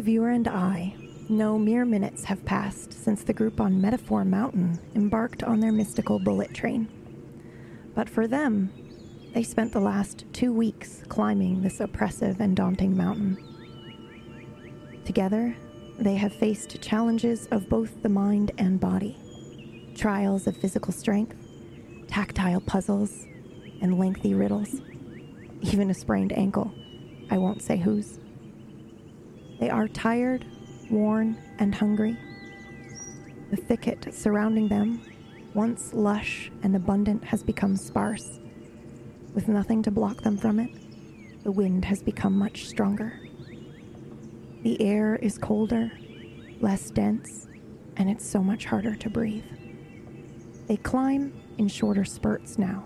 the 0.00 0.04
viewer, 0.12 0.30
and 0.30 0.48
I, 0.48 0.94
no 1.28 1.58
mere 1.58 1.84
minutes 1.84 2.24
have 2.24 2.42
passed 2.46 2.90
since 2.90 3.22
the 3.22 3.34
group 3.34 3.60
on 3.60 3.82
Metaphor 3.82 4.24
Mountain 4.24 4.80
embarked 4.94 5.42
on 5.42 5.60
their 5.60 5.72
mystical 5.72 6.18
bullet 6.18 6.54
train. 6.54 6.88
But 7.94 8.08
for 8.08 8.26
them, 8.26 8.72
they 9.34 9.42
spent 9.42 9.74
the 9.74 9.80
last 9.80 10.24
two 10.32 10.54
weeks 10.54 11.02
climbing 11.10 11.60
this 11.60 11.80
oppressive 11.80 12.40
and 12.40 12.56
daunting 12.56 12.96
mountain. 12.96 13.36
Together, 15.04 15.54
they 15.98 16.14
have 16.14 16.32
faced 16.32 16.80
challenges 16.80 17.46
of 17.50 17.68
both 17.68 18.02
the 18.02 18.08
mind 18.08 18.52
and 18.56 18.80
body, 18.80 19.18
trials 19.94 20.46
of 20.46 20.56
physical 20.56 20.94
strength, 20.94 21.36
tactile 22.08 22.62
puzzles, 22.62 23.26
and 23.82 23.98
lengthy 23.98 24.32
riddles, 24.32 24.80
even 25.60 25.90
a 25.90 25.94
sprained 25.94 26.32
ankle. 26.32 26.72
I 27.30 27.36
won't 27.36 27.60
say 27.60 27.76
whose. 27.76 28.19
They 29.60 29.68
are 29.68 29.86
tired, 29.88 30.46
worn, 30.90 31.36
and 31.58 31.74
hungry. 31.74 32.16
The 33.50 33.56
thicket 33.56 34.14
surrounding 34.14 34.68
them, 34.68 35.02
once 35.52 35.92
lush 35.92 36.50
and 36.62 36.74
abundant, 36.74 37.22
has 37.24 37.42
become 37.42 37.76
sparse. 37.76 38.40
With 39.34 39.48
nothing 39.48 39.82
to 39.82 39.90
block 39.90 40.22
them 40.22 40.38
from 40.38 40.58
it, 40.58 40.70
the 41.44 41.52
wind 41.52 41.84
has 41.84 42.02
become 42.02 42.38
much 42.38 42.66
stronger. 42.66 43.20
The 44.62 44.80
air 44.80 45.16
is 45.16 45.36
colder, 45.36 45.92
less 46.60 46.90
dense, 46.90 47.46
and 47.96 48.08
it's 48.08 48.26
so 48.26 48.42
much 48.42 48.64
harder 48.64 48.94
to 48.96 49.10
breathe. 49.10 49.44
They 50.68 50.78
climb 50.78 51.34
in 51.58 51.68
shorter 51.68 52.04
spurts 52.06 52.58
now. 52.58 52.84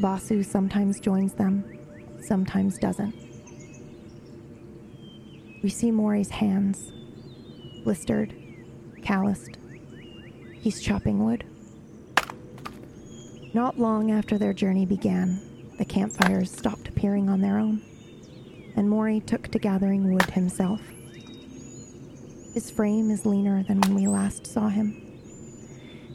Vasu 0.00 0.44
sometimes 0.44 1.00
joins 1.00 1.34
them, 1.34 1.64
sometimes 2.20 2.78
doesn't. 2.78 3.23
We 5.64 5.70
see 5.70 5.90
Mori's 5.90 6.28
hands, 6.28 6.92
blistered, 7.84 8.34
calloused. 9.00 9.56
He's 10.60 10.82
chopping 10.82 11.24
wood. 11.24 11.42
Not 13.54 13.78
long 13.78 14.10
after 14.10 14.36
their 14.36 14.52
journey 14.52 14.84
began, 14.84 15.40
the 15.78 15.86
campfires 15.86 16.50
stopped 16.50 16.88
appearing 16.88 17.30
on 17.30 17.40
their 17.40 17.58
own, 17.58 17.80
and 18.76 18.90
Mori 18.90 19.20
took 19.20 19.48
to 19.52 19.58
gathering 19.58 20.12
wood 20.12 20.30
himself. 20.32 20.82
His 22.52 22.70
frame 22.70 23.10
is 23.10 23.24
leaner 23.24 23.62
than 23.62 23.80
when 23.80 23.94
we 23.94 24.06
last 24.06 24.46
saw 24.46 24.68
him. 24.68 25.00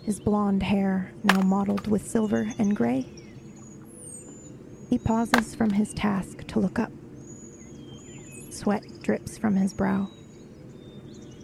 His 0.04 0.20
blonde 0.20 0.62
hair, 0.62 1.12
now 1.24 1.42
mottled 1.42 1.88
with 1.88 2.08
silver 2.08 2.52
and 2.60 2.76
gray. 2.76 3.08
He 4.92 5.00
pauses 5.00 5.56
from 5.56 5.72
his 5.72 5.92
task 5.96 6.46
to 6.50 6.60
look 6.60 6.78
up. 6.78 6.92
Sweat 8.50 8.84
drips 9.02 9.38
from 9.38 9.56
his 9.56 9.74
brow. 9.74 10.10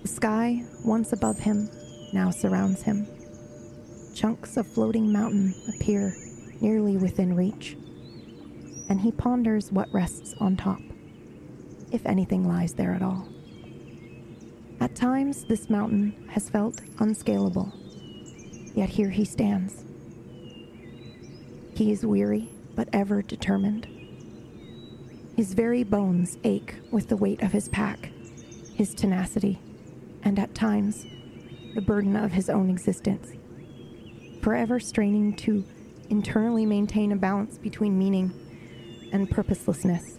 The 0.01 0.07
sky, 0.07 0.63
once 0.83 1.13
above 1.13 1.39
him, 1.39 1.69
now 2.13 2.31
surrounds 2.31 2.81
him. 2.83 3.07
Chunks 4.13 4.57
of 4.57 4.67
floating 4.67 5.11
mountain 5.11 5.53
appear 5.69 6.15
nearly 6.61 6.97
within 6.97 7.35
reach, 7.35 7.77
and 8.89 8.99
he 8.99 9.11
ponders 9.11 9.71
what 9.71 9.93
rests 9.93 10.33
on 10.39 10.57
top, 10.57 10.79
if 11.91 12.05
anything 12.05 12.47
lies 12.47 12.73
there 12.73 12.93
at 12.93 13.01
all. 13.01 13.27
At 14.79 14.95
times, 14.95 15.45
this 15.45 15.69
mountain 15.69 16.29
has 16.29 16.49
felt 16.49 16.81
unscalable, 16.99 17.71
yet 18.73 18.89
here 18.89 19.09
he 19.09 19.25
stands. 19.25 19.83
He 21.73 21.91
is 21.91 22.05
weary, 22.05 22.49
but 22.75 22.89
ever 22.93 23.21
determined. 23.21 23.87
His 25.35 25.53
very 25.53 25.83
bones 25.83 26.37
ache 26.45 26.75
with 26.91 27.09
the 27.09 27.17
weight 27.17 27.41
of 27.41 27.51
his 27.51 27.67
pack, 27.67 28.09
his 28.73 28.93
tenacity, 28.93 29.59
and 30.23 30.39
at 30.39 30.55
times, 30.55 31.05
the 31.73 31.81
burden 31.81 32.15
of 32.15 32.31
his 32.31 32.49
own 32.49 32.69
existence. 32.69 33.33
Forever 34.41 34.79
straining 34.79 35.35
to 35.37 35.65
internally 36.09 36.65
maintain 36.65 37.11
a 37.11 37.17
balance 37.17 37.57
between 37.57 37.99
meaning 37.99 38.31
and 39.11 39.29
purposelessness. 39.29 40.17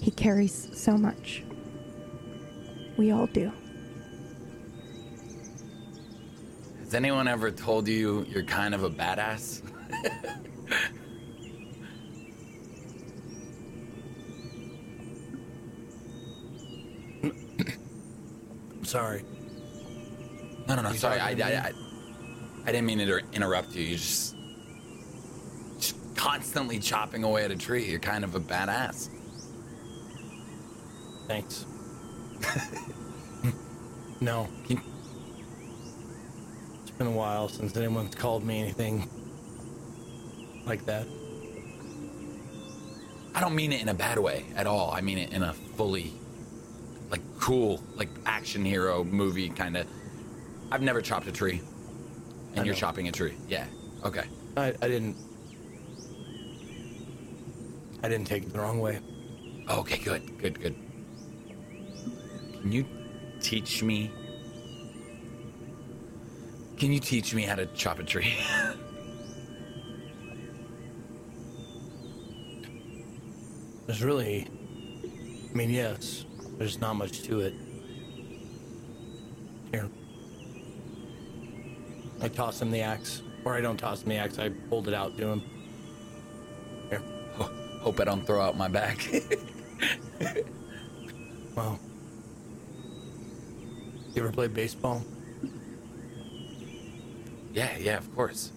He 0.00 0.12
carries 0.12 0.70
so 0.72 0.96
much. 0.96 1.44
We 2.96 3.10
all 3.10 3.26
do. 3.26 3.52
Has 6.80 6.94
anyone 6.94 7.28
ever 7.28 7.50
told 7.50 7.86
you 7.86 8.24
you're 8.30 8.44
kind 8.44 8.74
of 8.74 8.82
a 8.82 8.90
badass? 8.90 9.60
sorry. 18.88 19.22
No, 20.66 20.74
no, 20.74 20.82
no. 20.82 20.90
You 20.90 20.98
Sorry, 20.98 21.20
I, 21.20 21.30
I, 21.30 21.34
talking 21.34 21.38
to 21.38 21.50
me? 21.50 21.56
I, 21.56 21.72
I 22.64 22.72
didn't 22.72 22.86
mean 22.86 22.98
to 22.98 23.20
interrupt 23.32 23.74
you. 23.74 23.84
You 23.84 23.96
just, 23.96 24.36
just 25.78 25.96
constantly 26.16 26.78
chopping 26.78 27.24
away 27.24 27.44
at 27.44 27.50
a 27.50 27.56
tree. 27.56 27.84
You're 27.84 28.00
kind 28.00 28.24
of 28.24 28.34
a 28.34 28.40
badass. 28.40 29.10
Thanks. 31.26 31.66
no. 34.20 34.48
It's 34.68 34.80
been 36.92 37.06
a 37.06 37.10
while 37.10 37.48
since 37.48 37.76
anyone's 37.76 38.14
called 38.14 38.44
me 38.44 38.60
anything 38.60 39.08
like 40.66 40.84
that. 40.86 41.06
I 43.34 43.40
don't 43.40 43.54
mean 43.54 43.72
it 43.72 43.82
in 43.82 43.88
a 43.88 43.94
bad 43.94 44.18
way 44.18 44.46
at 44.56 44.66
all. 44.66 44.90
I 44.90 45.00
mean 45.00 45.18
it 45.18 45.32
in 45.32 45.42
a 45.42 45.52
fully, 45.52 46.12
like, 47.10 47.22
cool, 47.38 47.82
like 47.96 48.08
action 48.26 48.64
hero 48.64 49.04
movie 49.04 49.48
kind 49.48 49.76
of. 49.76 49.86
I've 50.70 50.82
never 50.82 51.00
chopped 51.00 51.26
a 51.26 51.32
tree, 51.32 51.62
and 52.54 52.66
you're 52.66 52.74
chopping 52.74 53.08
a 53.08 53.12
tree. 53.12 53.34
Yeah. 53.48 53.66
Okay. 54.04 54.24
I, 54.56 54.74
I 54.82 54.88
didn't. 54.88 55.16
I 58.02 58.08
didn't 58.08 58.26
take 58.26 58.44
it 58.44 58.52
the 58.52 58.60
wrong 58.60 58.80
way. 58.80 59.00
Okay. 59.68 59.98
Good. 59.98 60.38
Good. 60.38 60.60
Good. 60.60 60.74
Can 62.60 62.72
you 62.72 62.86
teach 63.40 63.82
me? 63.82 64.10
Can 66.76 66.92
you 66.92 67.00
teach 67.00 67.34
me 67.34 67.42
how 67.42 67.54
to 67.54 67.66
chop 67.66 67.98
a 67.98 68.04
tree? 68.04 68.36
There's 73.86 74.04
really. 74.04 74.46
I 75.50 75.54
mean, 75.54 75.70
yes, 75.70 76.26
there's 76.58 76.80
not 76.80 76.96
much 76.96 77.22
to 77.22 77.40
it. 77.40 77.54
Here. 79.72 79.88
I 82.20 82.28
toss 82.28 82.60
him 82.60 82.70
the 82.70 82.80
axe. 82.80 83.22
Or 83.44 83.54
I 83.54 83.60
don't 83.60 83.76
toss 83.76 84.02
him 84.02 84.10
the 84.10 84.16
axe, 84.16 84.38
I 84.38 84.50
hold 84.68 84.88
it 84.88 84.94
out 84.94 85.16
to 85.16 85.26
him. 85.26 85.42
Here. 86.90 87.02
Ho- 87.36 87.50
Hope 87.80 88.00
I 88.00 88.04
don't 88.04 88.26
throw 88.26 88.40
out 88.40 88.56
my 88.56 88.68
back. 88.68 89.08
well. 91.54 91.78
You 94.14 94.22
ever 94.24 94.32
play 94.32 94.48
baseball? 94.48 95.04
yeah. 97.54 97.76
Yeah. 97.78 97.98
Of 97.98 98.14
course. 98.16 98.52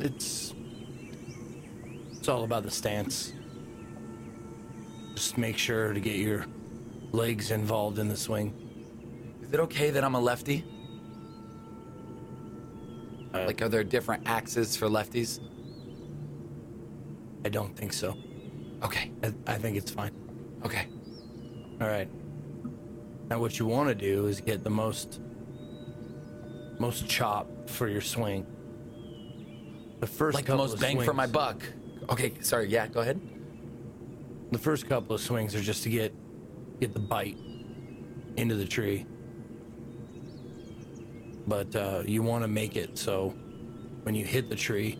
It's. 0.00 0.52
It's 2.16 2.28
all 2.28 2.42
about 2.42 2.64
the 2.64 2.70
stance. 2.70 3.32
Just 5.14 5.38
make 5.38 5.56
sure 5.56 5.92
to 5.92 6.00
get 6.00 6.16
your 6.16 6.46
legs 7.12 7.50
involved 7.50 7.98
in 7.98 8.08
the 8.08 8.16
swing. 8.16 8.54
Is 9.42 9.52
it 9.52 9.60
okay 9.60 9.90
that 9.90 10.04
I'm 10.04 10.14
a 10.14 10.20
lefty? 10.20 10.64
Uh, 13.34 13.44
Like, 13.46 13.62
are 13.62 13.68
there 13.68 13.84
different 13.84 14.28
axes 14.28 14.76
for 14.76 14.88
lefties? 14.88 15.40
I 17.44 17.48
don't 17.48 17.74
think 17.76 17.92
so. 17.92 18.16
Okay. 18.82 19.10
I, 19.22 19.32
I 19.46 19.54
think 19.54 19.76
it's 19.76 19.90
fine. 19.90 20.12
Okay. 20.64 20.86
All 21.80 21.88
right. 21.88 22.08
Now, 23.30 23.38
what 23.40 23.58
you 23.58 23.66
want 23.66 23.88
to 23.88 23.94
do 23.94 24.26
is 24.26 24.40
get 24.40 24.64
the 24.64 24.70
most 24.70 25.20
most 26.78 27.08
chop 27.08 27.68
for 27.68 27.88
your 27.88 28.00
swing. 28.00 28.46
The 30.00 30.06
first 30.06 30.36
Like 30.36 30.46
the 30.46 30.56
most 30.56 30.74
of 30.74 30.80
bang 30.80 31.00
for 31.00 31.12
my 31.12 31.26
buck. 31.26 31.62
Okay. 32.08 32.32
Sorry. 32.40 32.68
Yeah. 32.68 32.86
Go 32.86 33.00
ahead. 33.00 33.20
The 34.52 34.58
first 34.58 34.88
couple 34.88 35.14
of 35.14 35.20
swings 35.20 35.54
are 35.54 35.60
just 35.60 35.82
to 35.82 35.90
get 35.90 36.14
get 36.80 36.92
the 36.92 37.00
bite 37.00 37.36
into 38.36 38.54
the 38.54 38.64
tree. 38.64 39.06
But 41.46 41.74
uh, 41.74 42.02
you 42.04 42.22
want 42.22 42.44
to 42.44 42.48
make 42.48 42.76
it 42.76 42.98
so 42.98 43.30
when 44.02 44.14
you 44.14 44.24
hit 44.24 44.48
the 44.48 44.56
tree, 44.56 44.98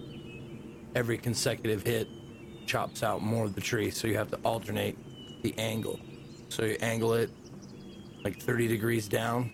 every 0.95 1.19
consecutive 1.19 1.83
hit 1.83 2.09
chops 2.67 3.03
out 3.03 3.23
more 3.23 3.45
of 3.45 3.55
the 3.55 3.61
tree. 3.61 3.91
So 3.91 4.09
you 4.09 4.17
have 4.17 4.31
to 4.31 4.37
alternate 4.39 4.99
the 5.43 5.55
angle. 5.59 6.01
So 6.49 6.65
you 6.65 6.77
angle 6.81 7.15
it 7.15 7.31
like 8.25 8.41
30 8.41 8.69
degrees 8.69 9.09
down, 9.09 9.53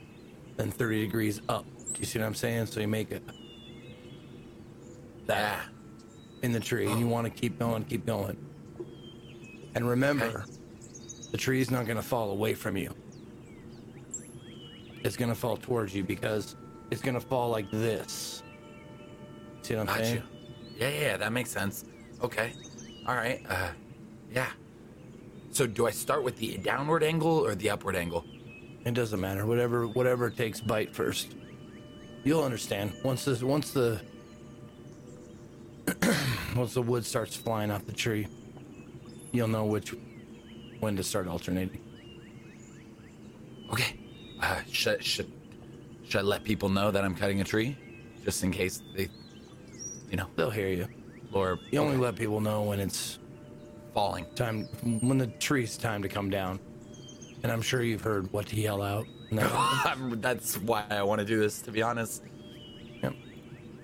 then 0.56 0.70
30 0.70 1.02
degrees 1.02 1.40
up. 1.48 1.64
Do 1.92 2.00
you 2.00 2.06
see 2.06 2.18
what 2.18 2.26
I'm 2.26 2.34
saying? 2.34 2.66
So 2.66 2.80
you 2.80 2.88
make 2.88 3.10
it 3.10 3.22
that 5.26 5.60
in 6.42 6.52
the 6.52 6.60
tree, 6.60 6.86
and 6.86 6.98
you 7.00 7.06
want 7.06 7.24
to 7.26 7.30
keep 7.30 7.58
going, 7.58 7.84
keep 7.84 8.04
going. 8.04 8.36
And 9.74 9.88
remember, 9.88 10.44
the 11.34 11.38
tree's 11.38 11.68
not 11.68 11.84
going 11.84 11.96
to 11.96 12.02
fall 12.02 12.30
away 12.30 12.54
from 12.54 12.76
you. 12.76 12.94
It's 15.02 15.16
going 15.16 15.30
to 15.30 15.34
fall 15.34 15.56
towards 15.56 15.92
you 15.92 16.04
because 16.04 16.54
it's 16.92 17.02
going 17.02 17.16
to 17.16 17.20
fall 17.20 17.50
like 17.50 17.68
this. 17.72 18.44
See 19.62 19.74
what 19.74 19.80
I'm 19.80 19.86
Got 19.86 19.98
saying? 19.98 20.14
you. 20.14 20.22
Yeah, 20.78 20.88
yeah, 20.90 21.00
yeah, 21.00 21.16
that 21.16 21.32
makes 21.32 21.50
sense. 21.50 21.86
Okay. 22.22 22.52
All 23.08 23.16
right. 23.16 23.44
Uh, 23.48 23.70
yeah. 24.32 24.46
So 25.50 25.66
do 25.66 25.88
I 25.88 25.90
start 25.90 26.22
with 26.22 26.36
the 26.36 26.56
downward 26.58 27.02
angle 27.02 27.44
or 27.44 27.56
the 27.56 27.68
upward 27.68 27.96
angle? 27.96 28.24
It 28.84 28.94
doesn't 28.94 29.20
matter. 29.20 29.44
Whatever 29.44 29.88
whatever 29.88 30.30
takes 30.30 30.60
bite 30.60 30.94
first. 30.94 31.34
You'll 32.22 32.44
understand. 32.44 32.92
Once 33.02 33.24
this 33.24 33.42
once 33.42 33.72
the 33.72 34.00
once 36.54 36.74
the 36.74 36.82
wood 36.82 37.04
starts 37.04 37.34
flying 37.34 37.72
off 37.72 37.86
the 37.86 37.92
tree, 37.92 38.28
you'll 39.32 39.48
know 39.48 39.64
which 39.64 39.94
when 40.84 40.96
to 40.96 41.02
start 41.02 41.26
alternating. 41.26 41.80
Okay. 43.72 43.98
Uh, 44.40 44.60
should 44.70 45.02
should 45.02 45.32
should 46.06 46.18
I 46.20 46.22
let 46.22 46.44
people 46.44 46.68
know 46.68 46.90
that 46.90 47.02
I'm 47.02 47.14
cutting 47.16 47.40
a 47.40 47.44
tree, 47.44 47.76
just 48.24 48.44
in 48.44 48.50
case 48.52 48.82
they, 48.94 49.08
you 50.10 50.16
know, 50.18 50.26
They'll 50.36 50.50
hear 50.50 50.68
you. 50.68 50.86
or 51.32 51.58
You 51.72 51.80
only 51.80 51.96
let 51.96 52.14
people 52.16 52.40
know 52.40 52.62
when 52.62 52.78
it's 52.78 53.18
falling. 53.94 54.26
time 54.34 54.64
when 55.00 55.16
the 55.16 55.28
tree's 55.28 55.78
time 55.78 56.02
to 56.02 56.08
come 56.08 56.28
down. 56.28 56.60
And 57.42 57.50
I'm 57.50 57.62
sure 57.62 57.82
you've 57.82 58.02
heard 58.02 58.30
what 58.32 58.46
to 58.48 58.56
yell 58.56 58.82
out. 58.82 59.06
that- 59.32 59.50
I'm, 59.86 60.20
that's 60.20 60.58
why 60.58 60.84
I 60.90 61.02
want 61.02 61.20
to 61.20 61.24
do 61.26 61.40
this. 61.40 61.62
To 61.62 61.70
be 61.72 61.82
honest. 61.82 62.22
Yep. 63.02 63.14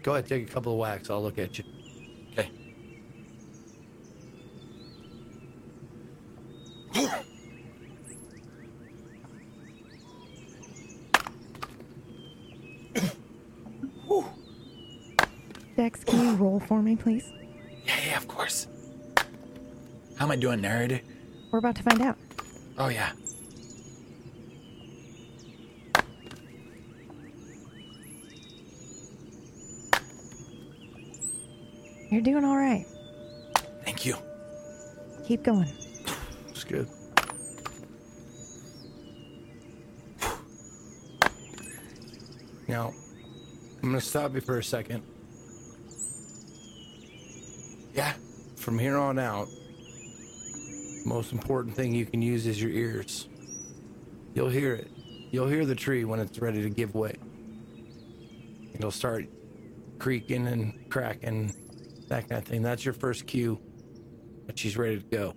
Go 0.03 0.13
ahead, 0.13 0.27
take 0.27 0.49
a 0.49 0.53
couple 0.53 0.73
of 0.73 0.79
whacks. 0.79 1.09
I'll 1.09 1.23
look 1.23 1.39
at 1.39 1.57
you. 1.59 1.65
Okay. 2.33 2.51
Dex, 15.77 16.05
can 16.05 16.21
you 16.21 16.29
roll 16.41 16.61
for 16.61 16.83
me, 16.83 16.97
please? 16.97 17.31
Yeah, 17.87 17.95
yeah, 18.07 18.17
of 18.17 18.27
course. 18.27 18.67
How 20.17 20.25
am 20.27 20.31
I 20.33 20.37
doing, 20.37 20.61
narrator? 20.61 21.01
We're 21.51 21.59
about 21.59 21.77
to 21.77 21.83
find 21.83 22.01
out. 22.03 22.17
Oh 22.79 22.89
yeah. 22.89 23.13
You're 32.11 32.23
doing 32.23 32.45
all 32.45 32.57
right. 32.57 32.87
Thank 33.85 34.05
you. 34.05 34.17
Keep 35.25 35.45
going. 35.45 35.69
It's 36.49 36.65
good. 36.65 36.89
Now, 42.67 42.93
I'm 43.83 43.91
going 43.91 43.95
to 43.95 44.01
stop 44.01 44.35
you 44.35 44.41
for 44.41 44.59
a 44.59 44.65
second. 44.65 45.03
Yeah. 47.95 48.13
From 48.61 48.79
here 48.79 48.99
on 48.99 49.19
out, 49.19 49.49
most 51.07 51.33
important 51.33 51.75
thing 51.75 51.95
you 51.95 52.05
can 52.05 52.21
use 52.21 52.47
is 52.47 52.61
your 52.61 52.71
ears. 52.71 53.29
You'll 54.35 54.51
hear 54.51 54.75
it. 54.75 54.91
You'll 55.31 55.49
hear 55.49 55.65
the 55.65 55.75
tree 55.75 56.05
when 56.05 56.21
it's 56.21 56.39
ready 56.39 56.63
to 56.63 56.69
give 56.71 56.95
way. 56.95 57.15
It'll 58.75 58.91
start 58.91 59.27
creaking 59.99 60.47
and 60.47 60.91
cracking, 60.91 61.55
that 62.09 62.29
kind 62.29 62.43
of 62.43 62.47
thing. 62.47 62.63
That's 62.63 62.85
your 62.85 62.95
first 62.95 63.27
cue 63.27 63.59
that 64.47 64.59
she's 64.59 64.77
ready 64.77 64.99
to 65.01 65.07
go. 65.07 65.35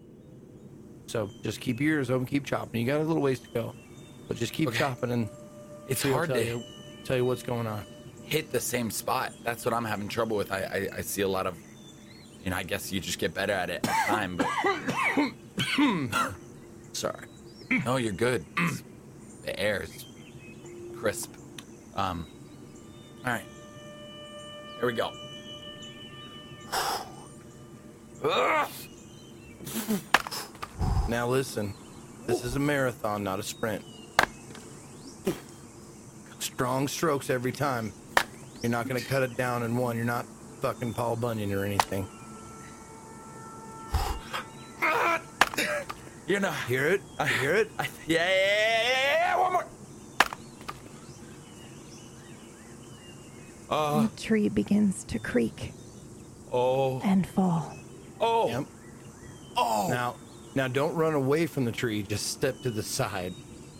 So 1.07 1.29
just 1.43 1.61
keep 1.61 1.79
your 1.79 1.95
ears 1.97 2.09
open, 2.09 2.25
keep 2.25 2.45
chopping. 2.45 2.81
You 2.81 2.87
got 2.87 2.99
a 2.99 3.03
little 3.03 3.21
ways 3.21 3.39
to 3.39 3.49
go, 3.49 3.73
but 4.27 4.35
just 4.37 4.51
keep 4.53 4.67
Okay. 4.69 4.79
chopping 4.79 5.11
and 5.11 5.29
It's 5.87 6.03
hard 6.03 6.27
tell 6.29 6.37
to 6.37 6.45
you, 6.45 6.63
tell 7.05 7.17
you 7.17 7.25
what's 7.25 7.43
going 7.43 7.67
on. 7.67 7.85
hit 8.23 8.51
the 8.51 8.59
same 8.59 8.89
spot. 8.91 9.31
That's 9.43 9.63
what 9.65 9.73
I'm 9.73 9.85
having 9.85 10.07
trouble 10.07 10.35
with. 10.37 10.51
I, 10.51 10.89
I, 10.93 10.97
I 10.97 11.01
see 11.01 11.21
a 11.21 11.27
lot 11.27 11.45
of, 11.47 11.55
you 12.43 12.49
know, 12.51 12.57
I 12.57 12.63
guess 12.63 12.91
you 12.91 12.99
just 12.99 13.19
get 13.19 13.33
better 13.33 13.53
at 13.53 13.69
it 13.69 13.87
at 13.87 14.07
time, 14.07 14.37
but 14.37 14.47
Sorry. 16.93 17.25
no, 17.85 17.97
you're 17.97 18.11
good. 18.11 18.45
the 19.45 19.59
air 19.59 19.83
is 19.83 20.05
crisp. 20.97 21.33
Um, 21.95 22.27
all 23.25 23.31
right. 23.31 23.45
Here 24.79 24.87
we 24.87 24.93
go. 24.93 25.11
Now 31.07 31.27
listen, 31.27 31.73
this 32.25 32.43
is 32.43 32.55
a 32.55 32.59
marathon, 32.59 33.23
not 33.23 33.39
a 33.39 33.43
sprint. 33.43 33.83
Strong 36.39 36.87
strokes 36.87 37.29
every 37.29 37.51
time. 37.51 37.91
You're 38.61 38.71
not 38.71 38.87
gonna 38.87 39.01
cut 39.01 39.23
it 39.23 39.35
down 39.37 39.63
in 39.63 39.75
one. 39.75 39.97
You're 39.97 40.05
not 40.05 40.25
fucking 40.61 40.93
Paul 40.93 41.15
Bunyan 41.17 41.53
or 41.53 41.65
anything. 41.65 42.07
You 46.27 46.39
know, 46.39 46.51
Hear 46.51 46.87
it? 46.87 47.01
You 47.19 47.25
hear 47.25 47.55
it? 47.55 47.69
I, 47.77 47.87
yeah, 48.07 48.19
yeah, 48.19 48.29
yeah, 48.29 48.83
yeah, 48.83 49.13
yeah, 49.35 49.39
one 49.41 49.53
more. 49.53 49.65
Uh. 53.69 54.07
the 54.07 54.21
tree 54.21 54.49
begins 54.49 55.03
to 55.05 55.19
creak 55.19 55.73
Oh, 56.51 57.01
and 57.03 57.25
fall. 57.27 57.73
oh, 58.21 58.47
Yep. 58.47 58.65
oh. 59.57 59.87
Now, 59.89 60.15
now 60.55 60.67
don't 60.67 60.93
run 60.95 61.13
away 61.15 61.47
from 61.47 61.65
the 61.65 61.71
tree. 61.71 62.03
Just 62.03 62.27
step 62.27 62.61
to 62.61 62.69
the 62.69 62.83
side. 62.83 63.33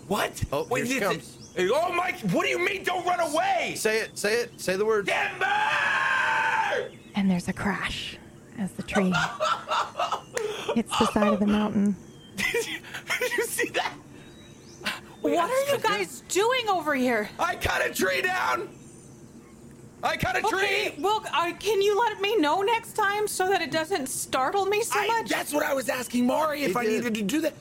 what? 0.08 0.44
Oh, 0.52 0.66
here 0.76 0.86
she 0.86 1.00
comes. 1.00 1.38
it- 1.56 1.72
Oh, 1.72 1.94
Mike, 1.94 2.20
what 2.32 2.44
do 2.46 2.50
you 2.50 2.58
mean? 2.58 2.84
Don't 2.84 3.06
run 3.06 3.20
away! 3.20 3.76
Say 3.78 4.00
it. 4.00 4.18
Say 4.18 4.34
it. 4.42 4.60
Say 4.60 4.76
the 4.76 4.84
word. 4.86 5.06
Timber! 5.06 6.90
And 7.16 7.30
there's 7.30 7.48
a 7.48 7.54
crash 7.54 8.18
as 8.58 8.72
the 8.72 8.82
tree 8.82 9.14
hits 10.74 10.98
the 10.98 11.06
side 11.12 11.32
of 11.32 11.40
the 11.40 11.46
mountain. 11.46 11.96
Did 12.36 12.68
you, 12.68 12.78
did 13.20 13.32
you 13.38 13.44
see 13.46 13.70
that? 13.70 13.94
Wait, 15.22 15.36
What 15.36 15.50
I- 15.50 15.72
are 15.72 15.76
you 15.76 15.82
guys 15.82 16.24
doing 16.28 16.68
over 16.70 16.94
here? 16.96 17.30
I 17.40 17.56
cut 17.56 17.86
a 17.86 17.94
tree 17.94 18.22
down. 18.22 18.70
I 20.02 20.18
cut 20.18 20.36
a 20.36 20.46
Okay, 20.46 20.90
tree. 20.90 21.02
well, 21.04 21.24
uh, 21.34 21.54
can 21.60 21.82
you 21.82 21.98
let 21.98 22.20
me 22.20 22.36
know 22.36 22.62
next 22.62 22.94
time 22.94 23.26
so 23.26 23.48
that 23.50 23.62
it 23.62 23.72
doesn't 23.72 24.08
startle 24.10 24.66
me 24.66 24.84
so 24.84 25.00
I, 25.00 25.08
much? 25.08 25.30
that's 25.30 25.54
what 25.54 25.64
I 25.64 25.74
was 25.74 25.88
asking 25.88 26.28
Mari 26.28 26.64
if 26.64 26.72
He 26.74 26.78
I 26.78 26.84
did. 26.84 26.92
needed 27.06 27.16
to 27.16 27.22
do 27.22 27.40
that. 27.42 27.54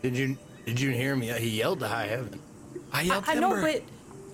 Did 0.00 0.16
you 0.16 0.38
Did 0.64 0.80
you 0.80 0.90
hear 0.90 1.16
me? 1.16 1.26
He 1.32 1.58
yelled 1.58 1.80
to 1.80 1.88
high 1.88 2.06
heaven. 2.06 2.38
I 2.92 3.00
I, 3.00 3.02
yelled 3.02 3.24
I 3.26 3.34
know, 3.34 3.50
timber. 3.54 3.80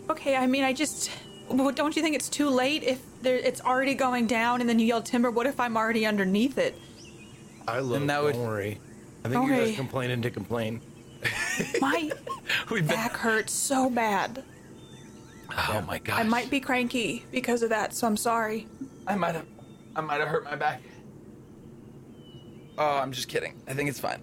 but 0.06 0.12
okay. 0.12 0.37
I 0.37 0.47
mean, 0.47 0.62
I 0.64 0.75
just. 0.75 1.11
Well, 1.49 1.70
don't 1.73 1.97
you 1.97 2.02
think 2.02 2.14
it's 2.16 2.28
too 2.28 2.50
late 2.50 2.82
if 2.82 3.00
there, 3.23 3.37
it's 3.37 3.62
already 3.62 3.94
going 3.94 4.26
down 4.26 4.61
and 4.61 4.68
then 4.68 4.78
you 4.78 4.85
yell 4.85 5.00
timber? 5.00 5.30
What 5.30 5.47
if 5.47 5.58
I'm 5.58 5.75
already 5.78 6.04
underneath 6.04 6.58
it? 6.58 6.78
I 7.66 7.78
love. 7.78 8.02
And 8.02 8.11
that 8.11 8.16
Don't 8.16 8.25
would- 8.25 8.37
worry. 8.37 8.78
I 9.25 9.28
think 9.28 9.46
you're 9.46 9.54
Okay. 9.56 9.64
just 9.66 9.76
complaining 9.76 10.22
to 10.22 10.30
complain. 10.30 10.80
My 11.80 12.10
We've 12.70 12.87
been- 12.87 12.96
back 12.96 13.16
hurts 13.16 13.52
so 13.52 13.90
bad. 13.90 14.44
Oh 15.50 15.82
my 15.87 15.98
gosh. 15.98 16.18
I 16.20 16.22
might 16.25 16.50
be 16.50 16.60
cranky 16.60 17.25
because 17.32 17.62
of 17.62 17.70
that, 17.70 17.92
so 17.94 18.06
I'm 18.06 18.16
sorry. 18.16 18.66
I 19.06 19.16
might 19.16 19.34
have. 19.34 19.46
I 19.96 20.00
might 20.02 20.20
have 20.20 20.28
hurt 20.28 20.44
my 20.44 20.54
back. 20.56 20.82
Oh, 22.76 22.98
I'm 22.98 23.10
just 23.12 23.28
kidding. 23.28 23.54
I 23.66 23.75
think 23.75 23.88
it's 23.88 23.98
fine. 23.98 24.20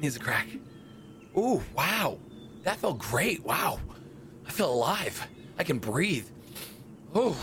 Needs 0.00 0.16
a 0.16 0.20
crack. 0.20 0.46
Ooh, 1.36 1.60
wow. 1.76 2.18
That 2.62 2.76
felt 2.76 2.98
great. 2.98 3.44
Wow. 3.44 3.80
I 4.46 4.50
feel 4.50 4.72
alive. 4.72 5.26
I 5.58 5.64
can 5.64 5.78
breathe. 5.78 6.26
Oh, 7.14 7.36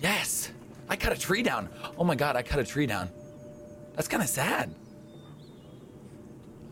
yes. 0.00 0.50
I 0.88 0.96
cut 0.96 1.12
a 1.12 1.18
tree 1.18 1.42
down. 1.42 1.68
Oh 1.96 2.04
my 2.04 2.14
god, 2.16 2.36
I 2.36 2.42
cut 2.42 2.58
a 2.58 2.64
tree 2.64 2.86
down. 2.86 3.08
That's 3.94 4.08
kind 4.08 4.22
of 4.22 4.28
sad. 4.28 4.74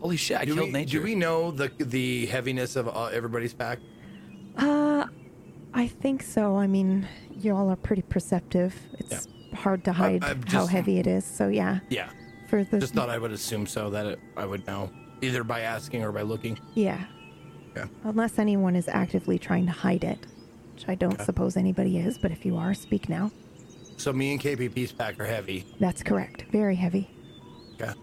Holy 0.01 0.17
shit, 0.17 0.37
I 0.37 0.45
Do 0.45 0.55
killed 0.55 0.67
we, 0.67 0.71
nature. 0.73 0.97
do 0.97 1.03
we 1.03 1.15
know 1.15 1.51
the 1.51 1.71
the 1.79 2.25
heaviness 2.25 2.75
of 2.75 2.87
uh, 2.87 3.05
everybody's 3.05 3.53
pack? 3.53 3.79
Uh, 4.57 5.05
I 5.73 5.87
think 5.87 6.23
so. 6.23 6.57
I 6.57 6.67
mean, 6.67 7.07
y'all 7.39 7.69
are 7.69 7.75
pretty 7.75 8.01
perceptive. 8.01 8.73
It's 8.99 9.27
hard 9.53 9.83
to 9.85 9.93
hide 9.93 10.23
I'm 10.23 10.41
how 10.43 10.65
heavy 10.65 10.97
it 10.99 11.07
is. 11.07 11.23
So 11.23 11.47
yeah, 11.49 11.79
Yeah. 11.89 12.09
for 12.49 12.63
the 12.63 12.79
Just 12.79 12.93
thought 12.95 13.09
I 13.09 13.17
would 13.19 13.31
assume 13.31 13.67
so 13.67 13.89
that 13.91 14.05
it, 14.05 14.19
I 14.35 14.45
would 14.45 14.65
know 14.65 14.89
either 15.21 15.43
by 15.43 15.61
asking 15.61 16.03
or 16.03 16.11
by 16.11 16.23
looking. 16.23 16.57
yeah, 16.73 17.05
Yeah. 17.75 17.85
unless 18.03 18.39
anyone 18.39 18.75
is 18.75 18.87
actively 18.87 19.37
trying 19.37 19.67
to 19.67 19.71
hide 19.71 20.03
it, 20.03 20.25
which 20.73 20.85
I 20.89 20.95
don't 20.95 21.21
suppose 21.21 21.55
anybody 21.57 21.99
is. 21.99 22.17
But 22.17 22.31
if 22.31 22.43
you 22.43 22.57
are, 22.57 22.73
speak 22.73 23.07
now. 23.07 23.29
So 23.97 24.11
me 24.11 24.31
and 24.31 24.41
KPP's 24.41 24.91
pack 24.91 25.19
are 25.19 25.25
heavy. 25.25 25.63
That's 25.79 26.01
correct. 26.01 26.45
Very 26.51 26.75
heavy. 26.75 27.07
Okay. 27.79 27.93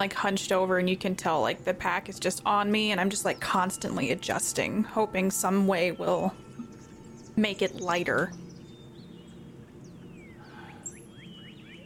Like 0.00 0.12
hunched 0.12 0.52
over, 0.52 0.78
and 0.78 0.88
you 0.88 0.96
can 0.96 1.16
tell 1.16 1.40
like 1.40 1.64
the 1.64 1.74
pack 1.74 2.08
is 2.08 2.18
just 2.20 2.42
on 2.46 2.70
me, 2.70 2.92
and 2.92 3.00
I'm 3.00 3.10
just 3.10 3.24
like 3.24 3.40
constantly 3.40 4.12
adjusting, 4.12 4.84
hoping 4.84 5.30
some 5.30 5.66
way 5.66 5.92
will 5.92 6.32
make 7.36 7.62
it 7.62 7.80
lighter. 7.80 8.32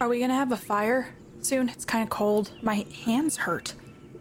Are 0.01 0.09
we 0.09 0.21
gonna 0.21 0.35
have 0.35 0.53
a 0.53 0.57
fire 0.57 1.15
soon? 1.41 1.69
It's 1.69 1.85
kind 1.85 2.03
of 2.03 2.11
cold. 2.11 2.51
My 2.61 2.87
hands 3.05 3.37
hurt. 3.37 3.75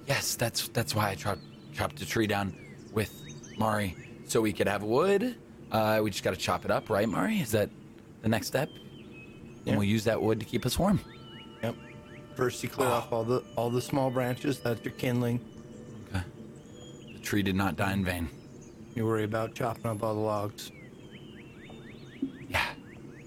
Yes, 0.07 0.35
that's 0.35 0.67
that's 0.69 0.95
why 0.95 1.09
I 1.09 1.15
chopped 1.15 1.41
chopped 1.73 2.01
a 2.01 2.05
tree 2.05 2.27
down 2.27 2.55
with 2.93 3.11
Mari 3.57 3.95
so 4.25 4.41
we 4.41 4.53
could 4.53 4.67
have 4.67 4.83
wood. 4.83 5.35
Uh, 5.71 5.99
we 6.03 6.11
just 6.11 6.23
got 6.23 6.31
to 6.31 6.39
chop 6.39 6.65
it 6.65 6.71
up, 6.71 6.89
right, 6.89 7.07
Mari? 7.07 7.39
Is 7.39 7.51
that 7.51 7.69
the 8.21 8.29
next 8.29 8.47
step? 8.47 8.69
Yeah. 8.73 9.71
And 9.71 9.77
we'll 9.77 9.87
use 9.87 10.03
that 10.05 10.21
wood 10.21 10.39
to 10.39 10.45
keep 10.45 10.65
us 10.65 10.77
warm. 10.77 10.99
Yep. 12.41 12.49
First, 12.51 12.63
you 12.63 12.69
clear 12.69 12.87
off 12.89 13.11
all 13.13 13.23
the 13.23 13.43
all 13.55 13.69
the 13.69 13.81
small 13.81 14.09
branches. 14.09 14.59
That's 14.59 14.83
your 14.83 14.93
kindling. 14.95 15.39
Okay. 16.09 16.23
The 17.13 17.19
tree 17.19 17.43
did 17.43 17.55
not 17.55 17.75
die 17.75 17.93
in 17.93 18.03
vain. 18.03 18.29
You 18.95 19.05
worry 19.05 19.23
about 19.25 19.53
chopping 19.53 19.85
up 19.85 20.01
all 20.03 20.15
the 20.15 20.19
logs. 20.21 20.71
Yeah. 22.49 22.65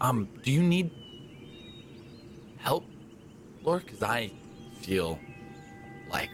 Um. 0.00 0.28
Do 0.42 0.50
you 0.50 0.62
need 0.64 0.90
help, 2.58 2.84
Lore? 3.62 3.78
Because 3.78 4.02
I 4.02 4.32
feel 4.82 5.18
like 6.10 6.30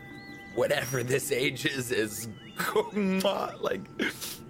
whatever 0.54 1.02
this 1.02 1.30
age 1.32 1.66
is 1.66 1.92
is 1.92 2.28
like. 2.94 3.82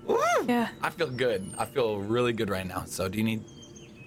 woo! 0.06 0.16
Yeah. 0.46 0.68
I 0.82 0.90
feel 0.90 1.10
good. 1.10 1.52
I 1.58 1.64
feel 1.64 1.98
really 1.98 2.32
good 2.32 2.48
right 2.48 2.66
now. 2.66 2.84
So, 2.86 3.08
do 3.08 3.18
you 3.18 3.24
need? 3.24 3.42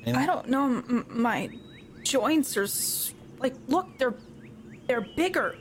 Anything? 0.05 0.15
I 0.15 0.25
don't 0.25 0.47
know. 0.49 0.65
M- 0.65 1.05
my 1.09 1.49
joints 2.03 2.55
are 2.57 2.63
s- 2.63 3.12
like, 3.43 3.55
look, 3.67 3.87
they're 3.99 4.15
they're 4.87 5.05
bigger. 5.15 5.55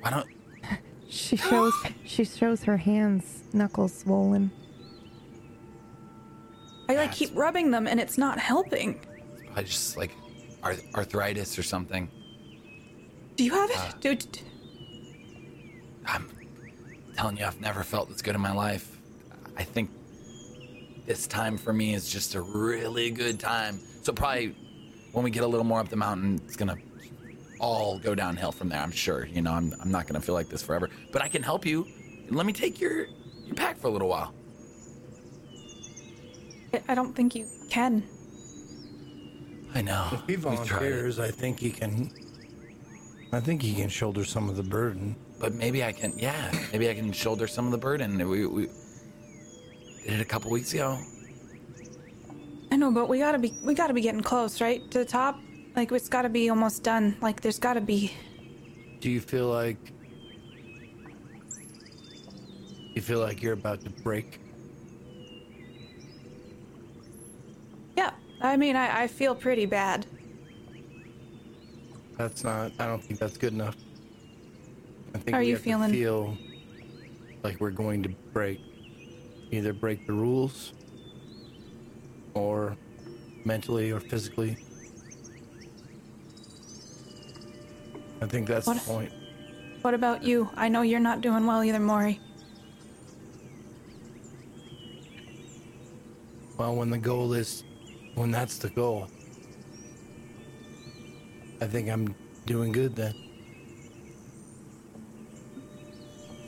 Why 0.00 0.10
don't? 0.10 0.26
She 1.08 1.36
shows 1.36 1.72
she 2.04 2.24
shows 2.24 2.64
her 2.64 2.76
hands, 2.76 3.44
knuckles 3.52 3.94
swollen. 3.96 4.50
I 6.88 6.96
like 6.96 7.12
keep 7.12 7.30
rubbing 7.34 7.70
them, 7.70 7.86
and 7.86 8.00
it's 8.00 8.18
not 8.18 8.38
helping. 8.38 9.00
I 9.54 9.62
just 9.62 9.96
like 9.96 10.10
arth- 10.62 10.84
arthritis 10.94 11.56
or 11.56 11.62
something. 11.62 12.10
Do 13.36 13.44
you 13.44 13.52
have 13.52 13.70
it, 13.70 13.78
uh, 13.78 13.92
dude? 14.00 14.38
I'm 16.06 16.28
telling 17.16 17.36
you, 17.36 17.44
I've 17.44 17.60
never 17.60 17.84
felt 17.84 18.08
this 18.08 18.20
good 18.20 18.34
in 18.34 18.40
my 18.40 18.52
life. 18.52 18.98
I 19.56 19.62
think 19.62 19.90
this 21.06 21.26
time 21.26 21.56
for 21.56 21.72
me 21.72 21.94
is 21.94 22.10
just 22.10 22.34
a 22.34 22.40
really 22.40 23.10
good 23.10 23.38
time. 23.38 23.78
So 24.02 24.12
probably 24.12 24.56
when 25.12 25.24
we 25.24 25.30
get 25.30 25.44
a 25.44 25.46
little 25.46 25.64
more 25.64 25.80
up 25.80 25.88
the 25.88 25.96
mountain, 25.96 26.40
it's 26.44 26.56
gonna 26.56 26.76
all 27.60 27.98
go 27.98 28.14
downhill 28.14 28.52
from 28.52 28.68
there. 28.68 28.80
I'm 28.80 28.90
sure. 28.90 29.26
You 29.26 29.42
know, 29.42 29.52
I'm 29.52 29.74
I'm 29.80 29.90
not 29.90 30.06
gonna 30.06 30.20
feel 30.20 30.34
like 30.34 30.48
this 30.48 30.62
forever. 30.62 30.88
But 31.12 31.22
I 31.22 31.28
can 31.28 31.42
help 31.42 31.64
you. 31.66 31.86
Let 32.30 32.46
me 32.46 32.52
take 32.52 32.80
your 32.80 33.06
your 33.46 33.54
pack 33.54 33.78
for 33.78 33.88
a 33.88 33.90
little 33.90 34.08
while. 34.08 34.32
I- 36.72 36.82
I 36.88 36.94
don't 36.94 37.14
think 37.14 37.34
you 37.34 37.46
can. 37.70 38.02
I 39.74 39.82
know. 39.82 40.08
If 40.12 40.20
he 40.20 40.36
We've 40.36 40.42
tried 40.42 40.56
it. 40.56 40.66
volunteers, 40.66 41.18
I 41.18 41.30
think 41.30 41.58
he 41.60 41.70
can. 41.70 42.10
I 43.32 43.40
think 43.40 43.62
he 43.62 43.74
can 43.74 43.88
shoulder 43.88 44.24
some 44.24 44.48
of 44.48 44.56
the 44.56 44.62
burden. 44.62 45.16
but 45.40 45.52
maybe 45.52 45.82
I 45.84 45.92
can. 45.92 46.16
Yeah, 46.18 46.50
maybe 46.72 46.88
I 46.88 46.94
can 46.94 47.12
shoulder 47.12 47.46
some 47.46 47.66
of 47.66 47.72
the 47.72 47.78
burden. 47.78 48.16
We 48.28 48.46
we 48.46 48.62
did 50.04 50.14
it 50.14 50.20
a 50.20 50.24
couple 50.24 50.50
weeks 50.50 50.72
ago. 50.72 50.98
I 52.70 52.76
know, 52.76 52.90
but 52.92 53.08
we 53.08 53.18
gotta 53.18 53.38
be 53.38 53.52
we 53.64 53.74
gotta 53.74 53.92
be 53.94 54.00
getting 54.00 54.22
close, 54.22 54.60
right? 54.60 54.80
To 54.92 54.98
the 54.98 55.04
top. 55.04 55.38
Like 55.76 55.90
it's 55.90 56.08
gotta 56.08 56.28
be 56.28 56.48
almost 56.50 56.82
done. 56.82 57.16
Like 57.20 57.40
there's 57.40 57.58
gotta 57.58 57.80
be. 57.80 58.12
Do 59.00 59.10
you 59.10 59.20
feel 59.20 59.48
like 59.48 59.78
you 62.94 63.02
feel 63.02 63.18
like 63.18 63.42
you're 63.42 63.54
about 63.54 63.82
to 63.82 63.90
break? 63.90 64.40
Yeah. 67.96 68.12
I 68.40 68.56
mean, 68.56 68.76
I, 68.76 69.02
I 69.02 69.06
feel 69.08 69.34
pretty 69.34 69.66
bad. 69.66 70.06
That's 72.16 72.44
not. 72.44 72.72
I 72.78 72.86
don't 72.86 73.02
think 73.02 73.18
that's 73.18 73.36
good 73.36 73.52
enough. 73.52 73.76
I 75.14 75.18
think 75.18 75.36
are 75.36 75.40
we 75.40 75.48
you 75.48 75.54
have 75.54 75.62
to 75.62 75.64
feeling? 75.64 75.90
feel 75.90 76.36
like 77.42 77.60
we're 77.60 77.70
going 77.70 78.02
to 78.04 78.08
break, 78.32 78.60
either 79.50 79.72
break 79.72 80.06
the 80.06 80.12
rules, 80.12 80.72
or 82.34 82.76
mentally 83.44 83.90
or 83.90 84.00
physically. 84.00 84.56
I 88.20 88.26
think 88.26 88.48
that's 88.48 88.66
What- 88.66 88.78
the 88.78 88.84
point. 88.84 89.12
What 89.82 89.92
about 89.94 90.22
you? 90.22 90.48
I 90.56 90.68
know 90.68 90.80
you're 90.82 91.00
not 91.00 91.20
doing 91.20 91.46
well 91.46 91.62
either, 91.62 91.78
Maury. 91.80 92.18
Well, 96.56 96.76
when 96.76 96.90
the 96.90 96.98
goal 96.98 97.32
is, 97.34 97.64
when 98.14 98.30
that's 98.30 98.58
the 98.58 98.70
goal, 98.70 99.08
I 101.60 101.66
think 101.66 101.88
I'm 101.90 102.14
doing 102.46 102.72
good 102.72 102.94
then. 102.94 103.14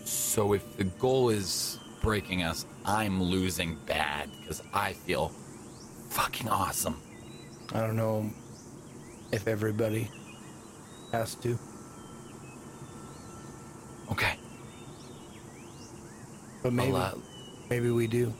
So 0.04 0.52
if 0.52 0.76
the 0.76 0.84
goal 0.84 1.30
is 1.30 1.78
breaking 2.02 2.42
us, 2.42 2.66
I'm 2.84 3.22
losing 3.22 3.76
bad 3.86 4.30
because 4.40 4.62
I 4.72 4.92
feel 4.92 5.32
fucking 6.10 6.48
awesome. 6.48 7.00
I 7.74 7.80
don't 7.80 7.96
know 7.96 8.30
if 9.32 9.48
everybody 9.48 10.08
has 11.16 11.34
to. 11.36 11.58
Okay. 14.12 14.34
But 16.62 16.72
maybe, 16.72 16.92
uh, 16.92 17.12
maybe 17.70 17.90
we 17.90 18.06
do. 18.06 18.32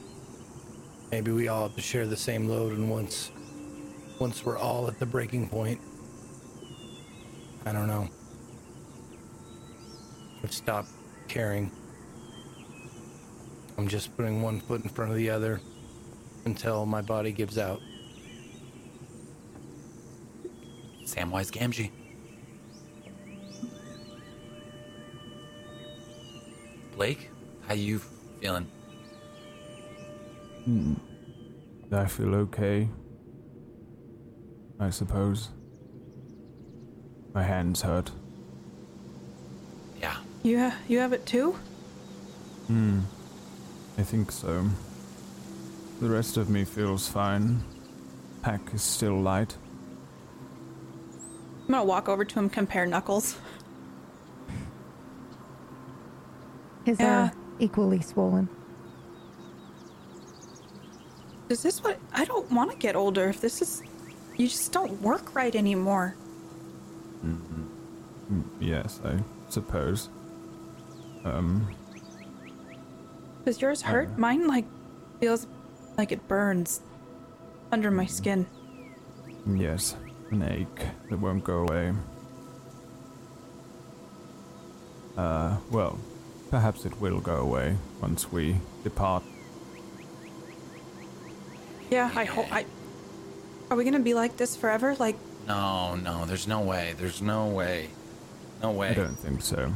Maybe 1.11 1.33
we 1.33 1.49
all 1.49 1.69
have 1.69 1.77
to 1.77 1.83
share 1.83 2.07
the 2.07 2.17
same 2.17 2.49
load, 2.49 2.73
and 2.73 2.91
once, 2.91 3.31
once 4.19 4.45
we're 4.45 4.59
all 4.59 4.89
at 4.89 4.99
the 4.99 5.07
breaking 5.07 5.49
point, 5.49 5.81
I 7.65 7.73
don't 7.73 7.87
know. 7.87 8.09
Would 10.43 10.53
stop 10.53 10.87
caring. 11.29 11.71
I'm 13.79 13.89
just 13.89 14.17
putting 14.17 14.43
one 14.43 14.61
foot 14.61 14.83
in 14.83 14.91
front 14.91 15.11
of 15.11 15.17
the 15.17 15.31
other 15.31 15.61
until 16.45 16.87
my 16.87 17.03
body 17.03 17.33
gives 17.33 17.59
out. 17.59 17.81
Samwise 21.05 21.51
Gamgee. 21.51 21.91
Blake, 26.97 27.31
how 27.69 27.75
you 27.75 28.01
feeling? 28.41 28.67
I 31.93 32.07
feel 32.07 32.35
okay. 32.35 32.89
I 34.81 34.89
suppose. 34.91 35.51
My 37.35 37.43
hands 37.43 37.83
hurt. 37.83 38.11
Yeah. 40.01 40.17
You 40.43 40.59
ha- 40.59 40.77
you 40.89 40.99
have 40.99 41.13
it 41.13 41.27
too? 41.27 41.53
Hmm. 42.67 43.01
I 43.99 44.03
think 44.03 44.33
so. 44.33 44.67
The 46.01 46.09
rest 46.09 46.39
of 46.39 46.49
me 46.49 46.65
feels 46.65 47.09
fine. 47.09 47.63
Pack 48.43 48.73
is 48.73 48.83
still 48.83 49.21
light. 49.21 49.55
I'm 51.67 51.73
gonna 51.73 51.85
walk 51.85 52.09
over 52.09 52.25
to 52.25 52.39
him, 52.39 52.49
compare 52.49 52.87
knuckles. 52.87 53.37
His 56.87 57.01
Yeah. 57.01 57.25
are 57.25 57.33
equally 57.59 58.01
swollen. 58.01 58.49
Is 61.49 61.61
this 61.65 61.83
what 61.83 61.99
I 62.13 62.25
don't 62.25 62.49
want 62.53 62.71
to 62.71 62.77
get 62.77 62.95
older? 62.95 63.29
If 63.29 63.41
this 63.41 63.61
is, 63.61 63.83
you 64.37 64.47
just 64.47 64.71
don't 64.73 65.03
work 65.03 65.35
right 65.35 65.55
anymore. 65.55 66.15
Mm, 67.25 67.43
Yes, 68.61 69.01
I 69.05 69.19
suppose. 69.49 70.09
Um, 71.25 71.67
Does 73.45 73.61
yours 73.61 73.83
hurt? 73.83 74.17
Mine 74.17 74.47
like 74.47 74.65
feels 75.21 75.49
like 75.99 76.13
it 76.13 76.27
burns 76.29 76.81
under 77.73 77.91
my 77.91 78.07
skin. 78.07 78.47
yes, 79.55 79.97
an 80.31 80.43
ache 80.43 80.87
that 81.11 81.19
won't 81.19 81.43
go 81.45 81.59
away. 81.67 81.93
Uh, 85.17 85.57
well, 85.71 85.99
perhaps 86.51 86.85
it 86.85 87.01
will 87.01 87.21
go 87.21 87.37
away 87.37 87.77
once 88.01 88.31
we 88.33 88.57
depart. 88.85 89.23
Yeah, 91.91 92.11
I 92.15 92.25
hope 92.25 92.53
I. 92.53 92.65
Are 93.71 93.77
we 93.77 93.85
gonna 93.85 94.01
be 94.01 94.15
like 94.15 94.37
this 94.37 94.57
forever? 94.57 94.95
Like, 94.97 95.17
No, 95.47 95.95
no, 95.97 96.25
there's 96.25 96.47
no 96.47 96.61
way. 96.61 96.95
There's 96.99 97.23
no 97.23 97.47
way. 97.47 97.89
No 98.63 98.71
way. 98.73 98.89
I 98.91 98.95
don't 98.95 99.19
think 99.19 99.43
so. 99.43 99.73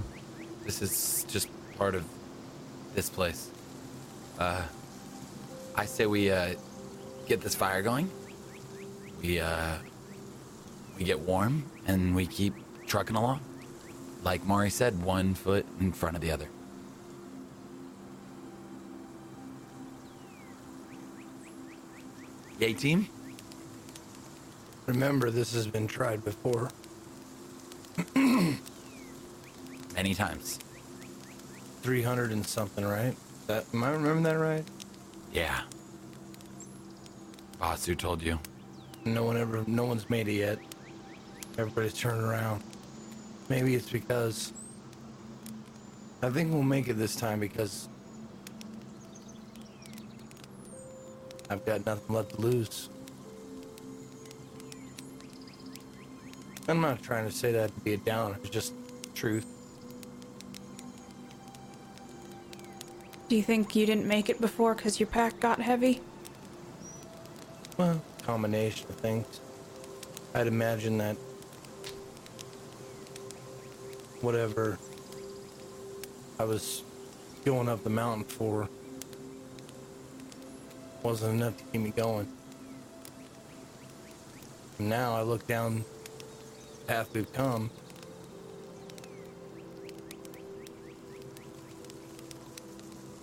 This 0.65 0.83
is 0.83 1.25
just 1.29 1.49
part 1.77 1.95
of 1.95 2.05
this 2.95 3.09
place. 3.11 3.50
Uh, 4.39 4.62
I 5.77 5.85
say 5.87 6.07
we 6.07 6.31
uh, 6.31 6.55
get 7.27 7.41
this 7.41 7.55
fire 7.55 7.83
going. 7.83 8.11
We 9.23 9.39
uh, 9.41 9.77
we 10.99 11.05
get 11.05 11.21
warm 11.21 11.65
and 11.87 12.15
we 12.15 12.27
keep 12.27 12.55
trucking 12.87 13.17
along. 13.17 13.41
Like 14.23 14.45
Mari 14.45 14.71
said, 14.71 15.03
one 15.03 15.35
foot 15.35 15.65
in 15.81 15.93
front 15.93 16.17
of 16.17 16.23
the 16.23 16.31
other. 16.31 16.49
Yay, 22.61 22.75
team. 22.75 23.09
Remember, 24.85 25.31
this 25.31 25.55
has 25.55 25.67
been 25.67 25.87
tried 25.87 26.23
before. 26.23 26.69
Many 28.14 28.59
times. 30.14 30.59
300 31.81 32.33
and 32.33 32.47
something, 32.47 32.85
right? 32.85 33.17
That 33.47 33.64
am 33.73 33.83
I 33.83 33.93
remembering 33.93 34.25
that 34.25 34.35
right? 34.35 34.64
Yeah. 35.33 35.62
Boss, 37.59 37.87
who 37.87 37.95
told 37.95 38.23
you? 38.23 38.38
No 39.07 39.25
one 39.25 39.38
ever, 39.38 39.64
no 39.67 39.87
one's 39.87 40.11
made 40.11 40.29
it 40.29 40.35
yet. 40.35 40.59
Everybody's 41.57 41.95
turning 41.95 42.23
around. 42.23 42.62
Maybe 43.49 43.75
it's 43.75 43.88
because 43.88 44.52
I 46.23 46.29
think 46.29 46.52
we'll 46.52 46.62
make 46.62 46.88
it 46.88 46.99
this 46.99 47.17
time 47.17 47.40
because 47.40 47.88
I've 51.50 51.64
got 51.66 51.85
nothing 51.85 52.14
left 52.14 52.37
to 52.37 52.40
lose. 52.40 52.88
I'm 56.69 56.80
not 56.80 57.02
trying 57.02 57.26
to 57.26 57.33
say 57.33 57.50
that 57.50 57.75
to 57.75 57.80
be 57.80 57.95
a 57.95 57.97
downer. 57.97 58.37
It's 58.45 58.50
just 58.50 58.73
truth. 59.16 59.45
Do 63.28 63.35
you 63.35 63.42
think 63.42 63.75
you 63.75 63.85
didn't 63.85 64.07
make 64.07 64.28
it 64.28 64.40
before 64.40 64.76
because 64.76 65.00
your 65.00 65.09
pack 65.09 65.40
got 65.40 65.61
heavy? 65.61 66.00
Well, 67.76 68.00
combination 68.23 68.88
of 68.88 68.95
things. 68.97 69.40
I'd 70.35 70.47
imagine 70.47 70.99
that 70.99 71.16
whatever 74.21 74.78
I 76.38 76.45
was 76.45 76.85
going 77.45 77.69
up 77.69 77.83
the 77.83 77.90
mountain 77.90 78.25
for 78.25 78.69
wasn't 81.02 81.35
enough 81.35 81.57
to 81.57 81.64
keep 81.64 81.80
me 81.80 81.90
going. 81.90 82.28
Now 84.78 85.14
I 85.14 85.23
look 85.23 85.47
down 85.47 85.85
the 86.78 86.85
path 86.87 87.09
we've 87.12 87.33
come. 87.33 87.71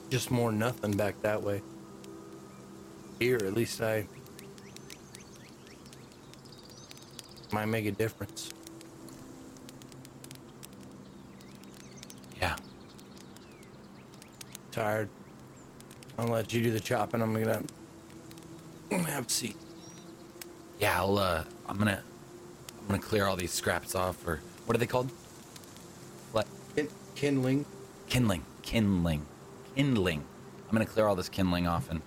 Just 0.10 0.31
more 0.31 0.51
nothing 0.51 0.96
back 0.96 1.22
that 1.22 1.41
way. 1.41 1.62
Here, 3.19 3.38
at 3.38 3.53
least 3.53 3.81
I 3.81 4.07
might 7.51 7.65
make 7.65 7.86
a 7.86 7.91
difference. 7.91 8.51
Yeah. 12.39 12.55
Tired. 14.72 15.10
I'll 16.18 16.28
let 16.28 16.52
you 16.54 16.64
do 16.64 16.72
the 16.72 16.80
chopping. 16.80 17.22
I'm 17.22 17.34
gonna, 17.34 17.62
I'm 18.92 18.98
gonna 18.98 19.12
have 19.12 19.28
a 19.28 19.30
seat. 19.30 19.56
Yeah, 20.80 21.00
I'll, 21.00 21.18
uh, 21.18 21.44
I'm 21.68 21.77
gonna, 21.77 22.01
I'm 22.82 22.88
gonna 22.88 23.00
clear 23.00 23.25
all 23.25 23.36
these 23.36 23.51
scraps 23.51 23.94
off, 23.96 24.25
or 24.25 24.42
what 24.66 24.75
are 24.75 24.80
they 24.80 24.88
called? 24.88 25.12
What? 26.32 26.48
Kindling. 27.16 27.66
Kindling. 28.08 28.44
Kindling. 28.62 29.25
Kindling. 29.75 30.24
I'm 30.68 30.72
gonna 30.72 30.86
clear 30.86 31.08
all 31.08 31.16
this 31.16 31.30
kindling 31.30 31.68
off 31.68 31.90
and 31.90 32.01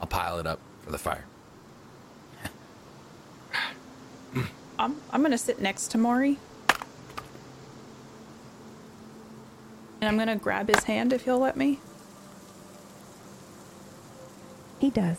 I'll 0.00 0.06
pile 0.06 0.38
it 0.38 0.46
up 0.46 0.60
for 0.82 0.90
the 0.90 0.98
fire. 0.98 1.24
I'm 4.78 4.96
I'm 5.12 5.22
gonna 5.22 5.36
sit 5.36 5.60
next 5.60 5.88
to 5.88 5.98
Maury. 5.98 6.38
And 10.00 10.08
I'm 10.08 10.16
gonna 10.16 10.36
grab 10.36 10.68
his 10.68 10.84
hand 10.84 11.12
if 11.12 11.24
he'll 11.24 11.38
let 11.38 11.56
me. 11.56 11.80
He 14.78 14.90
does. 14.90 15.18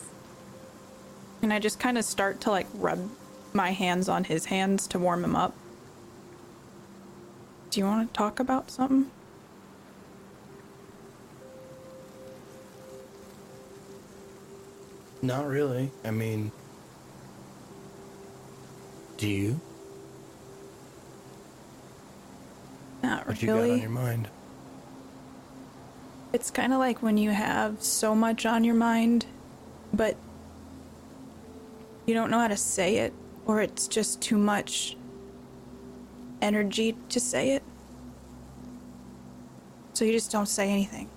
And 1.42 1.54
I 1.54 1.60
just 1.60 1.80
kind 1.80 1.98
of 1.98 2.06
start 2.06 2.42
to 2.42 2.52
like 2.52 2.68
rub 2.74 3.10
my 3.54 3.72
hands 3.72 4.10
on 4.10 4.26
his 4.26 4.46
hands 4.46 4.88
to 4.88 5.00
warm 5.00 5.24
him 5.24 5.36
up. 5.36 5.54
Do 7.70 7.80
you 7.80 7.86
want 7.86 8.12
to 8.12 8.18
talk 8.18 8.40
about 8.40 8.72
something? 8.72 9.12
Not 15.22 15.48
really. 15.48 15.92
I 16.06 16.12
mean, 16.12 16.52
do 19.18 19.28
you? 19.28 19.60
Not 23.04 23.28
What 23.28 23.42
you 23.42 23.48
got 23.48 23.70
on 23.70 23.82
your 23.82 23.90
mind? 23.90 24.30
It's 26.32 26.52
kind 26.52 26.74
of 26.74 26.80
like 26.80 27.02
when 27.02 27.18
you 27.18 27.32
have 27.32 27.84
so 27.84 28.16
much 28.16 28.46
on 28.46 28.64
your 28.64 28.76
mind, 28.76 29.26
but 30.00 30.16
you 32.06 32.14
don't 32.14 32.32
know 32.32 32.40
how 32.40 32.48
to 32.48 32.56
say 32.56 33.00
it, 33.00 33.14
or 33.46 33.60
it's 33.60 33.86
just 33.86 34.22
too 34.22 34.38
much 34.38 34.96
energy 36.42 36.96
to 37.10 37.20
say 37.20 37.52
it. 37.52 37.64
So 39.92 40.06
you 40.06 40.14
just 40.14 40.32
don't 40.32 40.46
say 40.46 40.72
anything. 40.72 41.10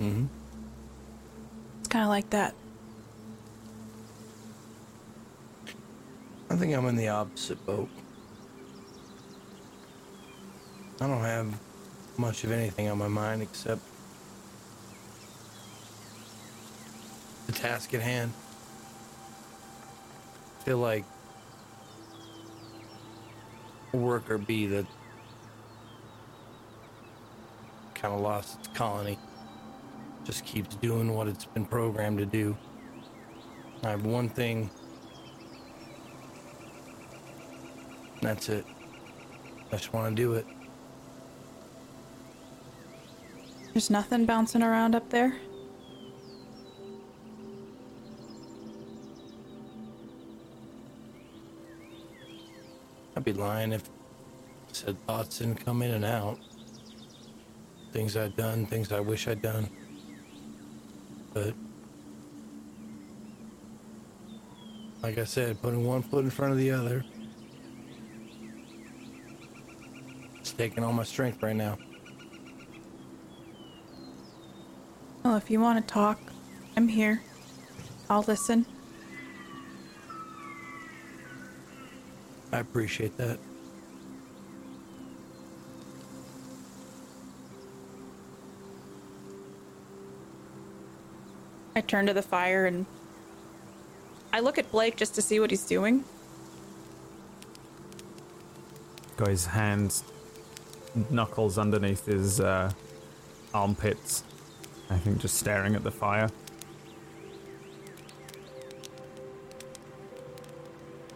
Mm-hmm. 0.00 0.24
It's 1.80 1.88
kind 1.88 2.04
of 2.04 2.08
like 2.08 2.30
that. 2.30 2.54
I 6.48 6.56
think 6.56 6.74
I'm 6.74 6.86
in 6.86 6.96
the 6.96 7.08
opposite 7.08 7.64
boat. 7.66 7.90
I 11.02 11.06
don't 11.06 11.20
have 11.20 11.60
much 12.16 12.44
of 12.44 12.50
anything 12.50 12.88
on 12.88 12.96
my 12.96 13.08
mind 13.08 13.42
except 13.42 13.82
task 17.60 17.94
at 17.94 18.00
hand. 18.00 18.32
I 20.58 20.64
feel 20.64 20.78
like 20.78 21.04
worker 23.92 24.38
bee 24.38 24.66
that 24.66 24.86
kind 27.94 28.14
of 28.14 28.20
lost 28.20 28.58
its 28.58 28.68
colony 28.68 29.18
just 30.24 30.44
keeps 30.44 30.76
doing 30.76 31.14
what 31.14 31.26
it's 31.26 31.44
been 31.44 31.64
programmed 31.64 32.18
to 32.18 32.26
do. 32.26 32.56
I 33.82 33.90
have 33.90 34.04
one 34.04 34.28
thing 34.28 34.70
That's 38.20 38.50
it. 38.50 38.66
I 39.72 39.76
just 39.76 39.92
want 39.92 40.14
to 40.14 40.22
do 40.22 40.34
it. 40.34 40.46
There's 43.72 43.88
nothing 43.88 44.26
bouncing 44.26 44.62
around 44.62 44.94
up 44.94 45.08
there. 45.10 45.36
I'd 53.20 53.24
be 53.24 53.32
lying 53.34 53.72
if 53.72 53.82
I 53.82 54.72
said 54.72 55.06
thoughts 55.06 55.40
didn't 55.40 55.62
come 55.62 55.82
in 55.82 55.90
and 55.90 56.06
out. 56.06 56.38
Things 57.92 58.16
I'd 58.16 58.34
done, 58.34 58.64
things 58.64 58.92
I 58.92 59.00
wish 59.00 59.28
I'd 59.28 59.42
done. 59.42 59.68
But, 61.34 61.52
like 65.02 65.18
I 65.18 65.24
said, 65.24 65.60
putting 65.60 65.86
one 65.86 66.00
foot 66.00 66.24
in 66.24 66.30
front 66.30 66.52
of 66.52 66.58
the 66.58 66.70
other. 66.70 67.04
It's 70.38 70.52
taking 70.52 70.82
all 70.82 70.94
my 70.94 71.04
strength 71.04 71.42
right 71.42 71.54
now. 71.54 71.76
Well, 75.24 75.36
if 75.36 75.50
you 75.50 75.60
want 75.60 75.86
to 75.86 75.92
talk, 75.92 76.18
I'm 76.74 76.88
here. 76.88 77.20
I'll 78.08 78.24
listen. 78.26 78.64
I 82.60 82.62
appreciate 82.62 83.16
that. 83.16 83.38
I 91.74 91.80
turn 91.80 92.04
to 92.04 92.12
the 92.12 92.20
fire 92.20 92.66
and 92.66 92.84
I 94.30 94.40
look 94.40 94.58
at 94.58 94.70
Blake 94.70 94.96
just 94.96 95.14
to 95.14 95.22
see 95.22 95.40
what 95.40 95.48
he's 95.50 95.64
doing. 95.64 96.04
Got 99.16 99.28
his 99.28 99.46
hands, 99.46 100.04
knuckles 101.08 101.56
underneath 101.56 102.04
his 102.04 102.40
uh, 102.40 102.70
armpits. 103.54 104.22
I 104.90 104.98
think 104.98 105.18
just 105.22 105.38
staring 105.38 105.74
at 105.76 105.82
the 105.82 105.90
fire. 105.90 106.28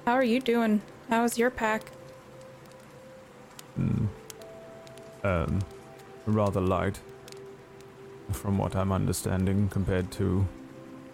How 0.07 0.15
are 0.15 0.25
you 0.25 0.41
doing? 0.41 0.81
How's 1.09 1.39
your 1.39 1.51
pack? 1.51 1.93
Um, 5.25 5.61
rather 6.27 6.61
light, 6.61 7.01
from 8.33 8.59
what 8.59 8.77
I'm 8.77 8.93
understanding, 8.93 9.69
compared 9.69 10.11
to 10.13 10.47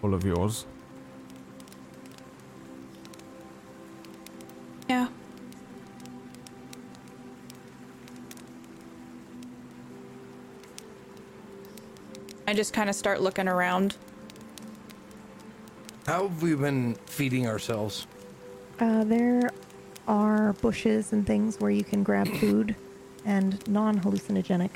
all 0.03 0.13
of 0.13 0.25
yours. 0.25 0.65
Yeah. 4.89 5.07
I 12.47 12.53
just 12.53 12.73
kind 12.73 12.89
of 12.89 12.95
start 12.95 13.21
looking 13.21 13.47
around. 13.47 13.95
How 16.05 16.27
have 16.27 16.41
we 16.41 16.55
been 16.55 16.95
feeding 17.05 17.47
ourselves? 17.47 18.07
Uh, 18.79 19.05
there 19.05 19.51
are 20.07 20.53
bushes 20.53 21.13
and 21.13 21.25
things 21.25 21.59
where 21.59 21.71
you 21.71 21.83
can 21.83 22.03
grab 22.03 22.27
food 22.27 22.75
and 23.25 23.65
non 23.67 23.99
hallucinogenic 23.99 24.71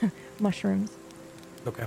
mushrooms. 0.40 0.92
Okay. 1.66 1.86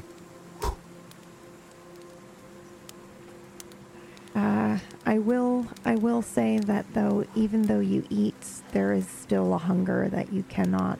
Uh, 4.35 4.79
I 5.05 5.19
will 5.19 5.67
I 5.85 5.95
will 5.95 6.21
say 6.21 6.57
that 6.57 6.93
though, 6.93 7.25
even 7.35 7.63
though 7.63 7.79
you 7.79 8.05
eat, 8.09 8.61
there 8.71 8.93
is 8.93 9.07
still 9.07 9.53
a 9.53 9.57
hunger 9.57 10.09
that 10.09 10.33
you 10.33 10.43
cannot 10.43 10.99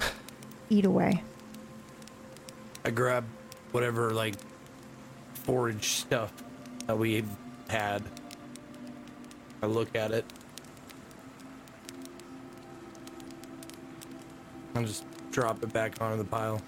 eat 0.70 0.84
away. 0.84 1.22
I 2.84 2.90
grab 2.90 3.24
whatever 3.72 4.12
like 4.12 4.34
forage 5.34 5.88
stuff 5.88 6.32
that 6.86 6.98
we've 6.98 7.28
had. 7.68 8.02
I 9.62 9.66
look 9.66 9.94
at 9.94 10.10
it. 10.10 10.24
and 14.74 14.86
just 14.86 15.04
drop 15.30 15.62
it 15.62 15.72
back 15.72 16.00
onto 16.00 16.16
the 16.16 16.28
pile. 16.28 16.60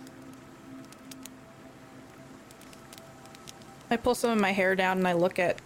I 3.90 3.96
pull 3.96 4.14
some 4.14 4.30
of 4.30 4.40
my 4.40 4.52
hair 4.52 4.74
down 4.74 4.98
and 4.98 5.08
I 5.08 5.12
look 5.12 5.38
at 5.38 5.60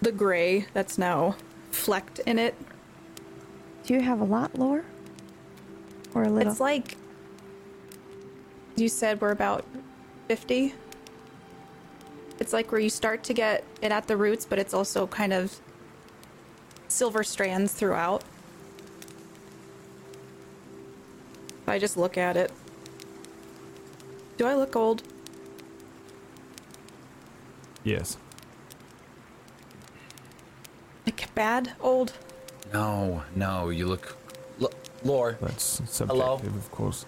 the 0.00 0.12
gray 0.12 0.66
that's 0.72 0.98
now 0.98 1.36
flecked 1.70 2.18
in 2.20 2.38
it. 2.38 2.54
Do 3.84 3.94
you 3.94 4.00
have 4.00 4.20
a 4.20 4.24
lot, 4.24 4.58
Lore? 4.58 4.84
Or 6.14 6.24
a 6.24 6.28
little? 6.28 6.52
It's 6.52 6.60
like 6.60 6.96
you 8.76 8.88
said 8.88 9.20
we're 9.20 9.30
about 9.30 9.64
50. 10.28 10.74
It's 12.38 12.52
like 12.52 12.72
where 12.72 12.80
you 12.80 12.90
start 12.90 13.22
to 13.24 13.34
get 13.34 13.64
it 13.80 13.92
at 13.92 14.08
the 14.08 14.16
roots, 14.16 14.44
but 14.44 14.58
it's 14.58 14.74
also 14.74 15.06
kind 15.06 15.32
of 15.32 15.60
silver 16.92 17.24
strands 17.24 17.72
throughout. 17.72 18.22
I 21.66 21.78
just 21.78 21.96
look 21.96 22.18
at 22.18 22.36
it. 22.36 22.52
Do 24.36 24.46
I 24.46 24.54
look 24.54 24.76
old? 24.76 25.02
Yes. 27.84 28.16
Like 31.06 31.34
bad 31.34 31.72
old? 31.80 32.12
No, 32.72 33.22
no, 33.34 33.70
you 33.70 33.86
look. 33.86 34.16
Look, 34.58 34.74
Lore, 35.02 35.38
That's 35.40 35.64
subjective, 35.64 36.08
Hello? 36.08 36.34
of 36.34 36.70
course. 36.70 37.06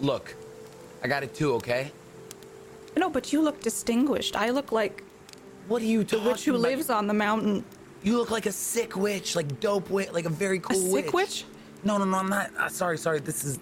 look. 0.00 0.34
I 1.04 1.08
got 1.08 1.22
it 1.22 1.34
too, 1.34 1.52
okay? 1.54 1.92
No, 2.96 3.08
but 3.10 3.32
you 3.32 3.40
look 3.42 3.60
distinguished. 3.60 4.34
I 4.34 4.50
look 4.50 4.72
like 4.72 5.02
What 5.68 5.82
are 5.82 5.86
you 5.86 6.04
the 6.04 6.20
witch 6.20 6.44
who 6.44 6.52
about? 6.52 6.62
lives 6.62 6.90
on 6.90 7.06
the 7.06 7.14
mountain. 7.14 7.64
You 8.02 8.18
look 8.18 8.30
like 8.30 8.46
a 8.46 8.52
sick 8.52 8.96
witch, 8.96 9.34
like 9.34 9.58
dope 9.60 9.90
witch, 9.90 10.12
like 10.12 10.26
a 10.26 10.30
very 10.30 10.58
A 10.58 10.60
cool 10.60 10.92
sick 10.92 11.12
witch? 11.12 11.44
No, 11.82 11.98
no, 11.98 12.04
no, 12.04 12.18
I'm 12.18 12.28
not. 12.28 12.50
Uh, 12.56 12.68
sorry, 12.68 12.98
sorry. 12.98 13.20
This 13.20 13.44
is. 13.44 13.58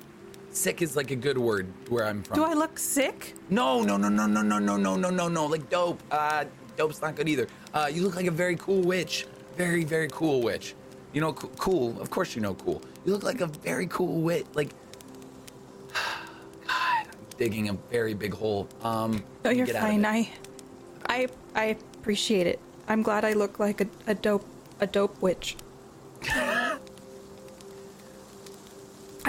Sick 0.50 0.82
is 0.82 0.94
like 0.94 1.10
a 1.10 1.16
good 1.16 1.36
word 1.36 1.66
where 1.88 2.04
I'm 2.06 2.22
from. 2.22 2.36
Do 2.36 2.44
I 2.44 2.52
look 2.52 2.78
sick? 2.78 3.34
No, 3.50 3.82
no, 3.82 3.96
no, 3.96 4.08
no, 4.08 4.26
no, 4.26 4.40
no, 4.40 4.58
no, 4.60 4.76
no, 4.76 4.94
no, 4.96 5.10
no, 5.10 5.28
no. 5.28 5.46
Like 5.46 5.68
dope. 5.68 6.00
Uh, 6.12 6.44
dope's 6.76 7.02
not 7.02 7.16
good 7.16 7.28
either. 7.28 7.48
Uh, 7.72 7.90
you 7.92 8.02
look 8.02 8.14
like 8.14 8.26
a 8.26 8.30
very 8.30 8.54
cool 8.56 8.80
witch. 8.80 9.26
Very, 9.56 9.82
very 9.82 10.08
cool 10.12 10.42
witch. 10.42 10.74
You 11.12 11.20
know, 11.20 11.32
co- 11.32 11.50
cool. 11.58 12.00
Of 12.00 12.10
course 12.10 12.36
you 12.36 12.40
know 12.42 12.54
cool. 12.54 12.82
You 13.04 13.12
look 13.12 13.24
like 13.24 13.40
a 13.40 13.46
very 13.46 13.88
cool 13.88 14.20
witch. 14.20 14.46
Like, 14.54 14.70
God, 15.92 17.06
I'm 17.08 17.08
digging 17.36 17.68
a 17.68 17.72
very 17.90 18.14
big 18.14 18.34
hole. 18.34 18.68
Um. 18.82 19.24
No, 19.44 19.50
you're 19.50 19.66
get 19.66 19.74
out 19.76 19.84
of 19.84 19.88
fine. 19.90 20.04
I, 20.06 20.30
I, 21.08 21.28
I 21.56 21.76
appreciate 22.04 22.46
it. 22.46 22.60
I'm 22.86 23.02
glad 23.02 23.24
I 23.24 23.32
look 23.32 23.58
like 23.58 23.80
a, 23.80 23.86
a 24.06 24.14
dope, 24.14 24.44
a 24.78 24.86
dope 24.86 25.22
witch. 25.22 25.56
I 26.28 26.76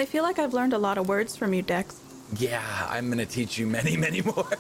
feel 0.06 0.24
like 0.24 0.40
I've 0.40 0.54
learned 0.54 0.74
a 0.74 0.78
lot 0.78 0.98
of 0.98 1.08
words 1.08 1.38
from 1.38 1.54
you, 1.54 1.62
Dex. 1.62 2.02
Yeah, 2.38 2.62
I'm 2.90 3.10
gonna 3.10 3.26
teach 3.26 3.58
you 3.58 3.66
many, 3.66 3.96
many 3.96 4.22
more. 4.22 4.50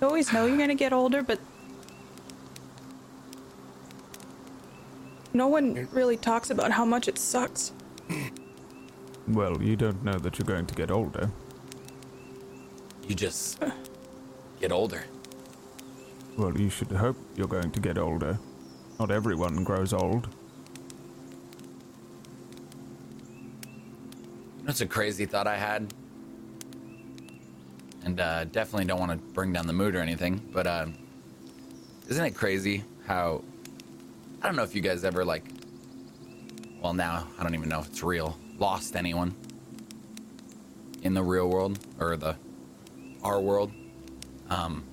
You 0.00 0.08
always 0.08 0.32
know 0.34 0.44
you're 0.44 0.58
gonna 0.58 0.74
get 0.74 0.92
older, 0.92 1.22
but 1.22 1.38
no 5.32 5.46
one 5.46 5.88
really 5.92 6.16
talks 6.18 6.50
about 6.50 6.72
how 6.72 6.84
much 6.84 7.08
it 7.08 7.16
sucks. 7.16 7.72
Well, 9.28 9.62
you 9.62 9.76
don't 9.76 10.04
know 10.04 10.18
that 10.18 10.38
you're 10.38 10.44
going 10.44 10.66
to 10.66 10.74
get 10.74 10.90
older. 10.90 11.30
you 13.08 13.14
just 13.14 13.62
get 14.64 14.72
older. 14.72 15.04
Well, 16.38 16.58
you 16.58 16.70
should 16.70 16.90
hope 16.90 17.18
you're 17.36 17.46
going 17.46 17.70
to 17.70 17.80
get 17.80 17.98
older. 17.98 18.38
Not 18.98 19.10
everyone 19.10 19.62
grows 19.62 19.92
old. 19.92 20.26
That's 24.62 24.80
a 24.80 24.86
crazy 24.86 25.26
thought 25.26 25.46
I 25.46 25.58
had. 25.58 25.92
And 28.06 28.18
uh, 28.18 28.44
definitely 28.44 28.86
don't 28.86 28.98
want 28.98 29.12
to 29.12 29.18
bring 29.34 29.52
down 29.52 29.66
the 29.66 29.74
mood 29.74 29.94
or 29.94 30.00
anything, 30.00 30.40
but 30.50 30.66
uh, 30.66 30.86
isn't 32.08 32.24
it 32.24 32.34
crazy 32.34 32.84
how. 33.06 33.44
I 34.40 34.46
don't 34.46 34.56
know 34.56 34.62
if 34.62 34.74
you 34.74 34.80
guys 34.80 35.04
ever, 35.04 35.26
like. 35.26 35.44
Well, 36.80 36.94
now, 36.94 37.28
I 37.38 37.42
don't 37.42 37.54
even 37.54 37.68
know 37.68 37.80
if 37.80 37.88
it's 37.88 38.02
real. 38.02 38.38
Lost 38.58 38.96
anyone 38.96 39.34
in 41.02 41.12
the 41.12 41.22
real 41.22 41.50
world 41.50 41.78
or 42.00 42.16
the. 42.16 42.36
our 43.22 43.42
world. 43.42 43.70
Um. 44.50 44.84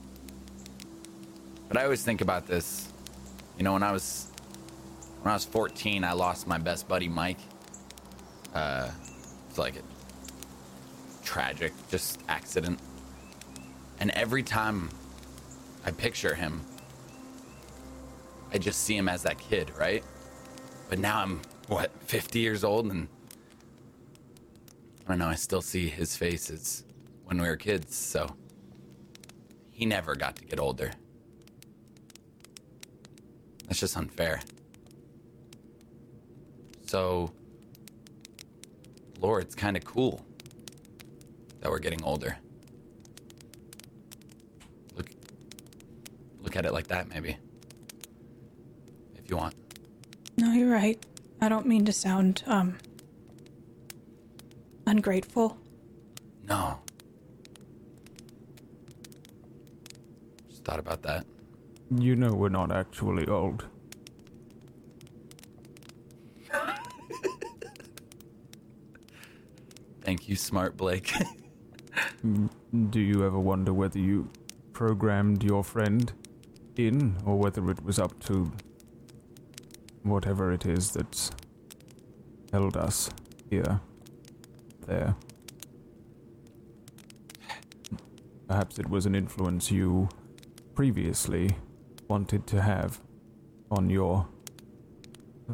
But 1.67 1.77
I 1.77 1.83
always 1.83 2.03
think 2.03 2.21
about 2.21 2.47
this. 2.47 2.91
You 3.57 3.63
know, 3.63 3.73
when 3.73 3.83
I 3.83 3.91
was. 3.91 4.27
When 5.21 5.31
I 5.31 5.35
was 5.35 5.45
14, 5.45 6.03
I 6.03 6.13
lost 6.13 6.47
my 6.47 6.57
best 6.57 6.87
buddy, 6.87 7.07
Mike. 7.07 7.39
Uh. 8.53 8.89
It's 9.49 9.57
like 9.57 9.75
a 9.75 9.81
tragic, 11.25 11.73
just 11.89 12.21
accident. 12.29 12.79
And 13.99 14.11
every 14.11 14.43
time 14.43 14.89
I 15.85 15.91
picture 15.91 16.33
him, 16.33 16.61
I 18.53 18.57
just 18.57 18.81
see 18.83 18.95
him 18.95 19.09
as 19.09 19.23
that 19.23 19.37
kid, 19.39 19.71
right? 19.77 20.03
But 20.89 20.99
now 20.99 21.21
I'm, 21.21 21.41
what, 21.67 21.91
50 22.03 22.39
years 22.39 22.63
old? 22.63 22.85
And 22.91 23.09
I 25.05 25.09
don't 25.09 25.19
know, 25.19 25.27
I 25.27 25.35
still 25.35 25.61
see 25.61 25.89
his 25.89 26.15
face 26.15 26.49
as 26.49 26.83
when 27.25 27.41
we 27.41 27.47
were 27.47 27.57
kids, 27.57 27.95
so 27.95 28.33
he 29.81 29.87
never 29.87 30.13
got 30.15 30.35
to 30.35 30.45
get 30.45 30.59
older. 30.59 30.91
That's 33.65 33.79
just 33.79 33.97
unfair. 33.97 34.39
So, 36.85 37.31
Lore, 39.19 39.39
it's 39.39 39.55
kind 39.55 39.75
of 39.75 39.83
cool 39.83 40.23
that 41.61 41.71
we're 41.71 41.79
getting 41.79 42.03
older. 42.03 42.37
Look, 44.95 45.09
look 46.41 46.55
at 46.55 46.67
it 46.67 46.73
like 46.73 46.85
that, 46.89 47.09
maybe. 47.09 47.37
If 49.15 49.31
you 49.31 49.35
want. 49.35 49.55
No, 50.37 50.53
you're 50.53 50.71
right. 50.71 51.03
I 51.41 51.49
don't 51.49 51.65
mean 51.65 51.85
to 51.85 51.91
sound 51.91 52.43
um 52.45 52.77
ungrateful. 54.85 55.57
No. 56.47 56.77
Just 60.50 60.50
thought 60.63 60.79
about 60.79 61.01
that. 61.03 61.25
You 61.89 62.15
know 62.15 62.33
we're 62.33 62.49
not 62.49 62.71
actually 62.71 63.27
old. 63.27 63.65
Thank 70.01 70.29
you, 70.29 70.35
smart 70.35 70.77
Blake. 70.77 71.13
Mm, 72.25 72.49
do 72.91 72.99
you 72.99 73.25
ever 73.25 73.39
wonder 73.39 73.73
whether 73.73 73.99
you 73.99 74.29
programmed 74.73 75.43
your 75.43 75.63
friend 75.63 76.13
in, 76.77 77.17
or 77.25 77.37
whether 77.37 77.69
it 77.71 77.83
was 77.83 77.99
up 77.99 78.17
to 78.25 78.51
whatever 80.03 80.51
it 80.51 80.65
is 80.65 80.91
that's 80.91 81.31
held 82.51 82.77
us 82.77 83.09
here, 83.49 83.81
there? 84.87 85.15
Perhaps 88.47 88.79
it 88.79 88.89
was 88.89 89.05
an 89.05 89.15
influence 89.15 89.71
you 89.71 90.09
previously 90.75 91.49
wanted 92.07 92.45
to 92.47 92.61
have 92.61 92.99
on 93.69 93.89
your 93.89 94.27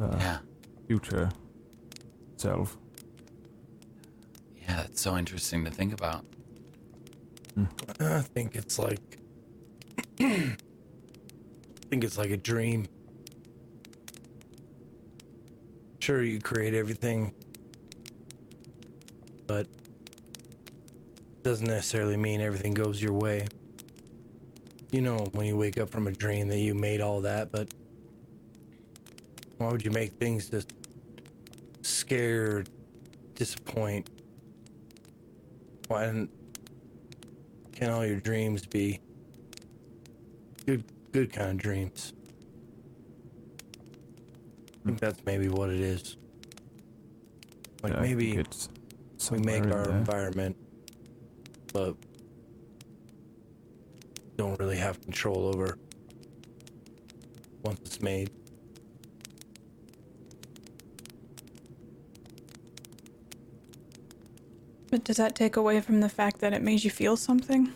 uh, 0.00 0.16
yeah. 0.18 0.38
future 0.86 1.30
self. 2.36 2.76
Yeah, 4.56 4.76
that's 4.76 5.00
so 5.00 5.16
interesting 5.16 5.64
to 5.64 5.70
think 5.70 5.92
about. 5.92 6.24
I 8.00 8.20
think 8.20 8.54
it's 8.54 8.78
like 8.78 9.00
I 10.20 10.56
think 11.90 12.04
it's 12.04 12.18
like 12.18 12.30
a 12.30 12.36
dream. 12.36 12.86
Sure 16.00 16.22
you 16.22 16.40
create 16.40 16.74
everything 16.74 17.34
but 19.48 19.66
doesn't 21.42 21.66
necessarily 21.66 22.16
mean 22.16 22.40
everything 22.40 22.74
goes 22.74 23.02
your 23.02 23.14
way. 23.14 23.46
You 24.90 25.02
know 25.02 25.18
when 25.32 25.46
you 25.46 25.56
wake 25.56 25.78
up 25.78 25.90
from 25.90 26.06
a 26.06 26.12
dream 26.12 26.48
that 26.48 26.58
you 26.58 26.74
made 26.74 27.00
all 27.00 27.20
that, 27.22 27.52
but 27.52 27.68
Why 29.58 29.70
would 29.72 29.84
you 29.84 29.90
make 29.90 30.12
things 30.12 30.48
just 30.48 30.72
scare, 31.82 32.64
disappoint? 33.34 34.08
Why 35.88 36.06
didn't 36.06 36.30
can 37.72 37.90
all 37.90 38.04
your 38.06 38.20
dreams 38.20 38.64
be 38.66 39.00
good 40.66 40.84
good 41.12 41.32
kind 41.32 41.50
of 41.50 41.58
dreams? 41.58 42.12
I 44.84 44.86
think 44.88 45.00
that's 45.00 45.24
maybe 45.26 45.48
what 45.48 45.70
it 45.70 45.80
is. 45.80 46.16
Like 47.82 47.92
Yeah, 47.92 47.98
I 48.00 48.02
think 48.02 48.16
maybe 48.18 48.36
it's 48.36 48.68
we 49.30 49.38
make 49.38 49.64
in 49.64 49.72
our 49.72 49.84
there. 49.86 49.96
environment, 49.96 50.56
but 51.72 51.96
don't 54.38 54.58
really 54.60 54.76
have 54.76 55.00
control 55.02 55.50
over 55.52 55.76
once 57.64 57.80
it's 57.80 58.00
made. 58.00 58.30
But 64.90 65.04
does 65.04 65.16
that 65.16 65.34
take 65.34 65.56
away 65.56 65.80
from 65.80 66.00
the 66.00 66.08
fact 66.08 66.38
that 66.38 66.52
it 66.54 66.62
made 66.62 66.84
you 66.84 66.90
feel 66.90 67.16
something? 67.16 67.74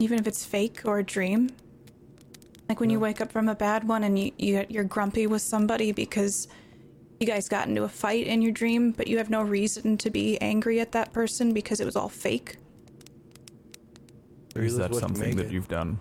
Even 0.00 0.18
if 0.18 0.26
it's 0.26 0.44
fake 0.44 0.82
or 0.84 0.98
a 0.98 1.04
dream? 1.04 1.50
Like 2.68 2.80
when 2.80 2.90
you 2.90 2.98
wake 2.98 3.20
up 3.20 3.30
from 3.30 3.48
a 3.48 3.54
bad 3.54 3.86
one 3.86 4.02
and 4.02 4.18
you, 4.18 4.32
you, 4.38 4.66
you're 4.68 4.84
grumpy 4.84 5.28
with 5.28 5.40
somebody 5.40 5.92
because 5.92 6.48
you 7.22 7.26
guys 7.26 7.48
got 7.48 7.68
into 7.68 7.84
a 7.84 7.88
fight 7.88 8.26
in 8.26 8.42
your 8.42 8.50
dream, 8.50 8.90
but 8.90 9.06
you 9.06 9.16
have 9.18 9.30
no 9.30 9.42
reason 9.42 9.96
to 9.98 10.10
be 10.10 10.36
angry 10.40 10.80
at 10.80 10.90
that 10.92 11.12
person 11.12 11.54
because 11.54 11.80
it 11.80 11.84
was 11.84 11.94
all 11.94 12.08
fake? 12.08 12.56
Or 14.56 14.62
Is 14.62 14.76
that 14.76 14.92
something 14.94 15.36
that 15.36 15.50
you've 15.50 15.68
done? 15.68 16.00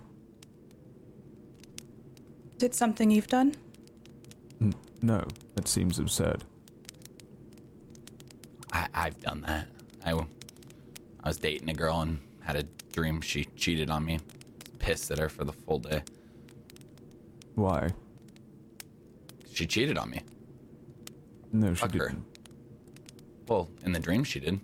Is 2.58 2.64
it 2.64 2.76
something 2.76 3.12
you've 3.12 3.28
done? 3.28 3.54
N- 4.60 4.74
no, 5.04 5.24
that 5.56 5.68
seems 5.68 6.00
absurd. 6.00 6.44
I, 8.74 8.88
I've 8.94 9.22
done 9.22 9.42
that. 9.42 9.68
I, 10.04 10.10
w- 10.10 10.28
I 11.24 11.30
was 11.30 11.38
dating 11.38 11.70
a 11.70 11.74
girl 11.74 12.02
and 12.02 12.20
had 12.42 12.56
a 12.56 12.64
dream 12.94 13.22
she 13.22 13.46
cheated 13.46 13.92
on 13.92 14.04
me. 14.06 14.20
Pissed 14.80 15.12
at 15.12 15.20
her 15.20 15.30
for 15.30 15.46
the 15.46 15.54
full 15.54 15.80
day. 15.80 16.02
Why? 17.54 17.90
She 19.54 19.68
cheated 19.68 20.00
on 20.00 20.10
me. 20.10 20.22
No, 21.54 21.74
she 21.74 21.82
Fuck 21.82 21.94
her. 21.94 22.08
didn't. 22.10 22.26
Well, 23.48 23.70
in 23.84 23.92
the 23.92 24.00
dream 24.00 24.24
she 24.24 24.40
did. 24.40 24.60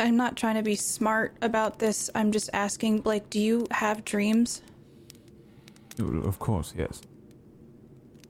I'm 0.00 0.16
not 0.16 0.34
trying 0.36 0.54
to 0.56 0.62
be 0.62 0.76
smart 0.76 1.36
about 1.42 1.78
this. 1.78 2.08
I'm 2.14 2.32
just 2.32 2.48
asking, 2.54 3.00
Blake, 3.00 3.28
do 3.28 3.38
you 3.38 3.66
have 3.70 4.04
dreams? 4.04 4.62
Well, 5.98 6.26
Of 6.26 6.38
course, 6.38 6.72
yes. 6.76 7.02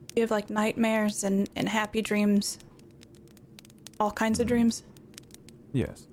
Do 0.07 0.15
you 0.17 0.21
have 0.23 0.31
like 0.31 0.49
nightmares 0.49 1.23
and, 1.23 1.49
and 1.55 1.69
happy 1.69 2.01
dreams? 2.01 2.59
All 4.01 4.11
kinds 4.11 4.41
of 4.41 4.45
mm. 4.47 4.49
dreams? 4.49 4.83
Yes. 5.71 6.07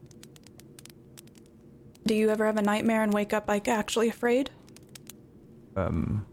Do 2.07 2.15
you 2.15 2.31
ever 2.31 2.47
have 2.47 2.57
a 2.57 2.63
nightmare 2.63 3.03
and 3.03 3.13
wake 3.13 3.33
up 3.33 3.49
like 3.49 3.67
actually 3.67 4.09
afraid? 4.09 4.51
Um, 5.79 6.27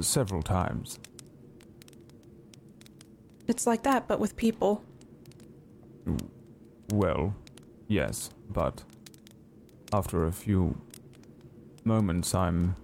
several 0.00 0.42
times. 0.42 0.98
It's 3.46 3.66
like 3.66 3.82
that, 3.84 4.08
but 4.08 4.18
with 4.18 4.36
people. 4.36 4.82
Well, 6.92 7.34
yes, 7.86 8.30
but 8.50 8.82
after 9.92 10.24
a 10.24 10.32
few 10.32 10.76
moments, 11.84 12.34
I'm 12.34 12.74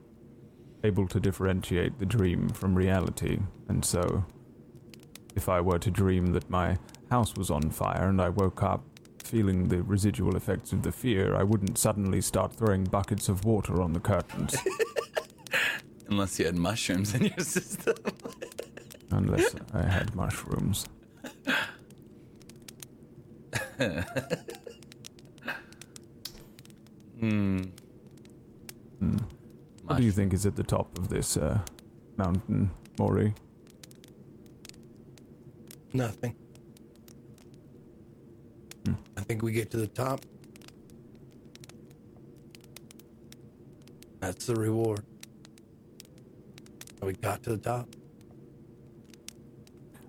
able 0.84 1.08
to 1.08 1.18
differentiate 1.18 1.98
the 1.98 2.06
dream 2.06 2.48
from 2.50 2.74
reality, 2.74 3.38
and 3.68 3.84
so 3.84 4.24
if 5.34 5.48
I 5.48 5.60
were 5.60 5.78
to 5.78 5.90
dream 5.90 6.26
that 6.32 6.48
my 6.50 6.78
house 7.10 7.34
was 7.34 7.50
on 7.50 7.70
fire 7.70 8.08
and 8.08 8.20
I 8.20 8.28
woke 8.28 8.62
up 8.62 8.84
feeling 9.24 9.68
the 9.68 9.82
residual 9.82 10.36
effects 10.36 10.72
of 10.72 10.82
the 10.82 10.92
fear, 10.92 11.34
I 11.34 11.42
wouldn't 11.42 11.78
suddenly 11.78 12.20
start 12.20 12.52
throwing 12.52 12.84
buckets 12.84 13.28
of 13.28 13.44
water 13.44 13.80
on 13.80 13.92
the 13.92 14.00
curtains, 14.00 14.56
Unless 16.10 16.38
you 16.40 16.46
had 16.46 16.56
mushrooms 16.56 17.14
in 17.14 17.26
your 17.26 17.38
system. 17.38 17.94
unless 19.10 19.54
I 19.72 19.82
had 19.82 20.14
mushrooms. 20.14 20.86
Hmm. 27.20 27.62
Hmm. 28.98 29.16
What 29.84 29.98
do 29.98 30.02
you 30.02 30.12
think 30.12 30.32
is 30.32 30.46
at 30.46 30.56
the 30.56 30.62
top 30.62 30.98
of 30.98 31.08
this 31.08 31.36
uh, 31.36 31.60
mountain, 32.16 32.70
Maury? 32.98 33.34
Nothing. 35.92 36.34
Hmm. 38.84 38.94
I 39.16 39.20
think 39.20 39.42
we 39.42 39.52
get 39.52 39.70
to 39.72 39.76
the 39.76 39.86
top. 39.86 40.24
That's 44.20 44.46
the 44.46 44.54
reward. 44.54 45.04
We 47.02 47.14
got 47.14 47.42
to 47.44 47.50
the 47.50 47.58
top. 47.58 47.88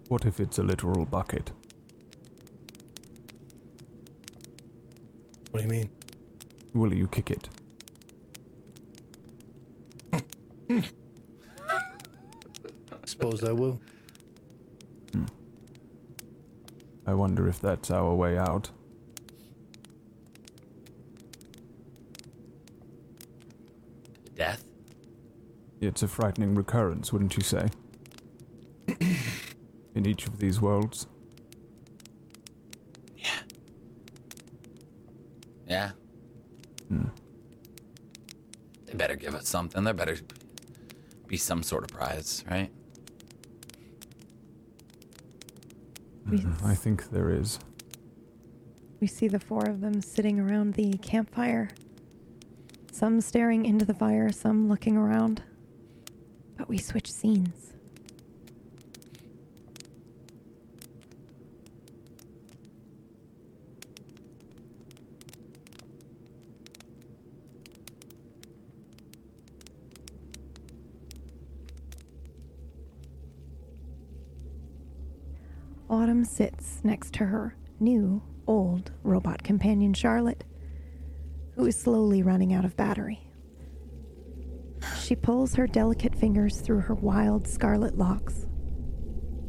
What 0.09 0.25
if 0.25 0.39
it's 0.39 0.57
a 0.57 0.63
literal 0.63 1.05
bucket? 1.05 1.51
What 5.51 5.61
do 5.61 5.65
you 5.65 5.69
mean? 5.69 5.89
Will 6.73 6.93
you 6.93 7.07
kick 7.07 7.31
it? 7.31 7.49
I 10.69 10.83
suppose 13.05 13.43
I 13.43 13.51
will. 13.51 13.81
Hmm. 15.13 15.25
I 17.07 17.13
wonder 17.13 17.47
if 17.47 17.59
that's 17.59 17.89
our 17.91 18.13
way 18.13 18.37
out. 18.37 18.69
Death? 24.35 24.63
It's 25.81 26.03
a 26.03 26.07
frightening 26.07 26.53
recurrence, 26.53 27.11
wouldn't 27.11 27.35
you 27.35 27.41
say? 27.43 27.67
In 29.95 30.05
each 30.05 30.27
of 30.27 30.37
these 30.39 30.61
worlds. 30.61 31.07
Yeah. 33.17 33.29
Yeah. 35.67 35.91
Hmm. 36.87 37.05
They 38.85 38.93
better 38.93 39.15
give 39.15 39.33
us 39.33 39.47
something. 39.49 39.83
There 39.83 39.93
better 39.95 40.17
be 41.27 41.37
some 41.37 41.63
sort 41.63 41.83
of 41.83 41.89
prize, 41.97 42.43
right? 42.49 42.71
We, 46.29 46.39
Mhm, 46.39 46.63
I 46.63 46.75
think 46.75 47.09
there 47.09 47.31
is. 47.31 47.57
we 48.99 49.07
see 49.07 49.27
the 49.27 49.39
four 49.39 49.63
of 49.67 49.81
them 49.81 49.99
sitting 50.01 50.39
around 50.39 50.75
the 50.75 50.93
campfire. 50.99 51.69
Some 52.91 53.19
staring 53.19 53.65
into 53.65 53.83
the 53.83 53.95
fire, 53.95 54.31
some 54.31 54.69
looking 54.69 54.95
around. 54.95 55.41
We 56.71 56.77
switch 56.77 57.11
scenes. 57.11 57.73
Autumn 75.89 76.23
sits 76.23 76.79
next 76.85 77.13
to 77.15 77.25
her 77.25 77.57
new, 77.81 78.21
old 78.47 78.91
robot 79.03 79.43
companion 79.43 79.93
Charlotte, 79.93 80.45
who 81.55 81.65
is 81.65 81.75
slowly 81.75 82.23
running 82.23 82.53
out 82.53 82.63
of 82.63 82.77
battery. 82.77 83.27
She 85.11 85.15
pulls 85.17 85.55
her 85.55 85.67
delicate 85.67 86.15
fingers 86.15 86.61
through 86.61 86.79
her 86.79 86.93
wild 86.93 87.45
scarlet 87.45 87.97
locks. 87.97 88.47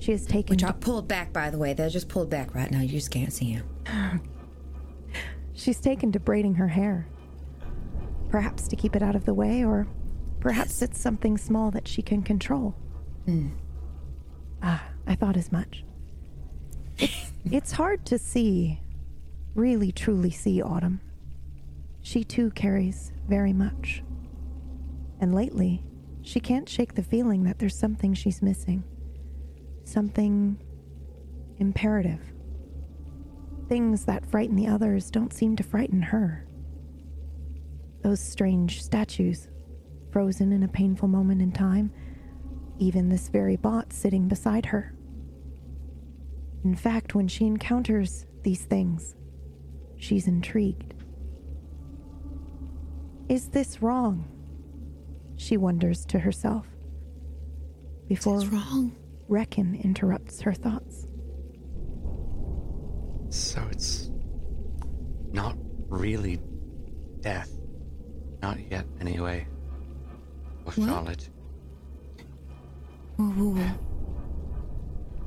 She 0.01 0.11
has 0.11 0.27
taken 0.27 0.55
Which 0.55 0.65
I 0.65 0.73
pulled 0.73 1.07
back, 1.07 1.33
by 1.33 1.51
the 1.51 1.59
way. 1.59 1.73
They're 1.73 1.89
just 1.89 2.09
pulled 2.09 2.29
back 2.29 2.53
right 2.53 2.69
now. 2.69 2.81
You 2.81 2.89
just 2.89 3.13
can't 3.13 3.33
see 3.33 3.63
them. 3.87 4.23
she's 5.55 5.79
taken 5.79 6.11
to 6.11 6.19
braiding 6.19 6.57
her 6.57 6.67
hair. 6.67 7.07
Perhaps 8.29 8.67
to 8.67 8.75
keep 8.75 8.97
it 8.97 9.05
out 9.05 9.15
of 9.15 9.25
the 9.25 9.35
way, 9.35 9.65
or 9.65 9.87
perhaps 10.41 10.83
it's 10.83 10.99
something 10.99 11.39
small 11.39 11.71
that 11.71 11.87
she 11.87 12.03
can 12.03 12.25
control. 12.25 12.75
Ah, 14.65 14.85
I 15.07 15.15
thought 15.15 15.37
as 15.37 15.53
much. 15.53 15.85
It's, 16.99 17.31
it's 17.45 17.71
hard 17.71 18.05
to 18.07 18.19
see, 18.19 18.81
really 19.55 19.93
truly 19.93 20.33
see 20.33 20.61
Autumn. 20.61 21.01
She 22.01 22.25
too 22.25 22.51
carries 22.51 23.13
very 23.29 23.53
much. 23.53 24.03
And 25.23 25.33
lately, 25.33 25.85
she 26.23 26.41
can't 26.41 26.69
shake 26.69 26.95
the 26.97 27.03
feeling 27.05 27.45
that 27.45 27.61
there's 27.61 27.79
something 27.79 28.13
she's 28.13 28.43
missing. 28.43 28.83
Something 29.85 30.61
imperative. 31.59 32.21
Things 33.69 34.05
that 34.07 34.27
frighten 34.27 34.57
the 34.57 34.67
others 34.67 35.13
don't 35.13 35.33
seem 35.33 35.55
to 35.57 35.63
frighten 35.63 36.03
her. 36.03 36.45
Those 38.03 38.19
strange 38.19 38.83
statues, 38.83 39.47
frozen 40.11 40.51
in 40.51 40.65
a 40.65 40.69
painful 40.69 41.07
moment 41.07 41.41
in 41.41 41.53
time, 41.53 41.93
even 42.81 43.09
this 43.09 43.29
very 43.29 43.55
bot 43.55 43.93
sitting 43.93 44.27
beside 44.27 44.67
her. 44.67 44.93
In 46.65 46.75
fact, 46.75 47.15
when 47.15 47.29
she 47.29 47.47
encounters 47.47 48.27
these 48.43 48.65
things, 48.65 49.15
she's 49.97 50.27
intrigued. 50.27 50.95
Is 53.29 53.51
this 53.51 53.81
wrong? 53.81 54.29
She 55.43 55.57
wonders 55.57 56.05
to 56.07 56.21
herself. 56.21 56.67
Before 58.07 58.35
What's 58.37 58.47
wrong? 58.47 58.95
Reckon 59.27 59.75
interrupts 59.83 60.41
her 60.43 60.53
thoughts. 60.53 61.09
So 63.31 63.61
it's 63.73 64.09
not 65.33 65.57
really 65.89 66.39
death. 67.21 67.51
Not 68.41 68.59
yet, 68.71 68.85
anyway. 69.01 69.49
Or 70.65 70.73
What? 70.75 70.87
Charlotte. 70.89 71.29
Whoa, 73.17 73.25
whoa, 73.27 73.55
whoa. 73.57 73.71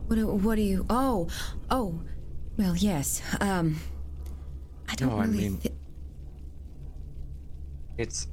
What, 0.08 0.16
do- 0.16 0.28
what 0.28 0.56
do 0.56 0.62
you. 0.62 0.86
Oh, 0.90 1.28
oh. 1.70 2.00
Well, 2.58 2.78
yes. 2.78 3.22
Um. 3.42 3.82
I 4.88 4.96
don't 4.96 5.10
No, 5.10 5.18
I 5.18 5.26
really. 5.26 5.38
mean- 5.50 5.58
thi- 5.58 5.72
It's. 7.98 8.28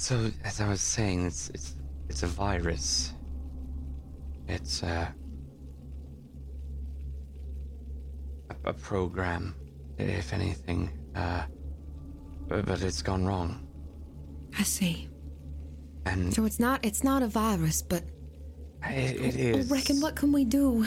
So, 0.00 0.30
as 0.44 0.62
I 0.62 0.66
was 0.66 0.80
saying, 0.80 1.26
it's 1.26 1.50
it's 1.50 1.74
it's 2.08 2.22
a 2.22 2.26
virus. 2.26 3.12
It's 4.48 4.82
uh, 4.82 5.08
a, 8.48 8.70
a 8.70 8.72
program, 8.72 9.54
if 9.98 10.32
anything. 10.32 10.88
Uh, 11.14 11.42
but, 12.48 12.64
but 12.64 12.80
it's 12.80 13.02
gone 13.02 13.26
wrong, 13.26 13.68
I 14.58 14.62
see. 14.62 15.10
and 16.06 16.32
So 16.32 16.46
it's 16.46 16.58
not. 16.58 16.82
It's 16.82 17.04
not 17.04 17.22
a 17.22 17.28
virus, 17.28 17.82
but. 17.82 18.02
it, 18.88 19.20
it 19.20 19.36
is. 19.36 19.70
Reckon, 19.70 20.00
what 20.00 20.16
can 20.16 20.32
we 20.32 20.46
do? 20.46 20.86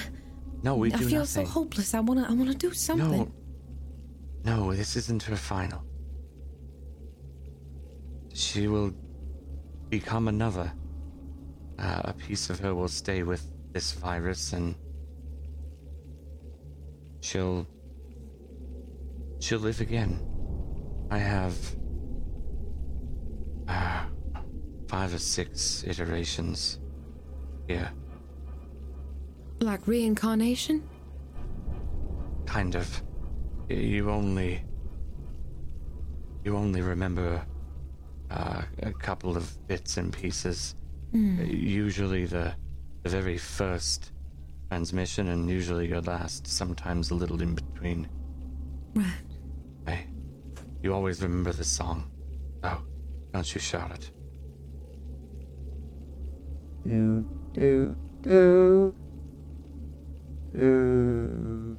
No, 0.63 0.73
we 0.73 0.91
I 0.91 0.97
do 0.97 1.07
feel 1.07 1.19
nothing. 1.19 1.45
so 1.45 1.51
hopeless. 1.51 1.93
I 1.93 1.99
wanna. 1.99 2.25
I 2.27 2.33
wanna 2.33 2.55
do 2.55 2.73
something. 2.73 3.31
No. 4.43 4.65
No, 4.65 4.73
this 4.73 4.95
isn't 4.95 5.21
her 5.21 5.35
final. 5.35 5.83
She 8.33 8.67
will 8.67 8.91
become 9.99 10.27
another. 10.27 10.73
Uh, 11.77 12.01
a 12.05 12.13
piece 12.13 12.49
of 12.49 12.59
her 12.59 12.73
will 12.73 12.87
stay 12.87 13.21
with 13.21 13.43
this 13.73 13.91
virus 13.91 14.53
and 14.53 14.73
she'll 17.21 17.67
she'll 19.39 19.59
live 19.59 19.81
again. 19.81 20.19
I 21.11 21.19
have 21.19 21.55
uh, 23.67 24.05
five 24.87 25.13
or 25.13 25.19
six 25.19 25.83
iterations 25.85 26.79
here. 27.67 27.91
Like 29.59 29.87
reincarnation? 29.87 30.81
Kind 32.47 32.73
of. 32.73 32.87
You 33.69 34.09
only. 34.09 34.65
You 36.43 36.57
only 36.57 36.81
remember 36.81 37.45
uh, 38.33 38.61
a 38.81 38.91
couple 38.93 39.37
of 39.37 39.67
bits 39.67 39.97
and 39.97 40.11
pieces. 40.11 40.75
Uh, 41.13 41.43
Usually 41.43 42.25
the, 42.25 42.53
the 43.03 43.09
very 43.09 43.37
first 43.37 44.11
transmission, 44.69 45.27
and 45.29 45.49
usually 45.49 45.87
your 45.87 46.01
last, 46.01 46.47
sometimes 46.47 47.11
a 47.11 47.15
little 47.15 47.41
in 47.41 47.53
between. 47.55 48.09
Right. 48.95 49.05
Hey, 49.87 50.07
you 50.81 50.93
always 50.93 51.21
remember 51.21 51.53
the 51.53 51.63
song. 51.63 52.09
Oh, 52.63 52.81
don't 53.33 53.53
you, 53.53 53.61
Charlotte? 53.61 54.09
Do, 56.85 57.25
do, 57.53 57.95
do. 58.21 58.95
Do. 60.55 61.77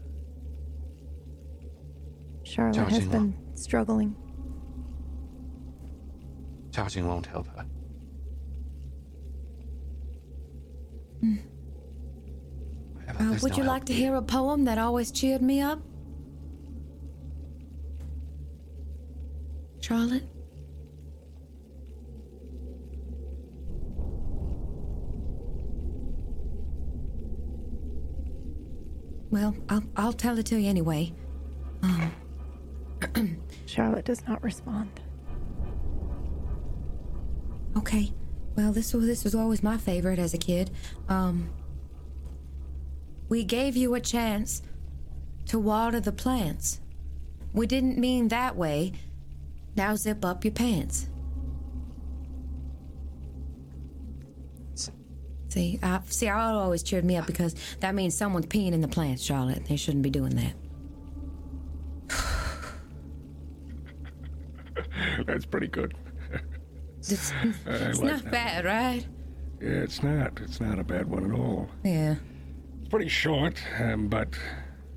Charlotte 2.43 2.77
has 2.77 2.93
Charging 2.93 3.11
been 3.11 3.35
struggling. 3.55 4.17
Charging 6.75 7.07
won't 7.07 7.27
help 7.27 7.47
her. 7.57 7.65
But 13.07 13.21
Uh, 13.21 13.39
would 13.43 13.53
no 13.53 13.59
you 13.59 13.63
like 13.65 13.85
to 13.85 13.93
here. 13.93 14.11
hear 14.11 14.17
a 14.17 14.23
poem 14.23 14.65
that 14.65 14.77
always 14.79 15.13
cheered 15.13 15.41
me 15.41 15.61
up? 15.61 15.81
Charlotte? 19.81 20.25
Well, 29.31 29.55
I'll, 29.69 29.83
I'll 29.97 30.13
tell 30.13 30.39
it 30.39 30.47
to 30.47 30.61
you 30.61 30.69
anyway. 30.69 31.13
Charlotte 33.67 34.05
does 34.05 34.27
not 34.27 34.43
respond. 34.43 35.01
Okay. 37.77 38.13
Well, 38.57 38.73
this 38.73 38.95
was 38.95 39.07
this 39.07 39.25
was 39.25 39.35
always 39.35 39.63
my 39.63 39.77
favorite 39.77 40.19
as 40.19 40.35
a 40.35 40.39
kid. 40.39 40.71
Um 41.09 41.51
We 43.29 43.45
gave 43.45 43.77
you 43.77 43.95
a 43.95 44.01
chance 44.01 44.63
to 45.47 45.59
water 45.59 46.01
the 46.01 46.13
plants. 46.13 46.81
We 47.53 47.67
didn't 47.67 47.99
mean 47.99 48.29
that 48.29 48.57
way. 48.57 48.93
Now 49.77 49.97
zip 49.97 50.25
up 50.25 50.45
your 50.45 50.53
pants. 50.53 51.09
See, 55.55 55.79
I, 55.85 56.01
see, 56.09 56.29
I 56.29 56.51
always 56.51 56.83
cheered 56.83 57.05
me 57.05 57.17
up 57.17 57.29
because 57.29 57.55
that 57.79 57.95
means 57.95 58.17
someone's 58.17 58.47
peeing 58.47 58.73
in 58.73 58.81
the 58.81 58.89
plants, 58.89 59.23
Charlotte. 59.23 59.67
They 59.67 59.77
shouldn't 59.77 60.03
be 60.03 60.11
doing 60.11 60.35
that. 62.09 62.09
That's 65.27 65.47
pretty 65.47 65.69
good. 65.69 65.95
It's, 67.11 67.33
it's 67.67 67.99
like 68.01 68.13
not 68.13 68.23
that. 68.25 68.31
bad, 68.33 68.65
right? 68.65 69.07
Yeah, 69.61 69.69
it's 69.83 70.03
not. 70.03 70.41
It's 70.43 70.61
not 70.61 70.79
a 70.79 70.85
bad 70.85 71.09
one 71.09 71.25
at 71.31 71.39
all. 71.39 71.69
Yeah. 71.85 72.17
It's 72.81 72.89
pretty 72.89 73.09
short, 73.09 73.63
um, 73.81 74.09
but 74.09 74.29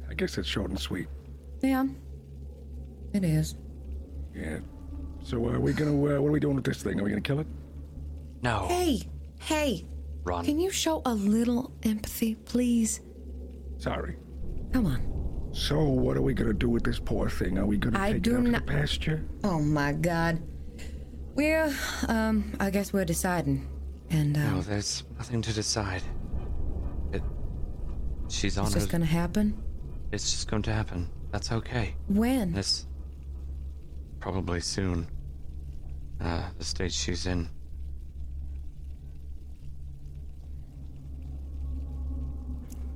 I 0.10 0.14
guess 0.14 0.38
it's 0.38 0.48
short 0.48 0.70
and 0.70 0.80
sweet. 0.80 1.08
Yeah. 1.62 1.86
It 3.14 3.24
is. 3.24 3.56
Yeah. 4.36 4.60
So 5.24 5.46
uh, 5.46 5.54
are 5.54 5.60
we 5.60 5.74
gonna? 5.74 5.92
Uh, 5.92 6.22
what 6.22 6.28
are 6.28 6.32
we 6.32 6.40
doing 6.40 6.56
with 6.56 6.66
this 6.66 6.82
thing? 6.84 7.00
Are 7.00 7.04
we 7.04 7.10
gonna 7.10 7.22
kill 7.22 7.40
it? 7.40 7.48
No, 8.44 8.68
Hey, 8.68 9.02
hey, 9.40 9.86
run. 10.24 10.46
Can 10.46 10.60
you 10.60 10.70
show 10.70 11.02
a 11.06 11.14
little 11.14 11.72
empathy, 11.84 12.36
please? 12.36 13.02
Sorry. 13.78 14.16
Come 14.74 14.86
on. 14.86 15.50
So 15.54 15.84
what 15.84 16.16
are 16.18 16.22
we 16.22 16.34
gonna 16.34 16.54
do 16.54 16.70
with 16.70 16.84
this 16.84 17.00
poor 17.00 17.30
thing? 17.30 17.58
Are 17.58 17.66
we 17.66 17.78
gonna 17.78 18.00
I 18.00 18.14
take 18.14 18.22
do 18.22 18.36
it 18.36 18.40
out 18.40 18.46
to 18.46 18.52
not- 18.52 18.66
the 18.68 18.72
pasture? 18.72 19.26
Oh 19.44 19.60
my 19.60 19.94
god. 19.94 20.42
We're, 21.38 21.72
um, 22.08 22.52
I 22.60 22.72
guess 22.72 22.92
we're 22.92 23.06
deciding. 23.06 23.68
And, 24.10 24.34
No, 24.34 24.48
um, 24.58 24.64
there's 24.64 25.04
nothing 25.20 25.42
to 25.44 25.54
decide. 25.54 26.02
It. 27.14 27.22
She's 28.28 28.58
on 28.58 28.66
it's 28.66 28.74
her. 28.74 28.80
just 28.80 28.92
gonna 28.92 29.06
happen. 29.06 29.56
It's 30.12 30.32
just 30.32 30.50
going 30.50 30.64
to 30.64 30.74
happen. 30.74 31.08
That's 31.32 31.52
okay. 31.52 31.94
When? 32.08 32.54
This. 32.54 32.88
Probably 34.20 34.62
soon. 34.62 35.06
Uh, 36.20 36.50
the 36.58 36.64
stage 36.66 36.94
she's 36.94 37.28
in. 37.28 37.48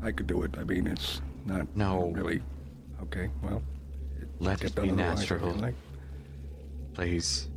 I 0.02 0.12
could 0.12 0.28
do 0.28 0.42
it. 0.44 0.56
I 0.58 0.64
mean, 0.64 0.88
it's 0.88 1.22
not 1.46 1.68
No. 1.76 2.10
really. 2.12 2.42
Okay. 3.04 3.30
Well, 3.44 3.62
Let 4.40 4.62
get 4.62 4.72
it 4.72 4.76
done 4.76 4.86
be 4.86 4.92
otherwise, 4.94 5.20
natural. 5.20 5.52
feel 5.54 5.62
like. 5.62 5.76
Please. 6.94 7.48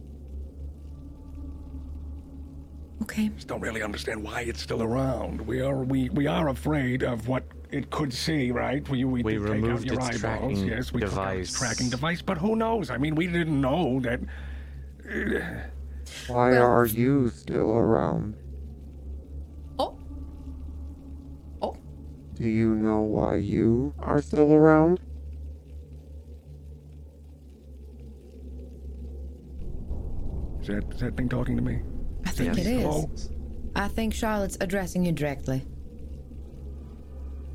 Okay. 3.03 3.28
just 3.30 3.49
don't 3.49 3.61
really 3.61 3.82
understand 3.82 4.22
why 4.22 4.42
it's 4.42 4.62
still 4.62 4.82
around. 4.82 5.40
We 5.40 5.61
are 5.61 5.82
we 5.82 6.09
we 6.11 6.26
are 6.26 6.49
afraid 6.49 7.03
of 7.03 7.28
what 7.28 7.45
it 7.70 7.90
could 7.90 8.12
see, 8.12 8.51
right? 8.53 8.88
We 8.88 9.05
we, 9.05 9.22
We 9.22 9.32
did 9.34 9.40
take 9.42 9.49
out 9.49 9.53
removed 9.55 9.84
your 9.86 9.95
its 9.97 10.05
eyeballs. 10.07 10.20
tracking 10.20 10.57
yes, 10.68 10.92
we 10.92 11.01
took 11.01 11.16
out 11.16 11.36
its 11.36 11.51
device. 11.53 11.59
tracking 11.59 11.90
device, 11.90 12.22
but 12.22 12.38
who 12.38 12.57
knows? 12.57 12.90
I 12.90 12.97
mean, 12.99 13.14
we 13.16 13.26
didn't 13.26 13.61
know 13.61 14.01
that. 14.01 14.20
Why 16.28 16.51
Well- 16.53 16.62
are 16.62 16.86
you 16.86 17.28
still 17.30 17.70
around? 17.72 18.36
Oh. 19.78 19.99
Oh. 21.61 21.76
Do 22.34 22.49
you 22.49 22.74
know 22.76 23.01
why 23.01 23.36
you 23.36 23.92
are 23.99 24.22
still 24.22 24.53
around? 24.55 25.01
Is 30.61 30.68
that 30.68 30.84
is 30.95 31.01
that 31.01 31.16
thing 31.16 31.28
talking 31.28 31.57
to 31.57 31.62
me? 31.62 31.80
I 32.27 32.31
think 32.31 32.57
Yes. 32.57 32.66
it 32.66 32.70
is. 32.70 32.83
Hello? 32.83 33.11
I 33.77 33.89
think 33.89 34.14
Charlotte's 34.14 34.57
addressing 34.61 35.05
you 35.05 35.12
directly. 35.12 35.64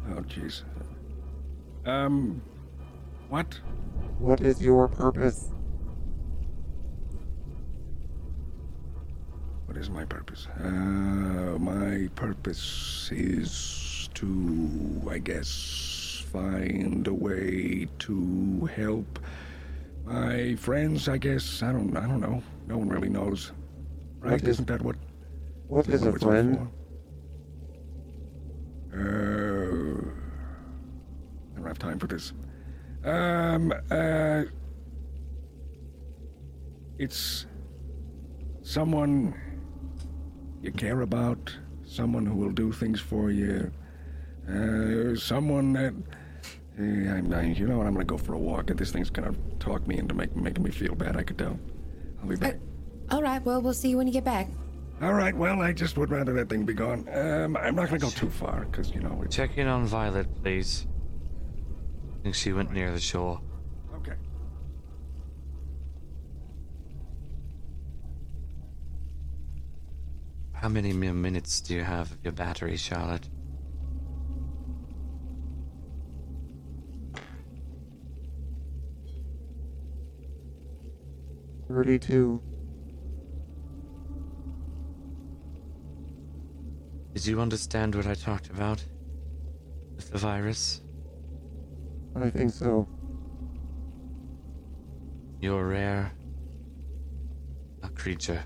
Oh, 0.10 0.22
jeez. 0.22 0.64
Um, 1.86 2.42
what? 3.30 3.60
What 4.20 4.42
is 4.42 4.62
your 4.62 4.88
purpose? 4.88 5.50
What 9.66 9.78
is 9.78 9.90
my 9.90 10.04
purpose? 10.06 10.48
Uh, 10.60 11.58
my 11.60 12.10
purpose 12.16 13.10
is 13.14 14.10
to, 14.16 15.02
I 15.10 15.20
guess, 15.20 16.24
find 16.32 17.08
a 17.08 17.14
way 17.14 17.88
to 18.00 18.66
help 18.76 19.20
my 20.06 20.56
friends. 20.56 21.08
I 21.08 21.18
guess 21.18 21.62
I 21.62 21.72
don't. 21.72 21.96
I 21.96 22.08
don't 22.08 22.20
know. 22.20 22.42
No 22.68 22.78
one 22.80 22.90
really 22.90 23.10
knows, 23.10 23.52
right? 24.20 24.32
What 24.32 24.42
is- 24.44 24.48
Isn't 24.50 24.68
that 24.68 24.82
what? 24.82 24.96
What 25.68 25.88
is 25.88 26.02
what 26.02 26.16
a 26.16 26.20
friend? 26.20 26.68
Uh, 28.92 30.02
I 31.54 31.58
don't 31.60 31.68
have 31.68 31.80
time 31.80 32.00
for 32.00 32.08
this. 32.08 32.34
Um. 33.04 33.72
Uh. 33.92 34.44
It's 36.98 37.46
someone 38.62 39.34
you 40.62 40.72
care 40.72 41.00
about, 41.02 41.56
someone 41.86 42.26
who 42.26 42.36
will 42.36 42.52
do 42.52 42.74
things 42.74 43.00
for 43.00 43.32
you, 43.32 43.72
uh, 44.50 45.16
someone 45.16 45.74
that. 45.74 45.94
I'm, 46.78 47.34
I, 47.34 47.42
you 47.44 47.68
know 47.68 47.78
what? 47.78 47.88
I'm 47.88 47.94
gonna 47.94 48.06
go 48.06 48.18
for 48.18 48.34
a 48.34 48.38
walk. 48.40 48.70
And 48.70 48.80
this 48.80 48.92
thing's 48.92 49.10
gonna 49.10 49.34
talk 49.60 49.86
me 49.86 49.98
into 49.98 50.14
make, 50.16 50.34
making 50.36 50.64
me 50.64 50.72
feel 50.72 50.96
bad. 50.96 51.16
I 51.18 51.24
could 51.24 51.38
tell. 51.38 51.60
I'll 52.22 52.28
be 52.30 52.36
back. 52.38 52.58
All 53.12 53.22
right, 53.24 53.44
well, 53.44 53.62
we'll 53.62 53.74
see 53.74 53.90
you 53.90 53.98
when 53.98 54.08
you 54.08 54.14
get 54.14 54.24
back. 54.24 54.48
All 55.02 55.14
right. 55.14 55.34
Well, 55.36 55.62
I 55.62 55.72
just 55.72 55.98
would 55.98 56.12
rather 56.12 56.34
that 56.34 56.50
thing 56.50 56.66
be 56.66 56.74
gone. 56.74 57.08
Um, 57.14 57.56
I'm 57.56 57.74
not 57.74 57.88
gonna 57.88 58.00
go 58.00 58.10
too 58.10 58.30
far 58.30 58.66
because 58.66 58.94
you 58.94 59.00
know 59.00 59.22
it's 59.24 59.34
Check 59.34 59.58
in 59.58 59.66
on 59.66 59.86
Violet, 59.86 60.28
please. 60.44 60.88
I 62.20 62.24
think 62.24 62.36
she 62.36 62.52
went 62.52 62.74
near 62.74 62.92
the 62.92 63.00
shore. 63.00 63.40
okay. 63.96 64.16
How 70.52 70.68
many 70.68 70.92
mere 70.92 71.14
minutes 71.14 71.62
do 71.62 71.76
you 71.76 71.84
have 71.84 72.12
of 72.12 72.18
your 72.22 72.34
battery, 72.34 72.76
Charlotte? 72.76 73.30
Thirty-two. 81.68 82.42
Did 87.14 87.26
you 87.26 87.42
understand 87.42 87.96
what 87.96 88.08
I 88.08 88.14
talked 88.14 88.50
about? 88.50 88.84
With 89.96 90.12
the 90.12 90.18
virus? 90.18 90.82
I 92.16 92.30
think 92.30 92.52
so. 92.52 92.88
You're 95.42 95.68
rare. 95.68 96.12
A 97.84 97.90
creature. 97.90 98.44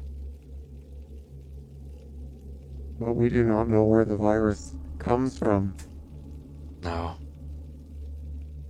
But 3.00 3.14
we 3.14 3.30
do 3.30 3.44
not 3.44 3.68
know 3.68 3.84
where 3.84 4.06
the 4.06 4.16
virus 4.16 4.76
comes 5.00 5.38
from 5.38 5.76
No, 6.84 7.16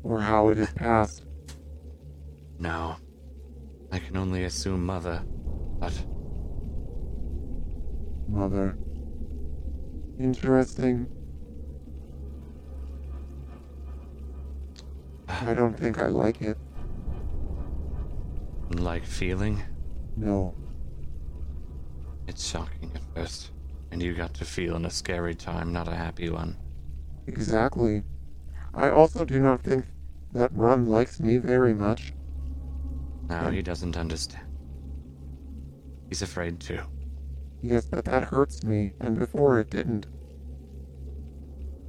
or 0.04 0.20
how 0.22 0.50
it 0.50 0.58
is 0.58 0.72
passed. 0.72 1.26
no. 2.60 2.96
I 3.92 4.00
can 4.00 4.18
only 4.18 4.46
assume 4.46 4.84
mother, 4.86 5.22
but 5.80 5.94
Mother. 8.28 8.76
Interesting. 10.24 11.06
I 15.28 15.54
don't 15.54 15.78
think 15.78 16.00
I 16.00 16.08
like 16.08 16.42
it. 16.42 16.58
like 18.70 19.04
feeling, 19.06 19.62
No. 20.16 20.56
it's 22.28 22.48
shocking 22.50 22.90
at 22.96 23.02
first. 23.14 23.52
And 23.92 24.02
you 24.02 24.14
got 24.14 24.34
to 24.36 24.46
feel 24.46 24.78
in 24.78 24.86
a 24.86 24.90
scary 24.90 25.36
time, 25.36 25.74
not 25.74 25.90
a 25.90 25.96
happy 25.96 26.30
one. 26.30 26.56
Exactly. 27.28 28.04
I 28.74 28.90
also 28.92 29.26
do 29.26 29.42
not 29.42 29.62
think 29.62 29.86
that 30.32 30.56
Run 30.56 30.88
likes 30.88 31.20
me 31.20 31.38
very 31.38 31.74
much. 31.74 32.14
No, 33.30 33.52
he 33.52 33.62
doesn't 33.62 33.98
understand. 33.98 34.48
He's 36.08 36.22
afraid 36.22 36.62
too. 36.62 36.80
Yes, 37.64 37.86
but 37.86 38.04
that 38.04 38.26
hurts 38.26 38.62
me, 38.66 38.92
and 39.00 39.18
before 39.18 39.58
it 39.58 39.70
didn't. 39.70 40.06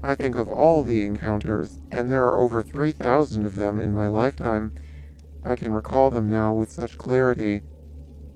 I 0.05 0.15
think 0.15 0.37
of 0.37 0.49
all 0.49 0.85
the 0.85 1.05
encounters, 1.05 1.81
and 1.91 2.13
there 2.13 2.23
are 2.25 2.39
over 2.39 2.63
3,000 2.63 3.45
of 3.45 3.57
them 3.57 3.81
in 3.81 3.93
my 3.93 4.07
lifetime. 4.07 4.73
I 5.45 5.57
can 5.57 5.73
recall 5.73 6.11
them 6.11 6.31
now 6.31 6.55
with 6.55 6.71
such 6.71 6.97
clarity. 6.97 7.63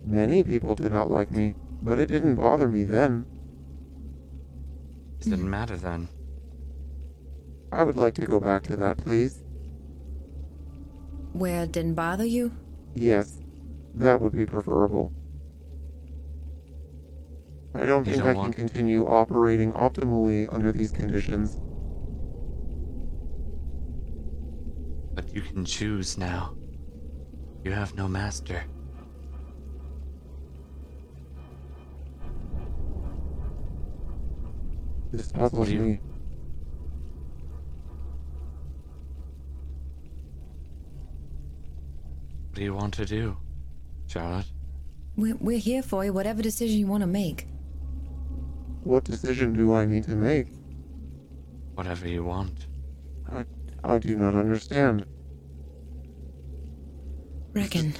Many 0.04 0.42
people 0.42 0.74
did 0.74 0.90
not 0.90 1.12
like 1.12 1.30
me, 1.30 1.54
but 1.80 2.00
it 2.00 2.06
didn't 2.06 2.34
bother 2.34 2.66
me 2.66 2.82
then. 2.82 3.24
It 5.20 5.30
didn't 5.30 5.48
matter 5.48 5.76
then. 5.76 6.08
I 7.70 7.84
would 7.84 7.96
like 7.96 8.14
to 8.14 8.26
go 8.26 8.40
back 8.40 8.64
to 8.64 8.76
that, 8.76 8.98
please. 8.98 9.44
Where 11.32 11.62
it 11.62 11.72
didn't 11.72 11.94
bother 11.94 12.24
you? 12.24 12.50
Yes, 12.94 13.38
that 13.94 14.20
would 14.20 14.32
be 14.32 14.44
preferable. 14.44 15.12
I 17.74 17.84
don't 17.86 18.06
You 18.06 18.12
think 18.12 18.24
don't 18.24 18.28
I 18.30 18.32
can 18.32 18.38
want- 18.38 18.56
continue 18.56 19.06
operating 19.06 19.72
optimally 19.72 20.52
under 20.52 20.72
these 20.72 20.90
conditions. 20.90 21.60
But 25.14 25.34
you 25.34 25.42
can 25.42 25.64
choose 25.64 26.16
now. 26.18 26.54
You 27.64 27.72
have 27.72 27.94
no 27.94 28.08
master. 28.08 28.62
This 35.12 35.32
puzzles 35.32 35.68
do 35.68 35.74
you- 35.74 35.80
me. 35.80 36.00
What 42.48 42.54
do 42.54 42.62
you 42.62 42.74
want 42.74 42.94
to 42.94 43.04
do, 43.06 43.36
Charlotte? 44.06 44.46
We're, 45.16 45.36
we're 45.36 45.58
here 45.58 45.82
for 45.82 46.04
you, 46.04 46.12
whatever 46.12 46.42
decision 46.42 46.78
you 46.78 46.86
want 46.86 47.02
to 47.02 47.06
make. 47.06 47.46
What 48.84 49.04
decision 49.04 49.54
do 49.54 49.74
I 49.74 49.84
need 49.84 50.04
to 50.04 50.16
make? 50.16 50.48
Whatever 51.74 52.08
you 52.08 52.24
want. 52.24 52.66
I, 53.30 53.44
I 53.84 53.98
do 53.98 54.16
not 54.16 54.34
understand. 54.34 55.06
Reckon. 57.54 57.94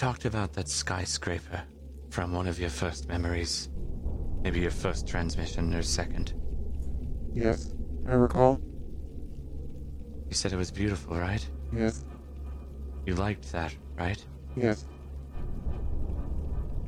Talked 0.00 0.24
about 0.24 0.50
that 0.54 0.66
skyscraper 0.66 1.62
from 2.08 2.32
one 2.32 2.46
of 2.46 2.58
your 2.58 2.70
first 2.70 3.06
memories. 3.06 3.68
Maybe 4.40 4.60
your 4.60 4.70
first 4.70 5.06
transmission 5.06 5.74
or 5.74 5.82
second. 5.82 6.32
Yes, 7.34 7.74
I 8.08 8.12
recall. 8.12 8.58
You 10.26 10.34
said 10.34 10.54
it 10.54 10.56
was 10.56 10.70
beautiful, 10.70 11.18
right? 11.18 11.46
Yes, 11.70 12.06
You 13.04 13.14
liked 13.14 13.52
that, 13.52 13.74
right? 13.98 14.24
yes. 14.56 14.86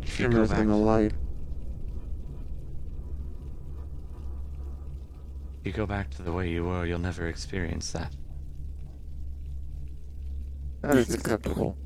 If 0.01 0.19
you 0.19 0.29
go 0.29 0.33
Shimmers 0.33 0.49
back, 0.49 0.61
in 0.61 0.69
the 0.69 0.77
light. 0.77 1.13
if 5.61 5.67
you 5.67 5.73
go 5.73 5.85
back 5.85 6.09
to 6.13 6.23
the 6.23 6.33
way 6.33 6.49
you 6.49 6.65
were, 6.65 6.87
you'll 6.87 6.99
never 6.99 7.27
experience 7.27 7.93
that. 7.93 8.17
That 10.81 10.97
is 10.97 11.13
acceptable. 11.15 11.77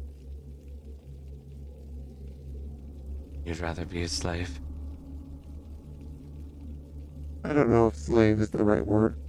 You'd 3.47 3.61
rather 3.61 3.85
be 3.85 4.03
a 4.03 4.09
slave. 4.09 4.59
I 7.45 7.53
don't 7.53 7.71
know 7.71 7.87
if 7.87 7.95
slave 7.95 8.41
is 8.41 8.51
the 8.51 8.65
right 8.65 8.85
word. 8.85 9.21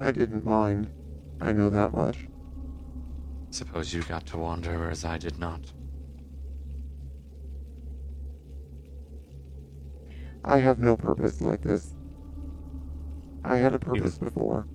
I 0.00 0.10
didn't 0.10 0.44
mind. 0.44 0.90
I 1.40 1.52
know 1.52 1.70
that 1.70 1.94
much. 1.94 2.26
Suppose 3.50 3.94
you 3.94 4.02
got 4.02 4.26
to 4.26 4.38
wander, 4.38 4.76
whereas 4.76 5.04
I 5.04 5.16
did 5.16 5.38
not. 5.38 5.60
I 10.44 10.58
have 10.58 10.80
no 10.80 10.96
purpose 10.96 11.40
like 11.40 11.62
this. 11.62 11.94
I 13.44 13.58
had 13.58 13.74
a 13.74 13.78
purpose 13.78 14.18
before. 14.18 14.66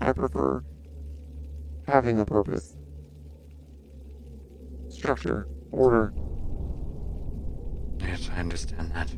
I 0.00 0.12
prefer 0.12 0.64
having 1.86 2.18
a 2.18 2.24
purpose. 2.24 2.76
Structure, 4.88 5.46
order. 5.70 6.12
It. 8.08 8.30
I 8.34 8.40
understand 8.40 8.92
that. 8.94 9.08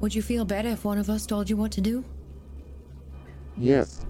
Would 0.00 0.14
you 0.14 0.22
feel 0.22 0.44
better 0.44 0.68
if 0.70 0.84
one 0.84 0.98
of 0.98 1.10
us 1.10 1.26
told 1.26 1.50
you 1.50 1.56
what 1.56 1.72
to 1.72 1.80
do? 1.80 2.04
Yes. 3.58 4.06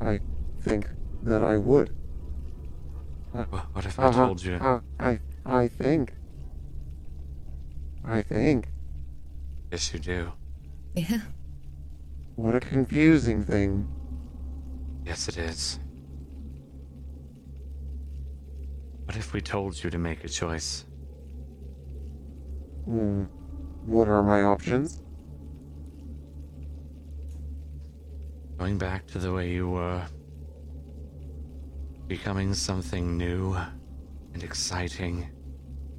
I 0.00 0.20
think 0.60 0.88
that 1.22 1.42
I 1.42 1.56
would. 1.56 1.90
Wha- 3.32 3.44
What 3.72 3.84
if 3.86 3.98
I 3.98 4.04
Uh-huh, 4.04 4.26
told 4.26 4.42
you? 4.42 4.54
uh, 4.56 4.80
I, 5.00 5.18
I 5.44 5.68
think. 5.68 6.14
I 8.04 8.22
think. 8.22 8.68
Yes, 9.72 9.92
you 9.92 9.98
do. 9.98 10.32
Yeah. 10.94 11.22
What 12.36 12.54
a 12.54 12.60
confusing 12.60 13.42
thing. 13.44 13.88
Yes, 15.04 15.28
it 15.28 15.38
is. 15.38 15.80
What 19.06 19.16
if 19.16 19.32
we 19.32 19.40
told 19.40 19.82
you 19.82 19.88
to 19.88 19.98
make 19.98 20.24
a 20.24 20.28
choice? 20.28 20.84
Hmm. 22.84 23.24
What 23.86 24.08
are 24.08 24.22
my 24.22 24.42
options? 24.42 25.00
Going 28.58 28.78
back 28.78 29.06
to 29.08 29.18
the 29.18 29.32
way 29.32 29.50
you 29.50 29.68
were. 29.70 30.04
Becoming 32.08 32.52
something 32.52 33.16
new 33.16 33.56
and 34.34 34.42
exciting, 34.42 35.30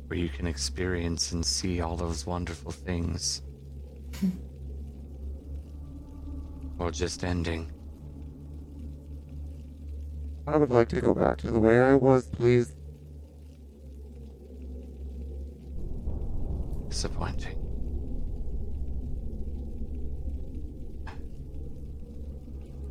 where 0.08 0.20
you 0.20 0.28
can 0.28 0.46
experience 0.46 1.32
and 1.32 1.46
see 1.46 1.80
all 1.80 1.96
those 1.96 2.26
wonderful 2.26 2.72
things. 2.72 3.42
or 6.80 6.92
just 6.92 7.24
ending. 7.24 7.72
I 10.46 10.58
would 10.58 10.72
like 10.72 10.90
to 10.90 11.02
go 11.02 11.14
back 11.14 11.38
to 11.40 11.52
the 11.52 11.60
way 11.60 11.80
I 11.82 11.96
was, 11.96 12.28
please. 12.28 12.77
Disappointing. 16.90 17.58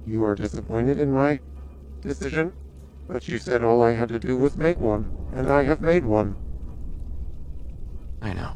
You 0.07 0.25
are 0.25 0.35
disappointed 0.35 1.01
in 1.01 1.13
my 1.13 1.41
decision? 2.01 2.53
But 3.09 3.27
you 3.27 3.39
said 3.39 3.65
all 3.65 3.83
I 3.83 3.93
had 3.93 4.09
to 4.11 4.19
do 4.19 4.37
was 4.37 4.57
make 4.57 4.79
one, 4.79 5.17
and 5.33 5.51
I 5.51 5.65
have 5.65 5.81
made 5.81 6.05
one. 6.05 6.37
I 8.23 8.33
know. 8.33 8.53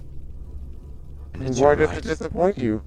And 1.34 1.42
And 1.42 1.56
why 1.58 1.74
does 1.74 1.96
it 1.96 2.04
disappoint 2.04 2.58
you? 2.58 2.82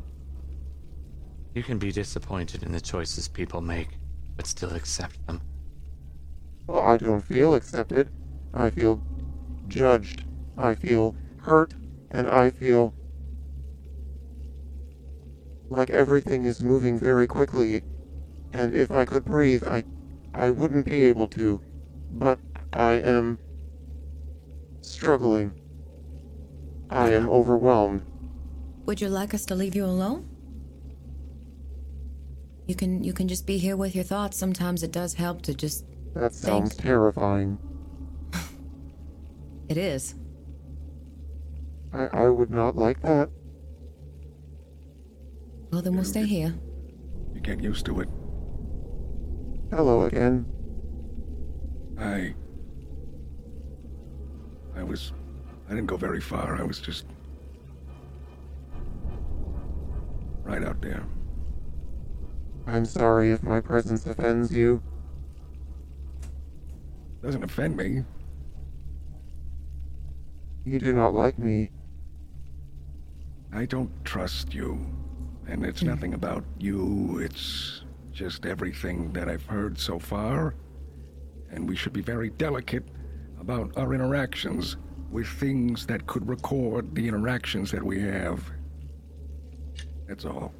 You 1.53 1.63
can 1.63 1.77
be 1.77 1.91
disappointed 1.91 2.63
in 2.63 2.71
the 2.71 2.81
choices 2.81 3.27
people 3.27 3.61
make, 3.61 3.97
but 4.35 4.47
still 4.47 4.73
accept 4.73 5.25
them. 5.27 5.41
Well, 6.67 6.81
I 6.81 6.97
don't 6.97 7.21
feel 7.21 7.55
accepted. 7.55 8.09
I 8.53 8.69
feel 8.69 9.01
judged. 9.67 10.23
I 10.57 10.75
feel 10.75 11.15
hurt, 11.37 11.73
and 12.13 12.27
I 12.29 12.51
feel 12.51 12.93
like 15.69 15.89
everything 15.89 16.45
is 16.45 16.63
moving 16.63 16.99
very 16.99 17.27
quickly. 17.27 17.83
And 18.53 18.75
if 18.75 18.91
I 18.91 19.03
could 19.05 19.25
breathe, 19.25 19.63
I 19.67 19.83
I 20.33 20.51
wouldn't 20.51 20.85
be 20.85 21.03
able 21.05 21.27
to. 21.29 21.59
But 22.13 22.39
I 22.71 22.93
am 22.93 23.39
struggling. 24.81 25.51
I 26.89 27.09
am 27.11 27.27
overwhelmed. 27.27 28.03
Would 28.85 29.01
you 29.01 29.09
like 29.09 29.33
us 29.33 29.45
to 29.45 29.55
leave 29.55 29.75
you 29.75 29.85
alone? 29.85 30.29
You 32.67 32.75
can 32.75 33.03
you 33.03 33.13
can 33.13 33.27
just 33.27 33.47
be 33.47 33.57
here 33.57 33.75
with 33.75 33.95
your 33.95 34.03
thoughts. 34.03 34.37
Sometimes 34.37 34.83
it 34.83 34.91
does 34.91 35.15
help 35.15 35.41
to 35.43 35.53
just 35.53 35.85
That 36.13 36.33
sounds 36.33 36.69
Thanks. 36.69 36.75
terrifying. 36.75 37.57
it 39.69 39.77
is. 39.77 40.15
I, 41.93 42.07
I 42.11 42.29
would 42.29 42.49
not 42.49 42.75
like 42.75 43.01
that. 43.01 43.29
Well 45.71 45.81
then 45.81 45.95
we'll 45.95 46.03
stay 46.03 46.25
here. 46.25 46.55
You 47.33 47.41
get 47.41 47.61
used 47.61 47.85
to 47.85 47.99
it. 48.01 48.09
Hello 49.71 50.03
again. 50.03 50.45
I. 51.97 52.35
I 54.75 54.83
was. 54.83 55.13
I 55.67 55.71
didn't 55.71 55.87
go 55.87 55.97
very 55.97 56.21
far. 56.21 56.59
I 56.59 56.63
was 56.63 56.79
just. 56.79 57.05
Right 60.43 60.63
out 60.63 60.81
there. 60.81 61.05
I'm 62.67 62.85
sorry 62.85 63.31
if 63.31 63.43
my 63.43 63.61
presence 63.61 64.05
offends 64.05 64.51
you. 64.51 64.81
Doesn't 67.21 67.43
offend 67.43 67.77
me. 67.77 68.03
You 70.65 70.79
do 70.79 70.93
not 70.93 71.13
like 71.13 71.37
me. 71.37 71.71
I 73.53 73.65
don't 73.65 73.91
trust 74.03 74.53
you. 74.53 74.85
And 75.47 75.65
it's 75.65 75.81
hmm. 75.81 75.87
nothing 75.87 76.13
about 76.13 76.43
you, 76.57 77.19
it's 77.19 77.83
just 78.11 78.45
everything 78.45 79.11
that 79.13 79.29
I've 79.29 79.45
heard 79.45 79.79
so 79.79 79.99
far. 79.99 80.55
And 81.51 81.67
we 81.69 81.75
should 81.75 81.93
be 81.93 82.01
very 82.01 82.29
delicate 82.31 82.85
about 83.39 83.77
our 83.77 83.93
interactions 83.93 84.77
with 85.11 85.27
things 85.27 85.85
that 85.85 86.07
could 86.07 86.27
record 86.27 86.95
the 86.95 87.07
interactions 87.07 87.69
that 87.71 87.83
we 87.83 88.01
have. 88.01 88.43
That's 90.07 90.25
all. 90.25 90.53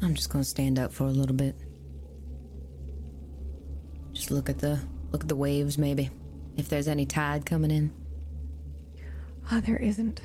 I'm 0.00 0.14
just 0.14 0.30
gonna 0.30 0.44
stand 0.44 0.78
up 0.78 0.92
for 0.92 1.04
a 1.04 1.10
little 1.10 1.36
bit. 1.36 1.56
Just 4.24 4.32
look 4.32 4.48
at 4.48 4.56
the 4.58 4.80
look 5.12 5.22
at 5.22 5.28
the 5.28 5.36
waves 5.36 5.76
maybe. 5.76 6.08
If 6.56 6.70
there's 6.70 6.88
any 6.88 7.04
tide 7.04 7.44
coming 7.44 7.70
in. 7.70 7.92
Ah, 9.50 9.60
there 9.62 9.76
isn't. 9.76 10.22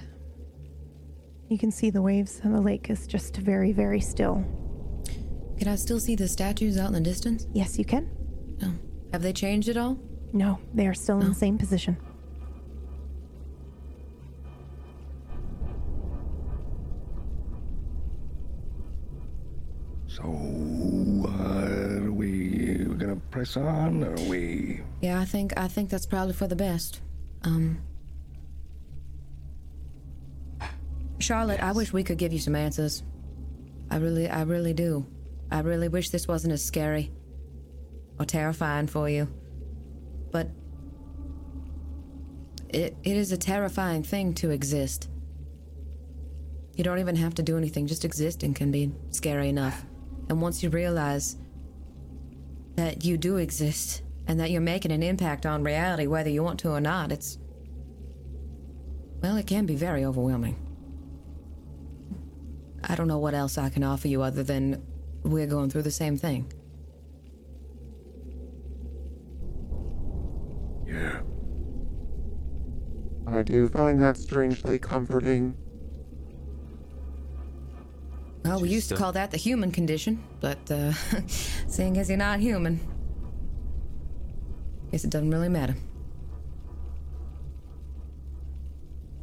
You 1.50 1.58
can 1.58 1.70
see 1.70 1.89
the 1.89 2.02
waves, 2.02 2.39
and 2.41 2.56
the 2.56 2.62
lake 2.62 2.89
is 2.89 3.06
just 3.08 3.36
very, 3.36 3.74
very 3.74 4.00
still. 4.00 4.45
Can 5.58 5.68
I 5.68 5.76
still 5.76 6.00
see 6.00 6.16
the 6.16 6.30
statues 6.30 6.78
out 6.78 6.88
in 6.88 6.93
the 6.93 7.02
distance? 7.02 7.45
Yes, 7.52 7.78
you 7.78 7.84
can. 7.84 8.10
No. 8.62 8.72
Have 9.12 9.22
they 9.22 9.34
changed 9.34 9.68
at 9.68 9.76
all? 9.76 10.00
No, 10.32 10.60
they 10.74 10.88
are 10.88 10.93
still 10.93 11.18
in 11.20 11.26
Oh. 11.26 11.30
the 11.32 11.36
same 11.36 11.58
position. 11.58 11.97
Press 23.39 23.55
on? 23.55 24.03
Or 24.03 24.11
are 24.11 24.29
we. 24.29 24.81
Yeah, 25.01 25.19
I 25.19 25.25
think 25.25 25.57
I 25.57 25.67
think 25.69 25.89
that's 25.89 26.05
probably 26.05 26.33
for 26.33 26.47
the 26.47 26.55
best. 26.55 27.01
Um 27.43 27.81
Charlotte, 31.19 31.61
I 31.61 31.71
wish 31.71 31.93
we 31.93 32.03
could 32.03 32.17
give 32.17 32.33
you 32.33 32.39
some 32.39 32.55
answers. 32.55 33.03
I 33.89 33.97
really 33.97 34.29
I 34.29 34.41
really 34.43 34.73
do. 34.73 35.05
I 35.51 35.61
really 35.61 35.87
wish 35.87 36.09
this 36.09 36.27
wasn't 36.27 36.53
as 36.53 36.63
scary 36.63 37.11
or 38.19 38.25
terrifying 38.25 38.87
for 38.87 39.09
you. 39.09 39.29
But 40.31 40.49
it 42.67 42.97
it 43.03 43.15
is 43.15 43.31
a 43.31 43.37
terrifying 43.37 44.03
thing 44.03 44.33
to 44.35 44.49
exist. 44.49 45.09
You 46.75 46.83
don't 46.83 46.99
even 46.99 47.15
have 47.15 47.35
to 47.35 47.43
do 47.43 47.57
anything, 47.57 47.87
just 47.87 48.03
existing 48.03 48.53
can 48.53 48.71
be 48.71 48.91
scary 49.11 49.47
enough. 49.47 49.85
And 50.29 50.41
once 50.41 50.61
you 50.61 50.69
realize 50.69 51.37
that 52.80 53.03
you 53.03 53.17
do 53.17 53.36
exist 53.36 54.03
and 54.25 54.39
that 54.39 54.51
you're 54.51 54.61
making 54.61 54.93
an 54.93 55.03
impact 55.03 55.45
on 55.45 55.63
reality 55.65 56.07
whether 56.07 56.30
you 56.30 56.41
want 56.41 56.57
to 56.61 56.69
or 56.69 56.80
not, 56.80 57.11
it's. 57.11 57.38
Well, 59.21 59.36
it 59.36 59.47
can 59.47 59.65
be 59.65 59.75
very 59.75 60.05
overwhelming. 60.05 60.55
I 62.82 62.95
don't 62.95 63.09
know 63.09 63.17
what 63.17 63.34
else 63.34 63.57
I 63.57 63.67
can 63.67 63.84
offer 63.84 64.07
you 64.07 64.21
other 64.21 64.43
than 64.43 64.82
we're 65.23 65.45
going 65.45 65.69
through 65.69 65.82
the 65.82 65.91
same 65.91 66.17
thing. 66.17 66.53
Yeah. 70.88 71.19
I 73.27 73.43
do 73.43 73.67
find 73.67 74.01
that 74.01 74.15
strangely 74.15 74.80
comforting. 74.80 75.57
Well, 78.43 78.61
we 78.61 78.69
used 78.69 78.89
to 78.89 78.95
call 78.95 79.11
that 79.13 79.31
the 79.31 79.37
human 79.37 79.71
condition, 79.71 80.23
but 80.39 80.59
uh, 80.71 80.93
seeing 81.67 81.97
as 81.97 82.09
you're 82.09 82.17
not 82.17 82.39
human, 82.39 82.79
guess 84.91 85.03
it 85.03 85.09
doesn't 85.11 85.29
really 85.29 85.49
matter. 85.49 85.75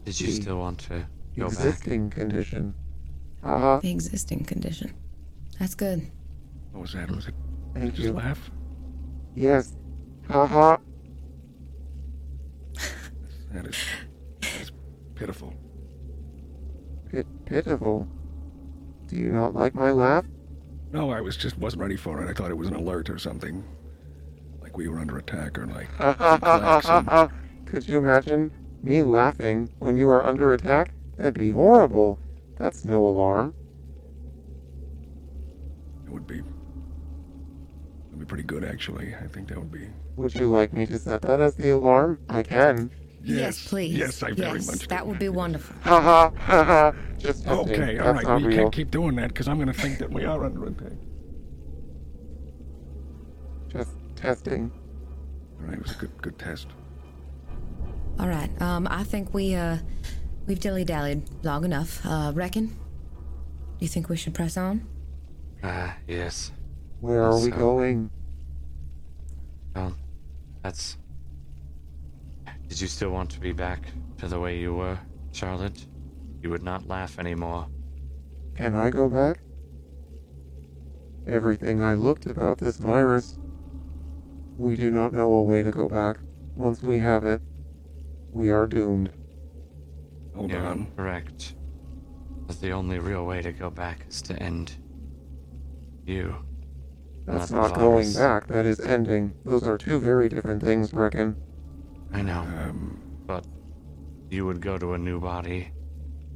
Did 0.04 0.20
you 0.20 0.26
The 0.28 0.32
still 0.32 0.58
want 0.58 0.78
to 0.80 1.06
go 1.36 1.48
back? 1.48 1.52
Existing 1.54 2.10
condition. 2.10 2.74
Haha, 3.42 3.80
The 3.80 3.90
existing 3.90 4.44
condition. 4.44 4.94
That's 5.58 5.74
good. 5.74 6.06
What 6.72 6.82
was 6.82 6.92
that? 6.92 7.10
Was 7.10 7.26
it 7.28 7.34
thank 7.74 7.94
just 7.94 8.06
you. 8.08 8.12
laugh? 8.12 8.50
Yes. 9.34 9.74
Haha. 10.28 10.76
That 13.52 13.66
is. 13.66 13.76
That 14.40 14.60
is 14.60 14.72
pitiful. 15.14 15.54
Pit 17.10 17.26
pitiful. 17.46 18.06
Do 19.06 19.16
you 19.16 19.30
not 19.30 19.54
like 19.54 19.74
my 19.74 19.90
laugh? 19.90 20.24
No, 20.92 21.10
I 21.10 21.20
was 21.20 21.36
just 21.36 21.58
wasn't 21.58 21.82
ready 21.82 21.96
for 21.96 22.22
it. 22.22 22.30
I 22.30 22.32
thought 22.32 22.50
it 22.50 22.56
was 22.56 22.68
an 22.68 22.74
alert 22.74 23.10
or 23.10 23.18
something. 23.18 23.64
Like 24.60 24.76
we 24.76 24.88
were 24.88 24.98
under 24.98 25.18
attack 25.18 25.58
or 25.58 25.66
like. 25.66 25.88
klaxon. 25.98 27.30
Could 27.66 27.88
you 27.88 27.98
imagine 27.98 28.52
me 28.82 29.02
laughing 29.02 29.68
when 29.78 29.96
you 29.96 30.08
are 30.08 30.24
under 30.24 30.52
attack? 30.54 30.92
That'd 31.16 31.34
be 31.34 31.50
horrible. 31.50 32.18
That's 32.56 32.84
no 32.84 33.04
alarm. 33.04 33.54
It 36.06 36.10
would 36.10 36.26
be. 36.26 36.38
It 36.38 36.44
would 38.10 38.20
be 38.20 38.24
pretty 38.26 38.44
good, 38.44 38.64
actually. 38.64 39.14
I 39.14 39.26
think 39.26 39.48
that 39.48 39.58
would 39.58 39.72
be. 39.72 39.88
Would 40.16 40.34
you 40.34 40.50
like 40.50 40.72
me 40.72 40.86
to 40.86 40.98
set 40.98 41.22
that 41.22 41.40
as 41.40 41.56
the 41.56 41.70
alarm? 41.70 42.18
I 42.28 42.42
can. 42.42 42.90
Yes, 43.22 43.66
please. 43.68 43.96
Yes, 43.96 44.22
I 44.22 44.30
very 44.30 44.58
yes, 44.58 44.66
much. 44.66 44.88
That 44.88 45.06
would 45.06 45.18
be 45.18 45.28
wonderful. 45.28 45.74
Ha 45.82 46.00
ha 46.00 46.32
ha 46.36 46.64
ha. 46.64 46.92
Just 47.18 47.44
testing. 47.44 47.74
Okay, 47.74 47.98
all 47.98 48.12
That's 48.12 48.16
right. 48.16 48.22
not 48.24 48.32
Well, 48.32 48.40
you 48.40 48.48
real. 48.48 48.58
can't 48.58 48.72
keep 48.72 48.90
doing 48.90 49.16
that 49.16 49.28
because 49.28 49.48
I'm 49.48 49.56
going 49.56 49.68
to 49.68 49.72
think 49.74 49.98
that 49.98 50.10
we 50.10 50.24
are 50.24 50.44
under 50.44 50.64
attack. 50.66 50.92
Just 53.68 53.90
testing. 54.16 54.70
All 55.60 55.66
right, 55.66 55.74
it 55.78 55.82
was 55.82 55.92
a 55.92 55.98
good, 55.98 56.22
good 56.22 56.38
test. 56.38 56.68
All 58.18 58.28
right. 58.28 58.50
Um, 58.62 58.86
I 58.90 59.04
think 59.04 59.34
we 59.34 59.54
uh, 59.54 59.78
we've 60.46 60.60
dilly 60.60 60.84
dallied 60.84 61.22
long 61.44 61.64
enough. 61.64 62.04
Uh, 62.04 62.32
reckon. 62.34 62.66
Do 62.68 63.84
you 63.84 63.88
think 63.88 64.08
we 64.08 64.16
should 64.16 64.34
press 64.34 64.56
on? 64.56 64.86
Ah, 65.62 65.96
yes. 66.08 66.50
Where 67.00 67.22
are 67.22 67.38
we 67.38 67.50
going? 67.50 68.10
Well, 69.74 69.94
that's. 70.62 70.96
Did 72.68 72.80
you 72.80 72.86
still 72.88 73.10
want 73.10 73.30
to 73.30 73.40
be 73.40 73.52
back 73.52 73.82
to 74.18 74.28
the 74.28 74.40
way 74.40 74.58
you 74.58 74.74
were, 74.74 74.98
Charlotte? 75.32 75.84
You 76.46 76.50
would 76.50 76.62
not 76.62 76.86
laugh 76.86 77.18
anymore. 77.18 77.66
Can 78.54 78.76
I 78.76 78.88
go 78.90 79.08
back? 79.08 79.38
Everything 81.26 81.82
I 81.82 81.94
looked 81.94 82.24
about 82.26 82.58
this 82.58 82.76
virus. 82.76 83.36
We 84.56 84.76
do 84.76 84.92
not 84.92 85.12
know 85.12 85.32
a 85.32 85.42
way 85.42 85.64
to 85.64 85.72
go 85.72 85.88
back. 85.88 86.18
Once 86.54 86.84
we 86.84 87.00
have 87.00 87.24
it, 87.24 87.42
we 88.30 88.50
are 88.50 88.68
doomed. 88.68 89.10
Hold 90.36 90.52
You're 90.52 90.64
on. 90.64 90.86
correct. 90.94 91.56
But 92.46 92.60
the 92.60 92.70
only 92.70 93.00
real 93.00 93.26
way 93.26 93.42
to 93.42 93.50
go 93.50 93.68
back 93.68 94.06
is 94.08 94.22
to 94.22 94.40
end 94.40 94.76
you. 96.04 96.36
That's 97.26 97.50
Not 97.50 97.70
not 97.70 97.74
going 97.74 98.12
back, 98.12 98.46
that 98.46 98.66
is 98.66 98.78
ending. 98.78 99.34
Those 99.44 99.66
are 99.66 99.76
two 99.76 99.98
very 99.98 100.28
different 100.28 100.62
things, 100.62 100.94
Reckon. 100.94 101.34
I 102.12 102.22
know. 102.22 102.42
Um, 102.42 103.00
But 103.26 103.44
you 104.30 104.46
would 104.46 104.60
go 104.60 104.78
to 104.78 104.92
a 104.92 104.98
new 104.98 105.18
body, 105.18 105.72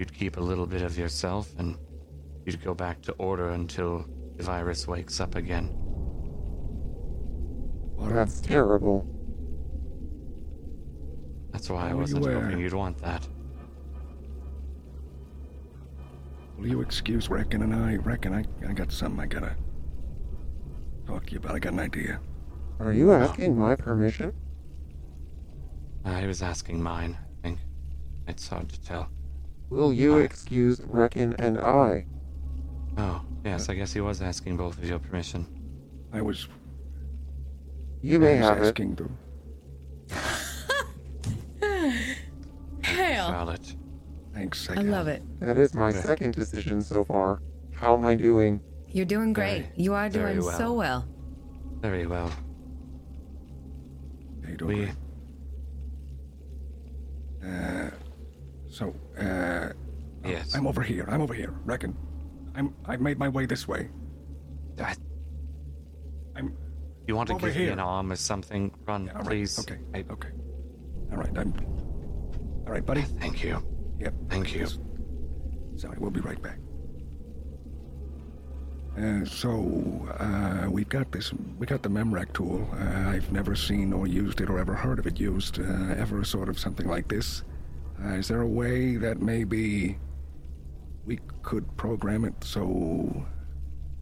you'd 0.00 0.12
keep 0.14 0.38
a 0.38 0.40
little 0.40 0.66
bit 0.66 0.80
of 0.80 0.96
yourself, 0.98 1.52
and 1.58 1.76
you'd 2.46 2.64
go 2.64 2.72
back 2.72 3.02
to 3.02 3.12
order 3.12 3.50
until 3.50 4.06
the 4.36 4.42
virus 4.42 4.88
wakes 4.88 5.20
up 5.20 5.34
again. 5.34 5.66
what 7.96 8.14
That's 8.14 8.40
terrible. 8.40 9.06
That's 11.52 11.68
why 11.68 11.90
I 11.90 11.94
wasn't 11.94 12.24
were- 12.24 12.32
hoping 12.40 12.58
you'd 12.58 12.72
want 12.72 12.96
that. 12.98 13.28
will 16.56 16.66
you 16.66 16.80
excuse 16.82 17.30
Reckon 17.30 17.62
and 17.62 17.74
I? 17.74 17.96
Reckon 17.96 18.34
I, 18.34 18.44
I 18.68 18.72
got 18.74 18.92
something 18.92 19.18
I 19.18 19.26
gotta 19.26 19.56
talk 21.06 21.24
to 21.26 21.32
you 21.32 21.38
about. 21.38 21.54
I 21.54 21.58
got 21.58 21.72
an 21.72 21.80
idea. 21.80 22.20
Are 22.78 22.92
you 22.92 23.12
asking 23.12 23.58
my 23.58 23.76
permission? 23.76 24.34
I 26.04 26.26
was 26.26 26.42
asking 26.42 26.82
mine, 26.82 27.16
I 27.18 27.42
think. 27.42 27.58
It's 28.28 28.46
hard 28.48 28.68
to 28.70 28.80
tell. 28.82 29.08
Will 29.70 29.92
you 29.92 30.18
excuse 30.18 30.80
Reckon 30.86 31.34
and 31.38 31.58
I? 31.58 32.06
Oh, 32.98 33.22
yes, 33.44 33.68
I 33.68 33.74
guess 33.74 33.92
he 33.92 34.00
was 34.00 34.20
asking 34.20 34.56
both 34.56 34.76
of 34.78 34.84
your 34.84 34.98
permission. 34.98 35.46
I 36.12 36.20
was, 36.22 36.48
You 38.02 38.16
I 38.16 38.18
may 38.18 38.36
was 38.40 38.48
have 38.48 38.58
it. 38.58 38.66
asking 38.66 38.96
to. 38.96 39.10
Hell. 42.82 43.30
Charlotte, 43.30 43.76
Thanks. 44.34 44.68
I 44.70 44.74
got 44.76 44.84
love 44.86 45.08
it. 45.08 45.22
That 45.40 45.56
is 45.58 45.74
my 45.74 45.88
Okay. 45.90 46.00
second 46.00 46.34
decision 46.34 46.82
so 46.82 47.04
far. 47.04 47.40
How 47.72 47.96
am 47.96 48.04
I 48.04 48.14
doing? 48.14 48.60
You're 48.88 49.04
doing 49.06 49.32
great. 49.32 49.62
Very, 49.62 49.72
you 49.76 49.94
are 49.94 50.08
doing 50.08 50.42
well. 50.42 50.58
so 50.58 50.72
well. 50.72 51.06
very 51.80 52.06
well. 52.06 52.30
Hey, 54.44 54.54
don't 54.56 54.68
We. 54.68 54.88
Uh, 57.44 57.90
so, 58.80 58.94
uh, 59.18 59.72
yes. 60.24 60.54
I'm 60.54 60.66
over 60.66 60.82
here. 60.82 61.04
I'm 61.08 61.20
over 61.20 61.34
here. 61.34 61.52
Reckon. 61.64 61.94
I'm. 62.56 62.74
I've 62.86 63.00
made 63.00 63.18
my 63.18 63.28
way 63.28 63.44
this 63.46 63.68
way. 63.68 63.90
I- 64.80 64.96
I'm. 66.34 66.56
you 67.06 67.14
want 67.14 67.28
to 67.28 67.34
give 67.38 67.54
me 67.56 67.68
an 67.68 67.78
arm 67.78 68.10
or 68.10 68.16
something? 68.16 68.72
Run, 68.86 69.06
Yeah, 69.06 69.12
right. 69.12 69.24
please. 69.26 69.58
Okay. 69.60 69.78
I- 69.94 70.04
Okay. 70.10 70.30
All 71.12 71.18
right. 71.18 71.36
I'm. 71.36 71.52
All 72.66 72.72
right, 72.72 72.84
buddy. 72.86 73.02
thank 73.02 73.44
you. 73.44 73.62
Yep. 74.00 74.14
Thank 74.30 74.54
you. 74.54 74.66
Sorry, 75.76 75.96
we'll 75.98 76.10
be 76.10 76.20
right 76.20 76.40
back. 76.40 76.58
Uh, 78.98 79.24
so, 79.24 80.08
uh, 80.18 80.68
we've 80.70 80.88
got 80.88 81.10
this, 81.12 81.32
we 81.58 81.64
got 81.66 81.82
the 81.82 81.88
Memrec 81.88 82.32
tool. 82.32 82.68
Uh, 82.72 83.10
I've 83.10 83.30
never 83.32 83.54
seen 83.54 83.92
or 83.92 84.06
used 84.06 84.40
it 84.40 84.50
or 84.50 84.58
ever 84.58 84.74
heard 84.74 84.98
of 84.98 85.06
it 85.06 85.18
used, 85.20 85.58
uh, 85.60 85.94
ever 85.96 86.24
sort 86.24 86.48
of 86.48 86.58
something 86.58 86.86
like 86.86 87.08
this. 87.08 87.42
Uh, 88.02 88.14
is 88.14 88.28
there 88.28 88.40
a 88.40 88.46
way 88.46 88.96
that 88.96 89.20
maybe 89.20 89.98
we 91.04 91.18
could 91.42 91.76
program 91.76 92.24
it 92.24 92.34
so 92.42 93.26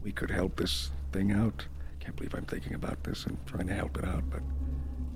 we 0.03 0.12
could 0.12 0.30
help 0.30 0.57
this 0.57 0.90
thing 1.12 1.32
out? 1.32 1.66
Can't 2.01 2.14
believe 2.14 2.34
I'm 2.34 2.44
thinking 2.46 2.74
about 2.74 3.03
this 3.03 3.26
and 3.26 3.36
trying 3.46 3.66
to 3.66 3.74
help 3.74 3.99
it 3.99 4.05
out, 4.05 4.22
but 4.30 4.40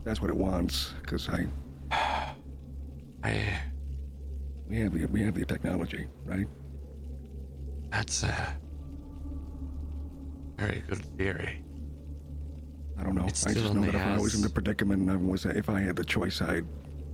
that's 0.04 0.20
what 0.20 0.30
it 0.30 0.36
wants, 0.36 0.94
because 1.00 1.28
I, 1.28 1.46
I, 3.22 3.60
we 4.68 4.80
have 4.80 4.92
the, 4.92 5.06
we 5.06 5.22
have 5.22 5.34
the 5.34 5.44
technology, 5.44 6.06
right? 6.24 6.46
that's 7.92 8.22
a 8.22 8.56
very 10.56 10.82
good 10.88 11.04
theory. 11.18 11.62
I 12.98 13.02
don't 13.04 13.14
know. 13.14 13.26
It 13.26 13.44
I 13.46 13.52
just 13.52 13.74
know 13.74 13.82
that 13.82 13.94
if 13.94 14.00
I 14.00 14.18
was 14.18 14.34
in 14.34 14.40
the 14.40 14.48
predicament 14.48 15.02
and 15.02 15.10
I 15.10 15.16
was, 15.16 15.44
if 15.44 15.68
I 15.68 15.80
had 15.80 15.96
the 15.96 16.04
choice, 16.04 16.40
I'd, 16.40 16.64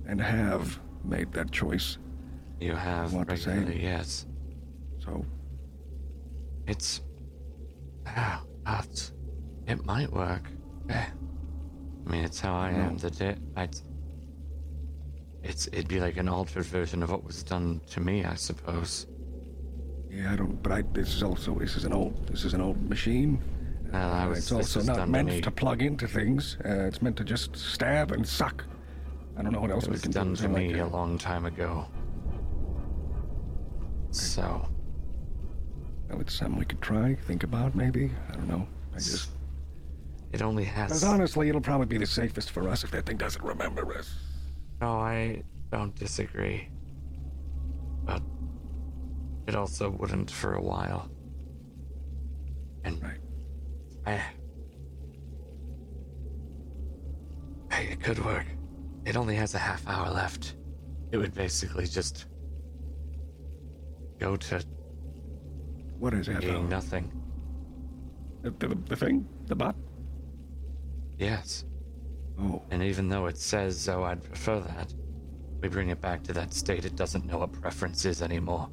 and 0.07 0.21
have 0.21 0.79
made 1.09 1.31
that 1.33 1.51
choice. 1.51 1.97
You 2.59 2.73
have 2.75 3.13
Want 3.13 3.29
the 3.29 3.37
same? 3.37 3.55
regularly, 3.59 3.83
yes. 3.83 4.25
So, 4.99 5.25
It's, 6.67 7.01
ah, 8.07 8.43
it 9.67 9.83
might 9.85 10.11
work. 10.11 10.43
Eh. 10.89 11.05
I 12.05 12.09
mean, 12.11 12.23
it's 12.23 12.39
how 12.39 12.53
I 12.53 12.69
am. 12.71 12.97
The 12.97 13.09
day, 13.11 13.35
I'd, 13.55 13.75
it's 15.43 15.67
it'd 15.67 15.87
be 15.87 15.99
like 15.99 16.17
an 16.17 16.27
altered 16.27 16.65
version 16.65 17.01
of 17.03 17.11
what 17.11 17.23
was 17.23 17.43
done 17.43 17.81
to 17.91 17.99
me, 17.99 18.25
I 18.25 18.35
suppose. 18.35 19.07
yeah, 20.11 20.33
I 20.33 20.35
don't. 20.35 20.61
But 20.61 20.71
I. 20.71 20.81
This 20.93 21.13
is 21.15 21.23
also. 21.23 21.55
This 21.59 21.75
is 21.75 21.85
an 21.85 21.93
old. 21.93 22.27
This 22.27 22.43
is 22.45 22.53
an 22.53 22.61
old 22.61 22.89
machine. 22.89 23.41
Well, 23.91 24.11
I 24.11 24.23
Uh, 24.25 24.29
was- 24.29 24.37
it's 24.39 24.51
also 24.51 24.81
not 24.81 24.95
to 24.97 25.07
meant 25.07 25.27
me. 25.29 25.41
to 25.41 25.51
plug 25.51 25.81
into 25.81 26.07
things. 26.07 26.57
Uh, 26.65 26.85
it's 26.89 27.01
meant 27.01 27.15
to 27.17 27.23
just 27.23 27.55
stab 27.55 28.11
and 28.11 28.27
suck. 28.27 28.65
I 29.39 29.41
don't 29.41 29.53
know 29.53 29.61
what 29.61 29.71
else 29.71 29.85
It 29.85 29.89
we 29.89 29.93
was 29.93 30.01
can 30.01 30.11
done 30.11 30.33
do. 30.33 30.41
to 30.43 30.49
me 30.49 30.73
like, 30.73 30.81
a 30.81 30.93
long 30.93 31.17
time 31.17 31.45
ago. 31.45 31.87
So, 34.11 34.67
well, 36.09 36.19
it's 36.19 36.33
something 36.33 36.59
we 36.59 36.65
could 36.65 36.81
try, 36.81 37.15
think 37.15 37.43
about, 37.43 37.73
maybe. 37.73 38.11
I 38.29 38.33
don't 38.33 38.47
know. 38.49 38.67
I 38.93 38.97
just. 38.97 39.29
it 40.33 40.41
only 40.41 40.65
has. 40.65 40.89
Because 40.89 41.03
honestly, 41.05 41.47
it'll 41.47 41.61
probably 41.61 41.85
be 41.85 41.97
the 41.97 42.05
safest 42.05 42.51
for 42.51 42.67
us 42.67 42.83
if 42.83 42.91
that 42.91 43.05
thing 43.05 43.17
doesn't 43.17 43.43
remember 43.43 43.95
us. 43.97 44.13
No, 44.81 44.99
I 44.99 45.43
don't 45.71 45.95
disagree. 45.95 46.67
But 48.03 48.21
it 49.47 49.55
also 49.55 49.89
wouldn't 49.91 50.31
for 50.31 50.55
a 50.55 50.61
while. 50.61 51.09
And 52.83 53.01
Right. 53.01 53.19
I, 54.05 54.21
I, 57.71 57.81
it 57.81 58.01
could 58.01 58.23
work. 58.25 58.45
It 59.05 59.15
only 59.15 59.35
has 59.35 59.55
a 59.55 59.59
half 59.59 59.87
hour 59.87 60.09
left. 60.09 60.55
It 61.11 61.17
would 61.17 61.33
basically 61.33 61.85
just 61.87 62.25
go 64.19 64.35
to 64.35 64.61
What 65.99 66.13
is 66.13 66.27
that? 66.27 66.41
being 66.41 66.69
nothing. 66.69 67.11
The, 68.41 68.51
the, 68.51 68.75
the 68.87 68.95
thing? 68.95 69.27
The 69.47 69.55
bot? 69.55 69.75
Yes. 71.17 71.65
Oh. 72.39 72.61
And 72.71 72.83
even 72.83 73.09
though 73.09 73.25
it 73.25 73.37
says, 73.37 73.89
oh, 73.89 74.03
I'd 74.03 74.23
prefer 74.23 74.59
that, 74.61 74.93
we 75.61 75.67
bring 75.67 75.89
it 75.89 75.99
back 75.99 76.23
to 76.23 76.33
that 76.33 76.53
state 76.53 76.85
it 76.85 76.95
doesn't 76.95 77.25
know 77.25 77.39
what 77.39 77.51
preference 77.51 78.05
is 78.05 78.21
anymore. 78.21 78.69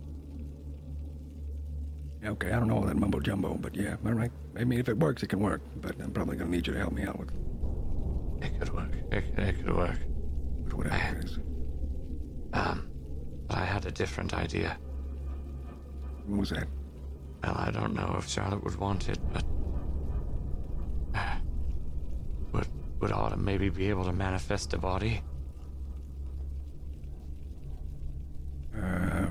Okay, 2.24 2.48
I 2.48 2.58
don't 2.58 2.68
know 2.68 2.76
all 2.76 2.82
that 2.82 2.96
mumbo 2.96 3.20
jumbo, 3.20 3.54
but 3.54 3.74
yeah, 3.76 3.96
all 4.04 4.12
right. 4.12 4.30
I 4.58 4.64
mean, 4.64 4.80
if 4.80 4.88
it 4.88 4.96
works, 4.98 5.22
it 5.22 5.28
can 5.28 5.40
work, 5.40 5.60
but 5.80 5.94
I'm 6.00 6.10
probably 6.10 6.36
gonna 6.36 6.50
need 6.50 6.66
you 6.66 6.72
to 6.72 6.78
help 6.78 6.92
me 6.92 7.04
out 7.04 7.18
with, 7.18 7.30
It 8.42 8.58
could 8.58 8.74
work. 8.74 8.90
It, 9.12 9.24
it 9.38 9.56
could 9.64 9.76
work. 9.76 9.98
Whatever 10.76 11.18
it 11.18 11.24
is. 11.24 11.38
Um, 12.52 12.88
but 13.48 13.58
I 13.58 13.64
had 13.64 13.86
a 13.86 13.90
different 13.90 14.34
idea. 14.34 14.78
What 16.26 16.40
was 16.40 16.50
that? 16.50 16.68
Well, 17.42 17.54
I 17.56 17.70
don't 17.70 17.94
know 17.94 18.16
if 18.18 18.28
Charlotte 18.28 18.62
would 18.64 18.76
want 18.76 19.08
it, 19.08 19.18
but. 19.32 19.44
uh, 21.14 21.36
would, 22.52 22.66
would 23.00 23.12
Autumn 23.12 23.44
maybe 23.44 23.68
be 23.68 23.88
able 23.88 24.04
to 24.04 24.12
manifest 24.12 24.72
a 24.74 24.78
body? 24.78 25.22
Um, 28.74 29.26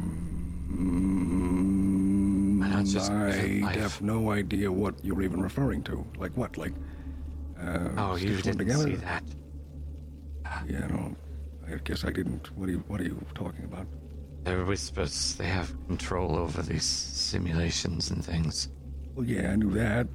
just 2.85 3.11
I 3.11 3.73
have 3.73 4.01
no 4.01 4.31
idea 4.31 4.71
what 4.71 5.03
you're 5.03 5.21
even 5.21 5.41
referring 5.41 5.83
to. 5.83 6.05
Like 6.17 6.35
what? 6.37 6.57
Like, 6.57 6.73
uh, 7.59 7.89
Oh, 7.97 8.15
you 8.15 8.35
didn't 8.37 8.59
together? 8.59 8.83
see 8.83 8.95
that. 8.95 9.23
Yeah, 10.69 10.85
I 10.85 10.87
don't. 10.87 11.17
I 11.71 11.75
guess 11.83 12.03
I 12.05 12.11
didn't. 12.11 12.55
What 12.57 12.69
are 12.69 12.73
you? 12.73 12.83
What 12.87 13.01
are 13.01 13.05
you 13.05 13.19
talking 13.33 13.65
about? 13.65 13.87
They're 14.43 14.63
whispers. 14.63 15.35
They 15.35 15.47
have 15.47 15.73
control 15.87 16.35
over 16.35 16.61
these 16.61 16.83
simulations 16.85 18.11
and 18.11 18.23
things. 18.23 18.69
Well, 19.15 19.25
yeah, 19.25 19.51
I 19.51 19.55
knew 19.55 19.71
that, 19.71 20.07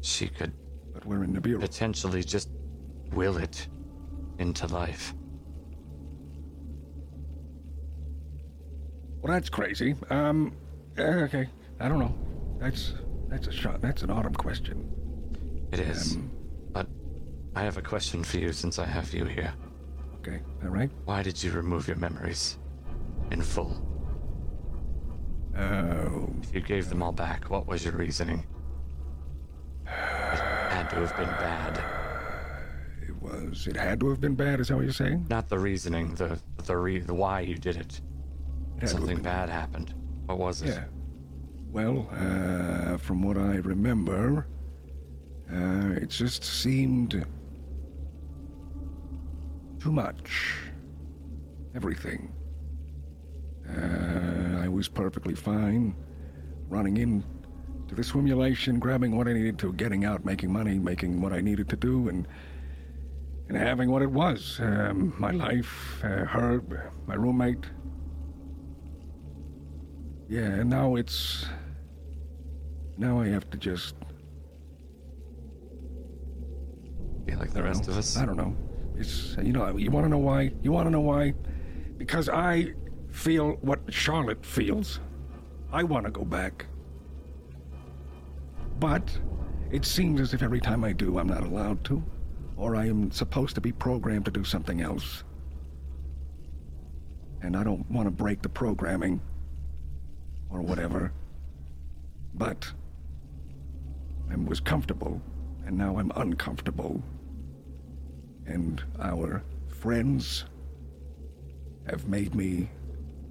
She 0.00 0.26
could 0.28 0.52
but 0.92 1.04
we're 1.06 1.22
in 1.24 1.32
the 1.32 1.40
bureau. 1.40 1.60
potentially 1.60 2.22
just 2.24 2.48
will 3.12 3.36
it 3.36 3.68
into 4.38 4.66
life. 4.68 5.14
Well, 9.22 9.32
that's 9.32 9.48
crazy. 9.48 9.94
Um, 10.10 10.54
eh, 10.96 11.02
okay, 11.02 11.48
I 11.80 11.88
don't 11.88 11.98
know. 11.98 12.14
That's 12.58 12.94
that's 13.28 13.46
a 13.48 13.52
shot. 13.52 13.80
That's 13.80 14.02
an 14.02 14.10
autumn 14.10 14.34
question. 14.34 14.88
It 15.72 15.80
is. 15.80 16.16
Um, 16.16 16.30
But 16.72 16.88
I 17.54 17.62
have 17.62 17.76
a 17.78 17.82
question 17.82 18.22
for 18.24 18.38
you 18.38 18.52
since 18.52 18.78
I 18.78 18.86
have 18.86 19.12
you 19.14 19.24
here. 19.24 19.52
Okay, 20.26 20.40
all 20.62 20.70
right. 20.70 20.90
Why 21.04 21.22
did 21.22 21.42
you 21.42 21.50
remove 21.52 21.86
your 21.86 21.96
memories 21.98 22.58
in 23.30 23.42
full? 23.42 23.76
Oh, 25.56 26.30
If 26.42 26.54
you 26.54 26.60
gave 26.62 26.88
them 26.88 27.02
all 27.02 27.12
back, 27.12 27.50
what 27.50 27.66
was 27.66 27.84
your 27.84 27.94
reasoning? 27.94 28.46
It 29.84 29.90
had 29.90 30.88
to 30.90 30.96
have 30.96 31.16
been 31.16 31.28
bad. 31.28 31.78
it 33.06 33.14
was. 33.22 33.66
It 33.66 33.76
had 33.76 34.00
to 34.00 34.08
have 34.08 34.20
been 34.20 34.34
bad. 34.34 34.60
Is 34.60 34.68
that 34.68 34.76
what 34.76 34.84
you're 34.84 34.92
saying? 34.92 35.26
Not 35.28 35.48
the 35.48 35.58
reasoning, 35.58 36.14
the 36.14 36.40
the 36.64 36.76
re, 36.76 36.98
the 37.00 37.14
why 37.14 37.40
you 37.40 37.56
did 37.56 37.76
it. 37.76 38.00
It 38.78 38.80
had 38.80 38.80
to 38.80 38.80
have 38.80 38.90
Something 38.90 39.22
bad 39.22 39.50
happened. 39.50 39.94
What 40.26 40.38
was 40.38 40.62
it? 40.62 40.68
Yeah. 40.70 40.84
Well, 41.70 42.08
uh, 42.12 42.96
from 42.96 43.22
what 43.22 43.36
I 43.36 43.56
remember, 43.56 44.46
uh, 45.52 46.00
it 46.00 46.08
just 46.08 46.44
seemed 46.44 47.26
too 49.84 49.92
much. 49.92 50.56
Everything. 51.76 52.32
Uh, 53.68 54.62
I 54.64 54.68
was 54.68 54.88
perfectly 54.88 55.34
fine 55.34 55.94
running 56.70 56.96
in 56.96 57.22
to 57.88 57.94
the 57.94 58.02
simulation, 58.02 58.78
grabbing 58.78 59.14
what 59.14 59.28
I 59.28 59.34
needed 59.34 59.58
to, 59.58 59.74
getting 59.74 60.06
out, 60.06 60.24
making 60.24 60.50
money, 60.50 60.78
making 60.78 61.20
what 61.20 61.34
I 61.34 61.42
needed 61.42 61.68
to 61.68 61.76
do, 61.76 62.08
and 62.08 62.26
and 63.48 63.58
having 63.58 63.90
what 63.90 64.00
it 64.00 64.10
was. 64.10 64.58
Um, 64.58 65.12
my 65.18 65.32
life, 65.32 66.02
uh, 66.02 66.24
Herb, 66.24 66.80
my 67.06 67.14
roommate, 67.14 67.66
yeah, 70.30 70.60
and 70.60 70.70
now 70.70 70.96
it's. 70.96 71.44
Now 72.96 73.20
I 73.20 73.28
have 73.28 73.50
to 73.50 73.58
just. 73.58 73.96
Be 77.26 77.34
like 77.34 77.52
the 77.52 77.62
rest 77.62 77.86
of 77.88 77.98
us. 77.98 78.16
I 78.16 78.24
don't 78.24 78.38
know. 78.38 78.56
It's. 78.96 79.36
You 79.42 79.52
know, 79.52 79.76
you 79.76 79.90
want 79.90 80.04
to 80.04 80.08
know 80.08 80.18
why? 80.18 80.52
You 80.62 80.72
want 80.72 80.86
to 80.86 80.90
know 80.90 81.00
why? 81.00 81.34
Because 81.96 82.28
I 82.28 82.74
feel 83.10 83.52
what 83.60 83.80
Charlotte 83.92 84.44
feels. 84.44 85.00
I 85.72 85.82
want 85.82 86.04
to 86.06 86.10
go 86.10 86.24
back. 86.24 86.66
But 88.78 89.18
it 89.70 89.84
seems 89.84 90.20
as 90.20 90.34
if 90.34 90.42
every 90.42 90.60
time 90.60 90.84
I 90.84 90.92
do, 90.92 91.18
I'm 91.18 91.28
not 91.28 91.42
allowed 91.44 91.84
to. 91.84 92.02
Or 92.56 92.76
I 92.76 92.86
am 92.86 93.10
supposed 93.10 93.54
to 93.56 93.60
be 93.60 93.72
programmed 93.72 94.24
to 94.26 94.30
do 94.30 94.44
something 94.44 94.80
else. 94.80 95.24
And 97.42 97.56
I 97.56 97.64
don't 97.64 97.88
want 97.90 98.06
to 98.06 98.10
break 98.10 98.42
the 98.42 98.48
programming. 98.48 99.20
Or 100.50 100.60
whatever. 100.60 101.12
But 102.34 102.72
I 104.30 104.36
was 104.36 104.60
comfortable, 104.60 105.20
and 105.66 105.76
now 105.76 105.98
I'm 105.98 106.10
uncomfortable. 106.16 107.02
And 108.46 108.82
our 109.00 109.42
friends 109.68 110.44
have 111.88 112.08
made 112.08 112.34
me 112.34 112.70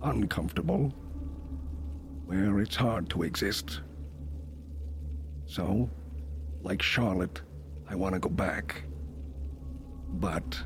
uncomfortable, 0.01 0.93
where 2.25 2.59
it's 2.59 2.75
hard 2.75 3.09
to 3.11 3.23
exist. 3.23 3.81
So, 5.45 5.89
like 6.61 6.81
Charlotte, 6.81 7.41
I 7.89 7.95
want 7.95 8.13
to 8.13 8.19
go 8.19 8.29
back. 8.29 8.83
But 10.13 10.61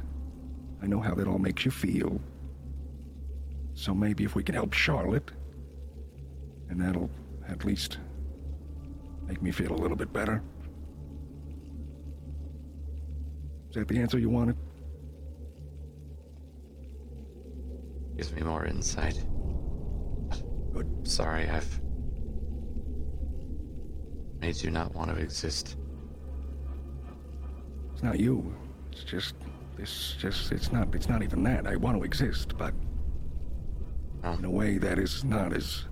I 0.81 0.87
know 0.87 0.99
how 0.99 1.13
that 1.15 1.27
all 1.27 1.39
makes 1.39 1.65
you 1.65 1.71
feel. 1.71 2.21
So 3.73 3.93
maybe 3.93 4.23
if 4.23 4.35
we 4.35 4.43
can 4.43 4.55
help 4.55 4.73
Charlotte, 4.73 5.31
and 6.69 6.81
that'll 6.81 7.09
at 7.47 7.63
least 7.63 7.99
make 9.27 9.41
me 9.41 9.51
feel 9.51 9.71
a 9.71 9.79
little 9.79 9.97
bit 9.97 10.11
better. 10.11 10.41
Is 13.69 13.75
that 13.75 13.87
the 13.87 13.99
answer 13.99 14.17
you 14.17 14.29
wanted? 14.29 14.55
Gives 18.15 18.33
me 18.33 18.41
more 18.41 18.65
insight. 18.65 19.23
Good. 20.73 21.07
Sorry, 21.07 21.47
I've 21.47 21.81
made 24.39 24.61
you 24.61 24.71
not 24.71 24.93
want 24.95 25.15
to 25.15 25.21
exist. 25.21 25.75
It's 27.93 28.03
not 28.03 28.19
you. 28.19 28.55
It's 28.91 29.03
just 29.03 29.35
this 29.75 30.15
just 30.19 30.51
it's 30.51 30.71
not 30.71 30.93
it's 30.95 31.09
not 31.09 31.21
even 31.21 31.43
that. 31.43 31.67
I 31.67 31.75
want 31.75 31.97
to 31.97 32.03
exist, 32.03 32.57
but 32.57 32.73
in 34.23 34.45
a 34.45 34.49
way 34.49 34.77
that 34.77 34.99
is 34.99 35.23
not 35.23 35.53
as 35.53 35.85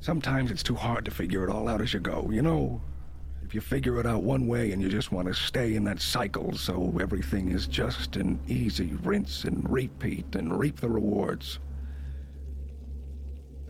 Sometimes 0.00 0.50
it's 0.50 0.62
too 0.62 0.74
hard 0.74 1.04
to 1.04 1.10
figure 1.10 1.44
it 1.44 1.50
all 1.50 1.68
out 1.68 1.80
as 1.80 1.92
you 1.92 2.00
go, 2.00 2.30
you 2.30 2.40
know? 2.40 2.80
If 3.48 3.54
you 3.54 3.62
figure 3.62 3.98
it 3.98 4.04
out 4.04 4.24
one 4.24 4.46
way 4.46 4.72
and 4.72 4.82
you 4.82 4.90
just 4.90 5.10
want 5.10 5.26
to 5.26 5.32
stay 5.32 5.74
in 5.74 5.82
that 5.84 6.02
cycle 6.02 6.54
so 6.54 6.98
everything 7.00 7.50
is 7.50 7.66
just 7.66 8.16
an 8.16 8.38
easy 8.46 8.92
rinse 9.02 9.44
and 9.44 9.66
repeat 9.70 10.26
and 10.34 10.58
reap 10.58 10.80
the 10.80 10.90
rewards. 10.90 11.58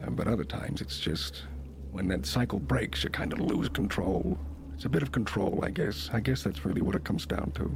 Uh, 0.02 0.10
but 0.10 0.26
other 0.26 0.42
times 0.42 0.80
it's 0.80 0.98
just 0.98 1.44
when 1.92 2.08
that 2.08 2.26
cycle 2.26 2.58
breaks, 2.58 3.04
you 3.04 3.10
kind 3.10 3.32
of 3.32 3.38
lose 3.38 3.68
control. 3.68 4.36
It's 4.74 4.84
a 4.84 4.88
bit 4.88 5.04
of 5.04 5.12
control, 5.12 5.60
I 5.62 5.70
guess. 5.70 6.10
I 6.12 6.18
guess 6.18 6.42
that's 6.42 6.64
really 6.64 6.82
what 6.82 6.96
it 6.96 7.04
comes 7.04 7.24
down 7.24 7.52
to. 7.52 7.70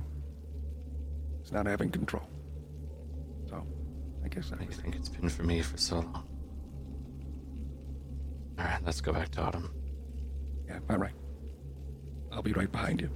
It's 1.40 1.52
not 1.52 1.66
having 1.66 1.92
control. 1.92 2.28
So, 3.48 3.64
I 4.24 4.28
guess 4.28 4.50
I 4.52 4.64
think 4.64 4.96
it's 4.96 5.08
been 5.08 5.28
for 5.28 5.44
me 5.44 5.62
for 5.62 5.76
so 5.76 6.00
long. 6.00 6.26
Alright, 8.58 8.84
let's 8.84 9.00
go 9.00 9.12
back 9.12 9.28
to 9.30 9.42
Autumn. 9.42 9.70
Yeah, 10.66 10.80
all 10.90 10.98
right. 10.98 11.12
I'll 12.32 12.42
be 12.42 12.52
right 12.52 12.70
behind 12.70 13.00
you. 13.00 13.10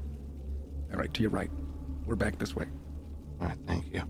All 0.92 0.98
right, 0.98 1.12
to 1.14 1.22
your 1.22 1.30
right. 1.30 1.50
We're 2.04 2.16
back 2.16 2.38
this 2.38 2.54
way. 2.54 2.66
Alright, 3.40 3.58
thank 3.66 3.92
you. 3.92 4.02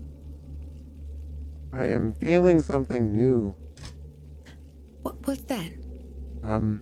I 1.73 1.85
am 1.85 2.13
feeling 2.13 2.61
something 2.61 3.15
new. 3.15 3.55
What, 5.01 5.25
what's 5.27 5.43
that? 5.43 5.71
Um, 6.43 6.81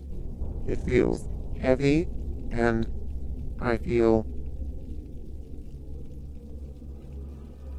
it 0.68 0.80
feels 0.82 1.28
heavy, 1.60 2.08
and 2.52 2.88
I 3.60 3.78
feel. 3.78 4.26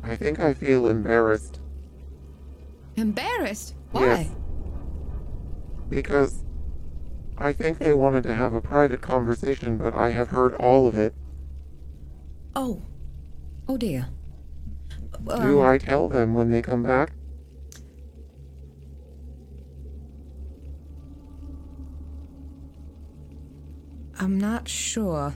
I 0.03 0.17
think 0.17 0.41
I 0.41 0.55
feel 0.55 0.89
embarrassed 0.89 1.61
Embarrassed? 2.97 3.75
Why? 3.93 4.01
Yes. 4.03 4.31
because 5.91 6.45
I 7.39 7.53
think 7.53 7.79
they 7.79 7.93
wanted 7.93 8.23
to 8.25 8.35
have 8.35 8.55
a 8.55 8.61
private 8.61 9.03
conversation, 9.03 9.77
but 9.77 9.95
I 9.95 10.11
have 10.11 10.29
heard 10.29 10.55
all 10.55 10.87
of 10.89 10.97
it. 10.97 11.15
Oh. 12.55 12.83
Oh 13.69 13.77
dear. 13.77 14.09
Do 15.25 15.61
Um, 15.61 15.67
I 15.67 15.79
tell 15.79 16.09
them 16.09 16.35
when 16.35 16.51
they 16.51 16.63
come 16.63 16.83
back? 16.83 17.13
I'm 24.19 24.39
not 24.39 24.69
sure 24.69 25.35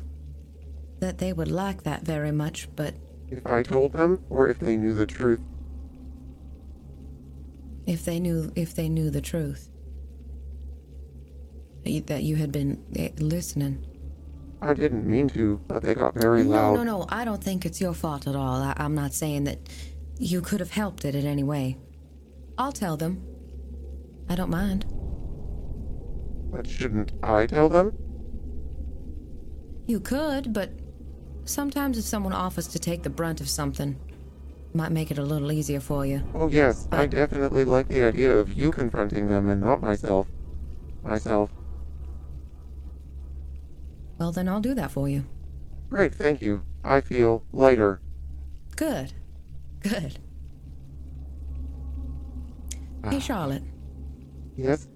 that 1.01 1.19
they 1.19 1.33
would 1.33 1.51
like 1.51 1.83
that 1.83 2.03
very 2.03 2.33
much, 2.33 2.69
but 2.77 2.95
If 3.31 3.47
I 3.47 3.63
told 3.63 3.93
them, 3.93 4.21
or 4.29 4.49
if 4.49 4.59
they 4.59 4.77
knew 4.77 4.95
the 4.95 5.07
truth? 5.07 5.41
if 7.87 8.05
they 8.05 8.21
knew 8.21 8.53
if 8.55 8.75
they 8.75 8.89
knew 8.89 9.11
the 9.11 9.23
truth 9.23 9.70
that 11.85 12.23
you- 12.23 12.37
had 12.37 12.53
been 12.53 12.83
eh, 12.97 13.11
listening. 13.19 13.85
I 14.63 14.75
didn't 14.75 15.07
mean 15.07 15.29
to, 15.31 15.61
but 15.67 15.83
they 15.83 15.95
got 15.95 16.15
very 16.15 16.43
No, 16.45 16.51
loud. 16.51 16.75
no, 16.77 16.83
no. 16.85 16.99
no. 17.01 17.07
I 17.09 17.25
don't 17.25 17.43
think 17.43 17.65
it's 17.65 17.81
your 17.81 17.95
fault 17.95 18.27
at 18.27 18.37
all. 18.37 18.57
I, 18.63 18.75
I'm 18.77 18.95
not 18.95 19.15
saying 19.15 19.45
that 19.45 19.59
you 20.19 20.43
could 20.43 20.61
have 20.61 20.71
helped 20.73 21.05
it 21.07 21.15
in 21.15 21.27
any 21.27 21.43
way. 21.43 21.79
I'll 22.59 22.73
tell 22.73 22.97
them. 22.99 23.23
I 24.29 24.35
don't 24.35 24.51
mind. 24.51 24.85
But 26.53 26.67
shouldn't 26.69 27.13
I 27.23 27.47
tell 27.47 27.69
them? 27.71 27.97
You 29.87 29.99
could, 29.99 30.53
but 30.53 30.71
sometimes 31.45 31.97
if 31.97 32.05
someone 32.05 32.33
offers 32.35 32.69
to 32.69 32.79
take 32.79 33.03
the 33.03 33.11
brunt 33.11 33.41
of 33.41 33.49
something, 33.49 33.99
it 34.69 34.75
might 34.77 34.93
make 34.93 35.11
it 35.11 35.19
a 35.19 35.23
little 35.23 35.51
easier 35.51 35.81
for 35.81 36.05
you. 36.05 36.23
Oh, 36.35 36.49
yes, 36.49 36.87
I 36.93 37.07
definitely 37.07 37.65
like 37.65 37.89
the 37.89 38.03
idea 38.03 38.37
of 38.37 38.53
you 38.53 38.71
confronting 38.73 39.29
them 39.29 39.49
and 39.49 39.61
not 39.63 39.81
myself. 39.81 40.27
Myself. 41.03 41.51
Well, 44.21 44.33
then 44.33 44.49
I'll 44.49 44.61
do 44.61 44.75
that 44.75 44.91
for 44.91 45.09
you. 45.09 45.25
Great, 45.89 46.15
thank 46.15 46.43
you. 46.43 46.63
I 46.85 47.01
feel 47.01 47.43
lighter. 47.53 48.03
Good. 48.77 49.15
Good. 49.81 50.19
Hey, 53.09 53.19
Charlotte. 53.19 53.63
Yes? 54.57 54.87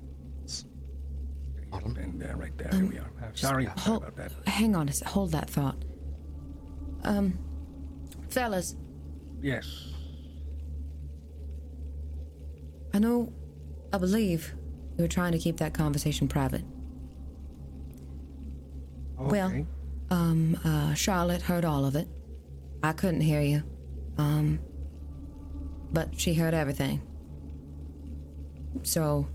Autumn? 1.73 1.97
And 1.97 2.23
uh, 2.23 2.37
right 2.37 2.57
there, 2.59 2.69
Um, 2.73 2.83
here 2.83 2.91
we 2.93 2.99
are. 2.99 3.31
Just 3.33 3.41
sorry, 3.43 3.65
sorry 3.65 3.79
hold- 3.79 4.03
about 4.03 4.17
that. 4.17 4.33
Hang 4.47 4.77
on 4.77 4.91
a 4.91 4.93
sec. 4.93 5.09
Hold 5.09 5.33
that 5.33 5.49
thought. 5.49 5.83
Um, 7.03 7.39
fellas, 8.29 8.77
Yes. 9.41 9.67
I 12.93 12.99
know, 12.99 13.33
I 13.93 13.99
believe 13.99 14.55
you 14.97 15.03
were 15.03 15.09
trying 15.09 15.33
to 15.33 15.39
keep 15.39 15.57
that 15.57 15.73
conversation 15.75 16.29
private. 16.29 16.63
Well, 19.19 19.67
um, 20.11 20.59
uh, 20.65 20.95
Charlotte 20.95 21.43
heard 21.43 21.65
all 21.65 21.85
of 21.85 21.97
it. 21.97 22.09
I 22.83 22.93
couldn't 22.93 23.21
hear 23.23 23.41
you. 23.41 23.63
Um, 24.19 24.59
but 25.93 26.19
she 26.21 26.35
heard 26.35 26.55
everything. 26.55 27.01
So, 28.83 29.27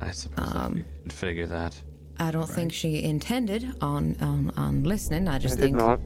I 0.00 0.10
suppose 0.12 0.54
Um, 0.54 0.84
I 0.98 1.02
could 1.02 1.12
figure 1.12 1.46
that. 1.46 1.80
I 2.18 2.30
don't 2.30 2.48
think 2.48 2.72
she 2.72 3.02
intended 3.02 3.74
on, 3.82 4.16
on, 4.20 4.50
on 4.56 4.84
listening. 4.84 5.28
I 5.28 5.34
I 5.36 5.38
just 5.38 5.56
did 5.56 5.62
think 5.64 5.76
not. 5.76 6.00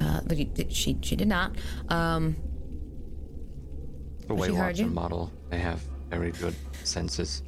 Uh, 0.00 0.20
but 0.26 0.36
she 0.72 0.98
she 1.02 1.16
did 1.16 1.28
not. 1.28 1.56
Um, 1.88 2.36
The 4.28 4.34
Weight 4.34 4.50
she 4.50 4.56
heard 4.56 4.78
you? 4.78 4.84
Watcher 4.86 4.94
model, 4.94 5.32
they 5.50 5.58
have 5.58 5.80
very 6.10 6.30
good 6.32 6.54
senses. 6.84 7.42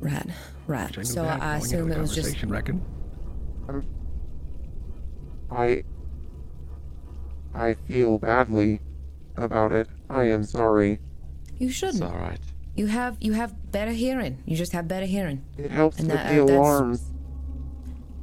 right, 0.00 0.26
right. 0.66 0.96
Which 0.96 0.98
I 0.98 1.00
knew 1.00 1.14
So 1.14 1.22
that 1.24 1.42
I 1.42 1.56
assume 1.56 1.88
the 1.88 1.96
it 1.96 2.00
was 2.00 2.14
just 2.14 2.38
conversation, 2.38 2.48
reckon. 3.72 3.88
I. 5.50 5.84
I 7.52 7.74
feel 7.74 8.18
badly 8.18 8.80
about 9.36 9.72
it. 9.72 9.88
I 10.08 10.24
am 10.24 10.44
sorry. 10.44 11.00
you 11.58 11.68
shouldn't. 11.70 12.02
It's 12.04 12.12
all 12.12 12.18
right. 12.18 12.38
You 12.76 12.86
have 12.86 13.16
you 13.20 13.32
have 13.32 13.72
better 13.72 13.90
hearing. 13.90 14.42
You 14.46 14.56
just 14.56 14.72
have 14.72 14.86
better 14.86 15.06
hearing. 15.06 15.44
It 15.58 15.70
helps 15.70 15.98
And 15.98 16.08
with 16.08 16.16
that- 16.16 16.32
the 16.32 16.40
uh, 16.42 16.44
alarms. 16.46 17.10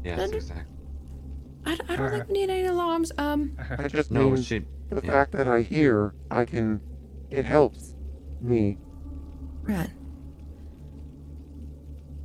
Yes, 0.03 0.17
Then- 0.19 0.33
exactly. 0.33 0.73
I, 1.65 1.73
I 1.89 1.95
don't 1.97 2.11
think 2.11 2.27
we 2.29 2.33
need 2.33 2.49
any 2.49 2.65
alarms. 2.67 3.11
Um, 3.17 3.57
I 3.77 3.89
just 3.89 4.09
No, 4.09 4.29
mean 4.29 4.41
she. 4.41 4.59
the 4.89 5.01
yeah. 5.03 5.11
fact 5.11 5.33
that 5.33 5.49
I 5.49 5.61
hear, 5.63 6.13
I 6.31 6.45
can. 6.45 6.79
It 7.29 7.43
helps 7.43 7.93
me. 8.41 8.77
right. 9.63 9.89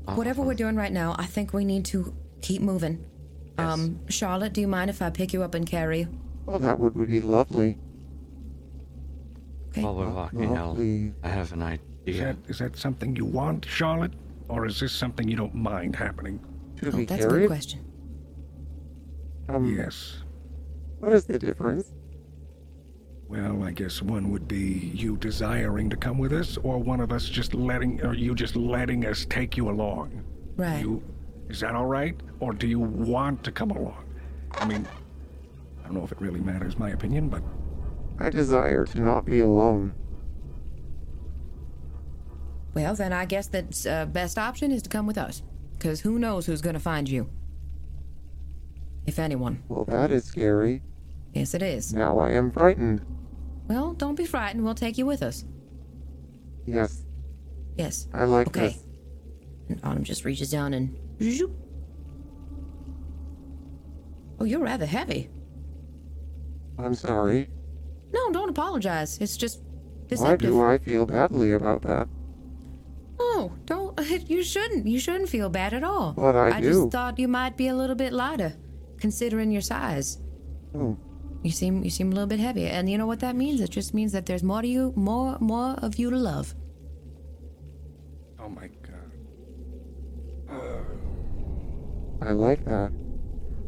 Whatever 0.05 0.43
we're 0.43 0.55
doing 0.55 0.77
right 0.77 0.93
now, 0.93 1.17
I 1.19 1.27
think 1.27 1.53
we 1.53 1.65
need 1.65 1.85
to 1.87 2.15
keep 2.41 2.61
moving. 2.63 3.05
Um, 3.59 4.01
Charlotte, 4.09 4.53
do 4.53 4.61
you 4.61 4.69
mind 4.69 4.91
if 4.91 5.03
I 5.03 5.11
pick 5.11 5.33
you 5.33 5.43
up 5.43 5.55
and 5.55 5.67
carry 5.67 6.01
you? 6.01 6.09
Oh, 6.49 6.59
that 6.59 6.79
would 6.79 6.95
be 7.09 7.21
lovely. 7.21 7.79
Okay. 9.71 9.83
While 9.83 9.95
we're 9.95 10.11
walking, 10.11 10.57
I'll, 10.57 10.69
Lovely. 10.69 11.13
I 11.23 11.29
have 11.29 11.53
an 11.53 11.63
Is 11.63 11.79
idea. 12.17 12.25
that, 12.25 12.37
is 12.49 12.59
that 12.59 12.77
something 12.77 13.17
you 13.17 13.25
want, 13.25 13.65
Charlotte? 13.65 14.13
Or 14.49 14.67
is 14.67 14.81
this 14.81 14.93
something 14.93 15.29
you 15.29 15.37
don't 15.37 15.55
mind 15.55 15.97
happening? 15.97 16.41
To 16.77 16.89
Oh, 16.89 16.97
be 16.97 17.05
that's 17.07 17.25
a 17.25 17.29
good 17.29 17.35
carried? 17.35 17.47
question. 17.47 17.81
Um, 19.49 19.75
Yes. 19.75 20.19
What 20.99 21.13
is 21.13 21.25
the 21.25 21.39
difference? 21.39 21.93
Well, 23.29 23.63
I 23.65 23.71
guess 23.73 24.03
one 24.03 24.31
would 24.31 24.47
be 24.47 24.93
you 24.95 25.17
desiring 25.17 25.89
to 25.91 25.97
come 25.97 26.19
with 26.19 26.33
us, 26.33 26.59
or 26.59 26.79
one 26.79 27.01
of 27.01 27.11
us 27.13 27.29
just 27.29 27.55
letting, 27.55 28.01
or 28.05 28.13
you 28.15 28.35
just 28.35 28.57
letting 28.57 29.07
us 29.07 29.25
take 29.31 29.57
you 29.57 29.71
along. 29.71 30.23
Right. 30.57 30.81
You, 30.83 31.03
is 31.53 31.61
that 31.61 31.75
all 31.75 31.87
right? 31.87 32.19
Or 32.41 32.53
do 32.55 32.67
you 32.67 32.81
want 32.81 33.45
to 33.45 33.53
come 33.53 33.71
along? 33.71 34.05
I 34.53 34.65
mean, 34.65 34.89
I 35.81 35.85
don't 35.85 35.95
know 35.95 36.03
if 36.05 36.11
it 36.13 36.21
really 36.21 36.41
matters, 36.41 36.79
my 36.79 36.91
opinion, 36.91 37.29
but 37.29 37.43
I 38.19 38.31
desire 38.31 38.87
to 38.87 39.01
not 39.01 39.27
be 39.27 39.41
alone. 39.41 39.93
Well, 42.75 42.95
then 42.95 43.13
I 43.13 43.27
guess 43.27 43.49
the 43.49 43.67
uh, 43.89 44.07
best 44.07 44.39
option 44.39 44.73
is 44.73 44.81
to 44.83 44.89
come 44.89 45.07
with 45.07 45.19
us, 45.19 45.43
because 45.75 46.01
who 46.01 46.19
knows 46.19 46.47
who's 46.47 46.63
going 46.63 46.75
to 46.75 46.81
find 46.81 47.07
you? 47.07 47.29
If 49.07 49.19
anyone. 49.19 49.63
Well, 49.69 49.85
that 49.85 50.11
is 50.11 50.25
scary. 50.25 50.81
Yes, 51.35 51.53
it 51.53 51.63
is. 51.63 51.93
Now 51.93 52.19
I 52.19 52.31
am 52.31 52.51
frightened. 52.51 53.05
Well, 53.69 53.93
don't 53.93 54.15
be 54.15 54.25
frightened. 54.25 54.65
We'll 54.65 54.75
take 54.75 54.97
you 54.97 55.05
with 55.07 55.23
us. 55.23 55.45
Yes, 56.67 57.05
Yes. 57.77 58.07
I 58.13 58.25
like 58.25 58.47
Okay. 58.49 58.69
this. 58.69 58.85
And 59.69 59.81
Autumn 59.85 60.05
just 60.05 60.25
reaches 60.25 60.51
down 60.51 60.73
and. 60.75 60.97
Zoop. 61.23 61.53
Oh, 64.41 64.45
you're 64.45 64.61
rather 64.61 64.87
heavy. 64.87 65.31
I'm 66.79 66.95
sorry. 66.95 67.49
No, 68.13 68.31
don't 68.33 68.49
apologize. 68.49 69.19
It's 69.21 69.37
just 69.37 69.61
this. 70.09 70.21
Why 70.21 70.37
deceptive. 70.37 70.51
do 70.51 70.63
I 70.63 70.79
feel 70.79 71.07
badly 71.07 71.53
about 71.53 71.83
that? 71.83 72.09
Oh, 73.21 73.53
don't. 73.67 73.99
You 74.29 74.43
shouldn't. 74.43 74.87
You 74.87 74.99
shouldn't 74.99 75.29
feel 75.29 75.49
bad 75.49 75.73
at 75.75 75.85
all. 75.85 76.13
But 76.13 76.35
I 76.37 76.61
do. 76.61 76.69
just 76.73 76.91
thought 76.93 77.19
you 77.19 77.29
might 77.29 77.57
be 77.57 77.69
a 77.69 77.75
little 77.75 77.95
bit 77.97 78.13
lighter, 78.13 78.55
considering 78.99 79.51
your 79.53 79.63
size. 79.63 80.19
Oh, 80.75 80.97
You 81.45 81.51
seem 81.51 81.85
you 81.85 81.91
seem 81.91 82.09
a 82.11 82.15
little 82.15 82.27
bit 82.27 82.41
heavier, 82.41 82.69
and 82.69 82.91
you 82.91 82.99
know 82.99 83.07
what 83.07 83.21
that 83.21 83.37
means? 83.37 83.61
It 83.61 83.71
just 83.71 83.95
means 83.95 84.13
that 84.13 84.27
there's 84.27 84.43
more 84.43 84.63
to 84.63 84.69
you, 84.69 84.93
more 84.97 85.39
more 85.41 85.75
of 85.83 85.97
you 85.99 86.11
to 86.11 86.17
love. 86.17 86.55
oh 88.41 88.49
my 88.49 88.69
god. 88.83 89.11
I 92.23 92.33
like 92.33 92.65
that. 92.67 92.93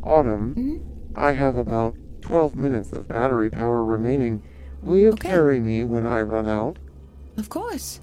Autumn, 0.02 0.54
Mm-hmm. 0.54 1.18
I 1.18 1.32
have 1.32 1.56
about 1.56 1.96
12 2.22 2.54
minutes 2.56 2.92
of 2.92 3.08
battery 3.08 3.50
power 3.50 3.84
remaining. 3.84 4.42
Will 4.82 4.98
you 4.98 5.08
Okay. 5.10 5.28
carry 5.28 5.60
me 5.60 5.84
when 5.84 6.06
I 6.06 6.22
run 6.22 6.48
out? 6.48 6.78
Of 7.36 7.48
course. 7.48 8.00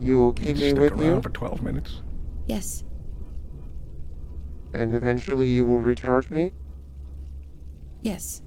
You 0.00 0.18
will 0.18 0.32
keep 0.32 0.56
me 0.56 0.72
with 0.72 0.92
around 0.92 1.04
you, 1.16 1.22
for 1.22 1.28
12 1.30 1.62
minutes. 1.62 2.00
Yes. 2.46 2.84
and 4.72 4.94
eventually 4.94 5.48
you 5.48 5.66
will 5.66 5.80
recharge 5.80 6.30
me? 6.30 6.52
Yes. 8.02 8.40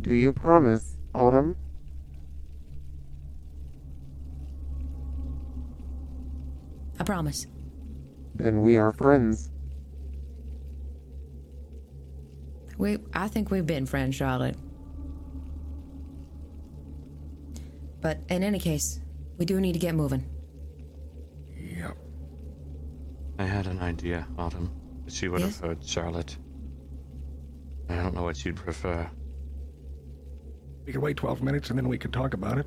Do 0.00 0.14
you 0.14 0.32
promise, 0.32 0.96
Autumn? 1.14 1.56
I 6.98 7.04
promise. 7.04 7.46
Then 8.38 8.62
we 8.62 8.76
are 8.76 8.92
friends. 8.92 9.50
We 12.78 12.98
I 13.12 13.26
think 13.28 13.50
we've 13.50 13.66
been 13.66 13.84
friends, 13.86 14.14
Charlotte. 14.14 14.56
But 18.00 18.20
in 18.28 18.44
any 18.44 18.60
case, 18.60 19.00
we 19.38 19.44
do 19.44 19.60
need 19.60 19.72
to 19.72 19.78
get 19.80 19.94
moving. 19.96 20.24
Yep. 21.56 21.96
I 23.40 23.44
had 23.44 23.66
an 23.66 23.80
idea, 23.80 24.26
Autumn. 24.38 24.70
but 25.04 25.12
She 25.12 25.26
would 25.28 25.40
Yes? 25.40 25.58
have 25.58 25.68
heard 25.70 25.84
Charlotte. 25.84 26.36
I 27.88 27.96
don't 27.96 28.14
know 28.14 28.22
what 28.22 28.44
you'd 28.44 28.54
prefer. 28.56 29.08
We 30.86 30.92
could 30.92 31.02
wait 31.02 31.16
12 31.16 31.42
minutes 31.42 31.70
and 31.70 31.78
then 31.78 31.88
we 31.88 31.98
could 31.98 32.12
talk 32.12 32.34
about 32.34 32.58
it. 32.58 32.66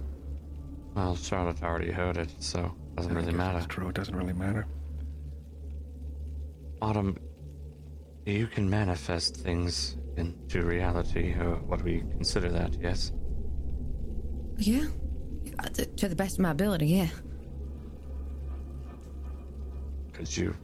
Well, 0.95 1.15
Charlotte 1.15 1.63
already 1.63 1.91
heard 1.91 2.17
it, 2.17 2.33
so 2.39 2.65
it 2.65 2.95
doesn't 2.97 3.11
I 3.13 3.15
really 3.15 3.27
guess 3.31 3.37
matter. 3.37 3.59
That's 3.59 3.67
true. 3.73 3.87
It 3.87 3.95
doesn't 3.95 4.15
really 4.15 4.33
matter. 4.33 4.67
Autumn, 6.81 7.17
you 8.25 8.47
can 8.47 8.69
manifest 8.69 9.35
things 9.37 9.97
into 10.17 10.63
reality, 10.63 11.33
or 11.33 11.55
what 11.67 11.83
we 11.83 11.99
consider 11.99 12.49
that, 12.49 12.75
yes? 12.81 13.11
Yeah. 14.57 14.87
Uh, 15.59 15.69
to, 15.97 16.09
the 16.09 16.15
best 16.15 16.35
of 16.35 16.39
my 16.39 16.51
ability, 16.51 16.87
yeah. 16.87 17.07
Could 20.13 20.35
you 20.35 20.55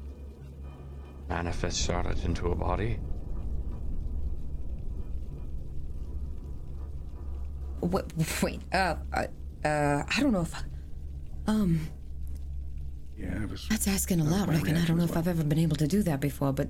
manifest 1.29 1.79
Charlotte 1.79 2.23
into 2.23 2.51
a 2.51 2.55
body? 2.55 2.99
Wait, 7.81 8.05
wait 8.41 8.61
uh, 8.73 8.95
uh, 9.13 9.25
uh, 9.63 10.03
I 10.07 10.19
don't 10.19 10.31
know 10.31 10.41
if. 10.41 10.53
Um, 11.47 11.79
Yeah, 13.17 13.41
it 13.43 13.49
was. 13.49 13.67
that's 13.69 13.87
asking 13.87 14.19
a 14.19 14.23
lot, 14.23 14.47
my 14.47 14.55
reckon. 14.55 14.77
I 14.77 14.85
don't 14.85 14.97
know 14.97 15.03
as 15.05 15.11
if 15.11 15.17
I've 15.17 15.27
ever 15.27 15.43
been 15.43 15.59
able 15.59 15.75
to 15.77 15.87
do 15.87 16.03
that 16.03 16.19
before, 16.19 16.53
but 16.53 16.69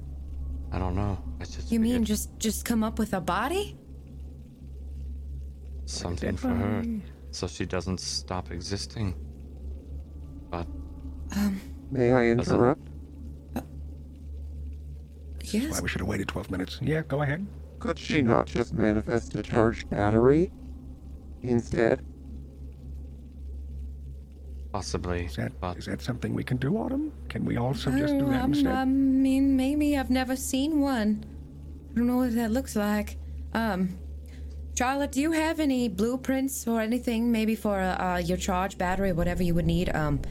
I 0.71 0.79
don't 0.79 0.95
know. 0.95 1.17
I 1.41 1.43
just 1.43 1.71
you 1.71 1.79
mean 1.79 2.05
just 2.05 2.37
just 2.39 2.63
come 2.65 2.83
up 2.83 2.99
with 2.99 3.13
a 3.13 3.21
body? 3.21 3.77
something 5.85 6.35
for 6.35 6.49
her, 6.49 6.83
so 7.31 7.47
she 7.47 7.65
doesn't 7.65 7.99
stop 8.01 8.51
existing. 8.51 9.15
But 10.49 10.67
Um. 11.35 11.59
May 11.91 12.11
I 12.11 12.33
Doesn't- 12.35 12.53
interrupt? 12.55 12.89
That's 13.53 13.65
Yes. 15.53 15.71
why 15.71 15.79
we 15.79 15.87
should 15.87 16.01
have 16.01 16.07
waited 16.09 16.27
12 16.27 16.51
minutes. 16.51 16.79
Yeah, 16.81 17.03
go 17.07 17.21
ahead. 17.21 17.45
Could 17.79 17.97
she 17.97 18.21
not 18.21 18.47
just 18.47 18.73
manifest 18.73 19.33
a 19.35 19.41
charged 19.43 19.89
battery 19.89 20.51
instead? 21.41 22.03
Possibly, 24.71 25.25
Is 25.25 25.35
that 25.37 25.59
but 25.59 25.77
is 25.77 25.85
that 25.85 26.01
something 26.01 26.33
we 26.33 26.43
can 26.43 26.57
do, 26.57 26.77
Autumn? 26.77 27.11
Can 27.29 27.45
we 27.45 27.57
also 27.57 27.89
just 27.91 28.13
do 28.17 28.25
that 28.29 28.43
um, 28.43 28.53
instead? 28.53 28.75
I 28.75 28.85
mean, 28.85 29.55
maybe 29.55 29.97
I've 29.97 30.09
never 30.09 30.35
seen 30.35 30.81
one. 30.81 31.25
I 31.91 31.95
don't 31.97 32.07
know 32.07 32.17
what 32.17 32.35
that 32.35 32.51
looks 32.51 32.75
like. 32.75 33.17
Um, 33.53 33.97
Charlotte, 34.77 35.11
do 35.13 35.21
you 35.21 35.31
have 35.31 35.59
any 35.59 35.87
blueprints 35.87 36.67
or 36.67 36.81
anything, 36.81 37.31
maybe 37.31 37.55
for 37.55 37.79
uh, 37.79 37.95
uh, 38.15 38.17
your 38.17 38.37
charge 38.37 38.77
battery, 38.77 39.13
whatever 39.13 39.41
you 39.41 39.55
would 39.55 39.65
need, 39.65 39.89
um, 39.95 40.21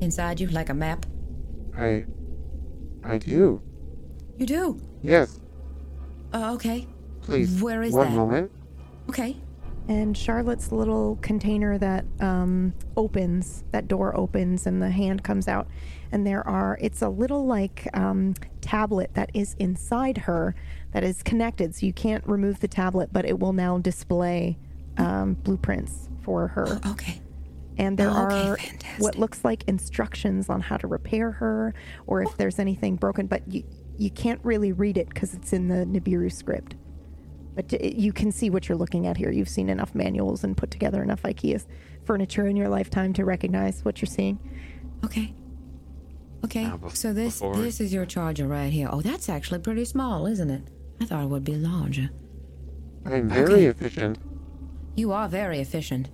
inside 0.00 0.38
you, 0.40 0.46
like 0.48 0.68
a 0.68 0.74
map? 0.74 1.06
I. 1.76 2.04
I 3.02 3.18
do. 3.18 3.62
You 4.38 4.46
do. 4.46 4.80
Yes, 5.02 5.40
Uh, 6.32 6.52
okay. 6.54 6.86
please. 7.22 7.60
Where 7.62 7.82
is 7.82 7.94
One 7.94 8.08
that? 8.10 8.14
moment. 8.14 8.50
Okay. 9.08 9.36
And 9.90 10.16
Charlotte's 10.16 10.70
little 10.70 11.18
container 11.20 11.76
that 11.76 12.04
um, 12.20 12.74
opens, 12.96 13.64
that 13.72 13.88
door 13.88 14.16
opens, 14.16 14.64
and 14.68 14.80
the 14.80 14.88
hand 14.88 15.24
comes 15.24 15.48
out. 15.48 15.66
And 16.12 16.24
there 16.24 16.46
are, 16.46 16.78
it's 16.80 17.02
a 17.02 17.08
little 17.08 17.44
like 17.44 17.88
um, 17.92 18.34
tablet 18.60 19.14
that 19.14 19.30
is 19.34 19.56
inside 19.58 20.16
her 20.18 20.54
that 20.92 21.02
is 21.02 21.24
connected. 21.24 21.74
So 21.74 21.86
you 21.86 21.92
can't 21.92 22.24
remove 22.24 22.60
the 22.60 22.68
tablet, 22.68 23.12
but 23.12 23.24
it 23.24 23.40
will 23.40 23.52
now 23.52 23.78
display 23.78 24.58
um, 24.96 25.34
blueprints 25.34 26.08
for 26.22 26.46
her. 26.46 26.80
Okay. 26.86 27.20
And 27.76 27.98
there 27.98 28.10
Oh, 28.10 28.26
okay, 28.26 28.48
are 28.48 28.58
what 28.98 29.16
looks 29.18 29.44
like 29.44 29.64
instructions 29.66 30.48
on 30.48 30.60
how 30.60 30.76
to 30.76 30.86
repair 30.86 31.32
her 31.32 31.74
or 32.06 32.22
if 32.22 32.36
there's 32.36 32.60
anything 32.60 32.94
broken, 32.94 33.26
but 33.26 33.42
you, 33.52 33.64
you 33.98 34.10
can't 34.10 34.40
really 34.44 34.70
read 34.70 34.96
it 34.96 35.08
because 35.08 35.34
it's 35.34 35.52
in 35.52 35.66
the 35.66 35.84
Nibiru 35.84 36.30
script. 36.32 36.76
But 37.54 37.82
you 37.84 38.12
can 38.12 38.30
see 38.32 38.48
what 38.50 38.68
you're 38.68 38.78
looking 38.78 39.06
at 39.06 39.16
here. 39.16 39.30
You've 39.30 39.48
seen 39.48 39.68
enough 39.68 39.94
manuals 39.94 40.44
and 40.44 40.56
put 40.56 40.70
together 40.70 41.02
enough 41.02 41.22
IKEA 41.22 41.64
furniture 42.04 42.46
in 42.46 42.56
your 42.56 42.68
lifetime 42.68 43.12
to 43.14 43.24
recognize 43.24 43.84
what 43.84 44.00
you're 44.00 44.06
seeing. 44.06 44.38
Okay. 45.04 45.34
Okay. 46.44 46.64
Now, 46.64 46.78
bef- 46.78 46.96
so 46.96 47.12
this 47.12 47.40
before- 47.40 47.56
this 47.56 47.80
is 47.80 47.92
your 47.92 48.06
charger 48.06 48.46
right 48.46 48.72
here. 48.72 48.88
Oh, 48.90 49.02
that's 49.02 49.28
actually 49.28 49.60
pretty 49.60 49.84
small, 49.84 50.26
isn't 50.26 50.48
it? 50.50 50.62
I 51.00 51.04
thought 51.06 51.24
it 51.24 51.28
would 51.28 51.44
be 51.44 51.56
larger. 51.56 52.10
I'm 53.04 53.28
very 53.28 53.52
Okay. 53.52 53.66
efficient. 53.66 54.18
You 54.96 55.12
are 55.12 55.28
very 55.28 55.60
efficient. 55.60 56.08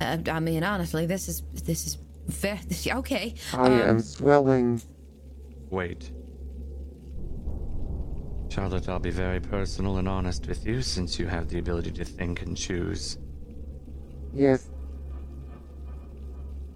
Uh, 0.00 0.18
I 0.30 0.40
mean, 0.40 0.62
honestly, 0.64 1.06
this 1.06 1.28
is 1.28 1.42
this 1.64 1.86
is 1.86 1.98
very 2.28 2.58
okay. 2.92 3.34
I 3.52 3.66
um, 3.66 3.72
am 3.72 4.00
swelling. 4.00 4.82
wait. 5.70 6.10
Charlotte, 8.52 8.86
I'll 8.86 8.98
be 8.98 9.08
very 9.08 9.40
personal 9.40 9.96
and 9.96 10.06
honest 10.06 10.46
with 10.46 10.66
you 10.66 10.82
since 10.82 11.18
you 11.18 11.26
have 11.26 11.48
the 11.48 11.58
ability 11.58 11.90
to 11.92 12.04
think 12.04 12.42
and 12.42 12.54
choose. 12.54 13.16
Yes, 14.34 14.68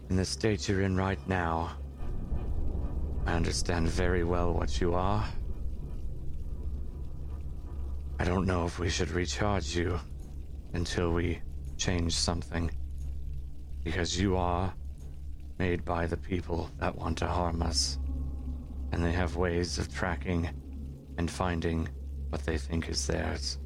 In 0.09 0.17
the 0.17 0.25
state 0.25 0.71
you're 0.71 0.81
in 0.81 0.97
right 0.97 1.19
now, 1.29 1.77
I 3.27 3.35
understand 3.35 3.89
very 3.89 4.25
well 4.25 4.55
what 4.55 4.81
you 4.81 4.95
are. 4.95 5.23
I 8.19 8.25
don't 8.25 8.47
know 8.47 8.65
if 8.65 8.79
we 8.79 8.89
should 8.89 9.11
recharge 9.11 9.77
you 9.77 10.01
until 10.73 11.13
we 11.13 11.43
change 11.77 12.15
something. 12.15 12.71
Because 13.85 14.19
you 14.19 14.39
are 14.39 14.73
made 15.59 15.85
by 15.85 16.07
the 16.07 16.17
people 16.17 16.71
that 16.81 16.97
want 16.97 17.19
to 17.19 17.27
harm 17.27 17.61
us. 17.61 17.99
And 18.93 19.05
they 19.05 19.13
have 19.13 19.37
ways 19.37 19.79
of 19.79 19.95
tracking 19.95 20.49
and 21.19 21.31
finding 21.31 21.89
what 22.31 22.45
they 22.45 22.59
think 22.59 22.89
is 22.89 23.07
theirs. 23.07 23.59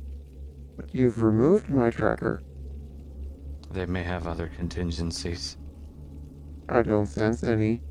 but 0.77 0.95
you've 0.95 1.23
removed 1.23 1.69
my 1.69 1.91
tracker. 1.91 2.43
They 3.71 3.87
may 3.87 4.03
have 4.03 4.27
other 4.27 4.49
contingencies. 4.49 5.57
I 6.69 6.83
don't 6.83 7.07
sense 7.07 7.43
any. 7.45 7.83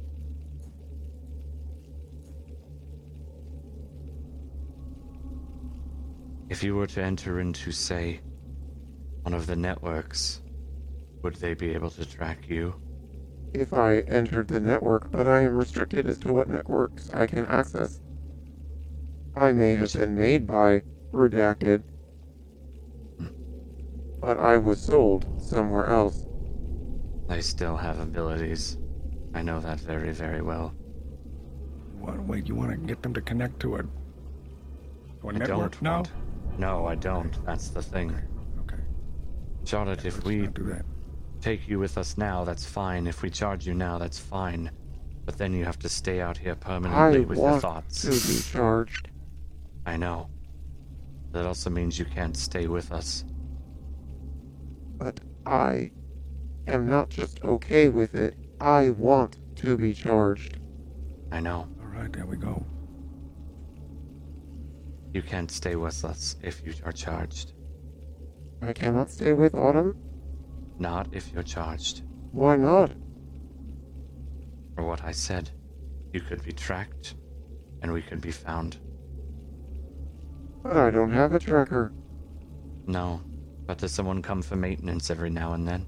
If 6.49 6.63
you 6.63 6.75
were 6.75 6.87
to 6.87 7.01
enter 7.03 7.39
into, 7.39 7.71
say, 7.71 8.21
one 9.21 9.33
of 9.33 9.45
the 9.45 9.55
networks, 9.55 10.41
would 11.21 11.35
they 11.35 11.53
be 11.53 11.73
able 11.73 11.91
to 11.91 12.05
track 12.05 12.49
you? 12.49 12.73
If 13.53 13.73
I 13.73 13.99
entered 13.99 14.47
the 14.47 14.59
network, 14.59 15.11
but 15.11 15.27
I 15.27 15.41
am 15.41 15.55
restricted 15.55 16.07
as 16.07 16.17
to 16.19 16.33
what 16.33 16.49
networks 16.49 17.11
I 17.13 17.27
can 17.27 17.45
access. 17.45 18.01
I 19.39 19.53
may 19.53 19.75
have 19.75 19.93
been 19.93 20.15
made 20.15 20.45
by 20.45 20.81
Redacted, 21.13 21.83
but 24.19 24.37
I 24.37 24.57
was 24.57 24.81
sold 24.81 25.25
somewhere 25.41 25.87
else. 25.87 26.25
They 27.29 27.41
still 27.41 27.77
have 27.77 27.99
abilities. 27.99 28.77
I 29.33 29.41
know 29.41 29.59
that 29.61 29.79
very, 29.79 30.11
very 30.11 30.41
well. 30.41 30.75
What, 31.99 32.19
wait, 32.25 32.47
you 32.47 32.55
want 32.55 32.71
to 32.71 32.77
get 32.77 33.01
them 33.01 33.13
to 33.13 33.21
connect 33.21 33.59
to 33.61 33.75
a, 33.77 33.83
to 33.83 35.29
a 35.29 35.33
I 35.33 35.37
network 35.37 35.79
don't 35.79 35.81
now? 35.81 35.95
want. 35.97 36.11
No, 36.57 36.85
I 36.85 36.95
don't. 36.95 37.43
That's 37.45 37.69
the 37.69 37.81
thing. 37.81 38.21
Okay, 38.61 38.83
Charlotte, 39.65 40.05
if 40.05 40.23
we 40.25 40.47
do 40.47 40.63
that. 40.65 40.85
take 41.41 41.67
you 41.67 41.79
with 41.79 41.97
us 41.97 42.17
now, 42.17 42.43
that's 42.43 42.65
fine. 42.65 43.07
If 43.07 43.21
we 43.21 43.29
charge 43.29 43.65
you 43.67 43.73
now, 43.73 43.97
that's 43.97 44.19
fine. 44.19 44.71
But 45.25 45.37
then 45.37 45.53
you 45.53 45.65
have 45.65 45.79
to 45.79 45.89
stay 45.89 46.21
out 46.21 46.37
here 46.37 46.55
I 46.91 47.19
permanently 47.19 47.25
with 47.25 47.43
your 47.45 47.53
want 47.53 47.61
thoughts. 47.61 48.09
to 48.09 48.21
be 48.21 48.41
charged. 48.41 49.08
I 49.89 49.97
know. 49.97 50.29
That 51.31 51.47
also 51.47 51.71
means 51.71 51.97
you 51.97 52.05
can't 52.05 52.37
stay 52.37 52.67
with 52.67 52.91
us. 52.91 53.25
But 54.99 55.19
I 55.47 55.89
am 56.67 56.87
not 56.87 57.09
just 57.09 57.43
okay 57.43 57.89
with 57.89 58.13
it. 58.13 58.35
I 58.61 58.91
want 58.91 59.39
to 59.55 59.77
be 59.77 59.95
charged. 59.95 60.59
I 61.31 61.39
know. 61.39 61.67
All 61.81 61.87
right, 61.87 62.13
there 62.13 62.27
we 62.27 62.37
go. 62.37 62.63
You 65.11 65.23
can't 65.23 65.49
stay 65.49 65.75
with 65.75 66.05
us 66.05 66.35
if 66.43 66.63
you 66.63 66.73
are 66.85 66.91
charged. 66.91 67.53
I 68.61 68.73
cannot 68.73 69.09
stay 69.09 69.33
with 69.33 69.55
Autumn? 69.55 69.97
Not 70.77 71.07
if 71.13 71.33
you're 71.33 71.41
charged. 71.41 72.03
Why 72.31 72.57
not? 72.57 72.91
For 74.75 74.83
what 74.83 75.03
I 75.03 75.13
said, 75.13 75.49
you 76.13 76.21
could 76.21 76.43
be 76.43 76.51
tracked, 76.51 77.15
and 77.81 77.91
we 77.91 78.03
could 78.03 78.21
be 78.21 78.31
found. 78.31 78.77
But 80.63 80.77
I 80.77 80.89
don't 80.89 81.11
have 81.11 81.33
a 81.33 81.39
tracker. 81.39 81.93
No, 82.85 83.21
but 83.65 83.77
does 83.77 83.91
someone 83.91 84.21
come 84.21 84.41
for 84.41 84.55
maintenance 84.55 85.09
every 85.09 85.29
now 85.29 85.53
and 85.53 85.67
then? 85.67 85.85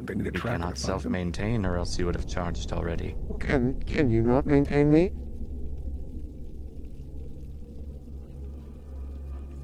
They 0.00 0.14
need 0.14 0.22
a 0.22 0.24
You 0.26 0.30
tracker 0.32 0.56
to 0.56 0.62
cannot 0.62 0.78
self-maintain, 0.78 1.66
or 1.66 1.76
else 1.76 1.98
you 1.98 2.06
would 2.06 2.14
have 2.14 2.26
charged 2.26 2.72
already. 2.72 3.16
Can 3.38 3.80
can 3.82 4.10
you 4.10 4.22
not 4.22 4.46
maintain 4.46 4.90
me? 4.90 5.12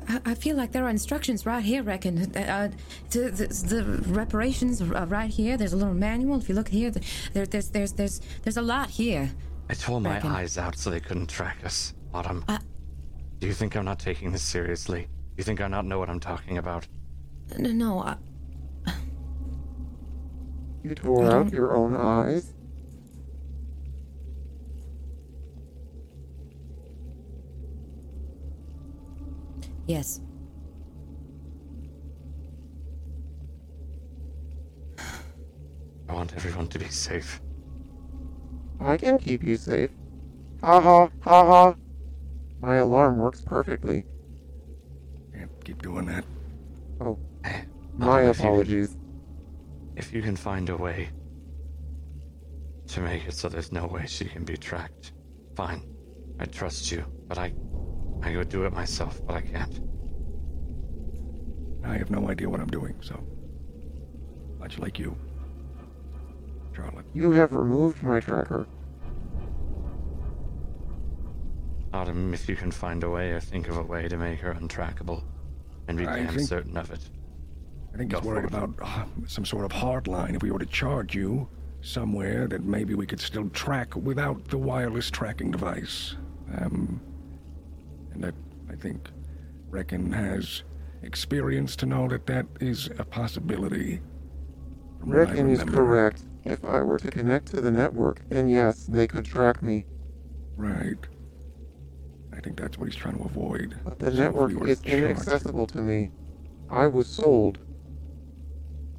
I, 0.08 0.20
I 0.26 0.34
feel 0.34 0.56
like 0.56 0.72
there 0.72 0.84
are 0.84 0.90
instructions 0.90 1.46
right 1.46 1.64
here, 1.64 1.82
reckon. 1.82 2.36
Uh, 2.36 2.70
the, 3.10 3.30
the, 3.30 3.46
the 3.46 4.12
reparations 4.12 4.80
are 4.82 5.06
right 5.06 5.30
here. 5.30 5.56
There's 5.56 5.72
a 5.72 5.76
little 5.76 5.94
manual. 5.94 6.38
If 6.38 6.48
you 6.48 6.54
look 6.54 6.68
here, 6.68 6.92
there, 7.32 7.46
there's 7.46 7.70
there's 7.70 7.92
there's 7.92 8.20
there's 8.42 8.56
a 8.56 8.62
lot 8.62 8.90
here. 8.90 9.30
I 9.68 9.74
tore 9.74 10.00
my 10.00 10.14
Reckon. 10.14 10.30
eyes 10.30 10.58
out 10.58 10.76
so 10.76 10.90
they 10.90 11.00
couldn't 11.00 11.26
track 11.28 11.58
us, 11.64 11.94
Autumn. 12.14 12.44
Uh- 12.48 12.58
Do 13.40 13.46
you 13.46 13.52
think 13.52 13.76
I'm 13.76 13.84
not 13.84 13.98
taking 13.98 14.32
this 14.32 14.42
seriously? 14.42 15.02
Do 15.02 15.08
you 15.38 15.44
think 15.44 15.60
I 15.60 15.68
not 15.68 15.84
know 15.84 15.98
what 15.98 16.08
I'm 16.08 16.20
talking 16.20 16.58
about? 16.58 16.86
No, 17.58 17.72
no. 17.72 17.98
I, 18.00 18.16
You 20.82 20.94
tore 20.94 21.30
out 21.32 21.52
your 21.52 21.76
own 21.76 21.96
eyes? 21.96 22.52
yes. 29.86 30.20
I 36.08 36.12
want 36.12 36.34
everyone 36.34 36.68
to 36.68 36.78
be 36.78 36.88
safe. 36.88 37.40
I 38.80 38.96
can 38.96 39.18
keep 39.18 39.42
you 39.42 39.56
safe. 39.56 39.90
Ha 40.62 40.80
ha 40.80 41.08
ha 41.20 41.44
ha. 41.46 41.74
My 42.60 42.76
alarm 42.76 43.18
works 43.18 43.40
perfectly. 43.40 44.04
Can't 45.34 45.50
keep 45.64 45.82
doing 45.82 46.06
that. 46.06 46.24
Oh, 47.00 47.18
Eh, 47.44 47.62
my 47.96 48.06
Autumn, 48.22 48.30
if 48.30 48.38
you- 48.38 48.44
apologies. 48.44 48.96
If 49.96 50.12
you 50.12 50.20
can 50.22 50.36
find 50.36 50.68
a 50.68 50.76
way 50.76 51.08
to 52.88 53.00
make 53.00 53.26
it 53.26 53.32
so 53.34 53.48
there's 53.48 53.72
no 53.72 53.86
way 53.86 54.04
she 54.06 54.26
can 54.26 54.44
be 54.44 54.56
tracked, 54.56 55.12
fine. 55.54 55.82
I 56.38 56.44
trust 56.46 56.90
you, 56.92 57.04
but 57.28 57.38
I 57.38 57.54
I 58.22 58.32
could 58.32 58.48
do 58.48 58.64
it 58.64 58.72
myself, 58.72 59.20
but 59.26 59.36
I 59.36 59.40
can't. 59.42 59.80
I 61.84 61.96
have 61.96 62.10
no 62.10 62.28
idea 62.28 62.48
what 62.48 62.60
I'm 62.60 62.68
doing, 62.70 62.94
so. 63.00 63.22
Much 64.58 64.78
like 64.78 64.98
you. 64.98 65.16
Charlotte. 66.76 67.06
You 67.14 67.30
have 67.32 67.52
removed 67.52 68.02
my 68.02 68.20
tracker. 68.20 68.66
Autumn, 71.92 72.34
if 72.34 72.48
you 72.48 72.56
can 72.56 72.70
find 72.70 73.02
a 73.04 73.08
way 73.10 73.30
or 73.30 73.40
think 73.40 73.68
of 73.68 73.76
a 73.76 73.82
way 73.82 74.08
to 74.08 74.16
make 74.16 74.40
her 74.40 74.52
untrackable, 74.54 75.22
and 75.88 75.96
be 75.96 76.06
I 76.06 76.18
damn 76.24 76.34
think- 76.34 76.48
certain 76.48 76.76
of 76.76 76.90
it. 76.90 77.00
I 77.94 77.98
think 77.98 78.12
he's 78.12 78.20
Go 78.20 78.28
worried 78.28 78.44
it. 78.44 78.50
about 78.54 78.74
uh, 78.82 79.04
some 79.26 79.46
sort 79.46 79.64
of 79.64 79.72
hard 79.72 80.06
line 80.06 80.34
if 80.34 80.42
we 80.42 80.50
were 80.50 80.58
to 80.58 80.66
charge 80.66 81.14
you 81.14 81.48
somewhere 81.80 82.46
that 82.48 82.62
maybe 82.62 82.94
we 82.94 83.06
could 83.06 83.20
still 83.20 83.48
track 83.50 83.96
without 83.96 84.44
the 84.48 84.58
wireless 84.58 85.10
tracking 85.10 85.50
device. 85.50 86.16
Um, 86.58 87.00
and 88.12 88.22
that, 88.22 88.34
I 88.70 88.74
think, 88.74 89.08
Reckon 89.70 90.12
has 90.12 90.62
experience 91.02 91.74
to 91.76 91.86
know 91.86 92.06
that 92.08 92.26
that 92.26 92.44
is 92.60 92.90
a 92.98 93.04
possibility. 93.04 94.00
from 95.00 95.10
Reckon 95.10 95.48
is 95.48 95.62
correct. 95.64 96.22
If 96.46 96.64
I 96.64 96.80
were 96.82 96.98
to 96.98 97.10
connect 97.10 97.46
to 97.48 97.60
the 97.60 97.70
network, 97.72 98.20
then 98.28 98.48
yes, 98.48 98.84
they 98.86 99.06
could 99.08 99.24
track 99.24 99.62
me. 99.62 99.84
Right. 100.56 100.96
I 102.32 102.40
think 102.40 102.56
that's 102.56 102.78
what 102.78 102.86
he's 102.86 102.94
trying 102.96 103.16
to 103.16 103.24
avoid. 103.24 103.74
But 103.84 103.98
the 103.98 104.12
So 104.12 104.16
network 104.18 104.52
is 104.68 104.80
inaccessible 104.84 105.66
to 105.68 105.78
me. 105.78 106.10
I 106.70 106.86
was 106.86 107.08
sold. 107.08 107.58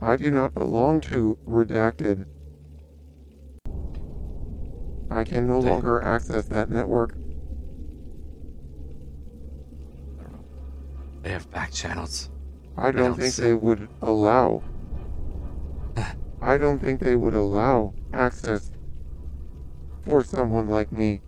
I 0.02 0.18
do 0.18 0.30
not 0.30 0.54
belong 0.54 1.00
to 1.02 1.38
Redacted. 1.48 2.26
I 5.10 5.24
can 5.24 5.48
no 5.48 5.62
They- 5.62 5.70
longer 5.70 6.02
access 6.04 6.46
that 6.48 6.70
network. 6.70 7.16
They 11.24 11.32
have 11.32 11.50
back 11.52 11.72
channels. 11.72 12.30
I 12.78 12.92
don't 12.92 12.96
don't 13.12 13.20
think 13.20 13.34
see- 13.34 13.42
they 13.44 13.54
would 13.54 13.88
allow. 14.02 14.64
I 16.42 16.58
don't 16.58 16.80
think 16.80 17.00
they 17.00 17.16
would 17.16 17.34
allow 17.34 17.94
access 18.14 18.72
for 20.06 20.24
someone 20.24 20.70
like 20.70 20.92
me. 20.92 21.22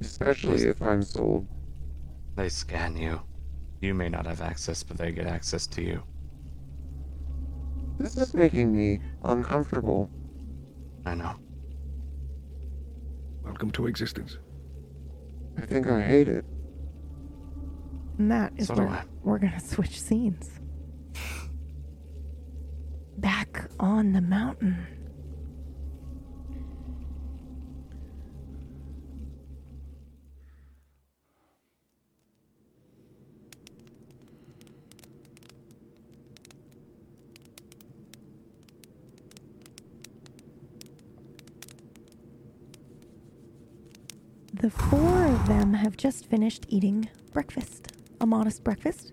Especially 0.00 0.64
if 0.64 0.80
I'm 0.82 1.02
sold. 1.02 1.46
They 2.36 2.48
scan 2.48 2.96
you. 2.96 3.20
You 3.80 3.94
may 3.94 4.08
not 4.08 4.26
have 4.26 4.40
access, 4.40 4.82
but 4.82 4.96
they 4.96 5.12
get 5.12 5.26
access 5.26 5.66
to 5.68 5.82
you. 5.82 6.02
This 7.98 8.16
is 8.16 8.34
making 8.34 8.76
me 8.76 9.00
uncomfortable. 9.22 10.10
I 11.06 11.14
know. 11.14 11.36
Welcome 13.44 13.70
to 13.72 13.86
existence. 13.86 14.38
I 15.58 15.66
think 15.66 15.86
I 15.86 16.02
hate 16.02 16.28
it. 16.28 16.44
And 18.18 18.30
that 18.30 18.52
is 18.56 18.68
So 18.68 18.74
where 18.74 19.04
we're 19.22 19.38
going 19.38 19.52
to 19.52 19.60
switch 19.60 20.00
scenes. 20.00 20.53
Back 23.16 23.70
on 23.80 24.12
the 24.12 24.20
mountain. 24.20 24.86
The 44.52 44.70
four 44.70 45.26
of 45.26 45.46
them 45.46 45.74
have 45.74 45.96
just 45.96 46.26
finished 46.26 46.64
eating 46.68 47.08
breakfast. 47.32 47.92
A 48.20 48.26
modest 48.26 48.64
breakfast. 48.64 49.12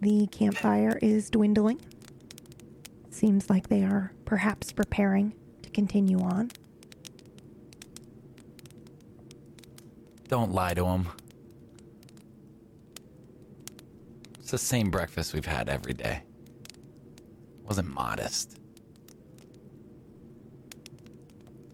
The 0.00 0.28
campfire 0.28 0.98
is 1.02 1.28
dwindling. 1.28 1.80
Seems 3.22 3.48
like 3.48 3.68
they 3.68 3.84
are 3.84 4.12
perhaps 4.24 4.72
preparing 4.72 5.32
to 5.62 5.70
continue 5.70 6.18
on. 6.18 6.50
Don't 10.26 10.50
lie 10.50 10.74
to 10.74 10.84
him. 10.84 11.06
It's 14.40 14.50
the 14.50 14.58
same 14.58 14.90
breakfast 14.90 15.34
we've 15.34 15.46
had 15.46 15.68
every 15.68 15.92
day. 15.92 16.24
It 16.64 17.64
Wasn't 17.64 17.94
modest. 17.94 18.58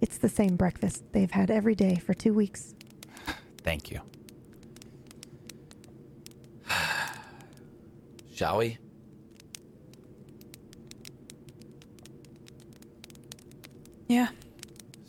It's 0.02 0.18
the 0.18 0.28
same 0.28 0.56
breakfast 0.56 1.02
they've 1.12 1.30
had 1.30 1.50
every 1.50 1.74
day 1.74 1.94
for 1.94 2.12
two 2.12 2.34
weeks. 2.34 2.74
Thank 3.62 3.90
you. 3.90 4.02
Shall 8.34 8.58
we? 8.58 8.76
Yeah. 14.08 14.28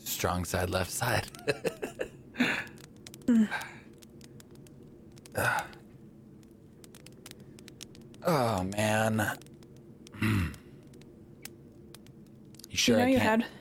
Strong 0.04 0.46
side, 0.46 0.70
left 0.70 0.92
side. 0.92 1.26
oh 8.26 8.64
man. 8.64 9.38
you 10.22 10.52
sure 12.72 12.96
you 12.96 13.00
know 13.02 13.06
I 13.06 13.10
you 13.10 13.18
can't 13.20 13.44
had. 13.44 13.52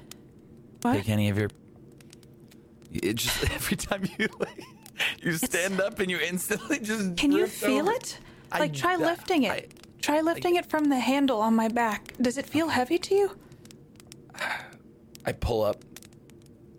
What? 0.83 0.93
take 0.95 1.09
any 1.09 1.29
of 1.29 1.39
your? 1.39 1.51
It 2.93 3.15
just 3.17 3.51
every 3.55 3.77
time 3.77 4.05
you 4.19 4.29
like, 4.39 4.63
you 5.23 5.33
stand 5.35 5.81
up 5.81 5.99
and 6.01 6.11
you 6.11 6.19
instantly 6.19 6.79
just. 6.81 7.17
Can 7.17 7.33
you 7.33 7.47
feel 7.47 7.83
over. 7.89 7.93
it? 7.93 8.19
I 8.51 8.61
Like, 8.61 8.75
try 8.75 8.97
lifting 8.97 9.43
it. 9.45 9.51
I- 9.53 9.67
try 10.01 10.21
lifting 10.21 10.57
it 10.57 10.65
from 10.67 10.85
the 10.85 10.99
handle 10.99 11.41
on 11.41 11.55
my 11.55 11.69
back. 11.69 12.15
Does 12.21 12.39
it 12.39 12.47
feel 12.47 12.69
heavy 12.69 12.99
to 12.99 13.15
you? 13.15 13.31
I 15.29 15.33
pull 15.33 15.63
up. 15.63 15.85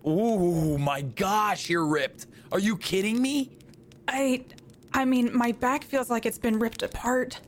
Ooh, 0.08 0.80
my 0.80 1.02
gosh, 1.02 1.70
you're 1.70 1.86
ripped. 1.86 2.26
Are 2.52 2.58
you 2.58 2.76
kidding 2.78 3.22
me? 3.22 3.52
I. 4.08 4.44
I 4.92 5.06
mean, 5.06 5.38
my 5.38 5.52
back 5.52 5.84
feels 5.84 6.10
like 6.10 6.26
it's 6.26 6.40
been 6.40 6.58
ripped 6.58 6.82
apart. 6.82 7.40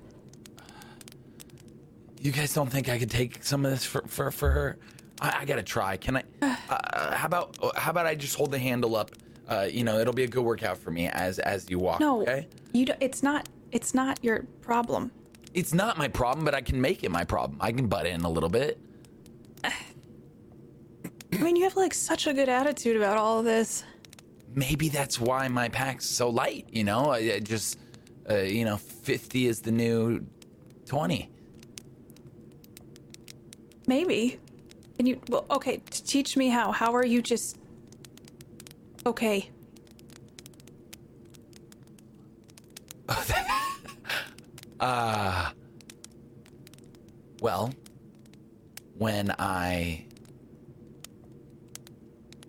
You 2.22 2.32
guys 2.32 2.54
don't 2.54 2.70
think 2.70 2.88
I 2.88 3.00
could 3.00 3.10
take 3.10 3.44
some 3.44 3.66
of 3.66 3.72
this 3.72 3.84
for 3.84 4.04
for, 4.08 4.30
for 4.30 4.52
her? 4.52 4.78
I, 5.20 5.38
I 5.40 5.46
gotta 5.46 5.64
try. 5.64 5.98
Can 5.98 6.18
I? 6.18 6.24
Uh, 6.72 7.14
how 7.16 7.26
about 7.26 7.58
how 7.76 7.92
about 7.92 8.06
I 8.06 8.16
just 8.16 8.36
hold 8.36 8.52
the 8.52 8.60
handle 8.60 8.96
up? 8.96 9.12
Uh, 9.50 9.68
you 9.70 9.84
know, 9.84 9.98
it'll 9.98 10.14
be 10.14 10.24
a 10.24 10.28
good 10.28 10.44
workout 10.44 10.78
for 10.78 10.90
me 10.92 11.08
as 11.10 11.40
as 11.40 11.70
you 11.70 11.80
walk. 11.80 12.00
No, 12.00 12.22
Okay. 12.22 12.48
you. 12.74 12.86
Don't, 12.86 13.02
it's 13.02 13.22
not. 13.24 13.50
It's 13.72 13.94
not 13.94 14.24
your 14.24 14.44
problem. 14.62 15.12
It's 15.54 15.74
not 15.74 15.98
my 15.98 16.08
problem, 16.08 16.46
but 16.46 16.54
I 16.56 16.62
can 16.62 16.80
make 16.80 17.04
it 17.04 17.10
my 17.12 17.26
problem. 17.26 17.58
I 17.60 17.72
can 17.74 17.88
butt 17.88 18.06
in 18.06 18.22
a 18.22 18.30
little 18.30 18.50
bit. 18.50 18.80
I 21.34 21.38
mean, 21.38 21.56
you 21.56 21.64
have 21.64 21.76
like 21.76 21.94
such 21.94 22.28
a 22.28 22.34
good 22.34 22.50
attitude 22.50 22.98
about 22.98 23.18
all 23.18 23.40
of 23.40 23.46
this. 23.46 23.84
Maybe 24.54 24.90
that's 24.90 25.20
why 25.20 25.48
my 25.48 25.70
pack's 25.70 26.06
so 26.06 26.30
light. 26.30 26.68
You 26.72 26.84
know, 26.84 27.12
I, 27.12 27.18
I 27.36 27.40
just, 27.40 27.80
uh, 28.30 28.40
you 28.40 28.66
know, 28.66 28.78
fifty 28.78 29.48
is 29.48 29.62
the 29.62 29.72
new 29.72 30.26
twenty. 30.86 31.30
Maybe. 33.88 34.40
And 35.00 35.08
you. 35.08 35.20
Well, 35.30 35.46
okay. 35.52 35.78
t- 35.78 36.04
Teach 36.06 36.38
me 36.38 36.50
how. 36.50 36.72
How 36.72 36.94
are 36.94 37.06
you 37.06 37.22
just? 37.22 37.58
Okay. 39.06 39.50
Uh. 44.80 45.52
Well, 47.40 47.72
when 48.98 49.30
I 49.38 50.06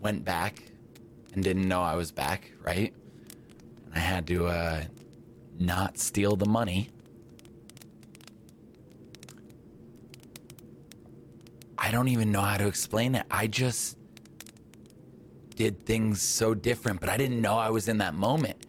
went 0.03 0.25
back 0.25 0.63
and 1.33 1.43
didn't 1.43 1.67
know 1.67 1.81
I 1.81 1.95
was 1.95 2.11
back, 2.11 2.51
right? 2.61 2.93
And 3.87 3.95
I 3.95 4.01
had 4.01 4.27
to 4.27 4.47
uh, 4.47 4.85
not 5.59 5.99
steal 5.99 6.37
the 6.37 6.47
money. 6.47 6.91
I 11.79 11.91
don't 11.91 12.09
even 12.09 12.31
know 12.33 12.43
how 12.43 12.57
to 12.59 12.67
explain 12.67 13.15
it. 13.15 13.27
I 13.31 13.47
just 13.47 13.97
did 15.57 15.85
things 15.85 16.21
so 16.23 16.55
different, 16.55 17.01
but 17.01 17.09
I 17.09 17.17
didn't 17.17 17.41
know 17.41 17.55
I 17.55 17.71
was 17.71 17.89
in 17.89 17.99
that 17.99 18.15
moment. 18.15 18.67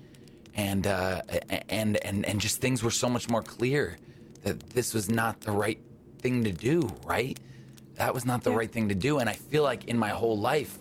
And 0.55 0.85
uh, 0.85 1.21
and 1.69 1.97
and 2.05 2.25
and 2.25 2.39
just 2.39 2.61
things 2.61 2.83
were 2.83 2.91
so 2.91 3.09
much 3.09 3.27
more 3.27 3.41
clear 3.41 3.97
that 4.43 4.59
this 4.69 4.93
was 4.93 5.09
not 5.09 5.41
the 5.41 5.51
right 5.51 5.79
thing 6.19 6.43
to 6.43 6.51
do, 6.51 6.87
right? 7.05 7.39
That 7.95 8.13
was 8.13 8.23
not 8.25 8.43
the 8.43 8.51
right 8.51 8.71
thing 8.71 8.89
to 8.89 8.95
do. 8.95 9.17
And 9.17 9.27
I 9.27 9.33
feel 9.33 9.63
like 9.63 9.85
in 9.85 9.97
my 9.97 10.09
whole 10.09 10.37
life, 10.37 10.77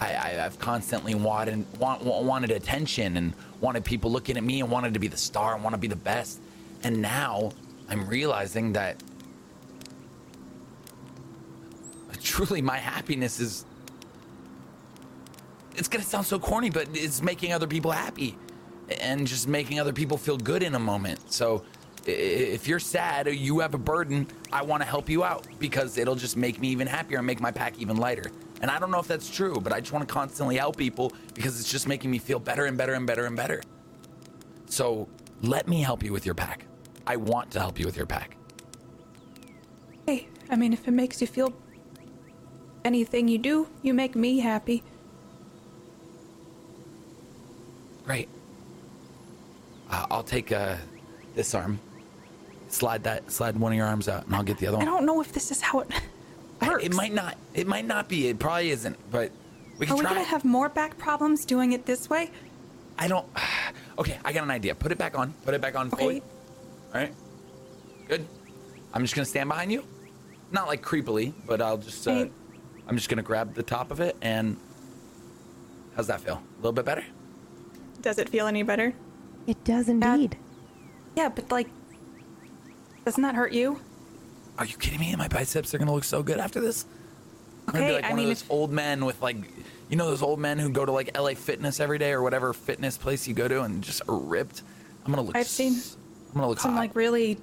I, 0.00 0.40
I've 0.44 0.58
constantly 0.58 1.14
wanted 1.14 1.66
want, 1.78 2.02
wanted 2.04 2.50
attention 2.50 3.16
and 3.16 3.32
wanted 3.60 3.84
people 3.84 4.10
looking 4.12 4.36
at 4.36 4.44
me 4.44 4.60
and 4.60 4.70
wanted 4.70 4.94
to 4.94 5.00
be 5.00 5.08
the 5.08 5.16
star 5.16 5.54
and 5.54 5.64
want 5.64 5.74
to 5.74 5.78
be 5.78 5.88
the 5.88 5.96
best. 5.96 6.40
And 6.84 7.02
now 7.02 7.50
I'm 7.88 8.06
realizing 8.08 8.72
that 8.74 9.02
truly 12.22 12.62
my 12.62 12.76
happiness 12.76 13.40
is 13.40 13.64
it's 15.76 15.88
gonna 15.88 16.04
sound 16.04 16.26
so 16.26 16.38
corny, 16.38 16.70
but 16.70 16.88
it's 16.92 17.22
making 17.22 17.52
other 17.52 17.66
people 17.66 17.90
happy 17.90 18.36
and 19.00 19.26
just 19.26 19.48
making 19.48 19.80
other 19.80 19.92
people 19.92 20.16
feel 20.18 20.36
good 20.36 20.62
in 20.62 20.74
a 20.74 20.78
moment. 20.78 21.32
So 21.32 21.64
If 22.06 22.66
you're 22.66 22.80
sad 22.80 23.26
or 23.26 23.32
you 23.32 23.58
have 23.60 23.74
a 23.74 23.78
burden, 23.78 24.26
I 24.52 24.62
want 24.62 24.82
to 24.82 24.88
help 24.88 25.10
you 25.10 25.24
out 25.24 25.46
because 25.58 25.98
it'll 25.98 26.14
just 26.16 26.36
make 26.36 26.58
me 26.60 26.68
even 26.68 26.86
happier 26.86 27.18
and 27.18 27.26
make 27.26 27.40
my 27.40 27.50
pack 27.50 27.78
even 27.78 27.96
lighter. 27.98 28.30
And 28.60 28.70
I 28.70 28.78
don't 28.78 28.90
know 28.90 28.98
if 28.98 29.06
that's 29.06 29.30
true, 29.30 29.56
but 29.60 29.72
I 29.72 29.80
just 29.80 29.92
want 29.92 30.06
to 30.06 30.12
constantly 30.12 30.56
help 30.56 30.76
people 30.76 31.12
because 31.34 31.60
it's 31.60 31.70
just 31.70 31.86
making 31.86 32.10
me 32.10 32.18
feel 32.18 32.38
better 32.38 32.66
and 32.66 32.76
better 32.76 32.94
and 32.94 33.06
better 33.06 33.26
and 33.26 33.36
better. 33.36 33.62
So 34.66 35.08
let 35.42 35.68
me 35.68 35.82
help 35.82 36.02
you 36.02 36.12
with 36.12 36.26
your 36.26 36.34
pack. 36.34 36.64
I 37.06 37.16
want 37.16 37.50
to 37.52 37.60
help 37.60 37.78
you 37.78 37.86
with 37.86 37.96
your 37.96 38.06
pack. 38.06 38.36
Hey, 40.06 40.26
I 40.50 40.56
mean, 40.56 40.72
if 40.72 40.88
it 40.88 40.90
makes 40.90 41.20
you 41.20 41.26
feel 41.26 41.52
anything 42.84 43.28
you 43.28 43.38
do, 43.38 43.68
you 43.82 43.94
make 43.94 44.16
me 44.16 44.40
happy. 44.40 44.82
Great. 48.04 48.28
Uh, 49.90 50.06
I'll 50.10 50.22
take 50.22 50.50
uh, 50.52 50.76
this 51.34 51.54
arm. 51.54 51.78
Slide 52.68 53.04
that. 53.04 53.30
Slide 53.30 53.56
one 53.56 53.72
of 53.72 53.76
your 53.76 53.86
arms 53.86 54.08
out, 54.08 54.26
and 54.26 54.34
I'll 54.34 54.42
get 54.42 54.58
the 54.58 54.66
other 54.66 54.78
one. 54.78 54.86
I 54.86 54.90
don't 54.90 55.06
know 55.06 55.20
if 55.20 55.32
this 55.32 55.50
is 55.50 55.60
how 55.60 55.80
it 55.80 55.90
I- 56.60 56.78
it 56.82 56.94
might 56.94 57.12
not. 57.14 57.36
It 57.54 57.66
might 57.66 57.86
not 57.86 58.08
be. 58.08 58.28
It 58.28 58.38
probably 58.38 58.70
isn't. 58.70 58.96
But 59.10 59.30
we 59.78 59.86
can 59.86 59.94
Are 59.94 59.96
we 59.98 60.02
try. 60.02 60.14
gonna 60.14 60.24
have 60.24 60.44
more 60.44 60.68
back 60.68 60.98
problems 60.98 61.44
doing 61.44 61.72
it 61.72 61.86
this 61.86 62.08
way? 62.10 62.30
I 62.98 63.08
don't. 63.08 63.26
Okay, 63.98 64.16
I 64.24 64.32
got 64.32 64.44
an 64.44 64.50
idea. 64.52 64.76
Put 64.76 64.92
it 64.92 64.98
back 64.98 65.18
on. 65.18 65.32
Put 65.44 65.54
it 65.54 65.60
back 65.60 65.74
on 65.76 65.90
fully. 65.90 66.18
Okay. 66.18 66.22
All 66.94 67.00
right. 67.00 67.12
Good. 68.06 68.24
I'm 68.94 69.02
just 69.02 69.16
gonna 69.16 69.24
stand 69.24 69.48
behind 69.48 69.72
you. 69.72 69.82
Not 70.52 70.68
like 70.68 70.82
creepily, 70.82 71.32
but 71.48 71.60
I'll 71.60 71.78
just. 71.78 72.06
Uh, 72.06 72.12
Hey. 72.12 72.30
I'm 72.86 72.96
just 72.96 73.08
gonna 73.08 73.22
grab 73.22 73.54
the 73.54 73.62
top 73.64 73.90
of 73.90 73.98
it 74.00 74.16
and. 74.22 74.56
How's 75.96 76.06
that 76.06 76.20
feel? 76.20 76.34
A 76.34 76.56
little 76.58 76.70
bit 76.72 76.84
better? 76.84 77.04
Does 78.00 78.18
it 78.18 78.28
feel 78.28 78.46
any 78.46 78.62
better? 78.62 78.94
It 79.48 79.64
does 79.64 79.88
indeed. 79.88 80.36
Yeah, 81.16 81.28
but 81.28 81.50
like, 81.50 81.66
doesn't 83.04 83.22
that 83.24 83.34
hurt 83.34 83.52
you? 83.52 83.80
Are 84.58 84.64
you 84.64 84.76
kidding 84.76 85.00
me? 85.00 85.14
My 85.16 85.28
biceps 85.28 85.72
are 85.74 85.78
gonna 85.78 85.94
look 85.94 86.04
so 86.04 86.22
good 86.22 86.38
after 86.38 86.60
this. 86.60 86.84
I'm 87.66 87.74
gonna 87.74 87.84
be 87.86 87.90
Okay, 87.92 87.94
like 87.96 88.04
I 88.04 88.08
one 88.10 88.16
mean, 88.16 88.24
of 88.26 88.30
those 88.30 88.42
if- 88.42 88.50
old 88.50 88.72
men 88.72 89.04
with 89.04 89.20
like, 89.22 89.36
you 89.88 89.96
know, 89.96 90.06
those 90.06 90.22
old 90.22 90.40
men 90.40 90.58
who 90.58 90.68
go 90.70 90.84
to 90.84 90.92
like 90.92 91.16
LA 91.16 91.34
Fitness 91.34 91.80
every 91.80 91.98
day 91.98 92.12
or 92.12 92.22
whatever 92.22 92.52
fitness 92.52 92.98
place 92.98 93.28
you 93.28 93.34
go 93.34 93.46
to 93.48 93.62
and 93.62 93.82
just 93.82 94.02
are 94.08 94.16
ripped. 94.18 94.62
I'm 95.04 95.12
gonna 95.12 95.22
look. 95.26 95.36
I've 95.36 95.46
seen 95.46 95.74
s- 95.74 95.96
I'm 96.28 96.34
gonna 96.34 96.48
look 96.48 96.60
Some 96.60 96.72
hot. 96.72 96.78
like 96.80 96.96
really 96.96 97.38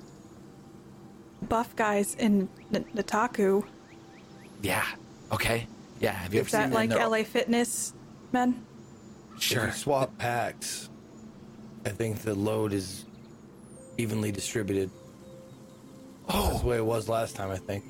buff 1.48 1.76
guys 1.76 2.16
in 2.16 2.50
N- 2.74 2.86
Nataku. 2.96 3.64
yeah. 4.62 4.84
Okay. 5.32 5.68
Yeah. 6.00 6.12
Have 6.12 6.34
you 6.34 6.42
ever 6.42 6.48
Is 6.48 6.52
that 6.52 6.66
seen 6.66 6.74
like 6.74 6.90
them? 6.90 7.00
LA 7.00 7.24
Fitness 7.24 7.94
men? 8.32 8.64
Sure. 9.40 9.64
If 9.64 9.74
you 9.74 9.80
swap 9.80 10.18
packs, 10.18 10.90
I 11.86 11.90
think 11.90 12.20
the 12.22 12.36
load 12.36 12.74
is 12.74 13.06
evenly 13.98 14.32
distributed. 14.32 14.90
Oh, 16.30 16.50
that's 16.50 16.62
the 16.62 16.68
way 16.68 16.78
it 16.78 16.86
was 16.86 17.08
last 17.10 17.36
time. 17.36 17.52
I 17.52 17.58
think. 17.58 17.84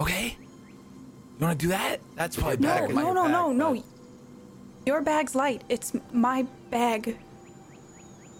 Okay. 0.00 0.36
You 0.38 1.46
want 1.46 1.58
to 1.58 1.64
do 1.66 1.70
that? 1.70 2.00
That's 2.14 2.36
probably 2.36 2.56
No, 2.58 2.68
better. 2.68 2.88
no, 2.88 3.12
no, 3.12 3.26
no, 3.26 3.48
back, 3.48 3.56
no. 3.56 3.74
but- 3.74 3.84
Your 4.86 5.00
bag's 5.02 5.34
light. 5.34 5.62
It's 5.68 5.92
my 6.12 6.46
bag. 6.70 7.18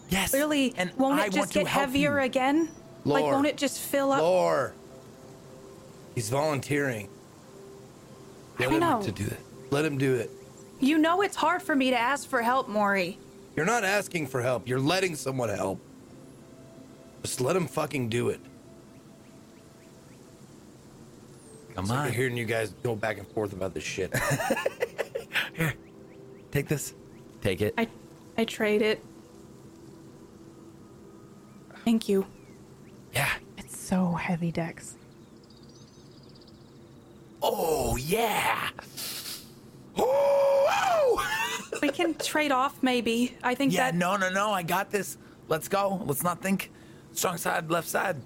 Yes. 0.09 0.31
Clearly, 0.31 0.73
and 0.77 0.93
won't 0.97 1.21
I 1.21 1.27
it 1.27 1.33
just 1.33 1.53
get 1.53 1.67
heavier 1.67 2.19
you. 2.21 2.25
again? 2.25 2.69
Like, 3.05 3.25
won't 3.25 3.47
it 3.47 3.57
just 3.57 3.81
fill 3.81 4.13
up? 4.13 4.23
Lore. 4.23 4.73
He's 6.15 6.31
volunteering. 6.31 7.09
I 8.59 8.65
him 8.65 8.81
know. 8.81 9.03
to 9.03 9.13
do 9.13 9.25
that. 9.25 9.39
Let 9.71 9.85
him 9.85 9.99
do 9.99 10.15
it. 10.15 10.31
You 10.81 10.99
know 10.99 11.21
it's 11.23 11.37
hard 11.37 11.63
for 11.63 11.75
me 11.77 11.91
to 11.91 11.99
ask 11.99 12.29
for 12.29 12.41
help, 12.43 12.69
Maury. 12.69 13.19
You're 13.57 13.67
not 13.67 13.85
asking 13.85 14.29
for 14.29 14.43
help. 14.43 14.67
You're 14.69 14.81
letting 14.81 15.15
someone 15.17 15.49
help. 15.51 15.81
Just 17.23 17.41
let 17.41 17.57
him 17.57 17.67
fucking 17.67 18.09
do 18.09 18.29
it. 18.29 18.41
Come 21.77 21.85
I'm 21.85 21.89
sick 21.89 21.97
on. 21.99 22.13
hearing 22.13 22.37
you 22.39 22.47
guys 22.47 22.71
go 22.83 22.97
back 22.97 23.19
and 23.19 23.27
forth 23.29 23.53
about 23.53 23.75
this 23.75 23.85
shit. 23.85 24.13
Here. 25.55 25.75
Take 26.51 26.69
this. 26.69 26.95
Take 27.43 27.61
it. 27.61 27.75
I, 27.77 27.87
I 28.39 28.45
trade 28.45 28.81
it. 28.83 29.05
Thank 31.85 32.09
you. 32.09 32.27
yeah. 33.15 33.29
It's 33.59 33.79
so 33.79 34.13
heavy, 34.13 34.51
Dex. 34.51 34.97
Oh 37.43 37.97
yeah. 37.97 38.71
Oh. 39.99 41.33
We 41.83 41.89
can 41.91 42.15
trade 42.15 42.53
off, 42.53 42.83
maybe. 42.83 43.37
I 43.43 43.55
think 43.55 43.73
Yeah. 43.73 43.91
that. 43.91 43.95
No. 43.95 44.17
No. 44.17 44.29
No. 44.31 44.51
I 44.51 44.63
got 44.63 44.91
this. 44.91 45.17
Let's 45.49 45.69
go. 45.69 46.03
Let's 46.07 46.23
not 46.23 46.43
think. 46.43 46.71
Strong 47.13 47.37
side, 47.39 47.71
left 47.71 47.87
side. 47.89 48.17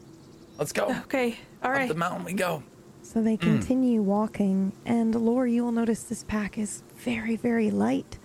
Let's 0.58 0.72
go. 0.72 0.84
Okay. 1.04 1.36
All 1.62 1.70
Up 1.70 1.76
right. 1.76 1.88
the 1.88 1.94
mountain 1.94 2.24
we 2.24 2.32
go. 2.32 2.62
So 3.12 3.20
they 3.20 3.36
mm. 3.36 3.40
continue 3.40 4.02
walking, 4.02 4.70
and 4.86 5.12
Lore, 5.16 5.44
you 5.44 5.64
will 5.64 5.72
notice 5.72 6.04
this 6.04 6.22
pack 6.22 6.56
is 6.56 6.84
very, 6.94 7.34
very 7.34 7.68
light. 7.68 8.20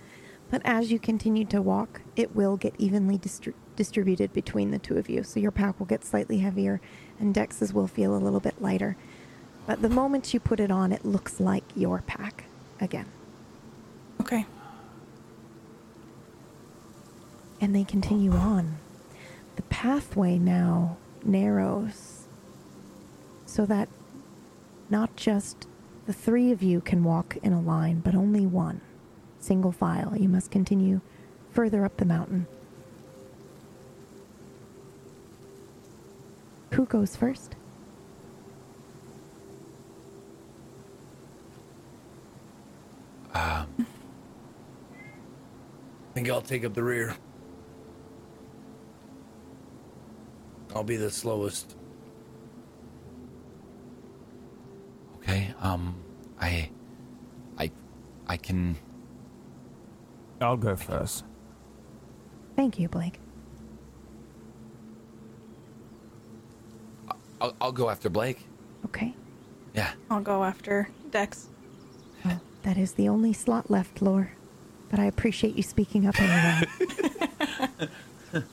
But 0.48 0.62
as 0.64 0.92
you 0.92 1.00
continue 1.00 1.44
to 1.46 1.60
walk, 1.60 2.02
it 2.14 2.36
will 2.36 2.56
get 2.56 2.72
evenly 2.78 3.18
distri- 3.18 3.54
distributed 3.74 4.32
between 4.32 4.70
the 4.70 4.78
two 4.78 4.96
of 4.96 5.10
you. 5.10 5.24
So 5.24 5.40
your 5.40 5.50
pack 5.50 5.80
will 5.80 5.86
get 5.86 6.04
slightly 6.04 6.38
heavier, 6.38 6.80
and 7.18 7.34
Dex's 7.34 7.74
will 7.74 7.88
feel 7.88 8.14
a 8.14 8.22
little 8.22 8.38
bit 8.38 8.62
lighter. 8.62 8.96
But 9.66 9.82
the 9.82 9.88
moment 9.88 10.32
you 10.32 10.38
put 10.38 10.60
it 10.60 10.70
on, 10.70 10.92
it 10.92 11.04
looks 11.04 11.40
like 11.40 11.64
your 11.74 12.04
pack 12.06 12.44
again. 12.80 13.06
Okay. 14.20 14.46
And 17.60 17.74
they 17.74 17.82
continue 17.82 18.34
on. 18.34 18.76
The 19.56 19.62
pathway 19.62 20.38
now 20.38 20.96
narrows 21.24 22.28
so 23.46 23.66
that 23.66 23.88
not 24.88 25.16
just 25.16 25.66
the 26.06 26.12
three 26.12 26.52
of 26.52 26.62
you 26.62 26.80
can 26.80 27.02
walk 27.02 27.36
in 27.42 27.52
a 27.52 27.60
line, 27.60 28.00
but 28.00 28.14
only 28.14 28.46
one. 28.46 28.80
Single 29.40 29.72
file. 29.72 30.16
You 30.16 30.28
must 30.28 30.50
continue 30.50 31.00
further 31.50 31.84
up 31.84 31.96
the 31.96 32.04
mountain. 32.04 32.46
Who 36.72 36.84
goes 36.84 37.16
first? 37.16 37.56
Um, 43.34 43.66
I 43.78 43.84
think 46.14 46.30
I'll 46.30 46.40
take 46.40 46.64
up 46.64 46.74
the 46.74 46.82
rear. 46.82 47.16
I'll 50.74 50.84
be 50.84 50.96
the 50.96 51.10
slowest. 51.10 51.76
Okay. 55.26 55.52
Um. 55.60 55.96
I. 56.40 56.70
I. 57.58 57.70
I 58.28 58.36
can. 58.36 58.76
I'll 60.40 60.56
go 60.56 60.76
first. 60.76 61.24
Thank 62.54 62.78
you, 62.78 62.88
Blake. 62.88 63.18
I'll, 67.40 67.56
I'll 67.60 67.72
go 67.72 67.90
after 67.90 68.08
Blake. 68.08 68.46
Okay. 68.84 69.14
Yeah. 69.74 69.92
I'll 70.10 70.20
go 70.20 70.44
after 70.44 70.88
Dex. 71.10 71.48
Well, 72.24 72.40
that 72.62 72.78
is 72.78 72.92
the 72.92 73.08
only 73.08 73.32
slot 73.32 73.68
left, 73.70 74.00
Lore. 74.00 74.30
But 74.90 75.00
I 75.00 75.06
appreciate 75.06 75.56
you 75.56 75.62
speaking 75.64 76.06
up 76.06 76.14
anyway. 76.20 77.88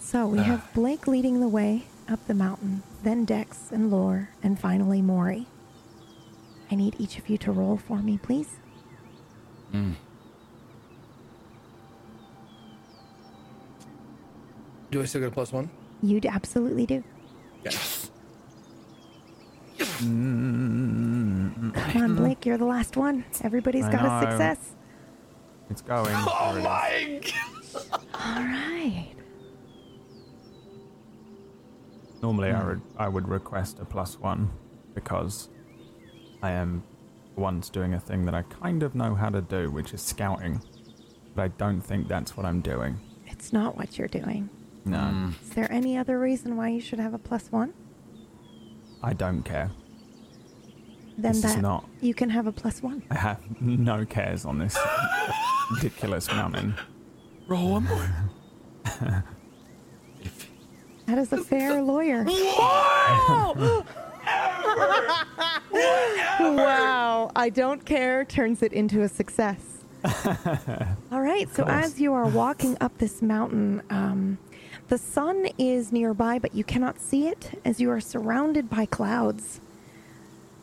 so 0.00 0.26
we 0.26 0.38
have 0.38 0.72
Blake 0.72 1.06
leading 1.06 1.40
the 1.40 1.48
way 1.48 1.84
up 2.08 2.26
the 2.26 2.34
mountain, 2.34 2.82
then 3.02 3.26
Dex 3.26 3.70
and 3.70 3.90
Lore, 3.90 4.30
and 4.42 4.58
finally 4.58 5.02
Maury. 5.02 5.46
I 6.70 6.74
need 6.74 6.96
each 6.98 7.18
of 7.18 7.28
you 7.28 7.38
to 7.38 7.52
roll 7.52 7.76
for 7.76 7.98
me, 8.02 8.18
please. 8.18 8.56
Do 14.90 15.02
I 15.02 15.04
still 15.04 15.20
get 15.20 15.28
a 15.28 15.32
plus 15.32 15.52
one? 15.52 15.70
You 16.02 16.20
d- 16.20 16.28
absolutely 16.28 16.86
do. 16.86 17.02
Yes. 17.64 18.10
Come 19.98 21.72
on, 21.96 22.14
Blake, 22.16 22.46
you're 22.46 22.56
the 22.58 22.64
last 22.64 22.96
one. 22.96 23.24
Everybody's 23.42 23.84
I 23.84 23.92
got 23.92 24.04
a 24.04 24.08
know. 24.08 24.30
success. 24.30 24.74
It's 25.70 25.82
going. 25.82 26.06
Oh 26.16 26.52
There 26.54 26.58
it 27.18 27.24
is. 27.24 27.34
my! 27.92 28.00
All 28.14 28.42
right. 28.44 29.12
Normally, 32.22 32.50
Hmm. 32.50 32.56
I 32.56 32.64
would 32.66 32.80
I 32.98 33.08
would 33.08 33.28
request 33.28 33.78
a 33.80 33.84
plus 33.84 34.18
one 34.18 34.50
because 34.94 35.48
I 36.42 36.50
am 36.50 36.82
once 37.36 37.68
doing 37.68 37.94
a 37.94 38.00
thing 38.00 38.24
that 38.26 38.34
I 38.34 38.42
kind 38.42 38.82
of 38.82 38.94
know 38.94 39.14
how 39.14 39.28
to 39.30 39.40
do, 39.40 39.70
which 39.70 39.92
is 39.94 40.02
scouting. 40.02 40.60
But 41.34 41.42
I 41.42 41.48
don't 41.48 41.80
think 41.80 42.08
that's 42.08 42.36
what 42.36 42.46
I'm 42.46 42.60
doing. 42.60 42.98
It's 43.26 43.52
not 43.52 43.76
what 43.76 43.98
you're 43.98 44.08
doing. 44.08 44.48
No, 44.84 44.98
hmm. 44.98 45.30
Is 45.42 45.50
there 45.50 45.70
any 45.70 45.96
other 45.96 46.18
reason 46.18 46.56
why 46.56 46.68
you 46.68 46.80
should 46.80 46.98
have 46.98 47.14
a 47.14 47.18
plus 47.18 47.52
one? 47.52 47.74
I 49.02 49.12
don't 49.12 49.42
care. 49.42 49.70
Then 51.16 51.32
This 51.32 51.44
is 51.44 51.54
that 51.56 51.62
not. 51.62 51.84
you 52.00 52.14
can 52.14 52.30
have 52.30 52.46
a 52.46 52.52
plus 52.52 52.82
one. 52.82 53.02
I 53.10 53.16
have 53.16 53.60
no 53.60 54.04
cares 54.04 54.44
on 54.44 54.58
this 54.58 54.78
ridiculous 55.72 56.28
mountain. 56.28 56.74
Roll 57.48 57.72
one 57.72 57.84
more. 57.84 59.24
That 61.08 61.16
is 61.16 61.32
a 61.32 61.38
fair 61.38 61.80
lawyer. 61.80 62.22
wow, 66.40 67.30
I 67.34 67.50
don't 67.50 67.84
care 67.84 68.24
turns 68.24 68.62
it 68.62 68.72
into 68.72 69.02
a 69.02 69.08
success. 69.08 69.84
All 71.12 71.20
right, 71.20 71.48
so 71.52 71.64
as 71.64 72.00
you 72.00 72.12
are 72.12 72.26
walking 72.26 72.76
up 72.80 72.96
this 72.98 73.20
mountain, 73.20 73.82
um, 73.90 74.38
the 74.88 74.98
sun 74.98 75.48
is 75.58 75.92
nearby, 75.92 76.38
but 76.38 76.54
you 76.54 76.64
cannot 76.64 77.00
see 77.00 77.26
it 77.26 77.60
as 77.64 77.80
you 77.80 77.90
are 77.90 78.00
surrounded 78.00 78.70
by 78.70 78.86
clouds. 78.86 79.60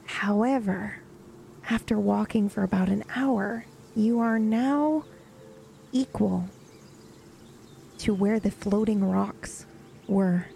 However, 0.06 1.02
after 1.70 2.00
walking 2.00 2.48
for 2.50 2.64
about 2.64 2.90
an 2.90 3.04
hour, 3.16 3.66
you 3.96 4.20
are 4.20 4.40
now 4.40 5.04
equal 5.92 6.50
to 8.00 8.14
where 8.14 8.40
the 8.40 8.52
floating 8.52 9.04
rocks 9.04 9.66
were 10.08 10.48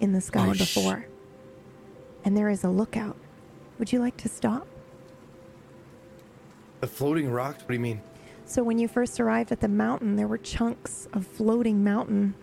in 0.00 0.12
the 0.12 0.20
sky 0.20 0.52
before. 0.52 1.06
And 2.24 2.36
there 2.36 2.48
is 2.50 2.64
a 2.64 2.68
lookout. 2.68 3.16
Would 3.78 3.92
you 3.92 3.98
like 3.98 4.16
to 4.18 4.28
stop? 4.28 4.66
The 6.80 6.86
floating 6.86 7.30
rocks? 7.30 7.60
What 7.60 7.68
do 7.68 7.74
you 7.74 7.80
mean? 7.80 8.00
So 8.44 8.62
when 8.62 8.78
you 8.78 8.88
first 8.88 9.18
arrived 9.20 9.50
at 9.52 9.60
the 9.60 9.68
mountain, 9.68 10.16
there 10.16 10.28
were 10.28 10.38
chunks 10.38 11.08
of 11.12 11.26
floating 11.26 11.82
mountain 11.84 12.34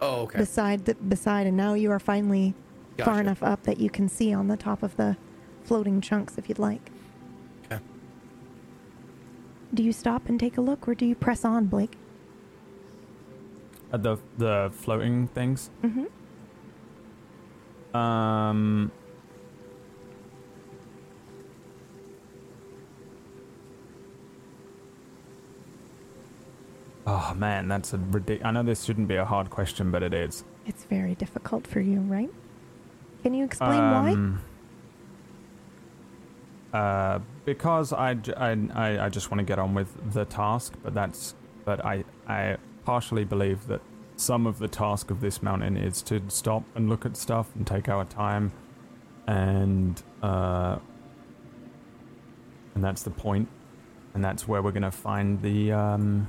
Oh, 0.00 0.22
okay. 0.22 0.38
beside 0.38 0.84
the 0.84 0.94
beside, 0.94 1.46
and 1.46 1.56
now 1.56 1.74
you 1.74 1.90
are 1.90 1.98
finally 1.98 2.54
far 2.98 3.20
enough 3.20 3.42
up 3.42 3.62
that 3.64 3.78
you 3.80 3.90
can 3.90 4.08
see 4.08 4.32
on 4.32 4.48
the 4.48 4.56
top 4.56 4.82
of 4.82 4.96
the 4.96 5.16
floating 5.64 6.00
chunks 6.00 6.38
if 6.38 6.48
you'd 6.48 6.58
like. 6.58 6.90
Okay. 7.66 7.80
Do 9.74 9.82
you 9.82 9.92
stop 9.92 10.28
and 10.28 10.38
take 10.38 10.56
a 10.56 10.60
look, 10.60 10.86
or 10.86 10.94
do 10.94 11.04
you 11.06 11.14
press 11.14 11.44
on, 11.44 11.66
Blake? 11.66 11.96
At 13.92 14.02
the 14.02 14.18
the 14.36 14.70
floating 14.72 15.28
things. 15.28 15.70
Mm-hmm. 15.82 16.04
Um. 17.96 18.92
Oh 27.10 27.32
man, 27.34 27.68
that's 27.68 27.94
a 27.94 27.98
ridiculous. 27.98 28.46
I 28.46 28.50
know 28.50 28.62
this 28.62 28.84
shouldn't 28.84 29.08
be 29.08 29.16
a 29.16 29.24
hard 29.24 29.48
question, 29.48 29.90
but 29.90 30.02
it 30.02 30.12
is. 30.12 30.44
It's 30.66 30.84
very 30.84 31.14
difficult 31.14 31.66
for 31.66 31.80
you, 31.80 32.00
right? 32.00 32.28
Can 33.22 33.32
you 33.32 33.44
explain 33.46 33.80
why? 33.90 34.12
Um, 34.12 34.40
Uh, 36.74 37.20
because 37.46 37.94
I 37.94 38.10
I 38.36 39.06
I 39.06 39.08
just 39.08 39.30
want 39.30 39.38
to 39.38 39.44
get 39.44 39.58
on 39.58 39.72
with 39.72 40.12
the 40.12 40.26
task, 40.26 40.74
but 40.82 40.92
that's 40.92 41.34
but 41.64 41.82
I 41.82 42.04
I 42.26 42.58
partially 42.84 43.24
believe 43.24 43.66
that 43.68 43.80
some 44.16 44.46
of 44.46 44.58
the 44.58 44.68
task 44.68 45.10
of 45.10 45.22
this 45.22 45.42
mountain 45.42 45.78
is 45.78 46.02
to 46.02 46.20
stop 46.28 46.64
and 46.74 46.90
look 46.90 47.06
at 47.06 47.16
stuff 47.16 47.46
and 47.56 47.66
take 47.66 47.88
our 47.88 48.04
time, 48.04 48.52
and 49.26 50.02
uh, 50.22 50.78
and 52.74 52.84
that's 52.84 53.02
the 53.02 53.10
point, 53.12 53.48
and 54.12 54.22
that's 54.22 54.46
where 54.46 54.60
we're 54.60 54.72
gonna 54.72 54.90
find 54.90 55.40
the 55.40 55.72
um 55.72 56.28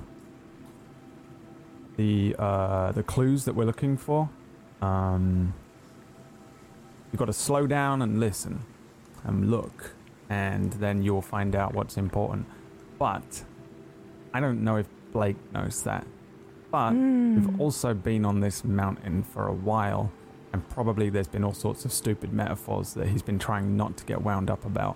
the 2.00 2.36
uh 2.40 2.92
the 2.94 3.04
clues 3.04 3.46
that 3.46 3.56
we're 3.56 3.66
looking 3.66 3.98
for. 3.98 4.30
Um, 4.82 5.54
You've 7.12 7.20
got 7.20 7.26
to 7.26 7.34
slow 7.34 7.66
down 7.66 8.04
and 8.04 8.20
listen 8.20 8.56
and 9.24 9.50
look, 9.50 9.96
and 10.30 10.72
then 10.74 11.02
you'll 11.02 11.24
find 11.24 11.56
out 11.56 11.74
what's 11.74 11.98
important. 11.98 12.46
But 13.00 13.44
I 14.32 14.40
don't 14.40 14.64
know 14.64 14.78
if 14.78 14.88
Blake 15.12 15.38
knows 15.52 15.82
that. 15.84 16.06
But 16.72 16.94
we've 16.94 17.60
also 17.60 17.96
been 17.96 18.26
on 18.26 18.42
this 18.42 18.64
mountain 18.64 19.24
for 19.24 19.48
a 19.48 19.54
while, 19.54 20.12
and 20.54 20.60
probably 20.70 21.10
there's 21.10 21.28
been 21.28 21.44
all 21.44 21.56
sorts 21.68 21.84
of 21.84 21.92
stupid 21.92 22.32
metaphors 22.32 22.94
that 22.94 23.08
he's 23.08 23.24
been 23.24 23.40
trying 23.40 23.76
not 23.76 23.98
to 23.98 24.04
get 24.06 24.22
wound 24.22 24.52
up 24.52 24.64
about. 24.64 24.96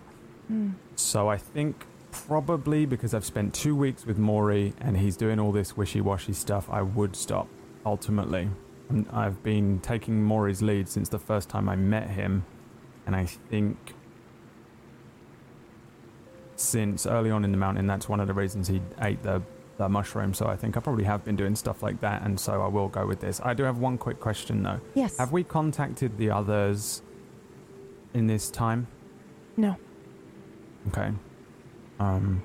So 0.96 1.30
I 1.30 1.38
think 1.38 1.88
probably 2.14 2.86
because 2.86 3.14
I've 3.14 3.26
spent 3.26 3.54
two 3.54 3.76
weeks 3.76 4.06
with 4.06 4.18
Maury 4.18 4.74
and 4.80 4.96
he's 4.98 5.18
doing 5.18 5.40
all 5.40 5.52
this 5.52 5.76
wishy 5.76 6.00
washy 6.00 6.34
stuff, 6.34 6.70
I 6.70 6.82
would 6.82 7.16
stop 7.16 7.48
ultimately. 7.86 8.50
And 8.90 9.08
I've 9.12 9.42
been 9.44 9.80
taking 9.80 10.24
Maury's 10.24 10.62
lead 10.62 10.88
since 10.88 11.10
the 11.10 11.20
first 11.20 11.50
time 11.50 11.68
I 11.68 11.76
met 11.76 12.10
him, 12.10 12.46
and 13.06 13.16
I 13.16 13.26
think 13.26 13.78
since 16.56 17.08
early 17.08 17.32
on 17.32 17.44
in 17.44 17.52
the 17.52 17.58
mountain, 17.58 17.88
that's 17.88 18.08
one 18.08 18.20
of 18.20 18.28
the 18.28 18.34
reasons 18.34 18.68
he 18.68 18.82
ate 19.02 19.24
the, 19.24 19.42
the 19.78 19.90
mushroom. 19.90 20.34
So 20.34 20.48
I 20.48 20.56
think 20.56 20.78
I 20.78 20.80
probably 20.80 21.06
have 21.06 21.26
been 21.26 21.36
doing 21.36 21.56
stuff 21.56 21.82
like 21.82 22.00
that, 22.02 22.22
and 22.22 22.40
so 22.40 22.62
I 22.62 22.68
will 22.68 22.90
go 22.90 23.08
with 23.08 23.20
this. 23.20 23.42
I 23.44 23.54
do 23.54 23.64
have 23.64 23.80
one 23.80 23.98
quick 23.98 24.20
question 24.20 24.62
though. 24.62 24.80
Yes. 24.94 25.18
Have 25.18 25.32
we 25.32 25.44
contacted 25.44 26.18
the 26.18 26.30
others 26.30 27.02
in 28.14 28.28
this 28.28 28.50
time? 28.52 28.88
No. 29.58 29.76
Okay. 30.90 31.12
Um. 32.00 32.44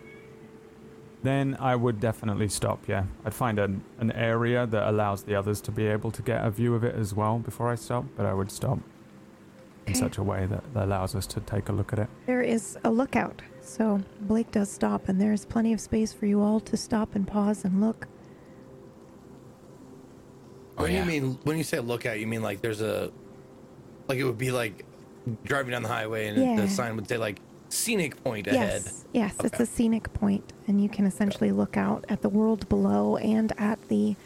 Then 1.21 1.57
I 1.59 1.75
would 1.75 1.99
definitely 1.99 2.47
stop. 2.49 2.87
Yeah, 2.87 3.05
I'd 3.25 3.35
find 3.35 3.59
an 3.59 3.83
an 3.99 4.13
area 4.13 4.67
that 4.67 4.89
allows 4.89 5.25
the 5.25 5.35
others 5.35 5.61
to 5.63 5.73
be 5.73 5.87
able 5.87 6.13
to 6.13 6.23
get 6.23 6.45
a 6.45 6.51
view 6.51 6.75
of 6.77 6.85
it 6.85 6.95
as 6.95 7.13
well 7.13 7.39
before 7.41 7.69
I 7.71 7.75
stop. 7.75 8.05
But 8.17 8.25
I 8.25 8.33
would 8.33 8.53
stop 8.53 8.79
in 9.87 9.93
Okay. 9.95 9.99
such 9.99 10.19
a 10.19 10.23
way 10.23 10.47
that, 10.47 10.63
that 10.75 10.85
allows 10.85 11.15
us 11.17 11.27
to 11.29 11.41
take 11.41 11.69
a 11.69 11.73
look 11.73 11.93
at 11.93 11.99
it. 11.99 12.09
There 12.27 12.43
is 12.43 12.79
a 12.85 12.91
lookout, 12.91 13.43
so 13.63 14.01
Blake 14.21 14.53
does 14.53 14.71
stop, 14.71 15.09
and 15.09 15.21
there 15.21 15.33
is 15.33 15.45
plenty 15.45 15.73
of 15.73 15.81
space 15.81 16.13
for 16.13 16.27
you 16.27 16.41
all 16.41 16.61
to 16.61 16.77
stop 16.77 17.17
and 17.17 17.27
pause 17.27 17.65
and 17.65 17.81
look. 17.81 18.07
Oh, 20.77 20.83
What 20.83 20.87
do 20.89 20.93
yeah. 20.93 21.01
you 21.01 21.07
mean 21.07 21.39
when 21.43 21.57
you 21.59 21.65
say 21.65 21.81
lookout? 21.81 22.21
You 22.21 22.27
mean 22.29 22.43
like 22.43 22.61
there's 22.61 22.81
a, 22.81 23.11
like 24.07 24.19
it 24.19 24.25
would 24.25 24.39
be 24.39 24.51
like 24.53 24.85
driving 25.45 25.73
down 25.73 25.83
the 25.83 25.89
highway 25.89 26.29
and 26.29 26.39
Yeah. 26.41 26.57
the 26.61 26.69
sign 26.69 26.95
would 26.97 27.09
say 27.09 27.17
like 27.19 27.41
scenic 27.69 28.23
point 28.25 28.47
ahead. 28.47 28.83
Yes, 28.85 29.05
yes, 29.13 29.35
it's 29.45 29.61
a 29.61 29.67
scenic 29.67 30.13
point, 30.15 30.53
and 30.67 30.83
you 30.83 30.89
can 30.89 31.07
essentially 31.07 31.53
look 31.53 31.77
out 31.77 32.05
at 32.09 32.23
the 32.23 32.29
world 32.29 32.69
below 32.69 33.17
and 33.17 33.53
at 33.59 33.89
the 33.89 34.17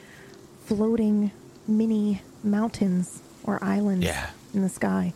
floating 0.65 1.33
mini 1.67 2.23
mountains 2.43 3.23
or 3.45 3.63
islands 3.63 4.05
Yeah. 4.07 4.31
in 4.55 4.63
the 4.63 4.69
sky. 4.69 5.13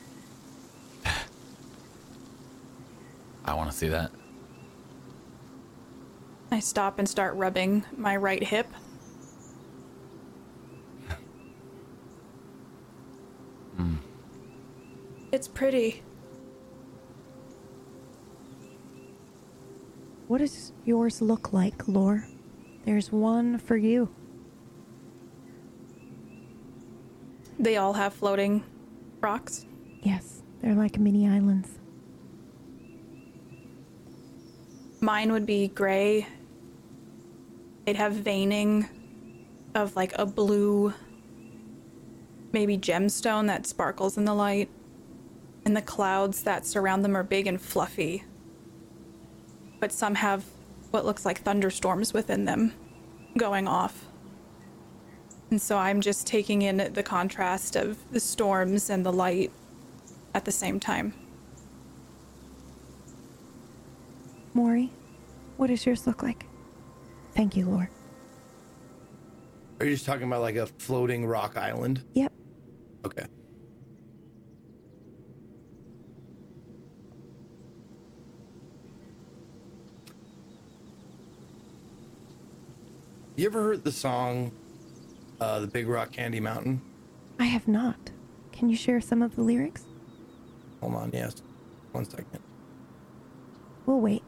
I 3.44 3.54
want 3.54 3.70
to 3.70 3.76
see 3.76 3.88
that. 3.88 4.10
I 6.50 6.60
stop 6.60 6.98
and 6.98 7.08
start 7.08 7.34
rubbing 7.34 7.84
my 7.96 8.16
right 8.16 8.42
hip. 8.42 8.66
Hmm. 13.76 13.96
It's 15.32 15.48
pretty. 15.48 16.02
What 20.28 20.38
does 20.38 20.72
yours 20.84 21.22
look 21.22 21.52
like, 21.52 21.86
Lore? 21.86 22.26
There's 22.84 23.12
one 23.12 23.58
for 23.58 23.76
you. 23.76 24.08
They 27.58 27.76
all 27.76 27.92
have 27.92 28.12
floating 28.12 28.64
rocks. 29.20 29.66
Yes, 30.02 30.42
they're 30.60 30.74
like 30.74 30.98
mini 30.98 31.28
islands. 31.28 31.78
Mine 35.00 35.30
would 35.30 35.46
be 35.46 35.68
gray. 35.68 36.26
They'd 37.84 37.96
have 37.96 38.14
veining 38.14 38.88
of 39.76 39.94
like 39.94 40.12
a 40.18 40.26
blue, 40.26 40.92
maybe 42.52 42.76
gemstone 42.76 43.46
that 43.46 43.66
sparkles 43.66 44.16
in 44.16 44.24
the 44.24 44.34
light. 44.34 44.70
And 45.64 45.76
the 45.76 45.82
clouds 45.82 46.42
that 46.42 46.66
surround 46.66 47.04
them 47.04 47.16
are 47.16 47.22
big 47.22 47.46
and 47.46 47.60
fluffy. 47.60 48.24
But 49.80 49.92
some 49.92 50.14
have 50.16 50.44
what 50.90 51.04
looks 51.04 51.24
like 51.24 51.42
thunderstorms 51.42 52.12
within 52.12 52.44
them 52.44 52.72
going 53.36 53.68
off. 53.68 54.06
And 55.50 55.60
so 55.60 55.76
I'm 55.78 56.00
just 56.00 56.26
taking 56.26 56.62
in 56.62 56.92
the 56.92 57.02
contrast 57.02 57.76
of 57.76 57.98
the 58.10 58.20
storms 58.20 58.90
and 58.90 59.06
the 59.06 59.12
light 59.12 59.52
at 60.34 60.44
the 60.44 60.52
same 60.52 60.80
time. 60.80 61.14
Maury, 64.54 64.90
what 65.56 65.68
does 65.68 65.84
yours 65.84 66.06
look 66.06 66.22
like? 66.22 66.46
Thank 67.34 67.56
you, 67.56 67.66
Lore. 67.66 67.90
Are 69.78 69.86
you 69.86 69.92
just 69.92 70.06
talking 70.06 70.26
about 70.26 70.40
like 70.40 70.56
a 70.56 70.66
floating 70.66 71.26
rock 71.26 71.56
island? 71.56 72.02
Yep. 72.14 72.32
Okay. 73.04 73.26
You 83.36 83.44
ever 83.44 83.62
heard 83.62 83.84
the 83.84 83.92
song 83.92 84.50
uh, 85.40 85.60
The 85.60 85.66
Big 85.66 85.88
Rock 85.88 86.10
Candy 86.10 86.40
Mountain? 86.40 86.80
I 87.38 87.44
have 87.44 87.68
not. 87.68 88.10
Can 88.50 88.70
you 88.70 88.76
share 88.76 88.98
some 88.98 89.20
of 89.20 89.36
the 89.36 89.42
lyrics? 89.42 89.84
Hold 90.80 90.94
on, 90.94 91.10
yes. 91.12 91.42
One 91.92 92.06
second. 92.06 92.40
We'll 93.84 94.00
wait. 94.00 94.24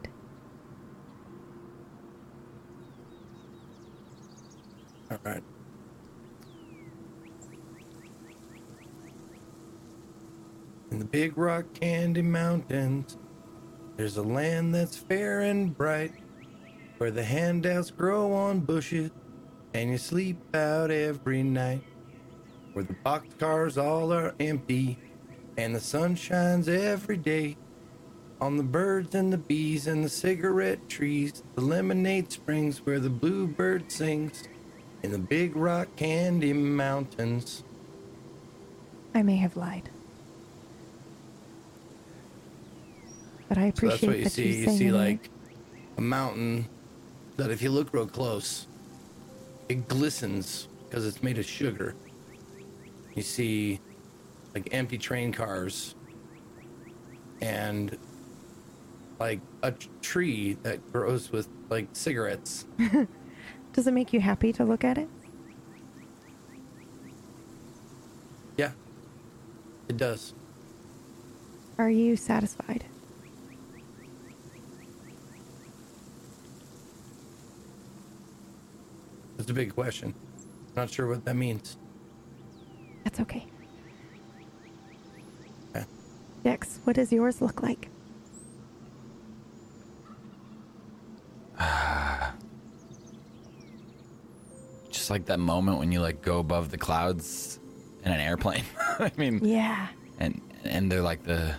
All 5.09 5.17
right. 5.23 5.41
In 10.91 10.99
the 10.99 11.05
big 11.05 11.35
rock 11.35 11.65
candy 11.73 12.21
mountains, 12.21 13.17
there's 13.97 14.17
a 14.17 14.23
land 14.23 14.75
that's 14.75 14.97
fair 14.97 15.41
and 15.41 15.75
bright, 15.75 16.11
where 16.99 17.11
the 17.11 17.23
handouts 17.23 17.91
grow 17.91 18.33
on 18.33 18.59
bushes, 18.59 19.09
and 19.73 19.89
you 19.89 19.97
sleep 19.97 20.37
out 20.53 20.91
every 20.91 21.41
night. 21.41 21.81
Where 22.73 22.83
the 22.83 22.95
boxcars 23.05 23.81
all 23.81 24.11
are 24.13 24.35
empty, 24.39 24.99
and 25.57 25.73
the 25.73 25.79
sun 25.79 26.15
shines 26.15 26.67
every 26.67 27.15
day. 27.15 27.55
On 28.41 28.57
the 28.57 28.63
birds 28.63 29.15
and 29.15 29.31
the 29.31 29.37
bees 29.37 29.87
and 29.87 30.03
the 30.03 30.09
cigarette 30.09 30.89
trees, 30.89 31.41
the 31.55 31.61
lemonade 31.61 32.33
springs 32.33 32.85
where 32.85 32.99
the 32.99 33.09
bluebird 33.09 33.91
sings. 33.91 34.43
In 35.01 35.11
the 35.13 35.17
big 35.17 35.55
rock 35.55 35.87
candy 35.95 36.51
mountains. 36.51 37.63
I 39.15 39.21
may 39.23 39.37
have 39.37 39.55
lied. 39.55 39.89
But 43.47 43.57
I 43.57 43.67
appreciate 43.67 43.99
so 43.99 44.07
that's 44.07 44.07
what 44.07 44.17
you 44.17 44.23
that 44.25 44.29
see. 44.31 44.57
You 44.57 44.65
sang 44.65 44.77
see 44.77 44.91
like 44.91 45.29
a 45.97 46.01
mountain 46.01 46.67
that 47.39 47.51
if 47.51 47.61
you 47.61 47.71
look 47.71 47.93
real 47.93 48.05
close, 48.05 48.67
it 49.69 49.87
glistens 49.87 50.67
because 50.83 51.05
it's 51.05 51.23
made 51.23 51.37
of 51.37 51.45
sugar. 51.45 51.95
You 53.15 53.21
see 53.21 53.79
like 54.53 54.67
empty 54.73 54.97
train 54.97 55.31
cars 55.31 55.95
and 57.41 57.97
like 59.19 59.39
a 59.63 59.71
tree 60.01 60.57
that 60.63 60.91
grows 60.91 61.31
with 61.31 61.47
like 61.69 61.87
cigarettes. 61.93 62.65
Does 63.73 63.87
it 63.87 63.93
make 63.93 64.11
you 64.11 64.19
happy 64.19 64.51
to 64.53 64.65
look 64.65 64.83
at 64.83 64.97
it? 64.97 65.07
Yeah, 68.57 68.71
it 69.87 69.95
does. 69.95 70.33
Are 71.77 71.89
you 71.89 72.17
satisfied? 72.17 72.83
It's 79.39 79.49
a 79.49 79.53
big 79.53 79.73
question. 79.73 80.13
Not 80.75 80.91
sure 80.91 81.07
what 81.07 81.25
that 81.25 81.35
means. 81.35 81.77
That's 83.03 83.19
okay. 83.21 83.47
Okay. 85.75 85.85
Dex, 86.43 86.79
what 86.83 86.95
does 86.97 87.11
yours 87.11 87.41
look 87.41 87.63
like? 87.63 87.89
Just 94.89 95.09
like 95.09 95.25
that 95.25 95.39
moment 95.39 95.79
when 95.79 95.91
you 95.91 95.99
like 96.01 96.21
go 96.21 96.39
above 96.39 96.71
the 96.71 96.77
clouds 96.77 97.59
in 98.03 98.11
an 98.11 98.19
airplane. 98.19 98.63
I 98.99 99.11
mean, 99.17 99.39
Yeah. 99.43 99.87
and 100.19 100.41
and 100.63 100.91
they're 100.91 101.01
like 101.01 101.23
the 101.23 101.55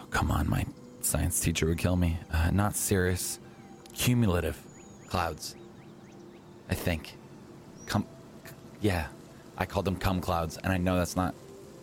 oh, 0.00 0.06
come 0.10 0.30
on 0.30 0.48
my 0.48 0.64
science 1.02 1.38
teacher 1.40 1.66
would 1.66 1.78
kill 1.78 1.94
me 1.96 2.18
uh, 2.32 2.50
not 2.50 2.74
serious 2.74 3.38
cumulative 3.94 4.58
clouds 5.08 5.54
i 6.68 6.74
think 6.74 7.16
come 7.86 8.04
yeah 8.80 9.06
i 9.58 9.64
called 9.66 9.84
them 9.84 9.96
cum 9.96 10.20
clouds 10.20 10.56
and 10.58 10.72
i 10.72 10.76
know 10.76 10.96
that's 10.96 11.16
not 11.16 11.34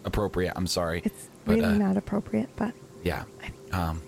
appropriate 0.06 0.54
i'm 0.56 0.68
sorry 0.68 1.02
It's 1.06 1.30
but 1.46 1.56
really 1.56 1.66
uh, 1.68 1.78
not 1.78 1.98
appropriate, 1.98 2.50
but 2.56 2.74
yeah 3.04 3.24
um 3.72 4.02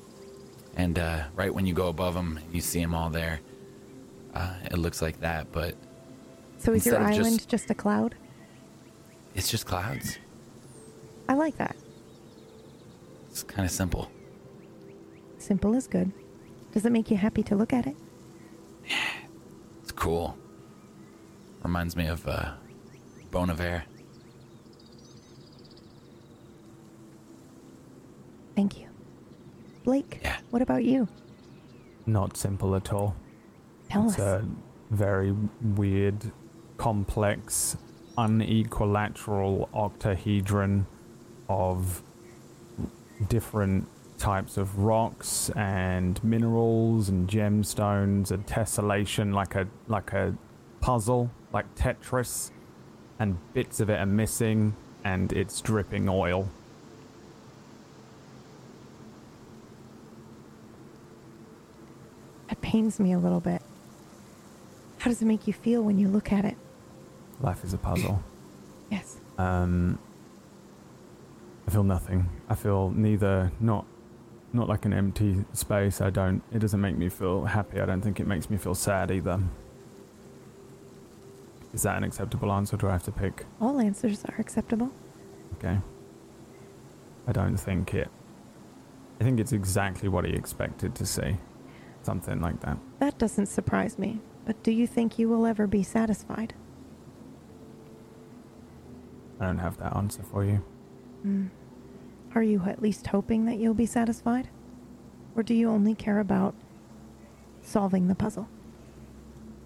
and 0.76 1.00
uh 1.00 1.24
right 1.36 1.54
when 1.54 1.66
you 1.66 1.74
go 1.74 1.88
above 1.88 2.14
them 2.14 2.40
you 2.52 2.62
see 2.62 2.80
them 2.82 2.94
all 2.94 3.10
there 3.10 3.40
uh 4.34 4.54
it 4.66 4.78
looks 4.78 5.02
like 5.02 5.20
that 5.22 5.52
but 5.52 5.76
so 6.58 6.74
is 6.74 6.86
your 6.86 6.96
of 6.96 7.08
just- 7.08 7.20
island 7.20 7.48
just 7.48 7.70
a 7.70 7.76
cloud? 7.76 8.16
it's 9.36 9.50
just 9.52 9.66
clouds 9.66 10.18
I 11.28 11.34
like 11.34 11.58
that. 11.58 11.76
it's 13.32 13.42
kind 13.44 13.66
of 13.66 13.72
simple 13.72 14.12
Simple 15.38 15.76
is 15.76 15.86
good. 15.86 16.12
Does 16.74 16.86
it 16.88 16.92
make 16.92 17.12
you 17.12 17.18
happy 17.18 17.44
to 17.44 17.56
look 17.56 17.72
at 17.72 17.86
it? 17.86 17.96
It's 19.84 19.92
cool. 19.92 20.36
Reminds 21.66 21.96
me 21.96 22.06
of 22.06 22.28
uh, 22.28 22.52
Bon 23.32 23.50
Iver. 23.50 23.82
Thank 28.56 28.80
you. 28.80 28.88
Blake, 29.84 30.20
Yeah. 30.22 30.38
what 30.52 30.62
about 30.62 30.84
you? 30.84 31.08
Not 32.06 32.38
simple 32.38 32.76
at 32.76 32.94
all. 32.94 33.16
Tell 33.90 34.06
It's 34.10 34.20
us. 34.20 34.44
a 34.44 34.46
very 34.92 35.34
weird, 35.76 36.32
complex, 36.78 37.76
unequilateral 38.16 39.68
octahedron 39.74 40.86
of 41.50 42.04
different 43.28 43.88
types 44.20 44.58
of 44.58 44.78
rocks 44.78 45.50
and 45.56 46.24
minerals 46.24 47.10
and 47.10 47.28
gemstones, 47.28 48.30
and 48.30 48.46
tessellation 48.46 49.34
like 49.34 49.56
a 49.56 49.68
like 49.88 50.14
a 50.14 50.36
puzzle, 50.80 51.32
like 51.56 51.74
Tetris, 51.74 52.52
and 53.18 53.38
bits 53.54 53.80
of 53.80 53.90
it 53.90 53.98
are 53.98 54.06
missing, 54.06 54.76
and 55.06 55.32
it's 55.32 55.62
dripping 55.62 56.10
oil. 56.10 56.50
That 62.50 62.60
pains 62.60 63.00
me 63.00 63.14
a 63.14 63.18
little 63.18 63.40
bit. 63.40 63.62
How 64.98 65.10
does 65.10 65.22
it 65.22 65.26
make 65.26 65.48
you 65.48 65.54
feel 65.54 65.82
when 65.82 65.98
you 65.98 66.10
look 66.10 66.34
at 66.34 66.44
it? 66.44 66.58
Life 67.40 67.64
is 67.64 67.74
a 67.74 67.80
puzzle. 67.80 68.22
Yes. 68.92 69.18
Um, 69.40 69.98
I 71.68 71.72
feel 71.72 71.84
nothing. 71.84 72.30
I 72.48 72.54
feel 72.54 72.92
neither 72.92 73.52
not 73.60 73.84
not 74.54 74.70
like 74.70 74.86
an 74.86 74.94
empty 74.94 75.44
space. 75.54 76.02
I 76.02 76.12
don't. 76.12 76.44
It 76.54 76.60
doesn't 76.60 76.80
make 76.80 76.96
me 76.96 77.10
feel 77.10 77.46
happy. 77.46 77.82
I 77.82 77.88
don't 77.88 78.02
think 78.02 78.20
it 78.20 78.28
makes 78.28 78.48
me 78.48 78.58
feel 78.58 78.76
sad 78.76 79.10
either. 79.10 79.40
Is 81.76 81.82
that 81.82 81.98
an 81.98 82.06
acceptable 82.06 82.54
answer? 82.54 82.78
Do 82.78 82.88
I 82.88 82.94
have 82.94 83.04
to 83.04 83.12
pick? 83.12 83.46
All 83.60 83.82
answers 83.82 84.24
are 84.24 84.36
acceptable. 84.40 84.92
Okay. 85.56 85.78
I 87.28 87.32
don't 87.34 87.58
think 87.58 87.94
it. 87.94 88.08
I 89.20 89.26
think 89.26 89.42
it's 89.42 89.52
exactly 89.52 90.08
what 90.08 90.24
he 90.24 90.32
expected 90.32 90.96
to 90.96 91.06
see. 91.06 91.36
Something 92.02 92.40
like 92.40 92.62
that. 92.62 92.78
That 93.00 93.18
doesn't 93.18 93.48
surprise 93.48 94.00
me. 94.00 94.22
But 94.46 94.64
do 94.64 94.72
you 94.72 94.88
think 94.88 95.20
you 95.20 95.28
will 95.28 95.46
ever 95.46 95.68
be 95.68 95.84
satisfied? 95.84 96.54
I 99.42 99.48
don't 99.48 99.58
have 99.58 99.78
that 99.80 99.98
answer 99.98 100.24
for 100.24 100.46
you. 100.46 100.64
Hmm. 101.24 101.48
Are 102.36 102.44
you 102.44 102.64
at 102.66 102.82
least 102.82 103.08
hoping 103.08 103.46
that 103.46 103.58
you'll 103.58 103.74
be 103.74 103.86
satisfied? 103.86 104.48
Or 105.36 105.44
do 105.44 105.54
you 105.54 105.70
only 105.70 105.94
care 105.94 106.20
about 106.20 106.56
solving 107.62 108.08
the 108.08 108.16
puzzle? 108.16 108.48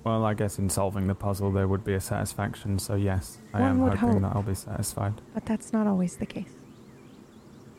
Well, 0.04 0.24
I 0.26 0.34
guess 0.34 0.58
in 0.58 0.70
solving 0.70 1.08
the 1.08 1.16
puzzle 1.16 1.52
there 1.52 1.68
would 1.68 1.84
be 1.84 1.94
a 1.94 2.00
satisfaction. 2.02 2.80
So 2.80 2.96
yes, 2.96 3.38
I 3.54 3.60
One 3.62 3.70
am 3.70 3.80
would 3.82 3.94
hoping 3.96 4.22
hope. 4.22 4.32
that 4.32 4.36
I'll 4.36 4.44
be 4.44 4.56
satisfied. 4.56 5.16
But 5.34 5.46
that's 5.46 5.74
not 5.74 5.88
always 5.88 6.18
the 6.18 6.26
case. 6.26 6.46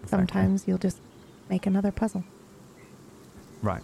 Exactly. 0.03 0.09
Sometimes 0.19 0.69
you'll 0.69 0.79
just 0.79 0.99
make 1.49 1.67
another 1.67 1.91
puzzle. 1.91 2.25
Right. 3.63 3.83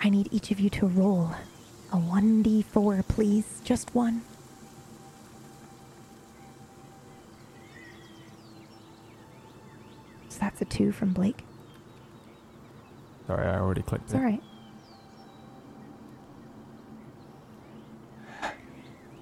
I 0.00 0.08
need 0.08 0.28
each 0.32 0.50
of 0.50 0.58
you 0.60 0.70
to 0.70 0.86
roll 0.86 1.30
a 1.92 1.96
1d4, 1.96 3.06
please. 3.08 3.60
Just 3.64 3.94
one. 3.94 4.22
So 10.28 10.38
that's 10.40 10.60
a 10.60 10.64
two 10.64 10.92
from 10.92 11.12
Blake. 11.12 11.44
Sorry, 13.26 13.46
I 13.46 13.58
already 13.58 13.82
clicked 13.82 14.04
It's 14.06 14.14
it. 14.14 14.16
all 14.18 14.22
right. 14.24 14.42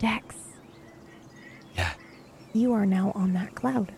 Dex, 0.00 0.34
Yeah. 1.76 1.92
you 2.54 2.72
are 2.72 2.86
now 2.86 3.12
on 3.14 3.34
that 3.34 3.54
cloud. 3.54 3.92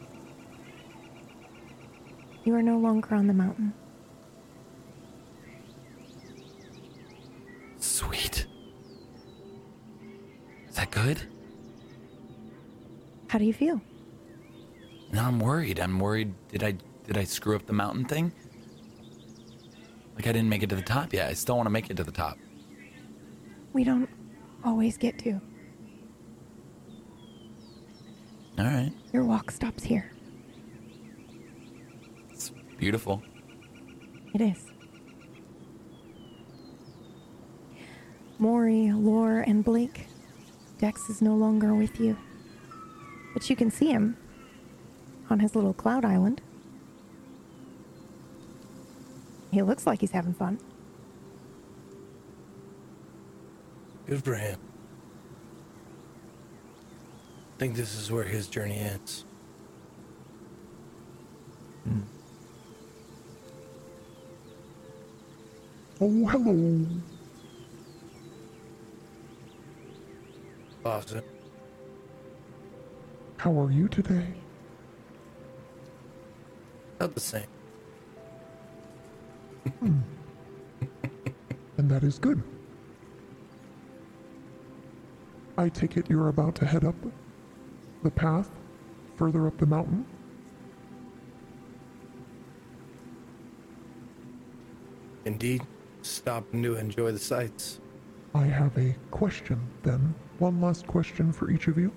You 2.45 2.57
are 2.57 2.63
no 2.63 2.77
longer 2.77 3.15
on 3.15 3.29
the 3.29 3.33
mountain. 3.33 3.73
Sweet. 7.79 8.47
Is 10.69 10.75
that 10.75 10.91
good? 10.91 11.23
How 13.29 13.39
do 13.39 13.45
you 13.45 13.53
feel? 13.53 13.81
No, 15.13 15.23
I'm 15.23 15.39
worried. 15.39 15.79
I'm 15.79 16.01
worried. 16.01 16.35
Did 16.49 16.65
I 16.65 16.73
did 17.07 17.17
I 17.17 17.23
screw 17.25 17.55
up 17.55 17.67
the 17.67 17.73
mountain 17.73 18.07
thing? 18.07 18.33
Like 20.17 20.27
I 20.27 20.33
didn't 20.33 20.49
make 20.49 20.65
it 20.65 20.69
to 20.71 20.77
the 20.77 20.83
top 20.83 21.13
yet. 21.13 21.31
I 21.31 21.35
still 21.35 21.55
want 21.57 21.67
to 21.67 21.71
make 21.71 21.91
it 21.91 21.97
to 21.99 22.05
the 22.05 22.11
top. 22.13 22.39
We 23.73 23.85
don't 23.85 24.09
always 24.65 24.99
get 24.99 25.17
to. 25.21 25.41
All 28.63 28.69
right. 28.69 28.93
Your 29.13 29.25
walk 29.25 29.51
stops 29.51 29.83
here. 29.83 30.09
It's 32.31 32.53
beautiful. 32.79 33.21
It 34.33 34.41
is. 34.41 34.71
Maury, 38.39 38.93
Lore, 38.93 39.41
and 39.41 39.65
Blake. 39.65 40.07
Dex 40.79 41.11
is 41.11 41.21
no 41.21 41.35
longer 41.35 41.75
with 41.75 41.99
you. 41.99 42.17
But 43.35 43.51
you 43.51 43.57
can 43.57 43.69
see 43.69 43.91
him 43.91 44.17
on 45.29 45.41
his 45.41 45.57
little 45.57 45.75
cloud 45.75 46.05
island. 46.05 46.41
He 49.51 49.61
looks 49.63 49.89
like 49.89 50.01
he's 50.03 50.13
having 50.13 50.35
fun. 50.35 50.61
Good 54.07 54.23
for 54.23 54.37
him. 54.37 54.61
I 57.63 57.65
think 57.67 57.77
this 57.77 57.95
is 57.95 58.11
where 58.11 58.25
his 58.25 58.49
journey 58.49 58.77
ends. 58.77 59.25
Hmm. 61.85 62.01
Oh, 66.01 66.27
hello. 66.27 66.87
Awesome. 70.85 71.23
How 73.37 73.57
are 73.61 73.71
you 73.71 73.87
today? 73.87 74.27
Not 76.99 77.15
the 77.15 77.21
same. 77.21 77.47
Hmm. 79.79 79.99
And 81.77 81.89
that 81.89 82.03
is 82.03 82.19
good. 82.19 82.43
I 85.57 85.69
take 85.69 85.97
it 85.97 86.11
you're 86.11 86.27
about 86.27 86.57
to 86.57 86.67
head 86.67 86.83
up 86.83 86.97
the 88.03 88.11
path 88.11 88.51
further 89.17 89.47
up 89.47 89.57
the 89.59 89.67
mountain? 89.67 90.05
Indeed, 95.25 95.63
stopping 96.03 96.63
to 96.65 96.77
enjoy 96.77 97.13
the 97.13 97.19
sights. 97.19 97.81
I 98.35 98.45
have 98.45 98.77
a 98.77 98.95
question 99.11 99.61
then. 99.83 100.15
One 100.39 100.61
last 100.61 100.87
question 100.87 101.33
for 101.33 101.51
each 101.51 101.69
of 101.69 101.79
you. 101.79 101.93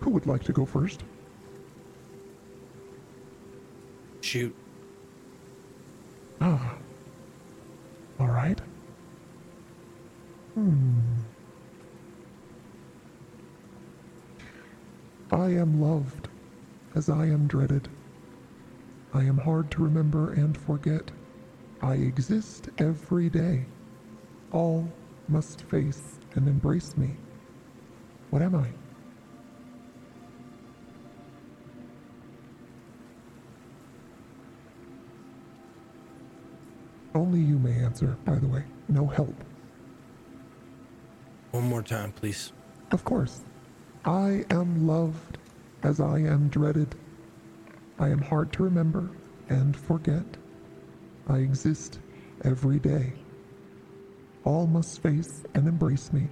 Who 0.00 0.10
would 0.10 0.26
like 0.26 0.44
to 0.44 0.52
go 0.52 0.64
first? 0.64 1.02
Shoot. 4.20 4.54
Ah. 6.40 6.76
All 8.20 8.28
right. 8.28 8.60
Hmm. 10.54 11.15
I 15.32 15.48
am 15.48 15.80
loved 15.80 16.28
as 16.94 17.08
I 17.08 17.26
am 17.26 17.46
dreaded. 17.48 17.88
I 19.12 19.24
am 19.24 19.38
hard 19.38 19.70
to 19.72 19.82
remember 19.82 20.32
and 20.34 20.56
forget. 20.56 21.10
I 21.82 21.94
exist 21.94 22.68
every 22.78 23.28
day. 23.28 23.66
All 24.52 24.88
must 25.28 25.62
face 25.62 26.18
and 26.34 26.48
embrace 26.48 26.96
me. 26.96 27.16
What 28.30 28.42
am 28.42 28.54
I? 28.54 28.68
Only 37.16 37.40
you 37.40 37.58
may 37.58 37.72
answer, 37.72 38.16
by 38.24 38.34
the 38.36 38.46
way. 38.46 38.64
No 38.88 39.06
help. 39.06 39.34
One 41.50 41.64
more 41.64 41.82
time, 41.82 42.12
please. 42.12 42.52
Of 42.92 43.04
course. 43.04 43.45
I 44.06 44.44
am 44.50 44.86
loved 44.86 45.38
as 45.82 45.98
I 45.98 46.18
am 46.18 46.48
dreaded. 46.48 46.94
I 47.98 48.08
am 48.08 48.22
hard 48.22 48.52
to 48.52 48.62
remember 48.62 49.10
and 49.48 49.76
forget. 49.76 50.24
I 51.28 51.38
exist 51.38 51.98
every 52.44 52.78
day. 52.78 53.14
All 54.44 54.68
must 54.68 55.02
face 55.02 55.42
and 55.54 55.66
embrace 55.66 56.12
me. 56.12 56.28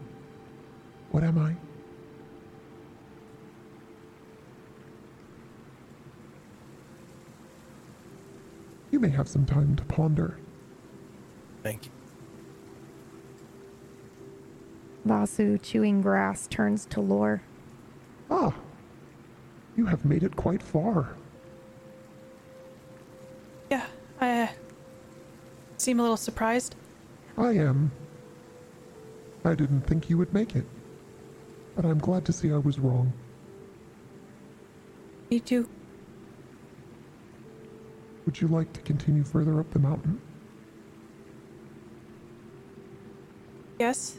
What 1.10 1.24
am 1.24 1.36
I? 1.36 1.56
You 8.92 9.00
may 9.00 9.08
have 9.08 9.26
some 9.26 9.44
time 9.44 9.74
to 9.74 9.84
ponder. 9.86 10.38
Thank 11.64 11.86
you. 11.86 11.90
Vasu, 15.04 15.60
chewing 15.60 16.02
grass, 16.02 16.46
turns 16.46 16.86
to 16.86 17.00
Lore. 17.00 17.42
Ah, 18.36 18.52
you 19.76 19.86
have 19.86 20.04
made 20.04 20.24
it 20.24 20.34
quite 20.34 20.60
far. 20.60 21.14
Yeah, 23.70 23.86
I 24.20 24.42
uh, 24.42 24.48
seem 25.76 26.00
a 26.00 26.02
little 26.02 26.16
surprised. 26.16 26.74
I 27.38 27.52
am. 27.52 27.92
I 29.44 29.54
didn't 29.54 29.82
think 29.82 30.10
you 30.10 30.18
would 30.18 30.34
make 30.34 30.56
it. 30.56 30.64
But 31.76 31.84
I'm 31.84 31.98
glad 31.98 32.24
to 32.24 32.32
see 32.32 32.52
I 32.52 32.58
was 32.58 32.80
wrong. 32.80 33.12
Me 35.30 35.38
too. 35.38 35.68
Would 38.26 38.40
you 38.40 38.48
like 38.48 38.72
to 38.72 38.80
continue 38.80 39.22
further 39.22 39.60
up 39.60 39.70
the 39.70 39.78
mountain? 39.78 40.20
Yes? 43.78 44.16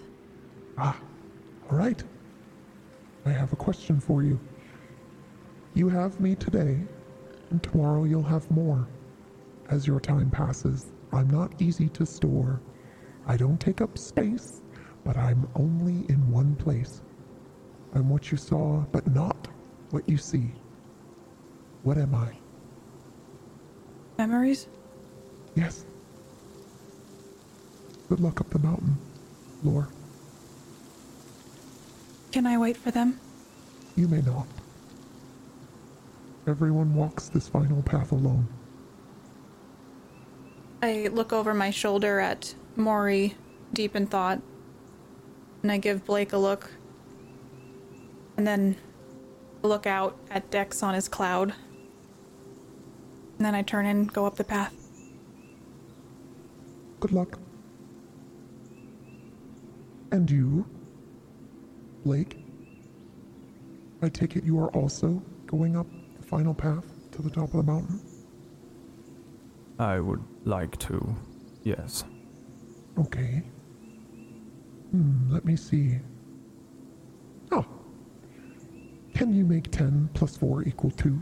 Ah, 0.77 0.97
all 1.69 1.77
right. 1.77 2.01
I 3.25 3.31
have 3.31 3.51
a 3.53 3.55
question 3.55 3.99
for 3.99 4.21
you. 4.23 4.39
You 5.73 5.89
have 5.89 6.19
me 6.19 6.35
today, 6.35 6.79
and 7.49 7.61
tomorrow 7.61 8.03
you'll 8.03 8.23
have 8.23 8.49
more. 8.51 8.87
As 9.69 9.87
your 9.87 9.99
time 9.99 10.29
passes, 10.29 10.91
I'm 11.11 11.29
not 11.29 11.59
easy 11.59 11.89
to 11.89 12.05
store. 12.05 12.61
I 13.25 13.35
don't 13.35 13.59
take 13.59 13.81
up 13.81 13.97
space, 13.97 14.61
but 15.03 15.17
I'm 15.17 15.49
only 15.55 16.05
in 16.07 16.29
one 16.31 16.55
place. 16.55 17.01
I'm 17.95 18.09
what 18.09 18.31
you 18.31 18.37
saw, 18.37 18.81
but 18.91 19.07
not 19.07 19.47
what 19.89 20.07
you 20.07 20.17
see. 20.17 20.51
What 21.83 21.97
am 21.97 22.13
I? 22.13 22.37
Memories? 24.17 24.67
Yes. 25.55 25.85
Good 28.07 28.19
luck 28.19 28.39
up 28.39 28.49
the 28.51 28.59
mountain, 28.59 28.97
Lore. 29.63 29.89
Can 32.35 32.45
I 32.45 32.57
wait 32.57 32.75
for 32.75 32.91
them? 32.91 33.17
You 33.95 34.09
may 34.09 34.19
not. 34.19 34.45
Everyone 36.45 36.93
walks 36.93 37.29
this 37.29 37.47
final 37.47 37.81
path 37.83 38.11
alone. 38.11 38.45
I 40.83 41.07
look 41.13 41.31
over 41.31 41.53
my 41.53 41.69
shoulder 41.69 42.19
at 42.19 42.53
Maury, 42.75 43.35
deep 43.71 43.95
in 43.95 44.05
thought, 44.05 44.41
and 45.63 45.71
I 45.71 45.77
give 45.77 46.03
Blake 46.03 46.33
a 46.33 46.37
look. 46.37 46.71
And 48.35 48.45
then 48.45 48.75
look 49.61 49.87
out 49.87 50.17
at 50.29 50.51
Dex 50.51 50.83
on 50.83 50.93
his 50.93 51.07
cloud. 51.07 51.53
And 53.37 53.45
then 53.45 53.55
I 53.55 53.61
turn 53.61 53.85
and 53.85 54.11
go 54.11 54.25
up 54.25 54.35
the 54.35 54.43
path. 54.43 54.73
Good 56.99 57.13
luck. 57.13 57.39
And 60.11 60.29
you, 60.29 60.65
Blake? 62.05 62.37
I 64.03 64.09
take 64.09 64.35
it 64.35 64.43
you 64.43 64.59
are 64.59 64.69
also 64.75 65.23
going 65.47 65.75
up 65.75 65.87
the 66.15 66.23
final 66.23 66.53
path 66.53 66.85
to 67.13 67.23
the 67.23 67.31
top 67.31 67.45
of 67.45 67.65
the 67.65 67.71
mountain? 67.71 67.99
I 69.79 69.99
would 69.99 70.23
like 70.43 70.77
to, 70.79 71.15
yes. 71.63 72.03
Okay. 72.99 73.41
Hmm, 74.91 75.33
let 75.33 75.45
me 75.45 75.55
see. 75.55 75.97
Oh. 77.51 77.65
Can 79.15 79.33
you 79.33 79.43
make 79.43 79.71
10 79.71 80.11
plus 80.13 80.37
4 80.37 80.61
equal 80.63 80.91
2? 80.91 81.19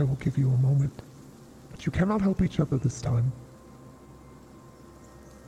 I 0.00 0.02
will 0.02 0.16
give 0.16 0.38
you 0.38 0.48
a 0.50 0.56
moment, 0.56 1.02
but 1.70 1.84
you 1.84 1.92
cannot 1.92 2.22
help 2.22 2.40
each 2.40 2.58
other 2.58 2.78
this 2.78 3.02
time. 3.02 3.30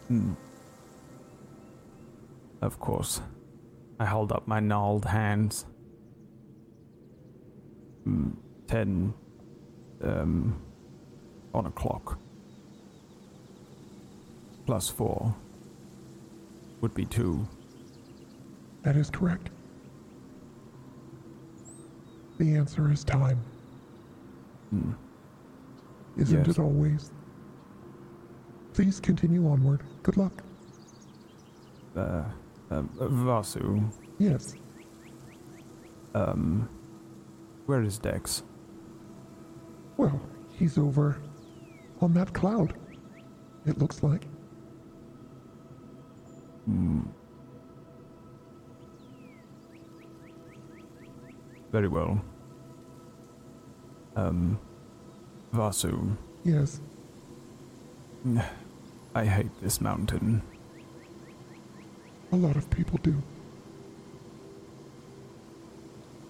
Hmm. 0.08 0.34
Of 2.60 2.78
course. 2.78 3.22
I 3.98 4.04
hold 4.04 4.30
up 4.30 4.46
my 4.46 4.60
gnarled 4.60 5.06
hands. 5.06 5.64
Hmm, 8.04 8.32
ten. 8.66 9.14
Um. 10.02 10.60
On 11.54 11.64
a 11.64 11.70
clock. 11.70 12.18
Plus 14.66 14.90
four. 14.90 15.34
Would 16.82 16.92
be 16.92 17.06
two. 17.06 17.46
That 18.82 18.96
is 18.96 19.08
correct. 19.08 19.48
The 22.38 22.54
answer 22.54 22.92
is 22.92 23.02
time. 23.02 23.40
Hmm. 24.72 24.92
Isn't 26.16 26.46
Yes. 26.46 26.56
it 26.56 26.58
always? 26.58 27.10
Please 28.72 29.00
continue 29.00 29.46
onward. 29.46 29.82
Good 30.02 30.16
luck. 30.16 30.42
Uh, 31.94 32.24
uh, 32.70 32.82
Vasu, 32.98 33.84
Yes, 34.18 34.54
um, 36.14 36.66
where 37.66 37.82
is 37.82 37.98
Dex? 37.98 38.42
well, 39.98 40.18
He's 40.54 40.78
over 40.78 41.16
on 42.00 42.14
that 42.14 42.32
cloud. 42.32 42.74
It 43.66 43.78
looks 43.78 44.02
like. 44.02 44.24
Hmm. 46.66 47.00
Very 51.72 51.88
well. 51.88 52.22
Um, 54.16 54.58
Vasu, 55.54 56.16
Yes, 56.44 56.80
I 59.14 59.24
hate 59.24 59.50
this 59.62 59.80
mountain. 59.80 60.42
a 62.32 62.36
lot 62.36 62.56
of 62.56 62.68
people 62.70 62.98
do. 63.02 63.22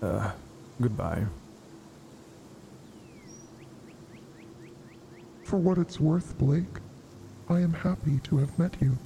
Uh, 0.03 0.33
goodbye. 0.81 1.25
For 5.45 5.57
what 5.59 5.79
it's 5.79 6.01
worth, 6.01 6.37
Blake, 6.39 6.65
I 7.49 7.61
am 7.61 7.73
happy 7.73 8.19
to 8.25 8.39
have 8.39 8.59
met 8.59 8.75
you. 8.81 8.97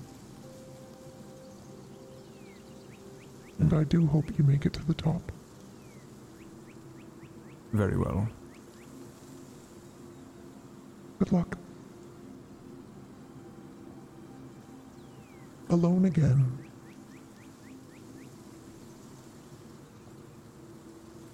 And 3.58 3.72
I 3.74 3.84
do 3.84 4.06
hope 4.06 4.38
you 4.38 4.44
make 4.44 4.64
it 4.64 4.72
to 4.74 4.84
the 4.86 4.94
top. 4.94 5.32
Very 7.72 7.96
well. 7.98 8.28
Good 11.18 11.32
luck. 11.32 11.58
Alone 15.70 16.04
again. 16.04 16.58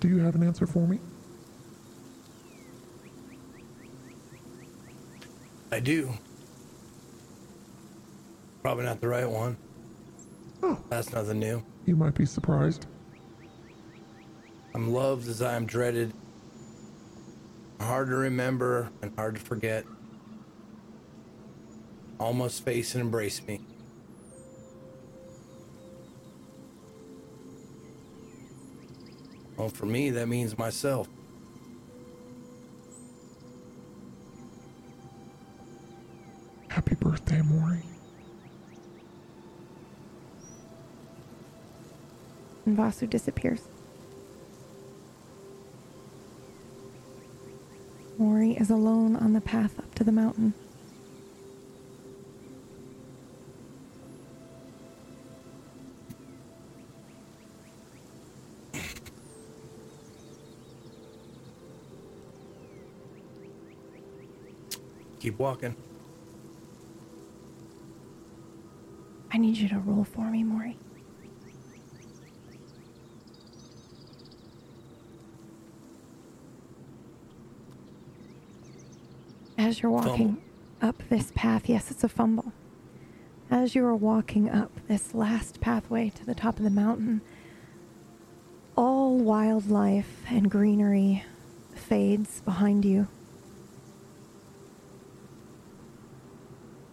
Do 0.01 0.09
you 0.09 0.19
have 0.19 0.35
an 0.35 0.43
answer 0.43 0.67
for 0.67 0.87
me? 0.87 0.99
I 5.71 5.81
do. 5.81 6.11
Probably 8.63 8.85
not 8.85 9.01
the 9.01 9.09
right 9.09 9.29
one. 9.29 9.57
Oh. 10.63 10.79
That's 10.91 11.13
nothing 11.13 11.41
new. 11.41 11.63
You 11.87 11.97
might 11.97 12.15
be 12.15 12.27
surprised. 12.27 12.87
I'm 14.75 14.93
loved 14.93 15.29
as 15.29 15.43
I 15.43 15.55
am 15.55 15.67
dreaded. 15.67 16.13
Hard 17.83 18.09
to 18.09 18.17
remember 18.17 18.91
and 19.03 19.13
hard 19.17 19.35
to 19.35 19.41
forget. 19.41 19.85
Almost 22.19 22.65
face 22.65 22.95
and 22.95 23.03
embrace 23.03 23.47
me. 23.47 23.61
Well, 29.57 29.69
for 29.69 29.85
me, 29.85 30.11
that 30.11 30.27
means 30.27 30.57
myself. 30.57 31.09
Happy 36.69 36.95
birthday, 36.95 37.43
Maury. 37.43 37.83
And 42.65 42.79
Vasu 42.79 43.11
disappears. 43.11 43.69
Maury 48.33 48.53
is 48.53 48.71
alone 48.71 49.15
on 49.15 49.35
the 49.35 49.43
path 49.43 49.79
up 49.79 49.95
to 49.95 50.03
the 50.03 50.11
mountain. 50.11 50.55
Keep 65.21 65.39
walking. 65.39 65.77
I 69.31 69.37
need 69.37 69.59
you 69.59 69.69
to 69.69 69.79
roll 69.81 70.05
for 70.05 70.31
me, 70.31 70.43
Maury. 70.43 70.79
As 79.63 79.81
you're 79.81 79.93
walking 79.93 80.43
up 80.81 81.05
this 81.09 81.31
path, 81.37 81.69
yes, 81.69 81.93
it's 81.93 82.03
a 82.03 82.09
fumble. 82.09 82.53
As 83.49 83.77
you 83.77 83.85
are 83.85 83.95
walking 83.95 84.51
up 84.51 84.73
this 84.89 85.15
last 85.15 85.61
pathway 85.61 86.11
to 86.11 86.27
the 86.27 86.35
top 86.35 86.57
of 86.57 86.65
the 86.65 86.69
mountain, 86.69 87.21
all 88.77 89.19
wildlife 89.19 90.25
and 90.29 90.51
greenery 90.51 91.25
fades 91.77 92.41
behind 92.41 92.85
you. 92.85 93.07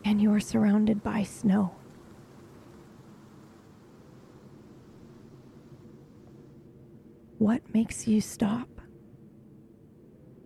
And 0.06 0.22
you 0.22 0.32
are 0.32 0.40
surrounded 0.40 1.02
by 1.02 1.24
snow. 1.24 1.74
What 7.40 7.74
makes 7.74 8.08
you 8.08 8.22
stop? 8.22 8.70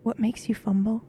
What 0.02 0.18
makes 0.18 0.48
you 0.48 0.54
fumble? 0.54 1.04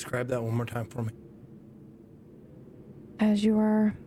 Describe 0.00 0.28
that 0.28 0.42
one 0.42 0.54
more 0.54 0.64
time 0.64 0.86
for 0.86 1.02
me. 1.02 1.12
As 3.18 3.44
you 3.44 3.58
are 3.58 3.98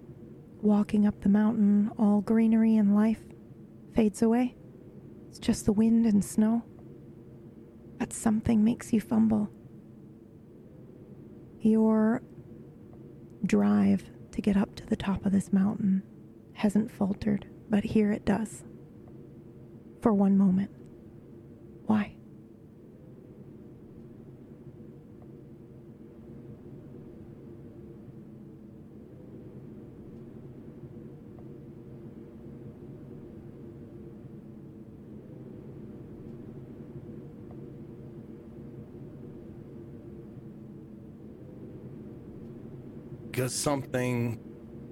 walking 0.59 1.05
up 1.05 1.21
the 1.21 1.29
mountain, 1.29 1.91
all 1.99 2.19
greenery 2.21 2.77
and 2.77 2.95
life 2.95 3.19
fades 3.93 4.23
away. 4.23 4.55
It's 5.29 5.37
just 5.37 5.67
the 5.67 5.71
wind 5.71 6.07
and 6.07 6.25
snow. 6.25 6.63
But 7.99 8.11
something 8.11 8.63
makes 8.63 8.91
you 8.91 9.01
fumble. 9.01 9.51
Your 11.59 12.23
drive 13.45 14.03
to 14.31 14.41
get 14.41 14.57
up 14.57 14.73
to 14.77 14.87
the 14.87 14.95
top 14.95 15.27
of 15.27 15.31
this 15.31 15.53
mountain 15.53 16.01
hasn't 16.53 16.89
faltered, 16.89 17.45
but 17.69 17.83
here 17.83 18.11
it 18.11 18.25
does. 18.25 18.63
For 20.01 20.11
one 20.11 20.39
moment. 20.39 20.71
Why? 21.85 22.15
Because 43.33 43.55
something, 43.55 44.39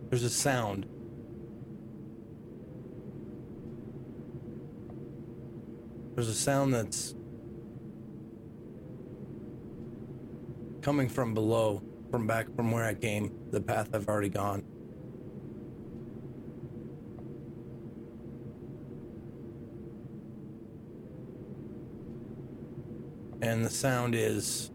there's 0.09 0.23
a 0.23 0.29
sound. 0.29 0.87
There's 6.15 6.27
a 6.27 6.33
sound 6.33 6.73
that's 6.73 7.13
coming 10.81 11.07
from 11.07 11.35
below, 11.35 11.83
from 12.09 12.25
back 12.25 12.47
from 12.55 12.71
where 12.71 12.83
I 12.83 12.95
came, 12.95 13.31
the 13.51 13.61
path 13.61 13.89
I've 13.93 14.09
already 14.09 14.29
gone. 14.29 14.63
And 23.43 23.63
the 23.63 23.69
sound 23.69 24.15
is 24.15 24.70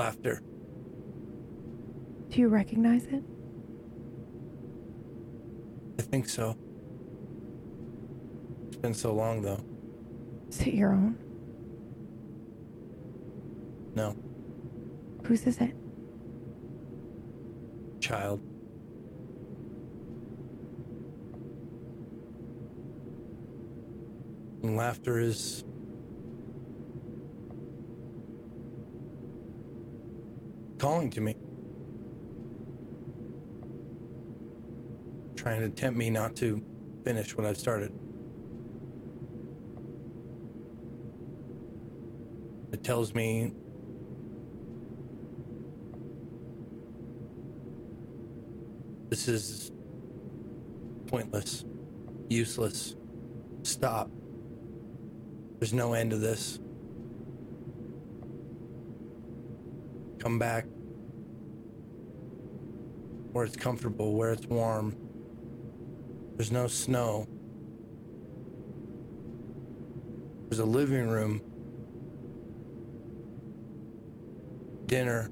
laughter. 0.00 0.40
Do 2.30 2.40
you 2.40 2.48
recognize 2.48 3.04
it? 3.04 3.22
I 5.98 6.02
think 6.02 6.26
so. 6.26 6.56
It's 8.68 8.76
been 8.78 8.94
so 8.94 9.12
long, 9.12 9.42
though. 9.42 9.60
Is 10.48 10.62
it 10.62 10.72
your 10.72 10.92
own? 10.92 11.18
No, 13.94 14.16
Whose 15.24 15.46
is 15.46 15.58
it? 15.58 15.74
child. 18.00 18.40
And 24.62 24.76
laughter 24.78 25.18
is 25.20 25.64
calling 30.80 31.10
to 31.10 31.20
me, 31.20 31.34
trying 35.36 35.60
to 35.60 35.68
tempt 35.68 35.98
me 35.98 36.08
not 36.08 36.34
to 36.34 36.64
finish 37.04 37.36
what 37.36 37.46
I've 37.46 37.58
started. 37.58 37.92
It 42.72 42.82
tells 42.82 43.14
me 43.14 43.52
this 49.10 49.28
is 49.28 49.70
pointless, 51.08 51.66
useless. 52.30 52.96
Stop. 53.64 54.10
There's 55.58 55.74
no 55.74 55.92
end 55.92 56.12
to 56.12 56.16
this. 56.16 56.58
Come 60.20 60.38
back 60.38 60.69
where 63.40 63.46
it's 63.46 63.56
comfortable, 63.56 64.12
where 64.12 64.32
it's 64.32 64.44
warm. 64.48 64.94
There's 66.36 66.52
no 66.52 66.66
snow. 66.66 67.26
There's 70.50 70.58
a 70.58 70.64
living 70.66 71.08
room, 71.08 71.40
dinner, 74.84 75.30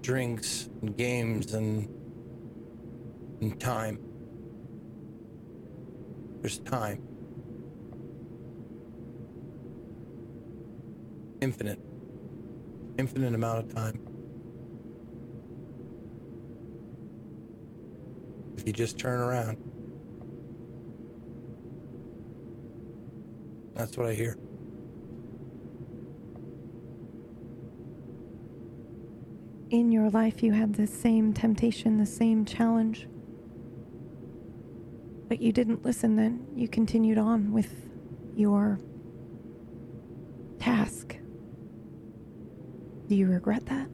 drinks 0.00 0.70
and 0.80 0.96
games 0.96 1.54
and, 1.54 1.88
and 3.40 3.58
time. 3.58 3.98
There's 6.40 6.58
time. 6.58 7.02
Infinite. 11.40 11.77
Infinite 12.98 13.32
amount 13.34 13.58
of 13.60 13.74
time. 13.74 14.00
If 18.56 18.66
you 18.66 18.72
just 18.72 18.98
turn 18.98 19.20
around. 19.20 19.56
That's 23.74 23.96
what 23.96 24.08
I 24.08 24.14
hear. 24.14 24.36
In 29.70 29.92
your 29.92 30.10
life, 30.10 30.42
you 30.42 30.52
had 30.52 30.74
the 30.74 30.86
same 30.88 31.32
temptation, 31.32 31.98
the 31.98 32.06
same 32.06 32.44
challenge. 32.44 33.06
But 35.28 35.40
you 35.40 35.52
didn't 35.52 35.84
listen 35.84 36.16
then. 36.16 36.46
You 36.56 36.66
continued 36.68 37.18
on 37.18 37.52
with 37.52 37.70
your 38.34 38.80
task. 40.58 41.17
Do 43.08 43.14
you 43.14 43.26
regret 43.26 43.64
that? 43.66 43.88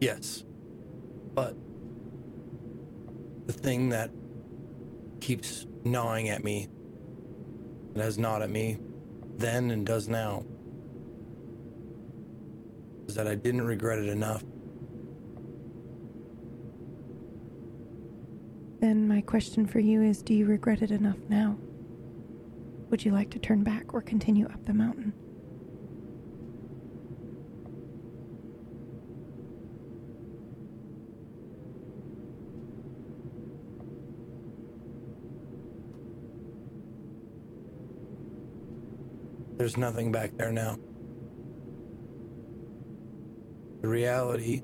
Yes. 0.00 0.44
But 1.34 1.56
the 3.46 3.54
thing 3.54 3.88
that 3.88 4.10
keeps 5.20 5.66
gnawing 5.84 6.28
at 6.28 6.44
me, 6.44 6.68
that 7.94 8.04
has 8.04 8.18
gnawed 8.18 8.42
at 8.42 8.50
me 8.50 8.78
then 9.38 9.70
and 9.70 9.86
does 9.86 10.08
now, 10.08 10.44
that 13.14 13.26
I 13.26 13.34
didn't 13.34 13.62
regret 13.62 13.98
it 13.98 14.08
enough. 14.08 14.42
Then 18.80 19.06
my 19.06 19.20
question 19.20 19.66
for 19.66 19.78
you 19.78 20.02
is 20.02 20.22
do 20.22 20.34
you 20.34 20.46
regret 20.46 20.82
it 20.82 20.90
enough 20.90 21.18
now? 21.28 21.56
Would 22.90 23.04
you 23.04 23.12
like 23.12 23.30
to 23.30 23.38
turn 23.38 23.62
back 23.62 23.94
or 23.94 24.02
continue 24.02 24.46
up 24.46 24.64
the 24.64 24.74
mountain? 24.74 25.12
There's 39.56 39.76
nothing 39.76 40.10
back 40.10 40.36
there 40.36 40.50
now. 40.50 40.76
The 43.82 43.88
reality, 43.88 44.62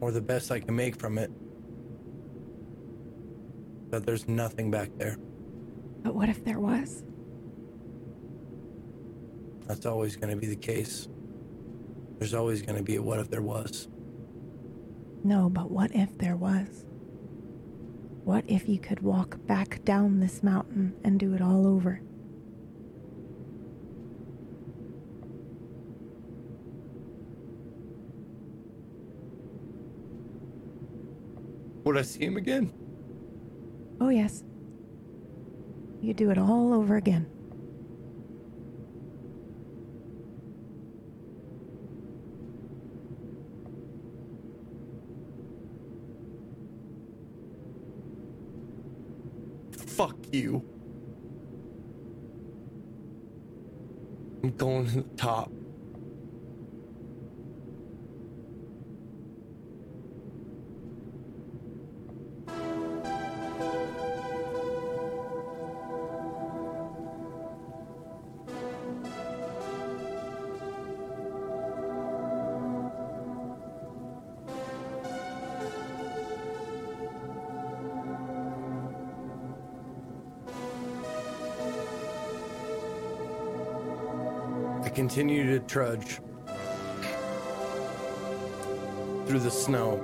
or 0.00 0.12
the 0.12 0.20
best 0.20 0.52
I 0.52 0.60
can 0.60 0.76
make 0.76 0.94
from 0.94 1.18
it, 1.18 1.30
that 3.90 4.06
there's 4.06 4.28
nothing 4.28 4.70
back 4.70 4.90
there. 4.98 5.16
But 6.02 6.14
what 6.14 6.28
if 6.28 6.44
there 6.44 6.60
was? 6.60 7.02
That's 9.66 9.86
always 9.86 10.16
going 10.16 10.30
to 10.30 10.36
be 10.36 10.46
the 10.46 10.54
case. 10.54 11.08
There's 12.18 12.34
always 12.34 12.62
going 12.62 12.76
to 12.76 12.84
be 12.84 12.96
a 12.96 13.02
what 13.02 13.18
if 13.18 13.30
there 13.30 13.42
was. 13.42 13.88
No, 15.24 15.48
but 15.48 15.70
what 15.70 15.94
if 15.94 16.16
there 16.18 16.36
was? 16.36 16.84
What 18.24 18.44
if 18.46 18.68
you 18.68 18.78
could 18.78 19.00
walk 19.00 19.44
back 19.46 19.84
down 19.84 20.20
this 20.20 20.42
mountain 20.42 20.94
and 21.04 21.18
do 21.18 21.34
it 21.34 21.40
all 21.40 21.66
over? 21.66 22.00
Would 31.86 31.96
I 31.96 32.02
see 32.02 32.24
him 32.24 32.36
again? 32.36 32.72
Oh, 34.00 34.08
yes. 34.08 34.42
You 36.00 36.14
do 36.14 36.30
it 36.30 36.36
all 36.36 36.74
over 36.74 36.96
again. 36.96 37.30
Fuck 49.70 50.16
you. 50.32 50.68
I'm 54.42 54.50
going 54.56 54.86
to 54.86 55.02
the 55.02 55.02
top. 55.16 55.55
Continue 85.16 85.58
to 85.58 85.60
trudge 85.60 86.20
through 89.26 89.38
the 89.38 89.50
snow, 89.50 89.96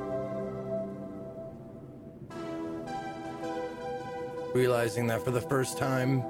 realizing 4.54 5.06
that 5.06 5.22
for 5.22 5.30
the 5.30 5.38
first 5.38 5.76
time 5.76 6.24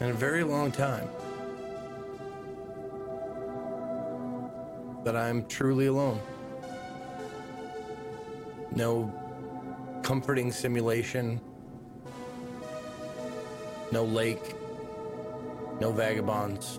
in 0.00 0.08
a 0.08 0.14
very 0.14 0.42
long 0.42 0.72
time, 0.72 1.06
that 5.04 5.14
I'm 5.14 5.44
truly 5.44 5.88
alone. 5.88 6.18
No 8.74 9.12
comforting 10.02 10.50
simulation, 10.50 11.38
no 13.92 14.04
lake, 14.04 14.54
no 15.80 15.92
vagabonds. 15.92 16.77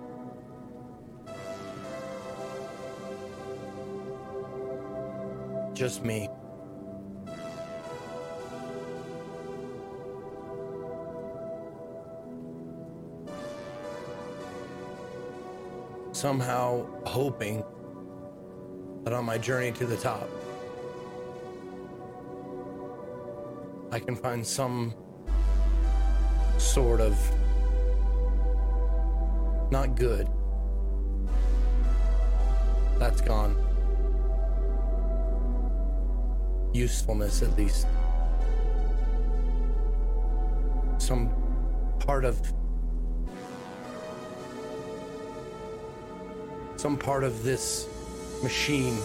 Just 5.80 6.04
me. 6.04 6.28
Somehow 16.12 16.86
hoping 17.06 17.64
that 19.06 19.14
on 19.14 19.24
my 19.24 19.38
journey 19.38 19.72
to 19.72 19.86
the 19.86 19.96
top, 19.96 20.28
I 23.94 24.00
can 24.00 24.18
find 24.18 24.46
some 24.46 24.94
sort 26.58 27.00
of 27.00 27.18
not 29.72 29.96
good. 29.96 30.29
Usefulness, 36.90 37.44
at 37.44 37.56
least. 37.56 37.86
Some 40.98 41.30
part 42.00 42.26
of 42.26 42.42
some 46.78 46.98
part 46.98 47.24
of 47.24 47.44
this 47.44 47.88
machine 48.42 48.98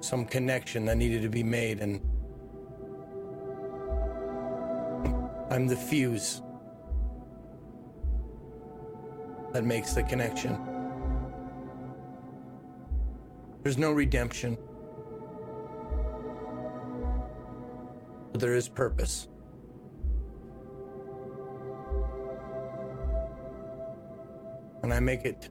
some 0.00 0.24
connection 0.24 0.86
that 0.86 0.96
needed 0.96 1.20
to 1.20 1.28
be 1.28 1.42
made 1.42 1.80
and 1.80 2.00
I'm 5.50 5.66
the 5.66 5.76
fuse 5.76 6.40
that 9.52 9.64
makes 9.64 9.92
the 9.92 10.02
connection. 10.02 10.67
There's 13.68 13.76
no 13.76 13.92
redemption. 13.92 14.56
But 18.32 18.40
there 18.40 18.54
is 18.54 18.66
purpose. 18.66 19.28
And 24.82 24.94
I 24.94 25.00
make 25.00 25.26
it 25.26 25.50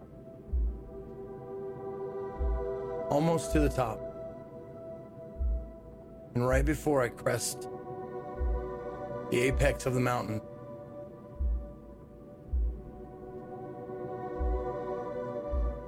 almost 3.12 3.52
to 3.52 3.60
the 3.60 3.70
top. 3.70 4.02
And 6.34 6.48
right 6.48 6.66
before 6.66 7.04
I 7.04 7.10
crest 7.10 7.70
the 9.30 9.42
apex 9.42 9.86
of 9.86 9.94
the 9.94 10.00
mountain, 10.00 10.42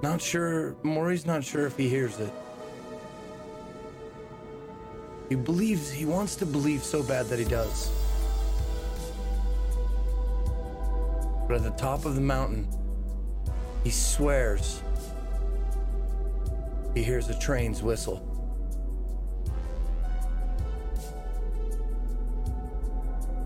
not 0.02 0.22
sure, 0.22 0.76
Maury's 0.84 1.26
not 1.26 1.44
sure 1.44 1.66
if 1.66 1.76
he 1.78 1.90
hears 1.90 2.20
it. 2.20 2.32
He 5.30 5.36
believes, 5.36 5.92
he 5.92 6.06
wants 6.06 6.36
to 6.38 6.46
believe 6.46 6.84
so 6.84 7.04
bad 7.04 7.28
that 7.28 7.40
he 7.40 7.46
does. 7.46 7.92
But 11.48 11.58
at 11.58 11.64
the 11.64 11.74
top 11.78 12.06
of 12.06 12.16
the 12.16 12.22
mountain, 12.22 12.68
he 13.84 13.90
swears 13.90 14.82
he 16.96 17.04
hears 17.04 17.30
a 17.30 17.38
train's 17.40 17.84
whistle. 17.84 18.26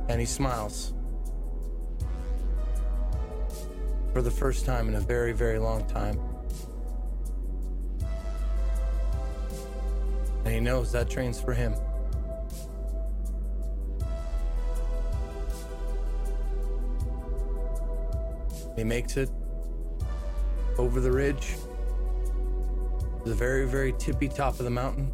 And 0.10 0.20
he 0.20 0.26
smiles. 0.26 0.94
For 4.14 4.22
the 4.22 4.32
first 4.32 4.66
time 4.66 4.88
in 4.88 4.96
a 4.96 5.02
very, 5.02 5.34
very 5.34 5.60
long 5.60 5.86
time. 5.88 6.20
Knows 10.64 10.92
that 10.94 11.10
train's 11.10 11.40
for 11.40 11.54
him. 11.54 11.76
He 18.76 18.84
makes 18.84 19.18
it 19.18 19.30
over 20.80 21.00
the 21.00 21.12
ridge 21.12 21.56
the 23.26 23.34
very, 23.34 23.66
very 23.66 23.94
tippy 23.94 24.28
top 24.28 24.60
of 24.60 24.66
the 24.66 24.70
mountain. 24.70 25.12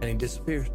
And 0.00 0.04
he 0.04 0.14
disappears. 0.14 0.68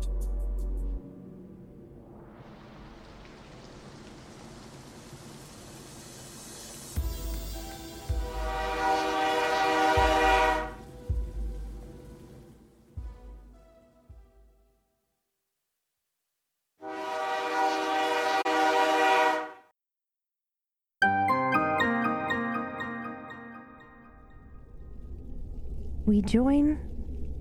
Join 26.29 26.77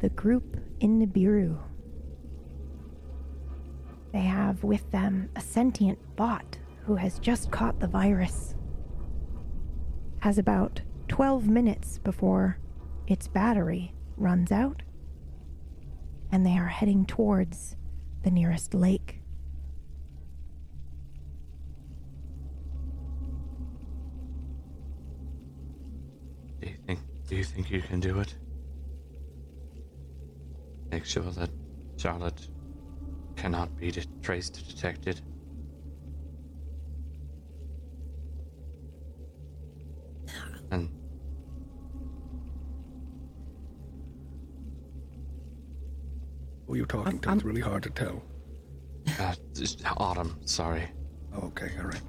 the 0.00 0.08
group 0.08 0.56
in 0.80 0.98
Nibiru. 0.98 1.58
They 4.14 4.22
have 4.22 4.64
with 4.64 4.90
them 4.90 5.28
a 5.36 5.42
sentient 5.42 5.98
bot 6.16 6.56
who 6.86 6.96
has 6.96 7.18
just 7.18 7.50
caught 7.50 7.80
the 7.80 7.86
virus. 7.86 8.54
Has 10.20 10.38
about 10.38 10.80
12 11.08 11.46
minutes 11.46 11.98
before 11.98 12.56
its 13.06 13.28
battery 13.28 13.92
runs 14.16 14.50
out, 14.50 14.80
and 16.32 16.46
they 16.46 16.56
are 16.56 16.68
heading 16.68 17.04
towards 17.04 17.76
the 18.24 18.30
nearest 18.30 18.72
lake. 18.72 19.20
Do 26.62 26.68
you 26.68 26.76
think 26.86 27.00
do 27.28 27.36
you 27.36 27.44
think 27.44 27.70
you 27.70 27.82
can 27.82 28.00
do 28.00 28.18
it? 28.20 28.34
Make 31.08 31.14
sure 31.14 31.32
that 31.32 31.48
Charlotte 31.96 32.48
cannot 33.34 33.74
be 33.78 33.90
de- 33.90 34.04
traced 34.20 34.68
detected. 34.68 35.22
And 40.70 40.90
Who 46.66 46.74
are 46.74 46.76
you 46.76 46.84
talking 46.84 47.20
to? 47.20 47.28
I'm- 47.30 47.38
It's 47.38 47.44
really 47.46 47.62
hard 47.62 47.84
to 47.84 47.90
tell. 47.90 48.22
uh, 49.18 49.34
just 49.54 49.80
Autumn, 49.96 50.38
sorry. 50.44 50.90
Okay, 51.34 51.70
all 51.78 51.86
right. 51.86 52.02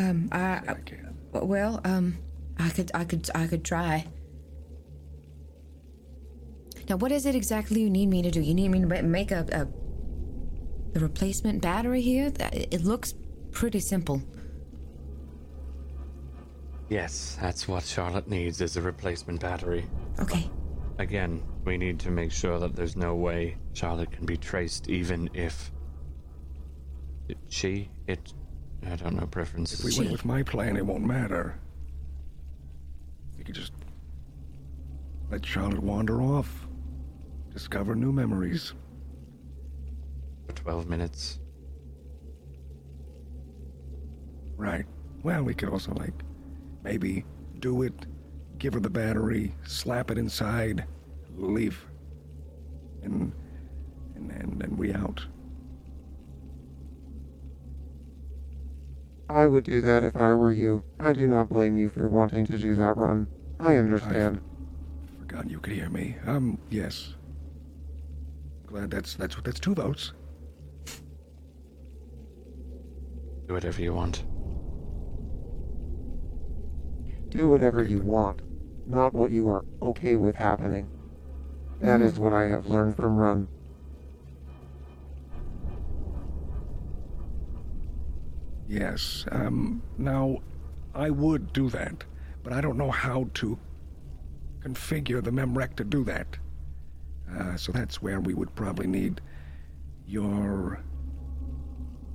Um, 0.00 0.28
I, 0.32 0.60
I 0.66 0.74
can. 0.84 1.16
well, 1.32 1.80
um, 1.84 2.18
I 2.58 2.68
could, 2.70 2.90
I 2.94 3.04
could, 3.04 3.30
I 3.32 3.46
could 3.46 3.64
try. 3.64 4.08
Now, 6.96 7.00
what 7.00 7.12
is 7.12 7.26
it 7.26 7.34
exactly 7.34 7.82
you 7.82 7.90
need 7.90 8.06
me 8.06 8.22
to 8.22 8.30
do? 8.30 8.40
You 8.40 8.54
need 8.54 8.70
me 8.70 8.80
to 8.80 9.02
make 9.02 9.30
a, 9.30 9.44
a 9.52 9.68
the 10.94 11.00
replacement 11.00 11.60
battery 11.60 12.00
here? 12.00 12.32
It 12.54 12.84
looks 12.84 13.12
pretty 13.50 13.80
simple. 13.80 14.22
Yes, 16.88 17.36
that's 17.38 17.68
what 17.68 17.82
Charlotte 17.84 18.28
needs 18.28 18.62
is 18.62 18.78
a 18.78 18.80
replacement 18.80 19.42
battery. 19.42 19.84
Okay. 20.20 20.48
Again, 20.98 21.42
we 21.66 21.76
need 21.76 22.00
to 22.00 22.10
make 22.10 22.32
sure 22.32 22.58
that 22.58 22.74
there's 22.74 22.96
no 22.96 23.14
way 23.14 23.58
Charlotte 23.74 24.10
can 24.10 24.24
be 24.24 24.38
traced, 24.38 24.88
even 24.88 25.28
if 25.34 25.70
it- 27.28 27.36
she, 27.50 27.90
it, 28.06 28.32
I 28.86 28.96
don't 28.96 29.16
know 29.16 29.26
preferences. 29.26 29.80
If 29.80 29.84
we 29.84 29.98
went 29.98 30.12
with 30.12 30.24
my 30.24 30.42
plan, 30.42 30.78
it 30.78 30.86
won't 30.86 31.04
matter. 31.04 31.58
We 33.36 33.44
could 33.44 33.54
just 33.54 33.72
let 35.30 35.44
Charlotte 35.44 35.82
wander 35.82 36.22
off, 36.22 36.65
discover 37.56 37.94
new 37.94 38.12
memories. 38.12 38.74
for 40.46 40.52
12 40.52 40.90
minutes. 40.90 41.38
Right. 44.58 44.84
Well, 45.22 45.42
we 45.42 45.54
could 45.54 45.70
also, 45.70 45.92
like, 45.94 46.12
maybe 46.84 47.24
do 47.60 47.80
it, 47.80 47.94
give 48.58 48.74
her 48.74 48.80
the 48.80 48.90
battery, 48.90 49.54
slap 49.64 50.10
it 50.10 50.18
inside, 50.18 50.84
leave. 51.34 51.82
And, 53.02 53.32
and, 54.16 54.30
and, 54.30 54.62
and 54.62 54.78
we 54.78 54.92
out. 54.92 55.24
I 59.30 59.46
would 59.46 59.64
do 59.64 59.80
that 59.80 60.04
if 60.04 60.14
I 60.14 60.34
were 60.34 60.52
you. 60.52 60.84
I 61.00 61.14
do 61.14 61.26
not 61.26 61.48
blame 61.48 61.78
you 61.78 61.88
for 61.88 62.06
wanting 62.06 62.46
to 62.48 62.58
do 62.58 62.74
that 62.74 62.98
run. 62.98 63.28
I 63.58 63.76
understand. 63.76 64.42
I 64.42 65.20
Forgot 65.20 65.50
you 65.50 65.58
could 65.58 65.72
hear 65.72 65.88
me. 65.88 66.16
Um, 66.26 66.58
yes. 66.68 67.14
Glad 68.66 68.90
that's, 68.90 69.14
that's, 69.14 69.36
that's 69.36 69.60
two 69.60 69.74
votes. 69.74 70.12
Do 73.46 73.54
whatever 73.54 73.80
you 73.80 73.94
want. 73.94 74.24
Do 77.28 77.48
whatever 77.48 77.82
you 77.82 78.00
want, 78.00 78.40
not 78.86 79.12
what 79.14 79.30
you 79.30 79.48
are 79.48 79.64
okay 79.82 80.16
with 80.16 80.34
happening. 80.34 80.88
That 81.80 82.00
is 82.00 82.18
what 82.18 82.32
I 82.32 82.44
have 82.44 82.66
learned 82.66 82.96
from 82.96 83.16
Run. 83.16 83.48
Yes. 88.66 89.26
Um, 89.30 89.82
now, 89.98 90.38
I 90.94 91.10
would 91.10 91.52
do 91.52 91.68
that, 91.70 92.04
but 92.42 92.52
I 92.52 92.60
don't 92.60 92.78
know 92.78 92.90
how 92.90 93.28
to 93.34 93.58
configure 94.60 95.22
the 95.22 95.30
memrec 95.30 95.76
to 95.76 95.84
do 95.84 96.02
that. 96.04 96.38
Uh, 97.34 97.56
so 97.56 97.72
that's 97.72 98.00
where 98.02 98.20
we 98.20 98.34
would 98.34 98.54
probably 98.54 98.86
need 98.86 99.20
your 100.06 100.80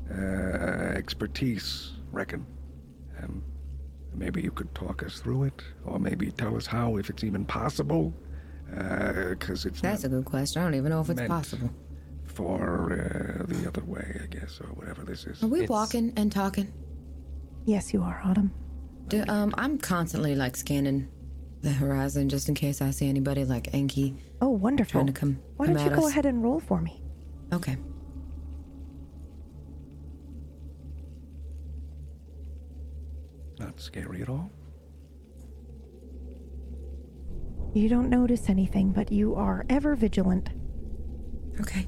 uh, 0.09 0.93
expertise, 0.95 1.91
reckon. 2.11 2.45
Um, 3.21 3.43
maybe 4.13 4.41
you 4.41 4.51
could 4.51 4.73
talk 4.75 5.03
us 5.03 5.19
through 5.19 5.43
it, 5.43 5.61
or 5.85 5.99
maybe 5.99 6.31
tell 6.31 6.55
us 6.55 6.65
how, 6.65 6.97
if 6.97 7.09
it's 7.09 7.23
even 7.23 7.45
possible. 7.45 8.13
Because 8.69 9.65
it's 9.65 9.81
That's 9.81 10.05
a 10.05 10.09
good 10.09 10.23
question. 10.23 10.61
I 10.61 10.65
don't 10.65 10.75
even 10.75 10.91
know 10.91 11.01
if 11.01 11.09
it's 11.09 11.21
possible. 11.27 11.69
For 12.23 12.93
uh, 12.93 13.45
the 13.45 13.67
other 13.67 13.83
way, 13.83 14.21
I 14.23 14.27
guess, 14.27 14.59
or 14.61 14.67
whatever 14.67 15.03
this 15.03 15.25
is. 15.25 15.43
Are 15.43 15.47
we 15.47 15.59
It's- 15.63 15.69
walking 15.69 16.13
and 16.15 16.31
talking? 16.31 16.71
Yes, 17.65 17.93
you 17.93 18.01
are, 18.01 18.21
Autumn. 18.23 18.51
Do, 19.09 19.25
um, 19.27 19.53
I'm 19.57 19.77
constantly 19.77 20.35
like 20.35 20.55
scanning 20.55 21.09
the 21.61 21.71
horizon 21.71 22.27
just 22.29 22.49
in 22.49 22.55
case 22.55 22.81
I 22.81 22.91
see 22.91 23.07
anybody 23.07 23.45
like 23.45 23.73
Enki 23.73 24.15
Oh, 24.41 24.49
wonderful. 24.49 24.91
trying 24.91 25.07
to 25.07 25.13
come. 25.13 25.39
Why 25.57 25.67
come 25.67 25.75
don't 25.75 25.85
you 25.85 25.95
go 25.95 26.05
us. 26.05 26.11
ahead 26.11 26.25
and 26.25 26.41
roll 26.43 26.59
for 26.59 26.81
me? 26.81 27.01
Okay. 27.53 27.77
Not 33.59 33.79
scary 33.79 34.21
at 34.21 34.29
all. 34.29 34.51
You 37.73 37.87
don't 37.87 38.09
notice 38.09 38.49
anything, 38.49 38.91
but 38.91 39.11
you 39.11 39.35
are 39.35 39.65
ever 39.69 39.95
vigilant. 39.95 40.49
Okay. 41.59 41.87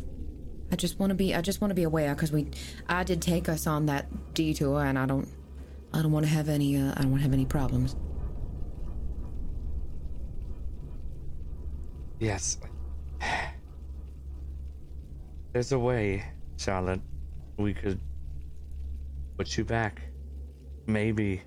I 0.71 0.75
just 0.75 0.99
want 0.99 1.09
to 1.09 1.15
be. 1.15 1.35
I 1.35 1.41
just 1.41 1.61
want 1.61 1.71
to 1.71 1.75
be 1.75 1.83
aware 1.83 2.13
because 2.15 2.31
we. 2.31 2.49
I 2.87 3.03
did 3.03 3.21
take 3.21 3.49
us 3.49 3.67
on 3.67 3.85
that 3.87 4.33
detour, 4.33 4.83
and 4.85 4.97
I 4.97 5.05
don't. 5.05 5.27
I 5.93 6.01
don't 6.01 6.11
want 6.11 6.25
to 6.25 6.31
have 6.31 6.47
any. 6.49 6.77
Uh, 6.77 6.93
I 6.95 7.01
don't 7.01 7.11
want 7.11 7.21
to 7.21 7.23
have 7.23 7.33
any 7.33 7.45
problems. 7.45 7.95
Yes. 12.19 12.57
There's 15.51 15.71
a 15.71 15.79
way, 15.79 16.23
Charlotte. 16.57 17.01
We 17.57 17.73
could 17.73 17.99
put 19.37 19.57
you 19.57 19.63
back. 19.63 20.01
Maybe 20.87 21.41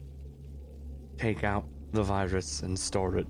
take 1.19 1.45
out 1.45 1.65
the 1.93 2.03
virus 2.03 2.63
and 2.63 2.79
store 2.79 3.17
it. 3.19 3.27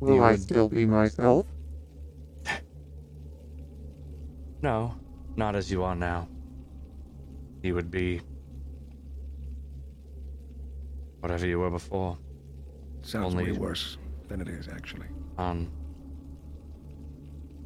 Will 0.00 0.16
You 0.16 0.22
I 0.22 0.32
would- 0.32 0.40
still 0.42 0.68
be 0.68 0.86
myself? 0.86 1.46
No, 4.62 4.94
not 5.36 5.54
as 5.54 5.70
you 5.70 5.84
are 5.84 5.94
now. 5.94 6.28
You 7.62 7.74
would 7.74 7.90
be 7.90 8.20
whatever 11.20 11.46
you 11.46 11.60
were 11.60 11.70
before. 11.70 12.18
Sounds 13.08 13.34
Only- 13.34 13.52
way 13.52 13.58
worse 13.58 13.96
than 14.28 14.42
it 14.42 14.48
is, 14.48 14.68
actually. 14.68 15.06
On 15.38 15.70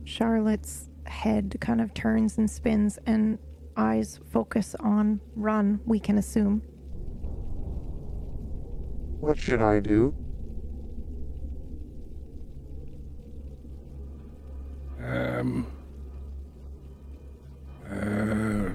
Charlotte's 0.05 0.89
head 1.07 1.57
kind 1.59 1.81
of 1.81 1.93
turns 1.95 2.39
and 2.39 2.49
spins, 2.49 2.97
and 3.07 3.41
eyes 3.77 4.21
focus 4.31 4.77
on 4.79 5.21
Run, 5.35 5.81
we 5.85 5.99
can 5.99 6.17
assume. 6.17 6.61
What 9.19 9.37
should 9.37 9.61
I 9.61 9.81
do? 9.81 10.15
Um. 15.05 15.67
Uh. 17.91 18.71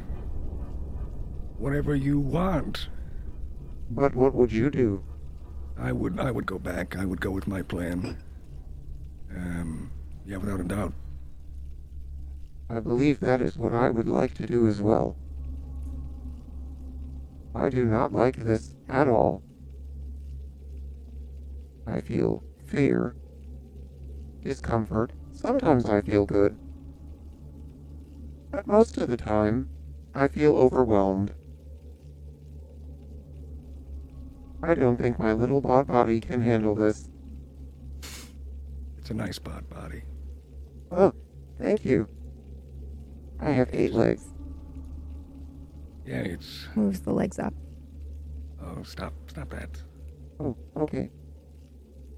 Whatever 1.59 1.95
you 1.95 2.19
want. 2.19 2.89
But 3.89 4.15
what 4.15 4.35
would 4.35 4.51
you 4.51 4.69
do? 4.69 5.01
I 5.79 5.91
would. 5.91 6.19
I 6.19 6.31
would 6.31 6.45
go 6.45 6.57
back. 6.57 6.95
I 6.97 7.05
would 7.05 7.21
go 7.21 7.31
with 7.31 7.47
my 7.47 7.61
plan. 7.61 8.17
Um. 9.35 9.91
Yeah, 10.25 10.37
without 10.37 10.59
a 10.59 10.63
doubt. 10.63 10.93
I 12.69 12.79
believe 12.79 13.21
that 13.21 13.41
is 13.41 13.55
what 13.55 13.73
I 13.73 13.89
would 13.89 14.07
like 14.07 14.33
to 14.35 14.45
do 14.45 14.67
as 14.67 14.81
well. 14.81 15.15
I 17.55 17.69
do 17.69 17.85
not 17.85 18.11
like 18.13 18.35
this 18.35 18.75
at 18.89 19.07
all. 19.07 19.41
I 21.87 22.01
feel 22.01 22.43
fear, 22.65 23.15
discomfort. 24.43 25.13
Sometimes 25.33 25.85
I 25.85 26.01
feel 26.01 26.25
good. 26.25 26.57
But 28.51 28.67
most 28.67 28.97
of 28.97 29.09
the 29.09 29.17
time, 29.17 29.69
I 30.13 30.27
feel 30.27 30.57
overwhelmed. 30.57 31.33
I 34.67 34.75
don't 34.75 34.97
think 34.97 35.17
my 35.17 35.31
little 35.31 35.61
bot 35.61 35.87
body 35.87 36.19
can 36.19 36.41
handle 36.41 36.75
this. 36.75 37.07
It's 38.97 39.09
a 39.09 39.13
nice 39.13 39.39
bot 39.39 39.69
body. 39.69 40.03
Oh, 40.91 41.13
thank 41.57 41.85
you. 41.85 42.09
I 43.39 43.51
have 43.51 43.69
eight 43.71 43.93
legs. 43.93 44.25
Yeah, 46.05 46.17
it's. 46.17 46.67
Moves 46.75 46.99
the 46.99 47.13
legs 47.13 47.39
up. 47.39 47.53
Oh, 48.61 48.83
stop! 48.83 49.13
Stop 49.27 49.49
that. 49.51 49.69
Oh, 50.37 50.57
okay. 50.75 51.11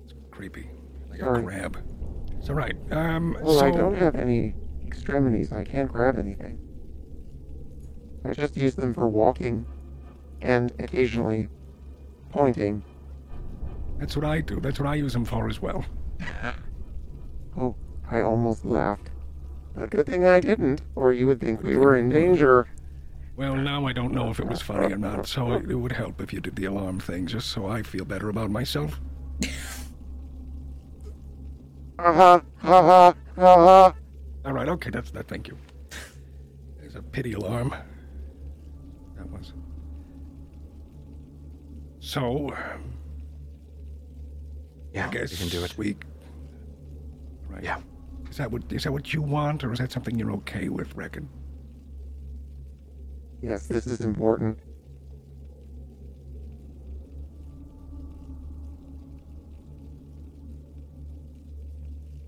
It's 0.04 0.16
creepy. 0.32 0.72
Like 1.12 1.20
Sorry. 1.20 1.42
a 1.42 1.44
crab. 1.44 1.78
It's 2.32 2.50
all 2.50 2.56
right. 2.56 2.76
Um. 2.90 3.38
Well, 3.44 3.60
so 3.60 3.66
I 3.68 3.70
don't 3.70 3.96
have 3.96 4.16
any 4.16 4.56
extremities. 4.88 5.52
I 5.52 5.64
can't 5.64 5.92
grab 5.92 6.18
anything. 6.18 6.58
I 8.26 8.34
just 8.34 8.58
use 8.58 8.74
them 8.74 8.96
for 8.96 9.08
walking 9.08 9.68
and 10.42 10.74
occasionally 10.80 11.48
pointing. 12.32 12.84
That's 14.00 14.16
what 14.16 14.26
I 14.26 14.42
do. 14.42 14.60
That's 14.60 14.80
what 14.80 14.88
I 14.88 14.96
use 14.96 15.14
them 15.14 15.26
for 15.26 15.48
as 15.48 15.62
well. 15.62 15.86
Oh, 17.58 17.76
I 18.10 18.22
almost 18.22 18.64
laughed. 18.64 19.10
But 19.76 19.90
good 19.90 20.06
thing 20.06 20.24
I 20.24 20.40
didn't, 20.40 20.82
or 20.96 21.12
you 21.12 21.28
would 21.28 21.42
think 21.42 21.62
we 21.62 21.76
were 21.76 21.98
in 21.98 22.08
danger. 22.08 22.68
Well, 23.36 23.56
now 23.56 23.86
I 23.86 23.94
don't 23.94 24.14
know 24.14 24.30
if 24.30 24.40
it 24.40 24.48
was 24.48 24.62
funny 24.62 24.94
or 24.94 24.98
not, 24.98 25.28
so 25.28 25.54
it, 25.54 25.66
would 25.66 25.92
help 25.92 26.22
if 26.22 26.32
you 26.32 26.40
did 26.42 26.56
the 26.56 26.66
alarm 26.66 27.00
thing, 27.00 27.26
just 27.26 27.50
so 27.50 27.68
I 27.68 27.84
feel 27.84 28.06
better 28.06 28.30
about 28.30 28.52
myself. 28.52 29.00
Ha 32.00 32.14
ha 32.14 32.42
ha 32.58 32.82
ha 32.82 33.16
ha 33.36 33.56
ha. 33.56 33.96
All 34.46 34.54
right, 34.54 34.70
okay, 34.70 34.90
that's 34.90 35.12
that. 35.12 35.28
Thank 35.28 35.48
you. 35.48 35.58
There's 36.80 36.96
a 36.96 37.02
pity 37.02 37.34
alarm. 37.34 37.74
That 39.18 39.30
was. 39.30 39.54
So, 42.10 42.49
uh, 42.49 42.77
yeah, 44.91 45.10
I 45.10 45.11
guess 45.11 45.31
you 45.31 45.38
can 45.38 45.48
do 45.49 45.64
it. 45.64 45.77
We. 45.77 45.95
Right. 47.48 47.64
Yeah. 47.64 47.81
Is 48.31 48.38
that 48.38 48.52
what 48.52 48.64
is 48.72 48.86
that 48.86 48.91
what 48.91 49.14
you 49.14 49.22
want, 49.22 49.64
or 49.64 49.72
is 49.72 49.77
that 49.77 49.91
something 49.91 50.18
you're 50.18 50.31
okay 50.31 50.69
with? 50.69 50.95
Reckon. 50.95 51.30
Yes, 53.44 53.68
this 53.68 53.86
is 53.86 54.02
important. 54.02 54.57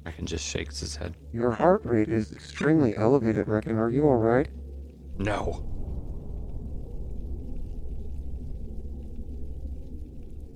Reckon 0.05 0.27
just 0.27 0.45
shakes 0.45 0.79
his 0.79 0.95
head. 0.95 1.17
Your 1.33 1.49
heart 1.49 1.81
rate 1.85 2.09
is 2.09 2.31
extremely 2.31 2.95
elevated, 2.95 3.47
Reckon. 3.47 3.79
Are 3.79 3.89
you 3.89 4.03
alright? 4.03 4.49
No. 5.17 5.70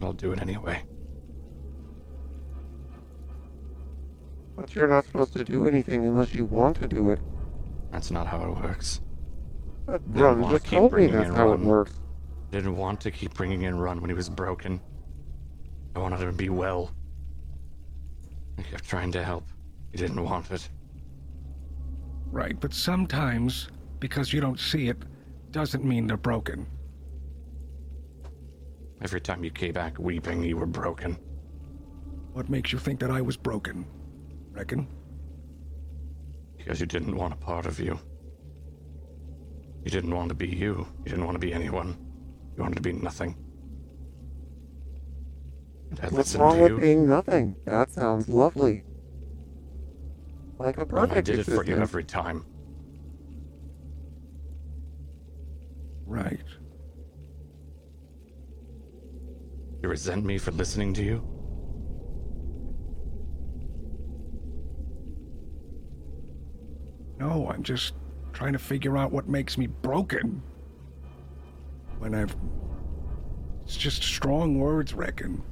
I'll 0.05 0.13
do 0.13 0.31
it 0.31 0.41
anyway. 0.41 0.83
But 4.55 4.73
you're 4.75 4.87
not 4.87 5.05
supposed 5.05 5.33
to 5.33 5.43
do 5.43 5.67
anything 5.67 6.05
unless 6.05 6.33
you 6.33 6.45
want 6.45 6.77
to 6.77 6.87
do 6.87 7.09
it. 7.09 7.19
That's 7.91 8.11
not 8.11 8.27
how 8.27 8.43
it 8.43 8.61
works. 8.61 9.01
But 9.85 10.05
Didn't 10.13 10.21
Run 10.21 10.41
wanna 10.41 10.55
just 10.55 10.65
keep 10.65 10.79
told 10.79 10.91
me 10.91 10.95
bringing 11.07 11.15
that's 11.15 11.29
in 11.29 11.35
how 11.35 11.47
it 11.49 11.51
Run. 11.51 11.65
works. 11.65 11.99
Didn't 12.51 12.77
want 12.77 13.01
to 13.01 13.11
keep 13.11 13.33
bringing 13.33 13.63
in 13.63 13.77
Run 13.77 13.99
when 13.99 14.09
he 14.09 14.13
was 14.15 14.29
broken. 14.29 14.79
I 15.95 15.99
wanted 15.99 16.19
him 16.21 16.31
to 16.31 16.37
be 16.37 16.49
well. 16.49 16.91
I 18.57 18.61
kept 18.61 18.87
trying 18.87 19.11
to 19.13 19.23
help. 19.23 19.45
He 19.91 19.97
didn't 19.97 20.23
want 20.23 20.51
it. 20.51 20.69
Right, 22.31 22.59
but 22.59 22.73
sometimes 22.73 23.69
because 23.99 24.31
you 24.31 24.39
don't 24.39 24.59
see 24.59 24.87
it 24.87 24.97
doesn't 25.51 25.83
mean 25.83 26.05
they're 26.07 26.17
broken. 26.17 26.67
Every 29.01 29.21
time 29.21 29.43
you 29.43 29.51
came 29.51 29.73
back 29.73 29.99
weeping, 29.99 30.43
you 30.43 30.57
were 30.57 30.65
broken. 30.65 31.17
What 32.33 32.49
makes 32.49 32.71
you 32.71 32.79
think 32.79 32.99
that 33.01 33.11
I 33.11 33.21
was 33.21 33.37
broken? 33.37 33.85
Reckon? 34.51 34.87
Because 36.57 36.79
you 36.79 36.85
didn't 36.85 37.15
want 37.15 37.33
a 37.33 37.37
part 37.37 37.65
of 37.65 37.79
you. 37.79 37.99
You 39.83 39.91
didn't 39.91 40.15
want 40.15 40.29
to 40.29 40.35
be 40.35 40.47
you. 40.47 40.87
You 41.05 41.11
didn't 41.11 41.25
want 41.25 41.35
to 41.35 41.39
be 41.39 41.53
anyone. 41.53 41.97
You 42.57 42.63
wanted 42.63 42.75
to 42.75 42.81
be 42.81 42.93
nothing. 42.93 43.35
What's 46.09 46.35
wrong 46.35 46.59
with 46.59 46.81
being 46.81 47.07
nothing? 47.07 47.55
That 47.65 47.91
sounds 47.91 48.27
lovely. 48.27 48.83
Like 50.57 50.77
a 50.77 50.85
Well, 50.85 51.03
I 51.03 51.07
perfect 51.07 51.27
did 51.27 51.39
it 51.39 51.45
for 51.45 51.63
you 51.63 51.77
every 51.77 52.03
time. 52.03 52.45
Right. 56.05 56.41
You 59.85 59.89
resent 59.89 60.25
me 60.25 60.39
for 60.39 60.49
listening 60.49 60.95
to 60.95 61.03
you? 61.03 61.21
No, 67.19 67.47
I'm 67.51 67.61
just 67.61 67.93
trying 68.33 68.53
to 68.53 68.57
figure 68.57 68.97
out 68.97 69.11
what 69.11 69.29
makes 69.29 69.59
me 69.59 69.67
broken. 69.67 70.41
When 71.99 72.15
I've. 72.15 72.35
It's 73.63 73.77
just 73.77 74.01
strong 74.01 74.57
words, 74.57 74.95
reckon. 74.95 75.43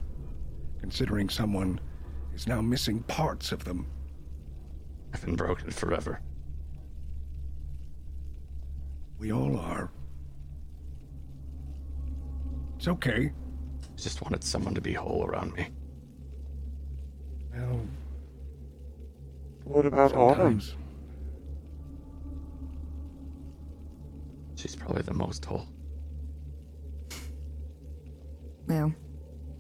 Considering 0.80 1.30
someone 1.30 1.80
is 2.34 2.48
now 2.48 2.60
missing 2.60 3.04
parts 3.04 3.52
of 3.52 3.64
them. 3.64 3.86
I've 5.14 5.24
been 5.24 5.36
broken 5.36 5.70
forever. 5.70 6.22
We 9.20 9.32
all 9.32 9.60
are. 9.60 9.92
It's 12.78 12.88
okay. 12.88 13.32
I 14.04 14.06
just 14.06 14.22
wanted 14.22 14.44
someone 14.44 14.76
to 14.76 14.82
be 14.82 14.92
whole 14.92 15.24
around 15.26 15.54
me. 15.54 15.70
Well, 17.56 17.80
What 19.64 19.86
about 19.86 20.12
Autumn? 20.14 20.60
sometimes. 20.60 20.76
She's 24.56 24.76
probably 24.76 25.04
the 25.04 25.14
most 25.14 25.46
whole. 25.46 25.68
Well, 28.68 28.94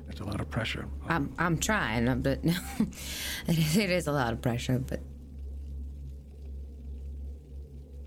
That's 0.07 0.19
a 0.19 0.25
lot 0.25 0.41
of 0.41 0.49
pressure. 0.49 0.89
I'm 1.07 1.33
I'm 1.39 1.57
trying, 1.57 2.21
but 2.21 2.39
it 2.43 3.57
is, 3.57 3.77
it 3.77 3.89
is 3.91 4.07
a 4.07 4.11
lot 4.11 4.33
of 4.33 4.41
pressure. 4.41 4.77
But 4.77 4.99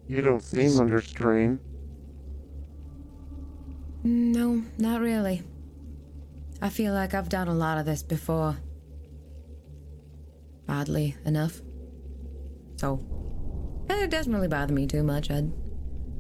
You 0.07 0.21
don't 0.21 0.43
seem 0.43 0.79
under 0.81 1.01
strain. 1.01 1.61
no, 4.05 4.63
not 4.77 5.01
really. 5.01 5.43
I 6.61 6.69
feel 6.69 6.93
like 6.93 7.15
I've 7.15 7.29
done 7.29 7.49
a 7.49 7.55
lot 7.55 7.79
of 7.79 7.87
this 7.87 8.03
before. 8.03 8.57
Oddly 10.69 11.17
enough. 11.25 11.61
So, 12.77 13.01
it 13.89 14.11
doesn't 14.11 14.33
really 14.33 14.49
bother 14.49 14.73
me 14.73 14.87
too 14.87 15.03
much. 15.03 15.31
I, 15.31 15.49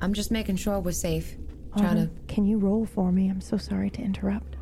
I'm 0.00 0.12
just 0.12 0.30
making 0.30 0.56
sure 0.56 0.78
we're 0.78 0.92
safe. 0.92 1.36
Trying 1.76 1.98
Autumn, 1.98 2.16
to. 2.16 2.34
can 2.34 2.46
you 2.46 2.58
roll 2.58 2.86
for 2.86 3.12
me? 3.12 3.28
I'm 3.28 3.40
so 3.40 3.56
sorry 3.56 3.90
to 3.90 4.02
interrupt. 4.02 4.56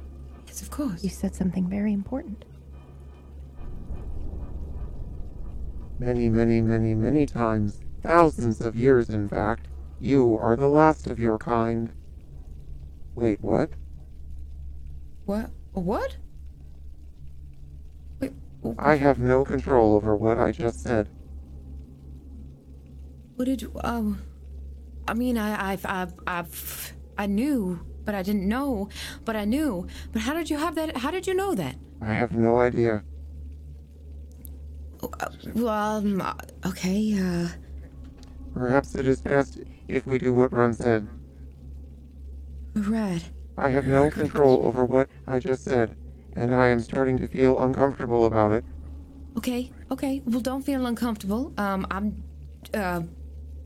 Yes, 0.46 0.62
of 0.62 0.70
course. 0.70 1.04
You 1.04 1.10
said 1.10 1.34
something 1.34 1.68
very 1.68 1.92
important. 1.92 2.44
Many, 5.98 6.28
many, 6.28 6.60
many, 6.60 6.94
many 6.94 7.26
times. 7.26 7.80
Thousands 8.02 8.60
of 8.60 8.74
years, 8.74 9.10
in 9.10 9.28
fact. 9.28 9.68
You 10.00 10.36
are 10.40 10.56
the 10.56 10.68
last 10.68 11.06
of 11.06 11.18
your 11.18 11.38
kind. 11.38 11.92
Wait, 13.14 13.40
what? 13.40 13.70
What? 15.24 15.50
What? 15.74 16.16
Wait, 18.20 18.32
I 18.78 18.94
have 18.96 19.18
no 19.18 19.44
control 19.44 19.94
over 19.96 20.16
what 20.16 20.38
I 20.38 20.52
just 20.52 20.82
said. 20.82 21.08
what 23.36 23.46
did 23.46 23.60
you? 23.62 23.72
Oh, 23.82 24.16
I 25.08 25.14
mean, 25.14 25.36
I, 25.36 25.72
I've, 25.72 25.84
I've, 25.84 26.14
I've, 26.26 26.92
I 27.18 27.26
knew, 27.26 27.84
but 28.04 28.14
I 28.14 28.22
didn't 28.22 28.48
know, 28.48 28.88
but 29.24 29.36
I 29.36 29.44
knew. 29.44 29.86
But 30.12 30.22
how 30.22 30.32
did 30.34 30.48
you 30.48 30.56
have 30.56 30.76
that? 30.76 30.96
How 30.96 31.10
did 31.10 31.26
you 31.26 31.34
know 31.34 31.54
that? 31.54 31.76
I 32.00 32.14
have 32.14 32.32
no 32.32 32.60
idea. 32.60 33.02
Well, 35.54 35.68
um, 35.68 36.20
uh, 36.20 36.34
okay, 36.66 37.18
uh, 37.20 37.48
Perhaps 38.54 38.94
it 38.94 39.06
is 39.06 39.20
best 39.20 39.58
if 39.88 40.06
we 40.06 40.18
do 40.18 40.32
what 40.32 40.52
Ron 40.52 40.72
said. 40.72 41.06
right. 42.74 43.22
I 43.56 43.70
have 43.70 43.86
no 43.86 44.10
control 44.10 44.66
over 44.66 44.84
what 44.84 45.08
I 45.26 45.38
just 45.38 45.64
said, 45.64 45.96
and 46.34 46.54
I 46.54 46.68
am 46.68 46.80
starting 46.80 47.18
to 47.18 47.28
feel 47.28 47.60
uncomfortable 47.62 48.26
about 48.26 48.52
it. 48.52 48.64
Okay, 49.36 49.72
okay. 49.90 50.22
Well, 50.24 50.40
don't 50.40 50.62
feel 50.62 50.86
uncomfortable. 50.86 51.52
Um, 51.58 51.86
I'm, 51.90 52.22
uh, 52.72 53.02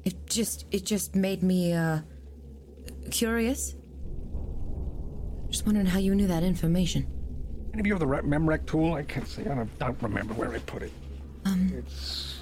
it 0.04 0.26
just, 0.26 0.66
it 0.70 0.84
just 0.84 1.14
made 1.14 1.42
me, 1.42 1.72
uh, 1.72 2.00
curious. 3.10 3.74
Just 5.50 5.64
wondering 5.64 5.86
how 5.86 5.98
you 5.98 6.14
knew 6.14 6.26
that 6.26 6.42
information. 6.42 7.06
Any 7.72 7.80
of 7.80 7.86
you 7.86 7.92
have 7.94 8.00
the 8.00 8.06
re- 8.06 8.20
Memrec 8.20 8.66
tool? 8.66 8.94
I 8.94 9.02
can't 9.02 9.26
see. 9.26 9.42
I 9.42 9.54
don't, 9.54 9.78
don't 9.78 10.02
remember 10.02 10.34
where 10.34 10.52
I 10.52 10.58
put 10.60 10.82
it. 10.82 10.92
Um, 11.44 11.70
It's. 11.74 12.40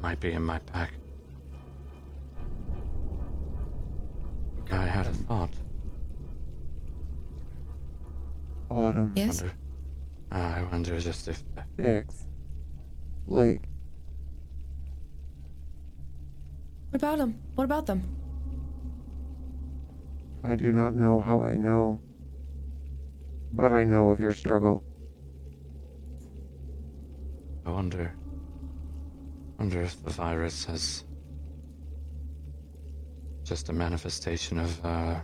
Might 0.00 0.18
be 0.20 0.32
in 0.32 0.42
my 0.42 0.58
pack. 0.60 0.92
I 4.70 4.86
had 4.86 5.06
a 5.06 5.10
thought. 5.12 5.50
Autumn, 8.72 9.12
yes. 9.14 9.42
Wonder, 9.42 9.54
uh, 10.32 10.36
I 10.36 10.62
wonder 10.72 10.98
just 10.98 11.28
if 11.28 11.42
Dix, 11.76 12.26
Blake, 13.26 13.60
What 16.90 17.02
about 17.02 17.18
them? 17.18 17.40
What 17.54 17.64
about 17.64 17.86
them? 17.86 18.16
I 20.44 20.56
do 20.56 20.72
not 20.72 20.94
know 20.94 21.20
how 21.20 21.42
I 21.42 21.54
know, 21.54 22.00
but 23.52 23.72
I 23.72 23.84
know 23.84 24.10
of 24.10 24.20
your 24.20 24.34
struggle. 24.34 24.82
I 27.64 27.70
wonder. 27.70 28.14
Wonder 29.58 29.82
if 29.82 30.02
the 30.02 30.10
virus 30.10 30.64
has 30.64 31.04
just 33.44 33.68
a 33.68 33.72
manifestation 33.72 34.58
of 34.58 34.84
uh, 34.84 35.20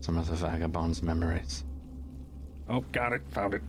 some 0.00 0.16
of 0.16 0.28
the 0.28 0.36
vagabond's 0.36 1.02
memories. 1.02 1.64
Oh, 2.68 2.80
got 2.92 3.12
it. 3.12 3.22
Found 3.30 3.54
it. 3.54 3.62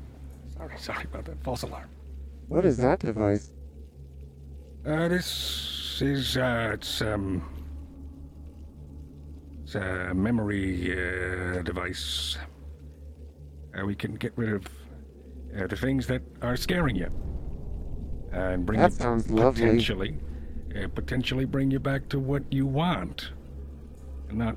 Sorry, 0.57 0.77
sorry 0.77 1.03
about 1.05 1.25
that. 1.25 1.43
False 1.43 1.63
alarm. 1.63 1.89
What 2.47 2.65
is 2.65 2.77
that 2.77 2.99
device? 2.99 3.51
Uh, 4.85 5.07
this 5.07 5.99
is, 6.01 6.37
uh, 6.37 6.71
it's, 6.73 7.01
um. 7.01 7.43
It's 9.63 9.75
a 9.75 10.13
memory, 10.13 10.91
uh, 10.93 11.61
device. 11.63 12.37
Uh, 13.77 13.85
we 13.85 13.95
can 13.95 14.13
get 14.15 14.31
rid 14.35 14.53
of 14.53 14.65
uh, 15.59 15.65
the 15.67 15.75
things 15.75 16.05
that 16.07 16.21
are 16.43 16.55
scaring 16.55 16.95
you. 16.95 17.11
And 18.31 18.65
bring 18.65 18.79
That 18.79 18.91
you 18.91 18.97
sounds 18.97 19.29
lovely. 19.31 19.61
potentially, 19.63 20.15
uh, 20.79 20.87
potentially 20.89 21.45
bring 21.45 21.71
you 21.71 21.79
back 21.79 22.07
to 22.09 22.19
what 22.19 22.43
you 22.53 22.67
want. 22.67 23.31
And 24.29 24.37
not 24.37 24.55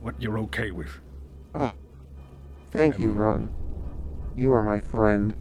what 0.00 0.20
you're 0.22 0.38
okay 0.40 0.70
with. 0.70 0.90
Ah, 1.54 1.74
thank 2.72 2.98
you, 2.98 3.10
Ron. 3.12 3.52
You 4.36 4.52
are 4.52 4.62
my 4.62 4.80
friend. 4.80 5.34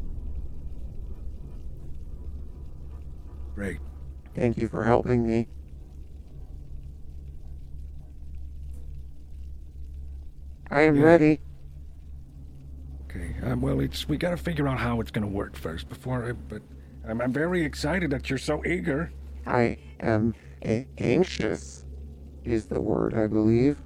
Great. 3.53 3.80
Thank 4.34 4.57
you 4.57 4.69
for 4.69 4.85
helping 4.85 5.27
me. 5.27 5.47
I 10.72 10.81
am 10.81 10.95
Yeah. 10.95 11.03
ready. 11.03 11.39
Okay. 13.09 13.35
Um, 13.43 13.61
well, 13.61 13.81
it's 13.81 14.07
we 14.07 14.17
got 14.17 14.31
to 14.31 14.38
figure 14.38 14.67
out 14.67 14.80
how 14.80 15.01
it's 15.01 15.11
to 15.11 15.27
work 15.27 15.57
first 15.57 15.89
before. 15.89 16.26
I, 16.30 16.31
but 16.31 16.61
I'm, 17.07 17.22
I'm 17.22 17.34
very 17.34 17.63
excited 17.63 18.09
that 18.11 18.30
you're 18.30 18.39
so 18.39 18.65
eager. 18.65 19.11
I 19.45 19.77
am 19.99 20.34
a- 20.63 20.88
anxious, 20.97 21.84
is 22.45 22.65
the 22.67 22.81
word, 22.81 23.13
I 23.13 23.27
believe. 23.27 23.77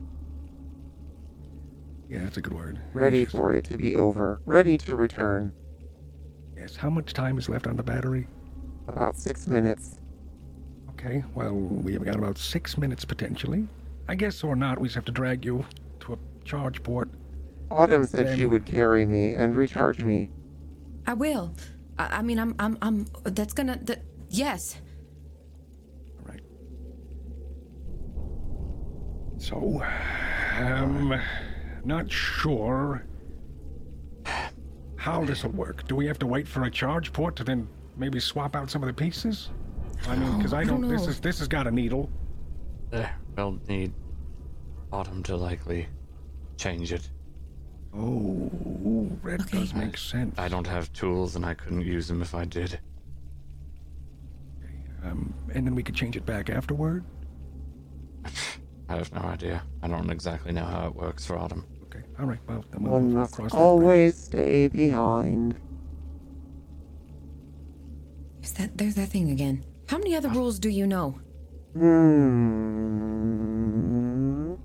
Yeah, 2.10 2.24
that's 2.24 2.38
a 2.38 2.42
good 2.42 2.54
word. 2.54 2.82
Ready 2.94 3.20
Anxious. 3.20 3.40
for 3.40 3.54
it 3.54 3.66
to 3.66 3.78
be 3.78 3.96
over. 3.96 4.42
Ready 4.46 4.78
to 4.80 4.96
return. 4.96 5.54
Yes. 6.58 6.76
How 6.76 6.90
much 6.90 7.14
time 7.14 7.38
is 7.38 7.48
left 7.48 7.68
on 7.68 7.76
the 7.78 7.84
battery? 7.84 8.28
About 8.88 9.16
six 9.16 9.48
minutes. 9.48 10.00
Okay. 10.90 11.24
Well, 11.36 11.54
we 11.54 11.94
have 11.94 12.04
got 12.04 12.16
about 12.16 12.38
six 12.38 12.78
minutes 12.78 13.06
potentially. 13.06 13.68
I 14.08 14.16
guess 14.16 14.44
or 14.44 14.56
not, 14.56 14.80
we 14.80 14.88
just 14.88 14.96
have 14.96 15.06
to 15.06 15.12
drag 15.12 15.46
you 15.46 15.64
to 16.02 16.14
a 16.14 16.18
charge 16.44 16.82
port. 16.82 17.10
Autumn 17.70 18.08
said 18.08 18.36
she 18.36 18.48
would 18.48 18.66
carry 18.66 19.06
me 19.06 19.36
and 19.36 19.56
recharge 19.56 20.04
me. 20.04 20.32
I 21.06 21.14
will. 21.14 21.54
I, 22.00 22.18
I 22.18 22.22
mean, 22.24 22.40
I'm, 22.40 22.56
I'm, 22.58 22.78
I'm. 22.82 23.06
That's 23.24 23.54
gonna. 23.54 23.78
That, 23.84 24.02
yes. 24.30 24.82
All 26.20 26.26
right. 26.26 26.42
So, 29.38 29.84
um, 30.58 31.22
not 31.86 32.12
sure 32.12 33.06
how 34.96 35.24
this 35.24 35.44
will 35.44 35.52
work. 35.52 35.88
Do 35.88 35.96
we 35.96 36.06
have 36.08 36.20
to 36.20 36.28
wait 36.28 36.48
for 36.48 36.64
a 36.64 36.72
charge 36.72 37.14
port 37.14 37.36
to 37.38 37.44
then 37.44 37.68
maybe 37.98 38.20
swap 38.20 38.56
out 38.56 38.70
some 38.70 38.84
of 38.84 38.88
the 38.88 38.94
pieces? 38.94 39.50
I 40.08 40.16
mean, 40.16 40.36
because 40.38 40.54
I 40.54 40.62
I 40.62 40.64
don't 40.64 40.82
don't. 40.82 40.90
This 40.90 41.08
is 41.08 41.20
this 41.20 41.40
has 41.40 41.48
got 41.48 41.68
a 41.68 41.72
needle. 41.72 42.10
There, 42.92 43.12
we'll 43.38 43.60
need 43.68 43.94
Autumn 44.92 45.22
to 45.24 45.36
likely 45.36 45.88
change 46.58 46.92
it. 46.94 47.10
Oh, 47.94 49.10
that 49.24 49.42
Okay. 49.42 49.60
does 49.60 49.74
make 49.74 49.98
sense. 49.98 50.38
I 50.38 50.48
don't 50.48 50.68
have 50.68 50.92
tools 50.94 51.36
and 51.36 51.46
I 51.46 51.54
couldn't 51.54 51.82
use 51.82 52.08
them 52.08 52.22
if 52.22 52.36
I 52.36 52.46
did. 52.46 52.80
Um, 55.04 55.34
and 55.54 55.66
then 55.66 55.76
we 55.76 55.84
could 55.84 55.96
change 55.96 56.18
it 56.18 56.26
back 56.26 56.50
afterward. 56.50 57.04
I 58.90 58.96
have 58.98 59.14
no 59.14 59.22
idea. 59.22 59.62
I 59.84 59.88
don't 59.88 60.10
exactly 60.10 60.52
know 60.52 60.66
how 60.66 60.88
it 60.88 60.96
works 60.96 61.26
for 61.26 61.38
Autumn. 61.38 61.64
Okay. 61.86 62.02
All 62.20 62.26
right. 62.26 62.40
Well, 62.48 62.66
then 62.72 62.84
we'll 62.84 62.94
One 62.94 63.14
must 63.14 63.36
cross 63.36 63.52
that 63.52 63.56
bridge. 63.58 63.62
always 63.62 64.18
stay 64.18 64.68
behind. 64.68 65.56
Is 68.44 68.52
that 68.54 68.78
there's 68.78 68.96
that 68.96 69.10
thing 69.10 69.30
again? 69.32 69.64
How 69.88 69.98
many 70.00 70.16
other 70.16 70.30
rules 70.30 70.60
do 70.60 70.70
you 70.70 70.88
know? 70.88 71.20
Hmm. 73.20 74.56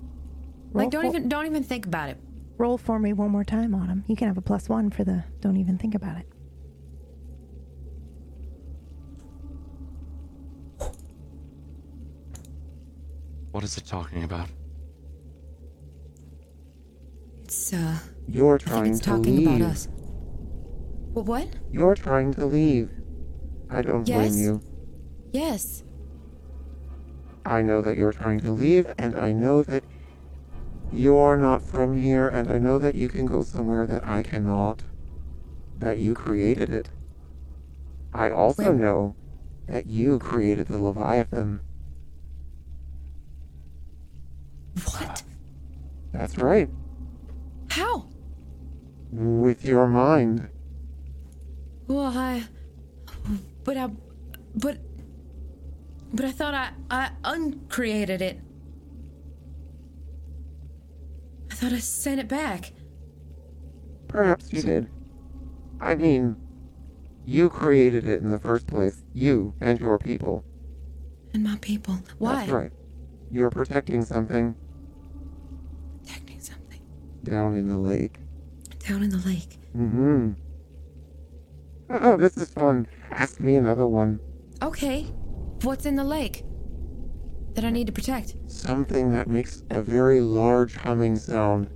Like, 0.73 0.89
don't 0.89 1.03
for- 1.03 1.07
even, 1.17 1.29
don't 1.29 1.45
even 1.45 1.63
think 1.63 1.85
about 1.85 2.09
it. 2.09 2.17
Roll 2.57 2.77
for 2.77 2.99
me 2.99 3.13
one 3.13 3.29
more 3.31 3.43
time, 3.43 3.75
Autumn. 3.75 4.03
You 4.07 4.15
can 4.15 4.27
have 4.27 4.37
a 4.37 4.41
plus 4.41 4.67
one 4.69 4.89
for 4.89 5.03
the 5.03 5.23
don't 5.41 5.57
even 5.57 5.77
think 5.77 5.93
about 5.93 6.17
it. 6.17 6.25
What 13.55 13.63
is 13.63 13.77
it 13.77 13.85
talking 13.85 14.21
about? 14.25 14.49
It's, 17.45 17.71
uh, 17.71 17.99
You're 18.27 18.55
I 18.55 18.57
think 18.57 18.69
trying 18.69 18.91
it's 18.91 18.99
to 18.99 19.05
talking 19.11 19.35
leave. 19.37 19.47
about 19.47 19.61
us. 19.61 19.87
What, 21.13 21.25
what? 21.25 21.47
You're 21.71 21.95
trying 21.95 22.33
to 22.33 22.45
leave. 22.45 22.89
I 23.69 23.81
don't 23.81 24.05
Yes. 24.09 24.33
blame 24.33 24.43
you. 24.43 24.61
Yes. 25.31 25.85
I 27.45 27.61
know 27.61 27.81
that 27.81 27.95
you're 27.95 28.11
trying 28.11 28.41
to 28.41 28.51
leave, 28.51 28.93
and 28.97 29.15
I 29.15 29.31
know 29.31 29.63
that 29.63 29.85
you're 30.91 31.37
not 31.37 31.61
from 31.61 31.95
here, 31.95 32.27
and 32.27 32.51
I 32.51 32.57
know 32.59 32.77
that 32.77 32.95
you 32.95 33.07
can 33.07 33.25
go 33.25 33.41
somewhere 33.41 33.87
that 33.87 34.05
I 34.05 34.21
cannot. 34.21 34.83
That 35.79 35.97
you 35.99 36.13
created 36.13 36.69
it. 36.71 36.89
I 38.13 38.31
also 38.31 38.63
Well- 38.63 38.73
know 38.73 39.15
that 39.67 39.85
you 39.85 40.19
created 40.19 40.67
the 40.67 40.77
Leviathan. 40.77 41.61
What? 44.83 45.23
That's 46.11 46.37
right. 46.37 46.69
How? 47.69 48.07
With 49.11 49.63
your 49.63 49.87
mind. 49.87 50.49
Well, 51.87 52.17
I. 52.17 52.43
But 53.63 53.77
I. 53.77 53.89
But. 54.55 54.79
But 56.13 56.25
I 56.25 56.31
thought 56.31 56.53
I. 56.53 56.69
I 56.89 57.11
uncreated 57.23 58.21
it. 58.21 58.39
I 61.51 61.55
thought 61.55 61.73
I 61.73 61.79
sent 61.79 62.19
it 62.19 62.27
back. 62.27 62.73
Perhaps 64.07 64.51
you 64.51 64.61
did. 64.61 64.89
I 65.79 65.95
mean, 65.95 66.35
you 67.25 67.49
created 67.49 68.07
it 68.07 68.21
in 68.21 68.31
the 68.31 68.39
first 68.39 68.67
place. 68.67 69.03
You 69.13 69.53
and 69.61 69.79
your 69.79 69.97
people. 69.97 70.43
And 71.33 71.43
my 71.43 71.57
people. 71.61 71.99
Why? 72.17 72.35
That's 72.35 72.49
right. 72.51 72.71
You're 73.31 73.49
protecting 73.49 74.03
something 74.03 74.25
Protecting 74.35 74.55
something. 74.55 74.64
Down 77.25 77.57
in 77.57 77.67
the 77.67 77.77
lake. 77.77 78.17
Down 78.87 79.03
in 79.03 79.09
the 79.09 79.17
lake. 79.17 79.59
Mm-hmm. 79.75 80.31
Oh, 81.89 82.17
this 82.17 82.37
is 82.37 82.49
fun. 82.49 82.87
Ask 83.11 83.39
me 83.39 83.55
another 83.55 83.85
one. 83.85 84.19
Okay. 84.61 85.03
What's 85.61 85.85
in 85.85 85.95
the 85.95 86.03
lake? 86.03 86.43
That 87.53 87.63
I 87.63 87.69
need 87.69 87.87
to 87.87 87.93
protect? 87.93 88.35
Something 88.47 89.11
that 89.13 89.27
makes 89.27 89.63
a 89.69 89.81
very 89.81 90.21
large 90.21 90.75
humming 90.75 91.15
sound. 91.15 91.69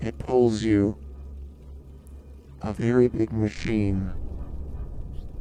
It 0.00 0.18
pulls 0.18 0.62
you. 0.62 0.96
A 2.62 2.72
very 2.72 3.08
big 3.08 3.32
machine. 3.32 4.12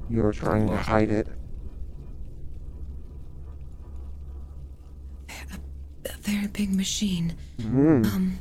You're 0.10 0.32
trying 0.32 0.68
to 0.68 0.78
hide 0.78 1.10
it. 1.10 1.28
A 5.30 6.18
very 6.20 6.48
big 6.48 6.74
machine. 6.74 7.36
Mm. 7.60 8.06
Um. 8.06 8.40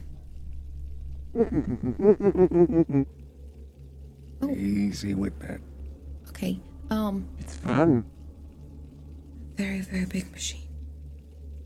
Easy 4.51 5.15
with 5.15 5.39
that. 5.41 5.61
Okay. 6.29 6.61
Um. 6.91 7.29
It's 7.39 7.57
fun. 7.57 8.05
Very, 9.57 9.81
very 9.81 10.05
big 10.05 10.31
machine. 10.33 10.61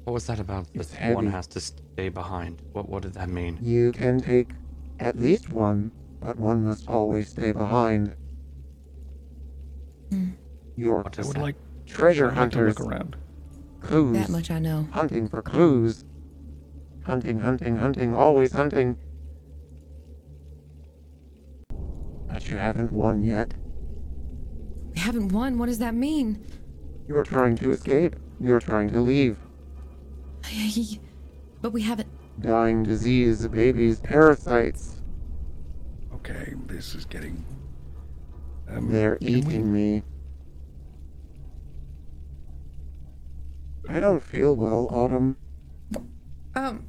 What 0.04 0.14
was 0.14 0.26
that 0.26 0.38
about? 0.40 0.66
It's 0.74 0.90
That 0.92 1.14
one 1.14 1.26
has 1.26 1.46
to 1.48 1.60
stay 1.60 2.08
behind. 2.08 2.62
What 2.72 2.88
what 2.88 3.02
did 3.02 3.14
that 3.14 3.28
mean? 3.28 3.58
You 3.60 3.92
can 3.92 4.20
take 4.20 4.50
at 4.98 5.18
least 5.18 5.50
one, 5.50 5.90
but 6.20 6.38
one 6.38 6.64
must 6.64 6.88
always 6.88 7.28
stay 7.28 7.52
behind. 7.52 8.14
Hmm. 10.10 10.30
You're 10.76 11.02
What 11.02 11.18
I 11.18 11.22
would 11.26 11.38
like, 11.38 11.56
treasure 11.86 12.26
I'd 12.28 12.34
to 12.34 12.40
hunters. 12.40 12.78
look 12.78 12.88
around. 12.88 13.16
Clues. 13.80 14.16
That 14.16 14.28
much 14.30 14.50
I 14.50 14.58
know. 14.58 14.88
Hunting 14.92 15.28
for 15.28 15.42
clues. 15.42 16.04
Hunting, 17.04 17.40
hunting, 17.40 17.76
hunting, 17.76 18.14
always 18.14 18.52
hunting. 18.52 18.96
But 22.32 22.48
you 22.48 22.56
haven't 22.56 22.92
won 22.92 23.22
yet. 23.22 23.54
We 24.94 25.00
haven't 25.00 25.28
won. 25.28 25.58
What 25.58 25.66
does 25.66 25.78
that 25.78 25.94
mean? 25.94 26.46
You're 27.08 27.24
trying 27.24 27.56
to 27.58 27.70
escape. 27.72 28.16
You're 28.40 28.60
trying 28.60 28.90
to 28.92 29.00
leave. 29.00 29.36
But 31.62 31.72
we 31.74 31.82
haven't. 31.82 32.08
Dying 32.40 32.84
disease, 32.84 33.46
babies, 33.46 34.00
parasites. 34.00 35.02
Okay, 36.14 36.54
this 36.66 36.94
is 36.94 37.04
getting. 37.04 37.44
Um, 38.66 38.90
They're 38.90 39.16
can 39.16 39.26
we- 39.26 39.32
eating 39.34 39.70
me. 39.70 40.02
I 43.90 44.00
don't 44.00 44.22
feel 44.22 44.56
well, 44.56 44.88
Autumn. 44.90 45.36
Um. 46.54 46.86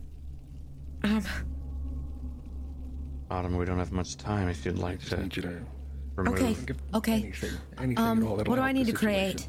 Um. 1.03 1.23
Autumn, 3.31 3.55
we 3.57 3.63
don't 3.63 3.79
have 3.79 3.93
much 3.93 4.17
time. 4.17 4.49
If 4.49 4.65
you'd 4.65 4.77
I 4.79 4.81
like 4.81 4.99
just 4.99 5.11
to 5.11 5.21
need 5.23 5.35
you 5.37 5.41
to 5.43 5.61
remove. 6.17 6.33
Okay. 6.37 6.55
Okay. 6.93 7.13
anything, 7.13 7.49
anything 7.77 7.97
Um. 7.97 8.21
at 8.23 8.27
all 8.27 8.35
that'll 8.35 8.51
What 8.51 8.57
do 8.57 8.61
I 8.61 8.65
help 8.67 8.75
need 8.77 8.87
to 8.87 8.91
create? 8.93 9.39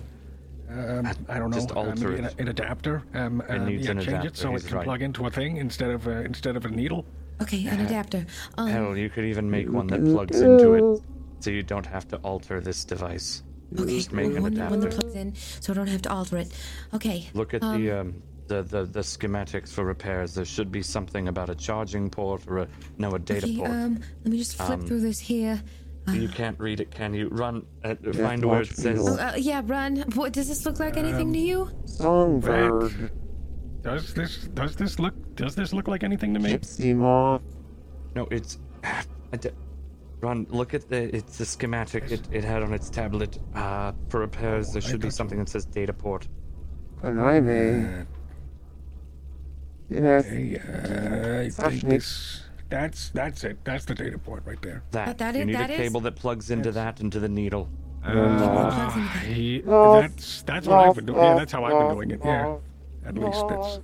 situation. 0.70 1.06
Um, 1.06 1.12
I 1.28 1.38
don't 1.38 1.50
know. 1.50 1.56
Just 1.56 1.72
uh, 1.72 1.80
alter 1.80 2.08
maybe 2.10 2.20
an, 2.20 2.24
it. 2.26 2.40
an 2.40 2.48
adapter. 2.48 3.02
Um, 3.14 3.40
It 3.42 3.50
um, 3.56 3.66
needs 3.66 3.84
yeah, 3.84 3.90
an 3.90 3.96
change 3.98 4.08
adapter, 4.08 4.28
it 4.28 4.36
so 4.36 4.48
it 4.50 4.52
he's 4.52 4.64
can 4.66 4.76
right. 4.76 4.84
plug 4.84 5.02
into 5.02 5.26
a 5.26 5.30
thing 5.30 5.56
instead 5.56 5.90
of 5.90 6.06
uh, 6.06 6.10
instead 6.20 6.56
of 6.56 6.64
a 6.64 6.68
needle. 6.70 7.04
Okay, 7.42 7.66
an 7.66 7.80
adapter. 7.80 8.24
Um. 8.56 8.68
Hell, 8.68 8.96
you 8.96 9.10
could 9.10 9.24
even 9.24 9.50
make 9.50 9.68
one 9.68 9.88
that 9.88 10.02
plugs 10.04 10.40
into 10.40 10.74
it, 10.74 11.02
so 11.40 11.50
you 11.50 11.64
don't 11.64 11.84
have 11.86 12.06
to 12.08 12.16
alter 12.18 12.60
this 12.60 12.84
device. 12.84 13.42
Okay. 13.76 13.96
Just 13.96 14.12
make 14.12 14.26
an 14.26 14.42
one, 14.42 14.54
that- 14.54 14.70
one 14.70 14.80
that 14.80 14.86
adapter. 14.86 15.00
plugs 15.02 15.16
in, 15.16 15.34
so 15.60 15.72
I 15.72 15.76
don't 15.76 15.88
have 15.88 16.02
to 16.02 16.10
alter 16.12 16.36
it. 16.36 16.56
Okay. 16.94 17.28
Look 17.34 17.52
at 17.52 17.62
um, 17.64 17.82
the 17.82 17.90
um 17.90 18.22
the, 18.52 18.62
the 18.62 18.84
the 18.84 19.00
schematics 19.00 19.70
for 19.70 19.84
repairs. 19.84 20.34
There 20.34 20.44
should 20.44 20.70
be 20.70 20.82
something 20.82 21.28
about 21.28 21.48
a 21.50 21.54
charging 21.54 22.10
port 22.10 22.42
or 22.46 22.58
a 22.58 22.68
no 22.98 23.10
a 23.12 23.18
data 23.18 23.46
okay, 23.46 23.56
port. 23.56 23.70
um. 23.70 24.00
Let 24.24 24.32
me 24.32 24.38
just 24.38 24.56
flip 24.56 24.80
Um, 24.80 24.86
through 24.86 25.00
this 25.00 25.18
here. 25.18 25.62
you 26.08 26.28
can't 26.28 26.58
read 26.58 26.80
it, 26.80 26.90
can 26.90 27.14
you? 27.14 27.28
Run, 27.28 27.64
uh, 27.84 27.94
find 28.12 28.44
where 28.44 28.58
watch 28.58 28.70
it 28.72 28.76
says. 28.76 29.00
Oh, 29.08 29.16
uh, 29.16 29.34
yeah, 29.36 29.62
run. 29.64 29.98
What 30.14 30.32
does 30.32 30.48
this 30.48 30.66
look 30.66 30.80
like? 30.80 30.96
Anything 30.96 31.32
to 31.32 31.38
you? 31.38 31.70
Songbird, 31.84 33.10
Does 33.82 34.12
this 34.14 34.48
does 34.54 34.76
this 34.76 34.98
look 34.98 35.14
does 35.36 35.54
this 35.54 35.72
look 35.72 35.88
like 35.88 36.02
anything 36.04 36.34
to 36.34 36.40
me? 36.40 36.52
gypsy 36.54 36.94
moth, 36.94 37.42
No, 38.14 38.26
it's. 38.30 38.58
Run, 40.20 40.46
look 40.50 40.72
at 40.74 40.88
the. 40.88 41.14
It's 41.16 41.38
the 41.38 41.44
schematic 41.44 42.10
it, 42.12 42.20
it 42.30 42.44
had 42.44 42.62
on 42.62 42.72
its 42.72 42.88
tablet. 42.90 43.38
Uh, 43.54 43.90
for 44.08 44.20
repairs, 44.20 44.72
there 44.72 44.80
should 44.82 45.00
be 45.00 45.10
something 45.10 45.38
that 45.38 45.48
says 45.48 45.64
data 45.64 45.92
port. 45.92 46.28
Kanaime, 47.02 48.02
Uh, 48.02 48.04
yes, 49.94 50.26
hey, 50.26 50.58
uh, 50.58 51.64
I 51.66 51.70
think 51.70 51.82
this 51.82 52.42
that's 52.68 53.10
that's 53.10 53.44
it. 53.44 53.58
That's 53.64 53.84
the 53.84 53.94
data 53.94 54.18
port 54.18 54.42
right 54.46 54.60
there. 54.62 54.82
That. 54.92 55.18
that 55.18 55.34
you 55.34 55.40
is- 55.42 55.46
need 55.48 55.56
that 55.56 55.70
a 55.70 55.74
is? 55.74 55.78
cable 55.78 56.00
that 56.02 56.16
plugs 56.16 56.50
into 56.50 56.72
that 56.72 57.00
into 57.00 57.20
the 57.20 57.28
needle. 57.28 57.68
Uh, 58.04 58.90
he- 59.20 59.60
that's 59.60 60.42
that's 60.42 60.66
what 60.66 60.88
I've 60.88 60.94
been 60.96 61.06
doing. 61.06 61.18
Yeah, 61.18 61.34
that's 61.34 61.52
how 61.52 61.64
I've 61.64 61.78
been 61.78 61.94
doing 61.96 62.10
it. 62.12 62.20
Yeah, 62.24 62.56
at 63.06 63.14
least 63.16 63.44
that's 63.48 63.80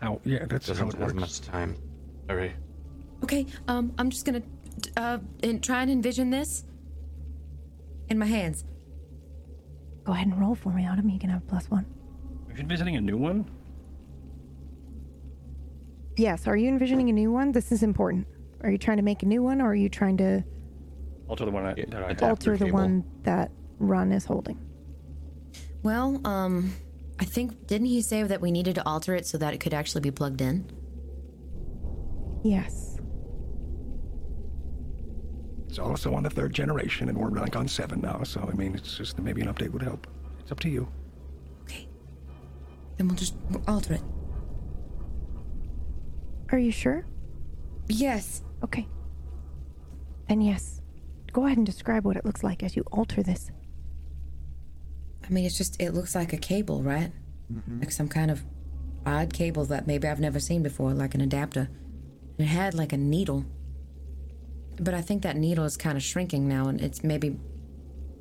how. 0.00 0.20
Yeah, 0.24 0.44
that's 0.46 0.66
how 0.68 0.74
Doesn't 0.74 0.88
it 0.88 0.92
have 0.94 1.00
works. 1.00 1.14
much 1.14 1.40
time. 1.42 1.76
Hurry. 2.28 2.52
Okay. 3.22 3.46
Um. 3.68 3.92
I'm 3.98 4.10
just 4.10 4.24
gonna, 4.24 4.42
uh, 4.96 5.18
and 5.42 5.62
try 5.62 5.82
and 5.82 5.90
envision 5.90 6.30
this 6.30 6.64
in 8.08 8.18
my 8.18 8.26
hands. 8.26 8.64
Go 10.04 10.12
ahead 10.12 10.26
and 10.28 10.40
roll 10.40 10.54
for 10.54 10.72
me, 10.72 10.86
Autumn. 10.86 11.08
You 11.08 11.18
can 11.18 11.30
have 11.30 11.46
plus 11.48 11.70
one. 11.70 11.84
Are 12.50 12.56
you 12.56 12.64
visiting 12.66 12.96
a 12.96 13.00
new 13.00 13.16
one? 13.16 13.48
Yes. 16.16 16.46
Are 16.46 16.56
you 16.56 16.68
envisioning 16.68 17.08
a 17.10 17.12
new 17.12 17.30
one? 17.30 17.52
This 17.52 17.72
is 17.72 17.82
important. 17.82 18.26
Are 18.62 18.70
you 18.70 18.78
trying 18.78 18.96
to 18.96 19.02
make 19.02 19.22
a 19.22 19.26
new 19.26 19.42
one, 19.42 19.60
or 19.60 19.66
are 19.70 19.74
you 19.74 19.88
trying 19.88 20.16
to 20.18 20.44
Alter 21.28 21.44
the 21.44 21.50
one 21.50 21.66
I, 21.66 21.74
that 21.74 22.22
I 22.22 22.26
alter 22.26 22.56
the 22.56 22.66
cable. 22.66 22.78
one 22.78 23.04
that 23.24 23.50
Run 23.78 24.12
is 24.12 24.24
holding? 24.24 24.58
Well, 25.82 26.20
um, 26.24 26.72
I 27.18 27.24
think 27.24 27.66
didn't 27.66 27.88
he 27.88 28.00
say 28.00 28.22
that 28.22 28.40
we 28.40 28.50
needed 28.50 28.76
to 28.76 28.86
alter 28.86 29.14
it 29.14 29.26
so 29.26 29.36
that 29.38 29.52
it 29.52 29.58
could 29.58 29.74
actually 29.74 30.02
be 30.02 30.10
plugged 30.10 30.40
in? 30.40 30.70
Yes. 32.44 32.98
It's 35.68 35.78
also 35.78 36.14
on 36.14 36.22
the 36.22 36.30
third 36.30 36.54
generation, 36.54 37.08
and 37.08 37.18
we're 37.18 37.30
like 37.30 37.56
on 37.56 37.66
seven 37.68 38.00
now. 38.00 38.22
So 38.22 38.48
I 38.50 38.54
mean, 38.54 38.74
it's 38.74 38.96
just 38.96 39.18
maybe 39.18 39.42
an 39.42 39.52
update 39.52 39.70
would 39.72 39.82
help. 39.82 40.06
It's 40.40 40.52
up 40.52 40.60
to 40.60 40.68
you. 40.68 40.88
Okay. 41.62 41.88
Then 42.96 43.08
we'll 43.08 43.16
just 43.16 43.34
alter 43.66 43.94
it. 43.94 44.02
Are 46.50 46.58
you 46.58 46.70
sure? 46.70 47.04
Yes. 47.88 48.42
Okay. 48.62 48.86
Then 50.28 50.40
yes. 50.40 50.80
Go 51.32 51.46
ahead 51.46 51.56
and 51.58 51.66
describe 51.66 52.04
what 52.04 52.16
it 52.16 52.24
looks 52.24 52.42
like 52.42 52.62
as 52.62 52.76
you 52.76 52.84
alter 52.92 53.22
this. 53.22 53.50
I 55.24 55.32
mean, 55.32 55.44
it's 55.44 55.58
just 55.58 55.80
it 55.80 55.92
looks 55.92 56.14
like 56.14 56.32
a 56.32 56.36
cable, 56.36 56.82
right? 56.82 57.12
Mm-hmm. 57.52 57.80
Like 57.80 57.92
some 57.92 58.08
kind 58.08 58.30
of 58.30 58.44
odd 59.04 59.32
cable 59.32 59.64
that 59.66 59.86
maybe 59.86 60.08
I've 60.08 60.20
never 60.20 60.40
seen 60.40 60.62
before, 60.62 60.92
like 60.92 61.14
an 61.14 61.20
adapter. 61.20 61.68
It 62.38 62.44
had 62.44 62.74
like 62.74 62.92
a 62.92 62.96
needle. 62.96 63.44
But 64.78 64.94
I 64.94 65.00
think 65.00 65.22
that 65.22 65.36
needle 65.36 65.64
is 65.64 65.76
kind 65.76 65.96
of 65.96 66.02
shrinking 66.02 66.48
now, 66.48 66.68
and 66.68 66.80
it's 66.80 67.02
maybe 67.02 67.38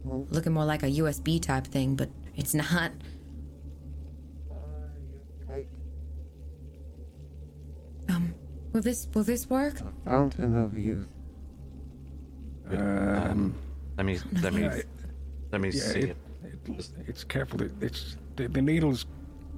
looking 0.04 0.54
more 0.54 0.66
like 0.66 0.84
a 0.84 0.88
USB 0.88 1.42
type 1.42 1.68
thing, 1.68 1.96
but 1.96 2.10
it's 2.36 2.54
not. 2.54 2.92
Right. 5.48 5.68
Will 8.76 8.82
this 8.82 9.08
will 9.14 9.24
this 9.24 9.50
work? 9.50 9.76
Fountain 10.04 10.54
of 10.62 10.78
youth. 10.78 11.08
Um, 12.72 13.56
let 13.96 14.06
me 14.06 14.20
let 14.42 14.54
me 14.54 14.64
Yeah, 14.64 14.82
let 15.54 15.62
me 15.62 15.70
yeah, 15.70 15.82
see 15.82 16.00
it- 16.00 16.18
it. 16.44 16.58
it- 16.80 16.92
it's 17.08 17.24
careful. 17.24 17.62
It, 17.62 17.72
it's 17.80 18.18
the, 18.36 18.50
the 18.50 18.62
needle's 18.62 19.06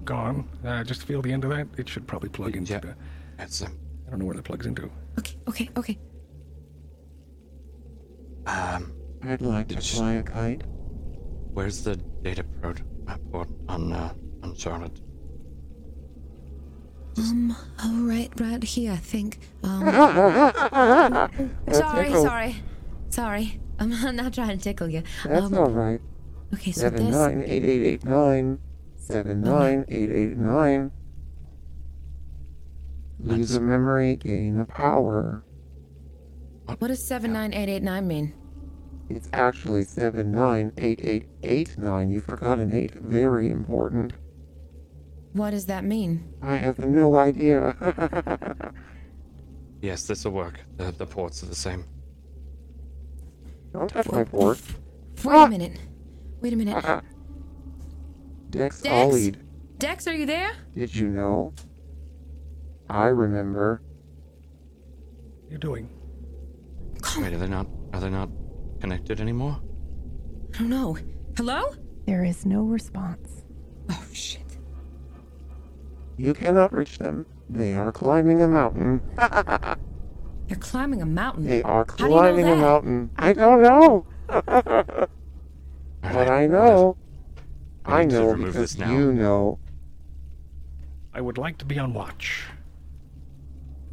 gone. 0.05 0.47
Uh, 0.63 0.83
just 0.83 1.01
feel 1.01 1.23
the 1.23 1.33
end 1.33 1.43
of 1.45 1.49
that. 1.49 1.67
It 1.79 1.89
should 1.89 2.05
probably 2.05 2.29
plug 2.29 2.55
into 2.55 2.73
Yeah. 2.73 2.79
the. 2.81 2.95
It's 3.39 3.63
um, 3.63 3.75
I 4.05 4.11
don't 4.11 4.19
know 4.19 4.25
where 4.25 4.35
that 4.35 4.43
plugs 4.43 4.67
into. 4.67 4.87
Okay, 5.17 5.35
okay, 5.47 5.69
okay. 5.77 5.97
um 8.45 8.93
I'd 9.23 9.41
like 9.41 9.67
to 9.69 9.75
Did 9.75 9.83
she- 9.83 9.97
fly 9.97 10.13
a 10.13 10.21
kite. 10.23 10.61
where's 11.55 11.83
the 11.83 11.95
data 12.21 12.43
port 12.61 12.83
port 13.31 13.49
on 13.67 13.93
uh, 13.93 14.13
on 14.43 14.53
Charlotte? 14.53 15.01
Um, 17.17 17.55
oh, 17.83 18.03
right, 18.07 18.29
right 18.39 18.63
here, 18.63 18.91
I 18.93 18.97
think. 18.97 19.39
Um, 19.63 19.85
sorry, 21.71 22.05
tickle. 22.07 22.23
sorry, 22.23 22.55
sorry. 23.09 23.59
I'm 23.79 23.89
not 24.15 24.33
trying 24.33 24.57
to 24.57 24.63
tickle 24.63 24.89
you. 24.89 25.03
That's 25.25 25.45
Um, 25.45 25.53
all 25.57 25.69
right. 25.69 25.99
okay, 26.53 26.71
so 26.71 26.81
Seven 26.81 27.05
this. 27.05 27.15
nine 27.15 27.43
eight 27.45 27.63
eight 27.63 27.83
eight 27.85 28.05
nine. 28.05 28.59
Seven 28.95 29.41
nine 29.41 29.85
eight 29.87 30.11
eight 30.11 30.37
nine. 30.37 30.91
Lose 33.19 33.55
a 33.55 33.59
memory, 33.61 34.15
gain 34.15 34.59
a 34.59 34.65
power. 34.65 35.43
What 36.79 36.87
does 36.89 37.03
seven 37.03 37.33
nine 37.33 37.53
eight 37.53 37.69
eight 37.69 37.83
nine 37.83 38.07
mean? 38.07 38.33
It's 39.09 39.29
actually 39.31 39.85
seven 39.85 40.31
nine 40.31 40.73
eight 40.77 40.99
eight 41.03 41.27
eight 41.41 41.77
nine. 41.77 42.09
You 42.11 42.19
forgot 42.21 42.59
an 42.59 42.73
eight. 42.73 42.93
Very 42.95 43.49
important. 43.49 44.13
What 45.37 45.51
does 45.51 45.67
that 45.67 45.83
mean? 45.83 46.33
I 46.41 46.57
have 46.57 46.79
no 46.79 47.15
idea. 47.15 47.75
Yes, 49.81 50.07
this 50.07 50.25
will 50.25 50.31
work. 50.31 50.59
The 50.77 50.91
the 50.91 51.05
ports 51.05 51.43
are 51.43 51.45
the 51.45 51.55
same. 51.55 51.85
Don't 53.73 53.89
touch 53.89 54.11
my 54.11 54.23
port. 54.23 54.59
Wait 55.23 55.33
a 55.33 55.37
ah! 55.37 55.47
minute. 55.47 55.79
Wait 56.41 56.53
a 56.53 56.55
minute. 56.55 56.75
Uh-uh. 56.83 57.01
Dex 58.49 58.81
Dex? 58.81 58.95
Ollied. 58.95 59.37
Dex, 59.77 60.07
are 60.07 60.15
you 60.15 60.25
there? 60.25 60.51
Did 60.73 60.95
you 60.95 61.09
know? 61.09 61.53
I 62.89 63.05
remember. 63.07 63.81
What 65.43 65.49
are 65.49 65.53
you 65.53 65.57
doing? 65.59 65.89
Wait, 67.17 67.33
are 67.33 67.37
they 67.37 67.47
not 67.47 67.67
are 67.93 67.99
they 67.99 68.09
not 68.09 68.29
connected 68.81 69.21
anymore? 69.21 69.59
I 70.55 70.59
don't 70.59 70.69
know. 70.69 70.97
Hello? 71.35 71.75
There 72.07 72.23
is 72.23 72.45
no 72.45 72.63
response. 72.63 73.43
Oh 73.91 74.05
shit. 74.11 74.46
You 76.17 76.33
cannot 76.33 76.73
reach 76.73 76.97
them. 76.97 77.25
They 77.49 77.73
are 77.75 77.91
climbing 77.91 78.41
a 78.41 78.47
mountain. 78.47 79.01
They're 79.17 80.57
climbing 80.59 81.01
a 81.01 81.05
mountain. 81.05 81.45
They 81.45 81.61
are 81.63 81.85
How 81.85 81.95
do 81.95 82.03
you 82.03 82.09
know 82.09 82.15
climbing 82.19 82.45
a 82.47 82.55
that? 82.55 82.61
mountain. 82.61 83.09
I 83.17 83.33
don't 83.33 83.61
know. 83.61 84.05
But 86.01 86.29
I 86.29 86.47
know. 86.47 86.95
I 87.85 88.01
I 88.01 88.05
know 88.05 88.33
because 88.35 88.53
this 88.55 88.77
now. 88.77 88.91
you 88.91 89.13
know. 89.13 89.59
I 91.13 91.21
would 91.21 91.37
like 91.37 91.57
to 91.59 91.65
be 91.65 91.77
on 91.79 91.93
watch. 91.93 92.45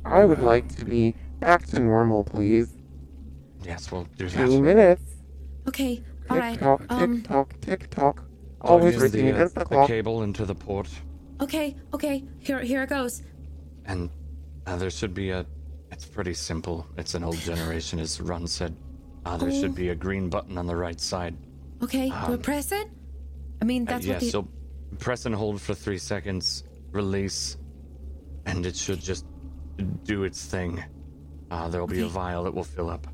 I 0.05 0.25
would 0.25 0.41
like 0.41 0.69
to 0.77 0.85
be 0.85 1.15
back 1.41 1.67
to 1.69 1.81
normal, 1.81 2.25
please. 2.25 2.69
Yes, 3.65 3.91
we'll 3.91 4.05
do 4.17 4.29
Two 4.29 4.37
that. 4.37 4.61
minutes. 4.61 5.03
Okay, 5.67 6.03
all 6.29 6.37
Tick 6.37 6.43
right. 6.43 6.59
tock, 6.59 6.81
tick 6.83 6.91
Um, 6.91 7.23
tock, 7.23 7.55
tick 7.61 7.91
tock. 7.91 8.19
So 8.67 8.69
Always 8.69 8.95
use 8.95 9.13
the, 9.13 9.31
uh, 9.33 9.35
against 9.35 9.55
the 9.55 9.61
the 9.61 9.67
clock. 9.67 9.89
cable 9.89 10.23
into 10.23 10.45
the 10.45 10.55
port, 10.55 10.89
okay, 11.41 11.77
okay. 11.93 12.25
Here, 12.41 12.61
here 12.61 12.83
it 12.83 12.89
goes. 12.91 13.23
and 13.87 14.11
uh, 14.67 14.77
there 14.77 14.91
should 14.91 15.15
be 15.15 15.31
a. 15.31 15.45
It's 15.91 16.05
pretty 16.07 16.35
simple. 16.35 16.87
It's 16.97 17.15
an 17.15 17.23
old 17.23 17.37
generation, 17.39 17.99
as 18.01 18.21
Ron 18.21 18.47
said. 18.47 18.75
Uh, 19.25 19.37
there 19.37 19.49
Oh. 19.51 19.61
should 19.61 19.75
be 19.75 19.91
a 19.91 19.95
green 19.95 20.29
button 20.29 20.59
on 20.59 20.67
the 20.67 20.75
right 20.77 21.01
side. 21.01 21.37
Okay, 21.83 22.09
do 22.09 22.15
I 22.15 22.25
Um, 22.35 22.39
press 22.41 22.73
it? 22.73 22.89
I 23.63 23.65
mean, 23.65 23.83
Uh, 23.87 23.93
that's 23.93 24.07
yeah, 24.07 24.15
what 24.15 24.21
the. 24.21 24.31
so 24.31 24.49
press 24.99 25.27
and 25.27 25.35
hold 25.35 25.61
for 25.61 25.75
three 25.75 25.99
seconds, 25.99 26.65
release, 26.93 27.57
and 28.47 28.65
it 28.67 28.75
should 28.77 29.01
just 29.01 29.25
do 30.05 30.25
its 30.25 30.45
thing. 30.47 30.83
Uh, 31.51 31.69
there'll 31.69 31.87
be 31.87 32.01
a 32.01 32.07
vial 32.09 32.45
that 32.45 32.55
will 32.55 32.65
fill 32.65 32.89
up. 32.91 33.07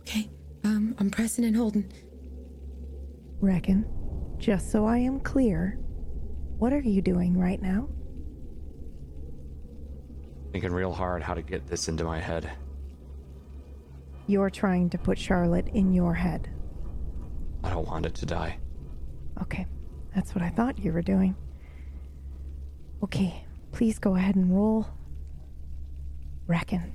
Okay, 0.00 0.28
um, 0.64 0.94
I'm 0.98 1.10
pressing 1.10 1.44
and 1.44 1.56
holding. 1.56 1.90
Reckon, 3.40 3.84
just 4.38 4.70
so 4.70 4.86
I 4.86 4.98
am 4.98 5.20
clear, 5.20 5.78
what 6.58 6.72
are 6.72 6.80
you 6.80 7.02
doing 7.02 7.38
right 7.38 7.60
now? 7.60 7.88
Thinking 10.52 10.72
real 10.72 10.92
hard 10.92 11.22
how 11.22 11.34
to 11.34 11.42
get 11.42 11.66
this 11.66 11.88
into 11.88 12.04
my 12.04 12.20
head. 12.20 12.50
You're 14.26 14.50
trying 14.50 14.90
to 14.90 14.98
put 14.98 15.18
Charlotte 15.18 15.68
in 15.68 15.92
your 15.92 16.14
head. 16.14 16.48
I 17.62 17.70
don't 17.70 17.86
want 17.86 18.06
it 18.06 18.14
to 18.16 18.26
die. 18.26 18.58
Okay, 19.42 19.66
that's 20.14 20.34
what 20.34 20.42
I 20.42 20.48
thought 20.48 20.78
you 20.78 20.92
were 20.92 21.02
doing. 21.02 21.36
Okay, 23.02 23.44
please 23.72 23.98
go 23.98 24.14
ahead 24.16 24.34
and 24.34 24.54
roll. 24.54 24.86
Reckon. 26.46 26.94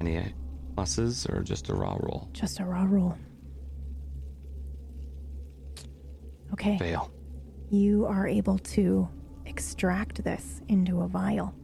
Any 0.00 0.32
pluses 0.76 1.28
or 1.28 1.42
just 1.42 1.68
a 1.70 1.74
raw 1.74 1.96
roll? 1.98 2.28
Just 2.32 2.60
a 2.60 2.64
raw 2.64 2.84
roll. 2.88 3.16
Okay. 6.52 6.78
Fail. 6.78 7.10
you 7.70 8.06
are 8.06 8.26
able 8.26 8.58
to 8.58 9.08
extract 9.46 10.24
this 10.24 10.62
into 10.68 11.00
a 11.02 11.08
vial. 11.08 11.54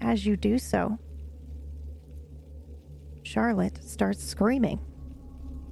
As 0.00 0.24
you 0.24 0.36
do 0.36 0.58
so, 0.58 0.98
Charlotte 3.22 3.82
starts 3.84 4.22
screaming. 4.24 4.80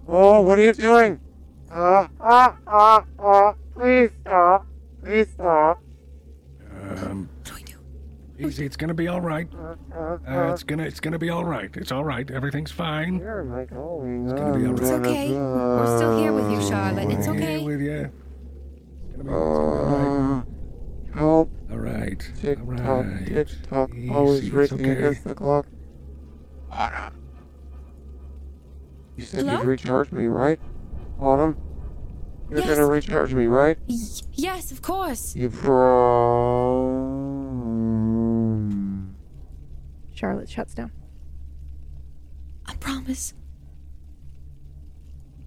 Oh, 0.07 0.41
what 0.43 0.59
are 0.59 0.63
you 0.63 0.73
doing? 0.73 1.21
Ah, 1.71 2.09
ah, 2.21 2.57
ah, 2.67 3.05
ah. 3.19 3.55
Please 3.75 4.11
stop. 4.23 4.67
Please 5.03 5.29
stop. 5.35 5.83
Um, 6.71 7.29
What 8.39 8.43
do 8.43 8.47
we 8.47 8.51
do? 8.51 8.55
easy. 8.55 8.67
It's 8.67 8.77
gonna 8.77 8.95
be 8.95 9.09
all 9.09 9.21
right. 9.21 9.49
Uh, 9.53 9.75
Uh, 10.29 10.53
it's 10.53 10.63
gonna 10.63 10.85
it's 10.85 11.01
gonna 11.01 11.19
be 11.19 11.29
all 11.29 11.45
right. 11.45 11.71
It's 11.77 11.91
all 11.91 12.05
right. 12.05 12.31
Everything's 12.31 12.71
fine. 12.71 13.19
Where 13.19 13.41
am 13.41 13.53
I 13.53 13.65
going? 13.65 14.29
gonna 14.29 14.57
be 14.57 14.67
all 14.67 14.73
right. 14.75 14.81
It's 14.81 14.91
okay. 14.91 15.31
We're 15.33 15.97
still 15.97 16.19
here 16.21 16.33
with 16.33 16.51
you, 16.53 16.63
Charlotte. 16.69 17.11
It's 17.11 17.27
We're 17.27 17.35
here 17.35 17.43
okay. 17.57 17.65
with 17.65 17.81
you. 17.81 18.13
It's 19.09 19.17
gonna 19.17 19.25
be 19.25 19.31
all 19.31 19.85
right. 19.85 20.45
Uh, 21.13 21.19
help. 21.19 21.51
All 21.71 21.79
right. 21.79 22.33
Tick 22.41 22.59
all 22.61 22.77
tock, 22.77 23.07
right. 23.07 23.27
tick 23.27 23.49
tock. 23.69 23.91
Easy, 23.95 24.09
Always 24.11 24.45
it's 24.45 24.51
racing 24.55 24.81
okay. 24.83 24.93
against 24.93 25.25
the 25.25 25.35
clock. 25.35 25.67
Autumn. 26.71 27.15
You 29.17 29.25
said 29.25 29.41
Hello? 29.47 29.59
you'd 29.59 29.67
recharge 29.67 30.13
me, 30.13 30.27
right? 30.27 30.61
Autumn? 31.19 31.57
You're 32.51 32.61
Yes. 32.61 32.69
gonna 32.69 32.87
recharge 32.87 33.35
me, 33.35 33.47
right? 33.47 33.77
Y- 33.89 33.97
yes, 34.33 34.71
of 34.71 34.81
course. 34.81 35.35
You 35.35 35.51
prom. 35.51 37.18
Charlotte 40.19 40.51
shuts 40.51 40.75
down. 40.75 40.91
I 42.67 42.75
promise. 42.75 43.35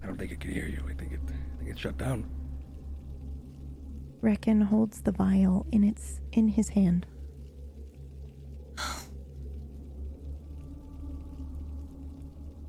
I 0.02 0.06
don't 0.06 0.18
think 0.18 0.32
it 0.32 0.40
can 0.40 0.54
hear 0.54 0.66
you. 0.66 0.82
I 0.90 0.94
think 0.94 1.12
it 1.12 1.20
I 1.28 1.58
think 1.58 1.72
it's 1.72 1.82
shut 1.82 1.98
down. 1.98 2.30
Reckon 4.22 4.62
holds 4.62 5.02
the 5.02 5.12
vial 5.12 5.66
in 5.74 5.84
its 5.84 6.22
in 6.32 6.48
his 6.48 6.70
hand. 6.70 7.06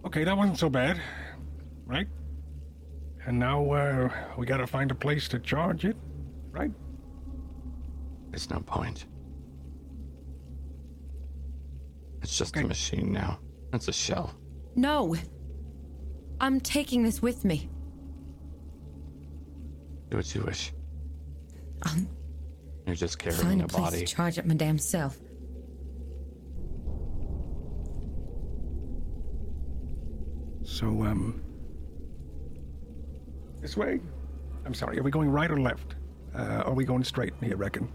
Okay, 0.05 0.25
that 0.25 0.37
wasn't 0.37 0.59
so 0.59 0.69
bad, 0.69 1.01
right? 1.87 2.09
And 3.25 3.39
now 3.39 3.71
uh, 3.71 4.11
we 4.37 4.45
gotta 4.45 4.67
find 4.67 4.91
a 4.91 4.95
place 4.95 5.29
to 5.29 5.39
charge 5.39 5.85
it, 5.87 5.97
right? 6.51 6.73
There's 8.31 8.51
no 8.51 8.61
point. 8.61 9.07
It's 12.23 12.37
just 12.39 12.57
Okay. 12.57 12.65
a 12.65 12.69
machine 12.69 13.13
now. 13.13 13.39
It's 13.73 13.89
a 13.89 13.93
shell. 13.93 14.35
No. 14.77 15.15
I'm 16.41 16.61
taking 16.61 17.03
this 17.03 17.21
with 17.23 17.45
me. 17.45 17.69
Do 20.11 20.17
what 20.19 20.35
you 20.35 20.43
wish. 20.43 20.73
I'll 21.85 21.95
You're 22.87 22.95
just 22.97 23.19
carrying 23.19 23.41
find 23.43 23.61
a 23.61 23.65
a 23.65 23.69
place 23.69 23.83
body. 23.83 23.99
to 24.01 24.07
charge 24.07 24.39
it 24.39 24.47
my 24.47 24.55
damn 24.55 24.79
self. 24.79 25.19
So, 30.65 30.87
um. 31.05 31.43
This 33.61 33.77
way? 33.77 34.01
I'm 34.65 34.75
sorry, 34.75 34.99
are 34.99 35.03
we 35.03 35.11
going 35.11 35.29
right 35.31 35.51
or 35.51 35.61
left? 35.61 35.97
Uh, 36.35 36.63
are 36.67 36.73
we 36.75 36.85
going 36.85 37.05
straight 37.05 37.33
here, 37.43 37.57
reckon? 37.57 37.89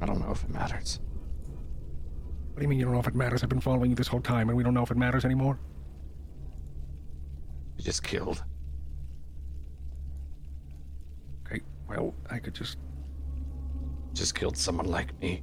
I 0.00 0.06
don't 0.06 0.20
know 0.20 0.30
if 0.32 0.42
it 0.44 0.50
matters. 0.50 1.00
What 2.52 2.58
do 2.58 2.62
you 2.64 2.68
mean 2.68 2.78
you 2.78 2.84
don't 2.84 2.92
know 2.92 3.00
if 3.00 3.06
it 3.08 3.14
matters? 3.14 3.42
I've 3.42 3.48
been 3.48 3.60
following 3.60 3.90
you 3.90 3.96
this 3.96 4.08
whole 4.08 4.20
time 4.20 4.50
and 4.50 4.56
we 4.56 4.62
don't 4.62 4.74
know 4.74 4.82
if 4.82 4.90
it 4.90 4.96
matters 4.96 5.24
anymore? 5.24 5.58
You 7.78 7.84
just 7.84 8.02
killed. 8.02 8.44
Okay, 11.46 11.62
well, 11.88 12.14
I 12.30 12.38
could 12.38 12.54
just. 12.54 12.76
Just 14.12 14.34
killed 14.34 14.58
someone 14.58 14.86
like 14.86 15.18
me. 15.22 15.42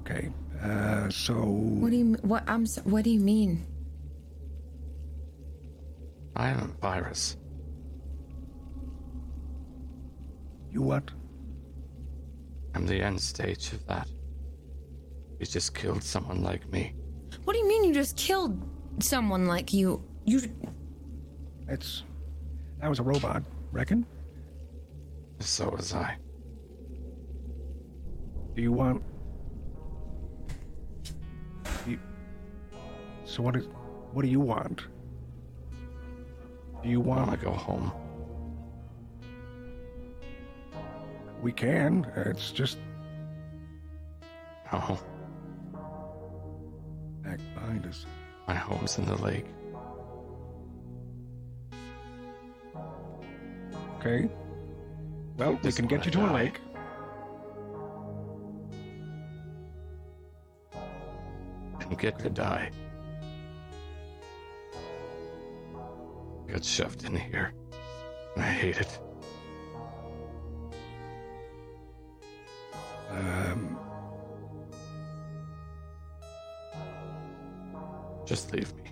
Okay. 0.00 0.30
Uh, 0.62 1.10
so. 1.10 1.34
What 1.34 1.90
do 1.90 1.96
you 1.96 2.16
what 2.22 2.42
I'm 2.48 2.64
so, 2.64 2.80
what 2.82 3.04
do 3.04 3.10
you 3.10 3.20
mean? 3.20 3.66
I 6.34 6.48
am 6.48 6.58
a 6.60 6.80
virus. 6.80 7.36
You 10.72 10.82
what? 10.82 11.10
I'm 12.74 12.86
the 12.86 13.02
end 13.02 13.20
stage 13.20 13.72
of 13.72 13.84
that. 13.86 14.08
You 15.38 15.46
just 15.46 15.74
killed 15.74 16.02
someone 16.02 16.42
like 16.42 16.70
me. 16.70 16.94
What 17.44 17.54
do 17.54 17.58
you 17.58 17.68
mean 17.68 17.84
you 17.84 17.94
just 17.94 18.16
killed 18.16 18.60
someone 19.00 19.46
like 19.46 19.72
you? 19.72 20.02
You 20.24 20.42
It's. 21.68 22.04
That 22.80 22.88
was 22.88 22.98
a 22.98 23.02
robot, 23.02 23.42
reckon? 23.72 24.06
So 25.40 25.70
was 25.70 25.94
I. 25.94 26.16
Do 28.54 28.62
you 28.62 28.72
want. 28.72 29.02
You... 31.86 31.98
So 33.24 33.42
what 33.42 33.56
is. 33.56 33.66
What 34.12 34.22
do 34.22 34.28
you 34.28 34.40
want? 34.40 34.82
Do 36.82 36.88
you 36.88 37.00
I 37.00 37.04
want. 37.04 37.28
want 37.28 37.40
to 37.40 37.46
go 37.46 37.52
home. 37.52 37.92
We 41.42 41.52
can. 41.52 42.06
It's 42.16 42.50
just 42.50 42.78
oh. 44.72 45.00
No, 45.72 46.72
back 47.22 47.40
behind 47.54 47.86
us. 47.86 48.06
my 48.46 48.54
home's 48.54 48.98
in 48.98 49.06
the 49.06 49.16
lake. 49.16 49.46
Okay. 53.98 54.28
Well, 55.36 55.58
we 55.62 55.72
can 55.72 55.86
get 55.86 56.04
you 56.04 56.10
to 56.12 56.18
wanna 56.18 56.32
a 56.32 56.36
die. 56.36 56.42
lake. 56.44 56.60
and 61.90 61.98
get 61.98 62.18
to 62.20 62.30
die. 62.30 62.70
Got 66.48 66.64
shoved 66.64 67.04
in 67.04 67.16
here, 67.16 67.52
I 68.36 68.42
hate 68.42 68.78
it. 68.78 69.09
Just 78.30 78.52
leave 78.52 78.72
me. 78.76 78.84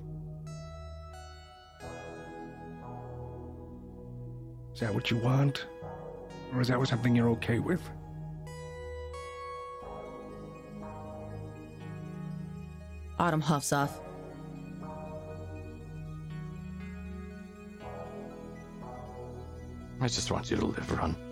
is 4.75 4.81
that 4.81 4.93
what 4.93 5.13
you 5.13 5.17
want? 5.19 5.67
Or 6.53 6.61
is 6.61 6.67
that 6.67 6.77
what 6.77 6.89
something 6.89 7.15
you're 7.15 7.29
okay 7.31 7.61
with? 7.61 7.81
Autumn 13.21 13.41
huffs 13.41 13.73
off. 13.73 14.01
I 20.01 20.09
just 20.09 20.33
want 20.33 20.51
you 20.51 20.57
to 20.57 20.67
live, 20.67 20.91
Run. 20.91 21.28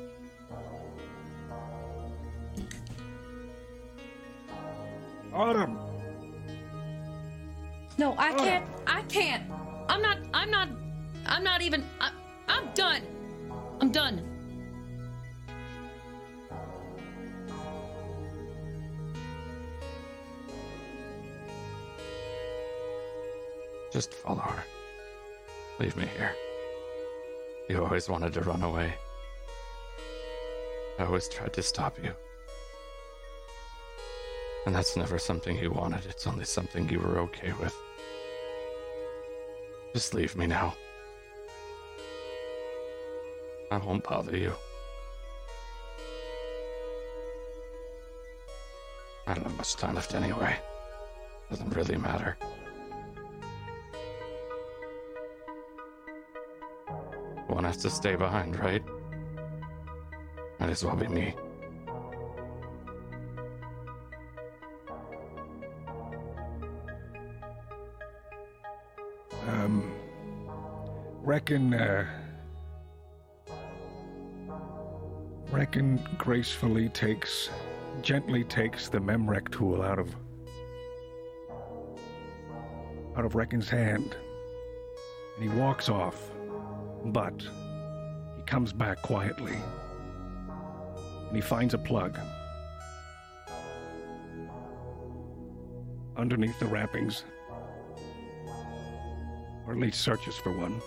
Always 28.08 28.22
wanted 28.22 28.34
to 28.34 28.48
run 28.48 28.62
away. 28.62 28.94
I 30.98 31.04
always 31.04 31.28
tried 31.28 31.52
to 31.54 31.62
stop 31.62 31.96
you. 32.02 32.12
And 34.64 34.74
that's 34.74 34.96
never 34.96 35.18
something 35.18 35.58
you 35.58 35.70
wanted, 35.70 36.06
it's 36.06 36.26
only 36.26 36.44
something 36.44 36.88
you 36.88 37.00
were 37.00 37.18
okay 37.20 37.52
with. 37.60 37.74
Just 39.92 40.14
leave 40.14 40.36
me 40.36 40.46
now. 40.46 40.74
I 43.70 43.78
won't 43.78 44.04
bother 44.04 44.36
you. 44.36 44.52
I 49.26 49.34
don't 49.34 49.44
have 49.44 49.56
much 49.56 49.74
time 49.76 49.94
left 49.94 50.14
anyway. 50.14 50.56
Doesn't 51.50 51.74
really 51.74 51.96
matter. 51.96 52.36
Has 57.66 57.76
to 57.78 57.90
stay 57.90 58.14
behind, 58.14 58.56
right? 58.60 58.82
Might 60.60 60.70
as 60.70 60.84
well 60.84 60.94
be 60.94 61.08
me. 61.08 61.34
Um, 69.48 69.92
reckon, 71.22 71.74
uh, 71.74 72.06
reckon 75.50 76.00
gracefully 76.18 76.88
takes, 76.90 77.50
gently 78.00 78.44
takes 78.44 78.88
the 78.88 78.98
memrec 78.98 79.50
tool 79.50 79.82
out 79.82 79.98
of, 79.98 80.14
out 83.16 83.24
of 83.24 83.34
Reckon's 83.34 83.68
hand, 83.68 84.14
and 85.34 85.50
he 85.50 85.58
walks 85.58 85.88
off, 85.88 86.30
but 87.12 87.42
he 88.36 88.42
comes 88.42 88.72
back 88.72 89.00
quietly, 89.02 89.56
and 91.28 91.34
he 91.34 91.40
finds 91.40 91.74
a 91.74 91.78
plug. 91.78 92.18
Underneath 96.16 96.58
the 96.58 96.66
wrappings, 96.66 97.24
or 99.66 99.72
at 99.72 99.78
least 99.78 100.00
searches 100.00 100.36
for 100.36 100.56
one. 100.56 100.80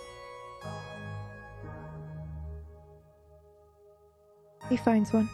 He 4.68 4.76
finds 4.76 5.12
one. 5.12 5.28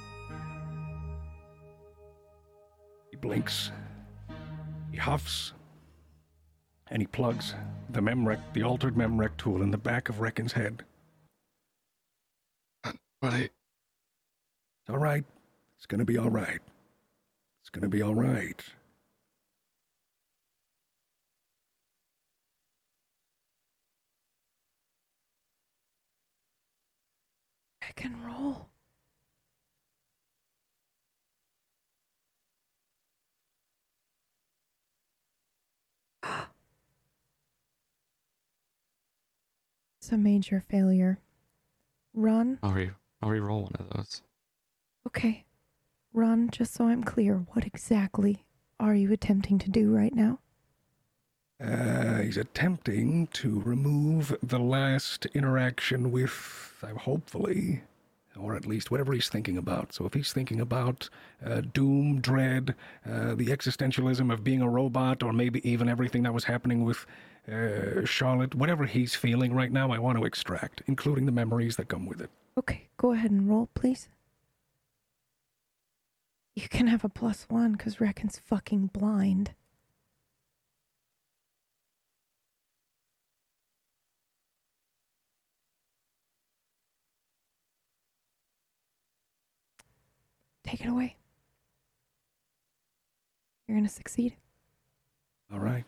He 3.10 3.16
blinks, 3.16 3.70
he 4.90 4.96
huffs, 4.96 5.52
and 6.88 7.02
he 7.02 7.06
plugs 7.06 7.54
the 7.96 8.02
Memrek, 8.02 8.40
the 8.52 8.62
altered 8.62 8.94
memrec 8.94 9.38
tool 9.38 9.62
in 9.62 9.70
the 9.70 9.78
back 9.78 10.10
of 10.10 10.20
Reckon's 10.20 10.52
head. 10.52 10.84
But 13.22 13.32
I, 13.32 13.38
It's 13.38 14.90
all 14.90 14.98
right. 14.98 15.24
It's 15.78 15.86
gonna 15.86 16.04
be 16.04 16.18
all 16.18 16.28
right. 16.28 16.60
It's 17.62 17.70
gonna 17.70 17.88
be 17.88 18.02
all 18.02 18.14
right. 18.14 18.62
I 27.82 27.92
can 27.96 28.14
roll. 28.22 28.68
Ah. 36.22 36.55
It's 40.06 40.12
a 40.12 40.16
major 40.16 40.62
failure. 40.68 41.18
Run. 42.14 42.60
I'll 42.62 42.70
re 42.70 42.92
I'll 43.20 43.30
re-roll 43.30 43.62
one 43.62 43.72
of 43.76 43.90
those. 43.90 44.22
Okay. 45.04 45.44
Run, 46.12 46.48
just 46.48 46.74
so 46.74 46.86
I'm 46.86 47.02
clear, 47.02 47.44
what 47.54 47.66
exactly 47.66 48.44
are 48.78 48.94
you 48.94 49.10
attempting 49.12 49.58
to 49.58 49.68
do 49.68 49.92
right 49.92 50.14
now? 50.14 50.38
Uh, 51.60 52.18
he's 52.18 52.36
attempting 52.36 53.26
to 53.32 53.60
remove 53.62 54.36
the 54.44 54.60
last 54.60 55.26
interaction 55.34 56.12
with, 56.12 56.74
uh, 56.84 56.96
hopefully, 57.00 57.82
or 58.38 58.54
at 58.54 58.64
least 58.64 58.92
whatever 58.92 59.12
he's 59.12 59.28
thinking 59.28 59.58
about. 59.58 59.92
So 59.92 60.06
if 60.06 60.14
he's 60.14 60.32
thinking 60.32 60.60
about 60.60 61.10
uh, 61.44 61.62
doom, 61.62 62.20
dread, 62.20 62.76
uh, 63.04 63.34
the 63.34 63.46
existentialism 63.46 64.32
of 64.32 64.44
being 64.44 64.62
a 64.62 64.68
robot, 64.68 65.24
or 65.24 65.32
maybe 65.32 65.68
even 65.68 65.88
everything 65.88 66.22
that 66.22 66.34
was 66.34 66.44
happening 66.44 66.84
with 66.84 67.06
uh, 67.50 68.04
Charlotte, 68.04 68.54
whatever 68.54 68.86
he's 68.86 69.14
feeling 69.14 69.54
right 69.54 69.70
now, 69.70 69.90
I 69.90 69.98
want 69.98 70.18
to 70.18 70.24
extract, 70.24 70.82
including 70.86 71.26
the 71.26 71.32
memories 71.32 71.76
that 71.76 71.88
come 71.88 72.06
with 72.06 72.20
it. 72.20 72.30
Okay, 72.58 72.88
go 72.96 73.12
ahead 73.12 73.30
and 73.30 73.48
roll, 73.48 73.68
please. 73.74 74.08
You 76.54 76.68
can 76.68 76.86
have 76.86 77.04
a 77.04 77.08
plus 77.08 77.46
one 77.48 77.72
because 77.72 78.00
Reckon's 78.00 78.38
fucking 78.38 78.90
blind. 78.92 79.52
Take 90.64 90.80
it 90.80 90.88
away. 90.88 91.16
You're 93.68 93.76
going 93.76 93.86
to 93.86 93.92
succeed. 93.92 94.34
All 95.52 95.60
right. 95.60 95.84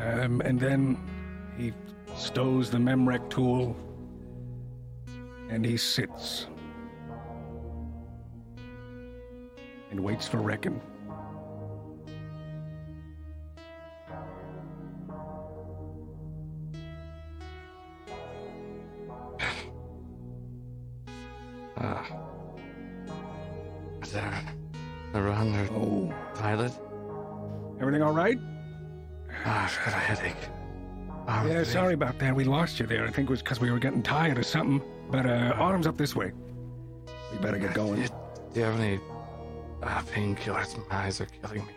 Um, 0.00 0.40
and 0.40 0.58
then 0.58 0.96
he 1.58 1.72
stows 2.16 2.70
the 2.70 2.78
Memrec 2.78 3.28
tool 3.28 3.76
and 5.50 5.64
he 5.64 5.76
sits 5.76 6.46
and 9.90 10.00
waits 10.00 10.26
for 10.26 10.38
Reckon. 10.38 10.80
Sorry 31.72 31.94
about 31.94 32.18
that. 32.18 32.34
We 32.34 32.44
lost 32.44 32.80
you 32.80 32.86
there. 32.86 33.04
I 33.06 33.10
think 33.10 33.28
it 33.28 33.30
was 33.30 33.42
because 33.42 33.60
we 33.60 33.70
were 33.70 33.78
getting 33.78 34.02
tired 34.02 34.38
or 34.38 34.42
something. 34.42 34.82
But 35.10 35.26
uh, 35.26 35.54
Autumn's 35.58 35.86
up 35.86 35.96
this 35.96 36.14
way. 36.14 36.32
We 37.32 37.38
better 37.38 37.58
get 37.58 37.74
going. 37.74 38.02
Do 38.02 38.60
you 38.60 38.62
have 38.62 38.78
any 38.80 39.00
uh, 39.82 40.00
painkillers? 40.12 40.76
My 40.88 40.96
eyes 40.96 41.20
are 41.20 41.26
killing 41.26 41.66
me. 41.66 41.72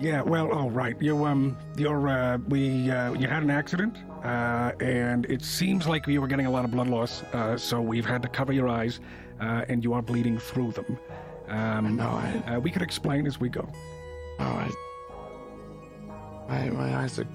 Yeah, 0.00 0.22
well, 0.22 0.50
all 0.50 0.70
right. 0.70 0.94
right. 0.94 1.02
You 1.02 1.26
um, 1.26 1.58
you're 1.76 2.08
uh, 2.08 2.38
we 2.48 2.90
uh, 2.90 3.12
you 3.12 3.28
had 3.28 3.42
an 3.42 3.50
accident, 3.50 3.98
uh, 4.24 4.72
and 4.80 5.26
it 5.26 5.42
seems 5.42 5.86
like 5.86 6.06
you 6.06 6.20
were 6.22 6.26
getting 6.26 6.46
a 6.46 6.50
lot 6.50 6.64
of 6.64 6.70
blood 6.70 6.88
loss. 6.88 7.22
Uh, 7.34 7.58
so 7.58 7.82
we've 7.82 8.06
had 8.06 8.22
to 8.22 8.28
cover 8.28 8.52
your 8.52 8.66
eyes, 8.68 9.00
uh, 9.40 9.64
and 9.68 9.84
you 9.84 9.92
are 9.92 10.00
bleeding 10.00 10.38
through 10.38 10.72
them. 10.72 10.98
Um, 11.48 11.96
know, 11.96 12.08
I- 12.08 12.54
uh, 12.54 12.60
we 12.60 12.70
could 12.70 12.82
explain 12.82 13.26
as 13.26 13.38
we 13.40 13.48
go. 13.50 13.68
Oh, 14.38 14.44
I. 14.44 14.70
My, 16.48 16.70
my 16.70 16.96
eyes 16.96 17.18
are. 17.18 17.26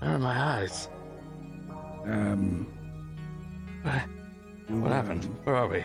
Where 0.00 0.12
are 0.14 0.18
my 0.18 0.38
eyes? 0.58 0.88
Um, 2.04 2.66
What, 3.82 4.02
what 4.68 4.92
happened? 4.92 5.24
Where 5.44 5.56
are 5.56 5.68
we? 5.68 5.84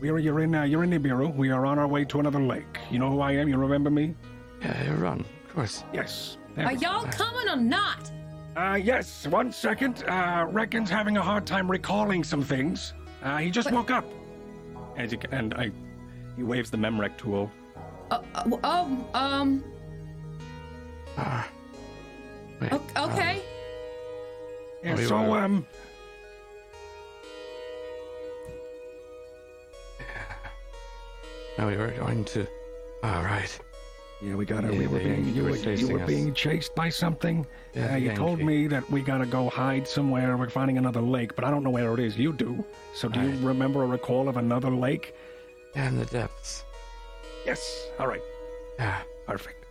we 0.00 0.10
are 0.10 0.18
you're 0.18 0.40
in 0.40 0.54
uh, 0.54 0.64
you're 0.64 0.84
in 0.84 0.90
Nibiru. 0.90 1.34
We 1.34 1.50
are 1.50 1.64
on 1.64 1.78
our 1.78 1.86
way 1.88 2.04
to 2.04 2.20
another 2.20 2.40
lake. 2.40 2.78
You 2.90 2.98
know 2.98 3.10
who 3.10 3.20
I 3.20 3.32
am? 3.32 3.48
You 3.48 3.56
remember 3.56 3.90
me? 3.90 4.14
Yeah, 4.60 4.84
you 4.84 4.92
run. 4.94 5.20
Of 5.20 5.54
course. 5.54 5.84
Yes. 5.92 6.36
There 6.54 6.66
Are 6.66 6.72
we 6.72 6.78
go. 6.78 6.90
y'all 6.90 7.04
coming 7.06 7.48
or 7.48 7.56
not? 7.56 8.10
Uh, 8.56 8.74
yes. 8.82 9.26
One 9.26 9.52
second. 9.52 10.04
Uh, 10.08 10.46
Reckon's 10.50 10.90
having 10.90 11.16
a 11.16 11.22
hard 11.22 11.46
time 11.46 11.70
recalling 11.70 12.24
some 12.24 12.42
things. 12.42 12.92
Uh, 13.22 13.38
he 13.38 13.50
just 13.50 13.70
woke 13.70 13.90
up. 13.90 14.04
And, 14.96 15.12
you, 15.12 15.18
and 15.30 15.54
I, 15.54 15.70
he 16.36 16.42
waves 16.42 16.70
the 16.70 16.76
Memrek 16.78 17.16
tool. 17.18 17.50
Uh, 18.10 18.20
uh, 18.34 18.50
oh, 18.64 19.06
um, 19.14 19.64
Ah. 21.18 21.48
Wait. 22.60 22.72
o- 22.72 22.82
okay. 23.10 23.42
Yeah, 24.82 24.94
We 24.96 25.04
so, 25.06 25.22
were- 25.22 25.38
um, 25.38 25.66
No, 31.58 31.66
we 31.66 31.76
were 31.76 31.90
going 31.92 32.24
to. 32.26 32.46
All 33.02 33.22
right. 33.22 33.58
yeah, 34.20 34.34
we 34.34 34.44
gotta. 34.44 34.72
Yeah, 34.72 34.78
we 34.80 34.86
were 34.86 34.98
they- 34.98 35.04
being. 35.04 35.34
You 35.34 35.44
were 35.44 35.50
were, 35.50 35.56
you 35.56 35.88
were 35.88 36.00
us. 36.02 36.06
being 36.06 36.34
chased 36.34 36.74
by 36.74 36.88
something. 36.90 37.46
Yeah, 37.74 37.94
uh, 37.94 37.96
you 37.96 38.12
told 38.14 38.38
Yankee. 38.40 38.44
me 38.44 38.66
that 38.68 38.88
we 38.90 39.00
gotta 39.00 39.26
go 39.26 39.48
hide 39.48 39.88
somewhere. 39.88 40.36
We're 40.36 40.50
finding 40.50 40.76
another 40.78 41.00
lake, 41.00 41.34
but 41.34 41.44
I 41.44 41.50
don't 41.50 41.62
know 41.62 41.70
where 41.70 41.92
it 41.94 42.00
is. 42.00 42.18
You 42.18 42.32
do. 42.32 42.64
So, 42.94 43.08
do 43.08 43.20
Right. 43.20 43.28
you 43.34 43.46
remember 43.46 43.82
or 43.82 43.86
recall 43.86 44.28
of 44.28 44.36
another 44.36 44.70
lake? 44.70 45.14
Yeah, 45.74 45.88
in 45.88 45.96
the 45.98 46.06
depths. 46.06 46.64
Yes. 47.46 47.88
All 47.98 48.06
right. 48.06 48.22
Yeah. 48.78 48.98
Perfect. 49.26 49.64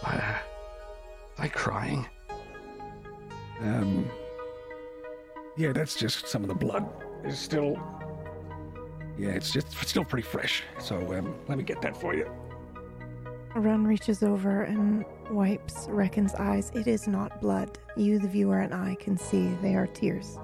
Why, 0.00 0.12
uh, 0.12 0.18
am 0.18 0.38
I 1.38 1.48
crying? 1.48 2.06
Um. 3.60 4.10
Yeah, 5.56 5.72
that's 5.72 5.96
just 5.96 6.28
some 6.28 6.42
of 6.42 6.48
the 6.48 6.54
blood. 6.54 6.88
It's 7.24 7.38
still. 7.38 7.76
Yeah, 9.18 9.30
it's 9.30 9.52
just 9.52 9.68
it's 9.80 9.90
still 9.90 10.04
pretty 10.04 10.26
fresh. 10.26 10.62
So 10.80 10.96
um, 11.14 11.34
let 11.48 11.58
me 11.58 11.64
get 11.64 11.82
that 11.82 11.96
for 11.96 12.14
you. 12.14 12.30
Run 13.54 13.84
reaches 13.86 14.22
over 14.22 14.62
and 14.62 15.04
wipes 15.30 15.86
Reckon's 15.90 16.34
eyes. 16.36 16.72
It 16.74 16.86
is 16.86 17.06
not 17.06 17.40
blood. 17.42 17.78
You, 17.96 18.18
the 18.18 18.28
viewer, 18.28 18.60
and 18.60 18.72
I 18.72 18.94
can 18.94 19.18
see 19.18 19.48
they 19.60 19.74
are 19.74 19.86
tears. 19.86 20.38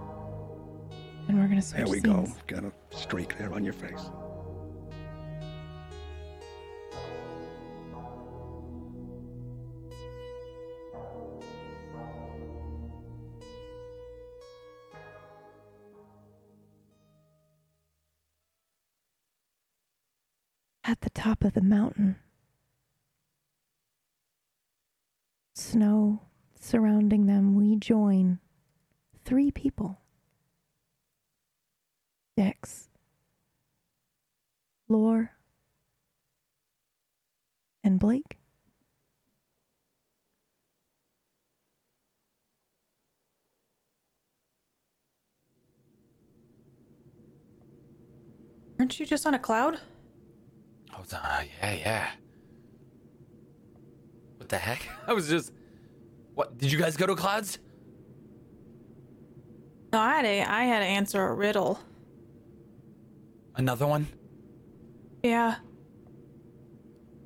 And 1.26 1.38
we're 1.40 1.48
gonna 1.48 1.62
switch 1.62 1.78
There 1.84 1.90
we 1.90 2.00
scenes. 2.00 2.34
go. 2.46 2.54
Got 2.60 2.64
a 2.64 2.72
streak 2.96 3.36
there 3.38 3.52
on 3.54 3.64
your 3.64 3.72
face. 3.72 4.10
At 20.88 21.02
the 21.02 21.10
top 21.10 21.44
of 21.44 21.52
the 21.52 21.60
mountain, 21.60 22.16
snow 25.54 26.22
surrounding 26.58 27.26
them, 27.26 27.54
we 27.54 27.76
join 27.76 28.38
three 29.22 29.50
people 29.50 30.00
Dex, 32.38 32.88
Lore, 34.88 35.32
and 37.84 38.00
Blake. 38.00 38.38
Aren't 48.78 48.98
you 48.98 49.04
just 49.04 49.26
on 49.26 49.34
a 49.34 49.38
cloud? 49.38 49.80
Uh, 51.12 51.42
yeah, 51.60 51.72
yeah. 51.74 52.10
What 54.36 54.48
the 54.48 54.58
heck? 54.58 54.86
I 55.06 55.12
was 55.12 55.28
just. 55.28 55.52
What? 56.34 56.58
Did 56.58 56.70
you 56.70 56.78
guys 56.78 56.96
go 56.96 57.06
to 57.06 57.16
clouds? 57.16 57.58
No, 59.92 60.00
I 60.00 60.16
had 60.16 60.22
to, 60.22 60.52
I 60.52 60.64
had 60.64 60.80
to 60.80 60.84
answer 60.84 61.26
a 61.26 61.34
riddle. 61.34 61.80
Another 63.56 63.86
one? 63.86 64.06
Yeah. 65.22 65.56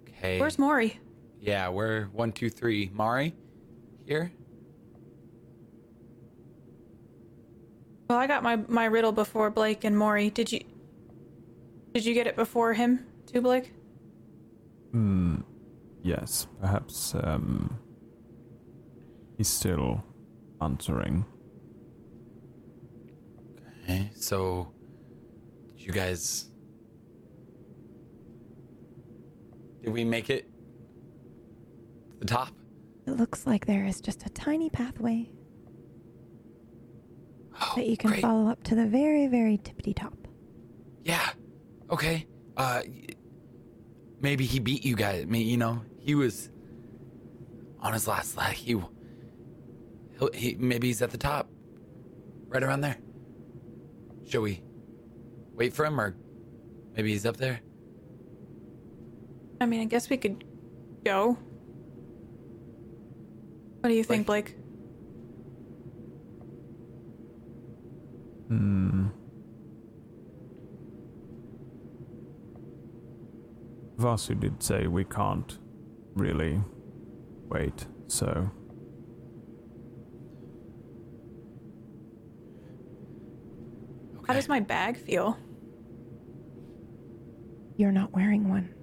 Okay. 0.09 0.39
Where's 0.39 0.59
Maury? 0.59 0.99
Yeah, 1.41 1.69
we're 1.69 2.07
one, 2.07 2.33
two, 2.33 2.49
three. 2.49 2.91
Maury, 2.95 3.35
here. 4.07 4.33
Well, 8.09 8.19
I 8.19 8.27
got 8.27 8.43
my 8.43 8.57
my 8.69 8.85
riddle 8.85 9.13
before 9.13 9.51
Blake 9.51 9.85
and 9.85 9.99
Maury. 9.99 10.31
Did 10.31 10.53
you? 10.53 10.61
Did 11.93 12.07
you 12.07 12.15
get 12.15 12.27
it 12.27 12.37
before 12.37 12.73
him 12.75 13.07
too, 13.33 13.41
Blake? 13.41 13.73
Hmm. 14.93 15.37
Yes, 16.03 16.47
perhaps, 16.61 17.15
um. 17.15 17.79
He's 19.39 19.49
still 19.49 20.03
answering. 20.61 21.25
Okay, 23.85 24.11
so 24.15 24.73
did 25.77 25.87
you 25.87 25.93
guys 25.93 26.49
did 29.83 29.93
we 29.93 30.05
make 30.05 30.31
it 30.31 30.45
to 32.13 32.19
the 32.21 32.25
top? 32.27 32.51
It 33.07 33.13
looks 33.13 33.47
like 33.47 33.67
there 33.67 33.85
is 33.85 34.01
just 34.01 34.25
a 34.27 34.29
tiny 34.31 34.71
pathway 34.71 35.29
Oh, 37.61 37.73
that 37.77 37.87
you 37.89 37.97
can 37.97 38.11
great. 38.11 38.23
follow 38.23 38.49
up 38.49 38.63
to 38.65 38.75
the 38.77 38.87
very, 38.87 39.27
very 39.27 39.59
tippity 39.59 39.95
top. 39.97 40.15
Yeah. 41.05 41.31
Okay. 41.91 42.27
Uh, 42.57 42.83
y- 42.87 43.07
maybe 44.23 44.47
he 44.47 44.59
beat 44.61 44.85
you 44.85 44.97
guys. 44.97 45.23
I 45.23 45.25
mean, 45.27 45.47
you 45.47 45.59
know, 45.59 45.83
he 45.99 46.15
was 46.15 46.49
on 47.81 47.93
his 47.93 48.09
last 48.09 48.37
leg. 48.37 48.55
He, 48.55 48.81
he'll, 50.19 50.31
he, 50.33 50.55
maybe 50.59 50.87
he's 50.87 51.03
at 51.03 51.11
the 51.11 51.19
top, 51.19 51.51
right 52.49 52.63
around 52.63 52.81
there. 52.81 52.97
Should 54.27 54.41
we 54.41 54.63
wait 55.53 55.75
for 55.75 55.85
him, 55.85 56.01
or 56.01 56.17
maybe 56.97 57.11
he's 57.11 57.27
up 57.27 57.37
there? 57.37 57.61
I 59.61 59.67
mean, 59.67 59.81
I 59.83 59.85
guess 59.85 60.09
we 60.09 60.17
could 60.17 60.45
go. 61.05 61.37
What 63.81 63.89
do 63.89 63.95
you 63.95 64.05
think, 64.05 64.27
Blake? 64.27 64.57
Hmm. 68.49 69.09
Vasu 74.03 74.39
did 74.39 74.63
say 74.63 74.89
we 74.89 75.05
can't 75.05 75.59
really 76.15 76.61
wait, 77.49 77.87
so. 78.09 78.51
Okay. 84.17 84.27
How 84.27 84.35
does 84.35 84.49
my 84.49 84.59
bag 84.59 84.97
feel? 84.97 85.39
You're 87.77 87.93
not 87.93 88.13
wearing 88.13 88.49
one. 88.49 88.75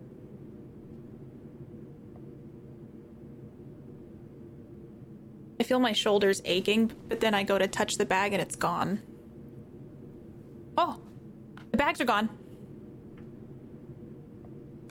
I 5.60 5.64
feel 5.64 5.80
my 5.80 5.92
shoulders 5.92 6.42
aching, 6.46 6.94
but 7.10 7.20
then 7.20 7.34
I 7.34 7.44
go 7.44 7.58
to 7.58 7.68
touch 7.68 7.98
the 7.98 8.06
bag 8.06 8.32
and 8.32 8.42
it's 8.42 8.56
gone. 8.56 9.02
Oh, 10.78 11.02
the 11.72 11.78
bags 11.78 12.00
are 12.00 12.06
gone. 12.06 12.39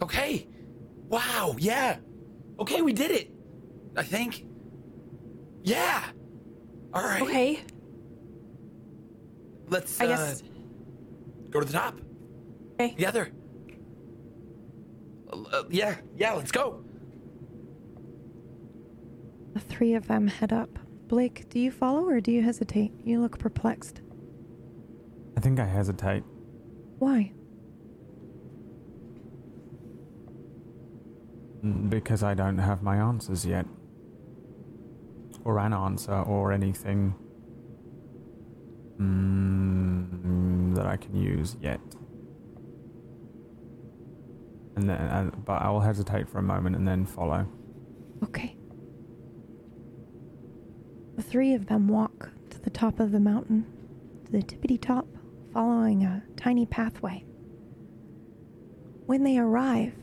Okay. 0.02 0.46
Wow. 1.08 1.56
Yeah. 1.58 1.98
Okay, 2.58 2.82
we 2.82 2.92
did 2.92 3.10
it. 3.10 3.30
I 3.96 4.02
think. 4.02 4.44
Yeah. 5.62 6.04
All 6.92 7.02
right. 7.02 7.22
Okay. 7.22 7.64
Let's 9.68 10.00
I 10.00 10.04
uh, 10.04 10.08
guess- 10.08 10.42
go 11.50 11.60
to 11.60 11.66
the 11.66 11.72
top. 11.72 12.00
Okay. 12.74 12.90
Together. 12.94 13.30
Uh, 15.30 15.64
yeah. 15.70 15.96
Yeah. 16.16 16.32
Let's 16.34 16.52
go. 16.52 16.82
The 19.54 19.60
three 19.60 19.94
of 19.94 20.06
them 20.06 20.28
head 20.28 20.52
up. 20.52 20.78
Blake, 21.08 21.48
do 21.48 21.58
you 21.58 21.70
follow 21.70 22.06
or 22.06 22.20
do 22.20 22.30
you 22.30 22.42
hesitate? 22.42 22.92
You 23.02 23.20
look 23.20 23.38
perplexed. 23.38 24.02
I 25.36 25.40
think 25.40 25.58
I 25.58 25.64
hesitate. 25.64 26.22
Why? 26.98 27.32
Mm, 31.42 31.47
Because 31.88 32.22
I 32.22 32.34
don't 32.34 32.58
have 32.58 32.82
my 32.82 32.96
answers 32.96 33.44
yet. 33.44 33.66
Or 35.44 35.58
an 35.58 35.72
answer, 35.72 36.12
or 36.12 36.52
anything 36.52 37.14
mm, 39.00 40.74
that 40.74 40.86
I 40.86 40.96
can 40.96 41.16
use 41.16 41.56
yet. 41.60 41.80
And 44.76 44.88
then, 44.88 44.96
uh, 44.96 45.30
but 45.44 45.62
I 45.62 45.70
will 45.70 45.80
hesitate 45.80 46.28
for 46.28 46.38
a 46.38 46.42
moment 46.42 46.76
and 46.76 46.86
then 46.86 47.04
follow. 47.04 47.46
Okay. 48.22 48.56
The 51.16 51.22
three 51.22 51.54
of 51.54 51.66
them 51.66 51.88
walk 51.88 52.30
to 52.50 52.60
the 52.60 52.70
top 52.70 53.00
of 53.00 53.10
the 53.10 53.18
mountain, 53.18 53.66
to 54.26 54.32
the 54.32 54.42
tippity 54.42 54.80
top, 54.80 55.06
following 55.52 56.04
a 56.04 56.22
tiny 56.36 56.64
pathway. 56.66 57.24
When 59.06 59.24
they 59.24 59.38
arrive, 59.38 59.94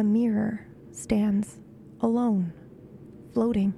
a 0.00 0.02
mirror 0.02 0.66
stands 0.92 1.58
alone, 2.00 2.54
floating 3.34 3.74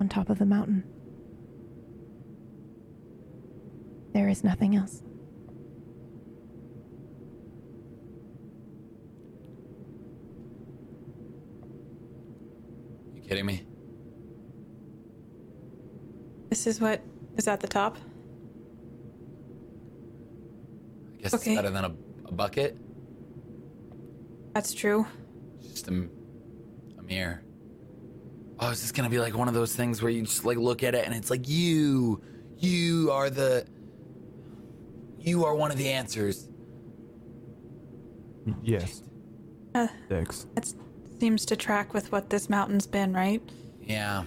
on 0.00 0.08
top 0.08 0.28
of 0.28 0.38
the 0.40 0.44
mountain. 0.44 0.82
There 4.12 4.28
is 4.28 4.42
nothing 4.42 4.74
else. 4.74 5.02
You 13.14 13.22
kidding 13.22 13.46
me? 13.46 13.62
This 16.50 16.66
is 16.66 16.80
what 16.80 17.00
is 17.36 17.46
at 17.46 17.60
the 17.60 17.68
top. 17.68 17.96
I 21.18 21.22
guess 21.22 21.34
Okay. 21.34 21.52
it's 21.52 21.58
better 21.58 21.70
than 21.70 21.84
a, 21.84 21.94
a 22.26 22.32
bucket. 22.32 22.76
That's 24.58 24.74
true. 24.74 25.06
It's 25.60 25.68
just 25.68 25.86
a, 25.86 25.92
m- 25.92 26.10
a 26.98 27.02
mirror. 27.04 27.44
Oh, 28.58 28.70
is 28.70 28.80
this 28.82 28.90
gonna 28.90 29.08
be 29.08 29.20
like 29.20 29.36
one 29.36 29.46
of 29.46 29.54
those 29.54 29.72
things 29.72 30.02
where 30.02 30.10
you 30.10 30.22
just 30.22 30.44
like 30.44 30.58
look 30.58 30.82
at 30.82 30.96
it 30.96 31.06
and 31.06 31.14
it's 31.14 31.30
like 31.30 31.48
you, 31.48 32.20
you 32.56 33.12
are 33.12 33.30
the, 33.30 33.64
you 35.16 35.44
are 35.44 35.54
one 35.54 35.70
of 35.70 35.76
the 35.78 35.88
answers. 35.88 36.48
Yes. 38.64 39.04
Uh, 39.76 39.86
Dex. 40.08 40.48
that 40.56 40.74
seems 41.20 41.46
to 41.46 41.54
track 41.54 41.94
with 41.94 42.10
what 42.10 42.28
this 42.28 42.50
mountain's 42.50 42.88
been, 42.88 43.12
right? 43.12 43.40
Yeah. 43.80 44.24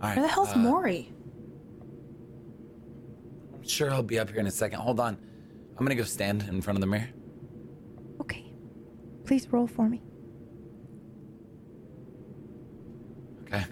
All 0.00 0.10
right. 0.10 0.16
Where 0.16 0.24
the 0.28 0.32
hell's 0.32 0.52
uh, 0.52 0.58
Maury? 0.58 1.12
I'm 3.52 3.66
sure 3.66 3.90
he'll 3.90 4.04
be 4.04 4.20
up 4.20 4.30
here 4.30 4.38
in 4.38 4.46
a 4.46 4.50
second. 4.52 4.78
Hold 4.78 5.00
on. 5.00 5.18
I'm 5.76 5.84
gonna 5.84 5.96
go 5.96 6.04
stand 6.04 6.44
in 6.48 6.62
front 6.62 6.76
of 6.76 6.82
the 6.82 6.86
mirror. 6.86 7.08
Please 9.30 9.46
roll 9.52 9.68
for 9.68 9.88
me. 9.88 10.02
Okay. 13.42 13.64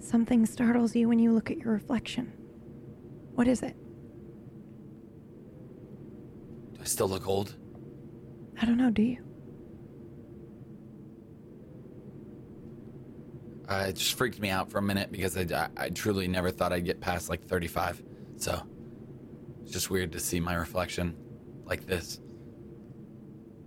Something 0.00 0.46
startles 0.46 0.96
you 0.96 1.06
when 1.06 1.18
you 1.18 1.34
look 1.34 1.50
at 1.50 1.58
your 1.58 1.74
reflection. 1.74 2.32
What 3.34 3.46
is 3.46 3.62
it? 3.62 3.76
Do 6.72 6.80
I 6.80 6.84
still 6.84 7.08
look 7.08 7.28
old? 7.28 7.56
I 8.58 8.64
don't 8.64 8.78
know, 8.78 8.88
do 8.88 9.02
you? 9.02 9.22
Uh, 13.68 13.84
it 13.88 13.96
just 13.96 14.14
freaked 14.14 14.40
me 14.40 14.48
out 14.48 14.70
for 14.70 14.78
a 14.78 14.82
minute 14.82 15.12
because 15.12 15.36
I, 15.36 15.42
I, 15.42 15.68
I 15.76 15.88
truly 15.90 16.26
never 16.26 16.50
thought 16.50 16.72
I'd 16.72 16.86
get 16.86 17.02
past 17.02 17.28
like 17.28 17.44
35. 17.44 18.02
So 18.38 18.62
just 19.74 19.90
weird 19.90 20.12
to 20.12 20.20
see 20.20 20.38
my 20.38 20.54
reflection 20.54 21.16
like 21.66 21.84
this. 21.84 22.20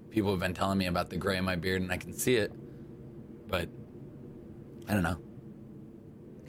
People 0.09 0.31
have 0.31 0.39
been 0.39 0.53
telling 0.53 0.77
me 0.77 0.85
about 0.87 1.09
the 1.09 1.17
gray 1.17 1.35
in 1.37 1.43
my 1.43 1.57
beard 1.57 1.81
and 1.81 1.91
I 1.91 1.97
can 1.97 2.13
see 2.13 2.37
it, 2.37 2.53
but 3.47 3.67
I 4.87 4.93
don't 4.93 5.03
know. 5.03 5.17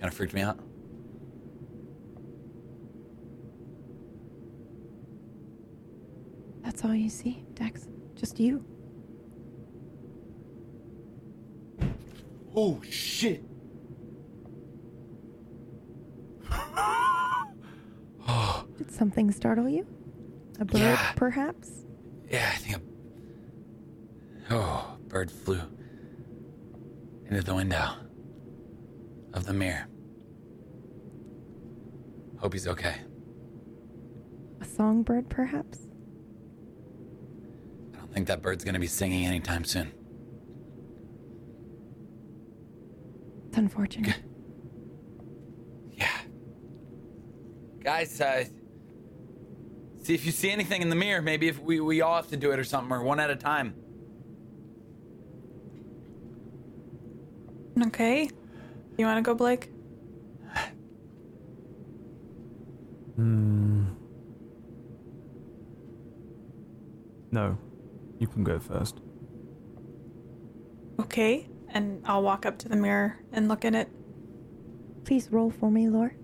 Kind 0.00 0.04
of 0.04 0.14
freaked 0.14 0.32
me 0.32 0.42
out. 0.42 0.60
That's 6.62 6.84
all 6.84 6.94
you 6.94 7.10
see, 7.10 7.44
Dex. 7.54 7.88
Just 8.14 8.38
you. 8.38 8.64
Oh, 12.54 12.80
shit. 12.88 13.42
Did 18.78 18.90
something 18.92 19.31
startle 19.32 19.68
you? 19.68 19.86
A 20.60 20.65
bird, 20.65 20.78
Yeah. 20.81 21.12
perhaps? 21.16 21.84
Yeah, 22.31 22.48
I 22.52 22.57
think 22.57 22.76
a 22.76 22.81
oh, 24.55 24.97
a 24.97 25.08
bird 25.08 25.31
flew 25.31 25.60
into 27.26 27.42
the 27.42 27.55
window 27.55 27.90
of 29.34 29.44
the 29.44 29.52
mirror. 29.52 29.86
Hope 32.39 32.52
he's 32.52 32.66
okay. 32.68 32.94
A 34.60 34.65
songbird, 34.65 35.28
perhaps? 35.28 35.81
I 37.94 37.98
don't 37.98 38.12
think 38.12 38.26
that 38.28 38.42
bird's 38.42 38.65
gonna 38.65 38.78
be 38.78 38.86
singing 38.86 39.26
anytime 39.26 39.65
soon. 39.65 39.92
It's 43.48 43.58
unfortunate. 43.58 44.16
Yeah. 45.92 46.16
Guys, 47.82 48.20
uh, 48.20 48.44
see 50.08 50.14
if 50.14 50.24
you 50.24 50.32
see 50.32 50.50
anything 50.50 50.80
in 50.80 50.88
the 50.88 50.96
mirror. 50.96 51.20
Maybe 51.20 51.48
if 51.48 51.60
we, 51.60 51.80
we 51.80 52.00
all 52.00 52.16
have 52.16 52.28
to 52.28 52.36
do 52.38 52.50
it 52.50 52.58
or 52.58 52.64
something, 52.64 52.90
or 52.90 53.02
one 53.02 53.20
at 53.20 53.28
a 53.28 53.36
time. 53.36 53.74
Okay. 57.88 58.30
You 58.96 59.04
want 59.04 59.18
to 59.18 59.22
go, 59.22 59.34
Blake? 59.34 59.70
Hmm. 63.16 63.88
No. 67.30 67.58
You 68.18 68.28
can 68.28 68.44
go 68.44 68.58
first. 68.58 69.02
Okay. 71.00 71.50
And 71.68 72.02
I'll 72.06 72.22
walk 72.22 72.46
up 72.46 72.56
to 72.60 72.68
the 72.70 72.76
mirror 72.76 73.18
and 73.30 73.46
look 73.46 73.66
in 73.66 73.74
it. 73.74 73.90
Please 75.04 75.28
roll 75.30 75.50
for 75.50 75.70
me, 75.70 75.86
Lore. 75.90 76.14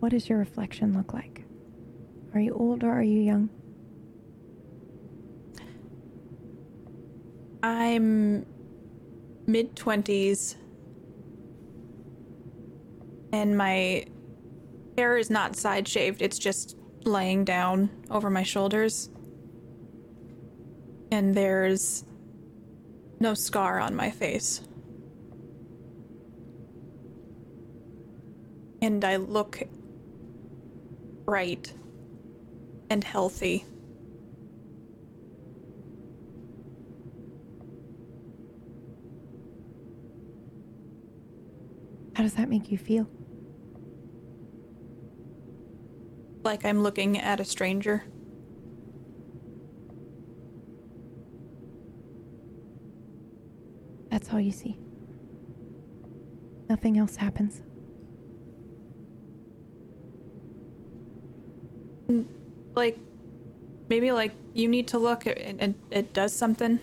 What 0.00 0.12
does 0.12 0.28
your 0.30 0.38
reflection 0.38 0.94
look 0.94 1.12
like? 1.12 1.44
Are 2.32 2.40
you 2.40 2.54
old 2.54 2.84
or 2.84 2.90
are 2.90 3.02
you 3.02 3.20
young? 3.20 3.50
I'm 7.62 8.46
mid 9.46 9.76
20s. 9.76 10.56
And 13.32 13.56
my 13.56 14.06
hair 14.96 15.18
is 15.18 15.28
not 15.28 15.54
side 15.54 15.86
shaved, 15.86 16.22
it's 16.22 16.38
just 16.38 16.76
laying 17.04 17.44
down 17.44 17.90
over 18.10 18.30
my 18.30 18.42
shoulders. 18.42 19.10
And 21.12 21.34
there's 21.34 22.04
no 23.20 23.34
scar 23.34 23.80
on 23.80 23.94
my 23.94 24.10
face. 24.10 24.62
And 28.80 29.04
I 29.04 29.16
look 29.16 29.62
bright 31.30 31.72
and 32.90 33.04
healthy. 33.04 33.64
How 42.16 42.24
does 42.24 42.34
that 42.34 42.48
make 42.48 42.72
you 42.72 42.78
feel? 42.78 43.08
Like 46.42 46.64
I'm 46.64 46.82
looking 46.82 47.16
at 47.16 47.38
a 47.38 47.44
stranger. 47.44 48.02
That's 54.10 54.32
all 54.32 54.40
you 54.40 54.50
see. 54.50 54.76
Nothing 56.68 56.98
else 56.98 57.14
happens. 57.14 57.62
Like, 62.74 62.98
maybe 63.88 64.12
like 64.12 64.32
you 64.54 64.68
need 64.68 64.88
to 64.88 64.98
look 64.98 65.26
and 65.26 65.60
it, 65.60 65.74
it 65.90 66.12
does 66.12 66.32
something. 66.32 66.78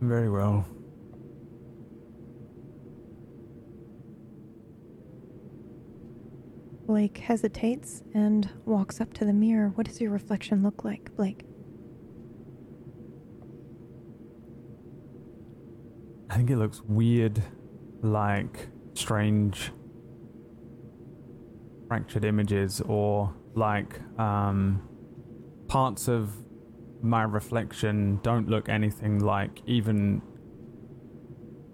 Very 0.00 0.30
well. 0.30 0.66
Blake 6.86 7.18
hesitates 7.18 8.04
and 8.14 8.48
walks 8.64 9.00
up 9.00 9.12
to 9.14 9.24
the 9.24 9.32
mirror. 9.32 9.72
What 9.74 9.86
does 9.86 10.00
your 10.00 10.12
reflection 10.12 10.62
look 10.62 10.84
like, 10.84 11.14
Blake? 11.16 11.44
I 16.30 16.36
think 16.36 16.50
it 16.50 16.56
looks 16.58 16.82
weird, 16.82 17.42
like 18.02 18.68
strange 18.94 19.72
fractured 21.88 22.24
images 22.24 22.80
or 22.82 23.32
like 23.54 24.00
um, 24.18 24.82
parts 25.68 26.08
of 26.08 26.32
my 27.02 27.22
reflection 27.22 28.18
don't 28.22 28.48
look 28.48 28.68
anything 28.68 29.20
like 29.20 29.62
even 29.66 30.20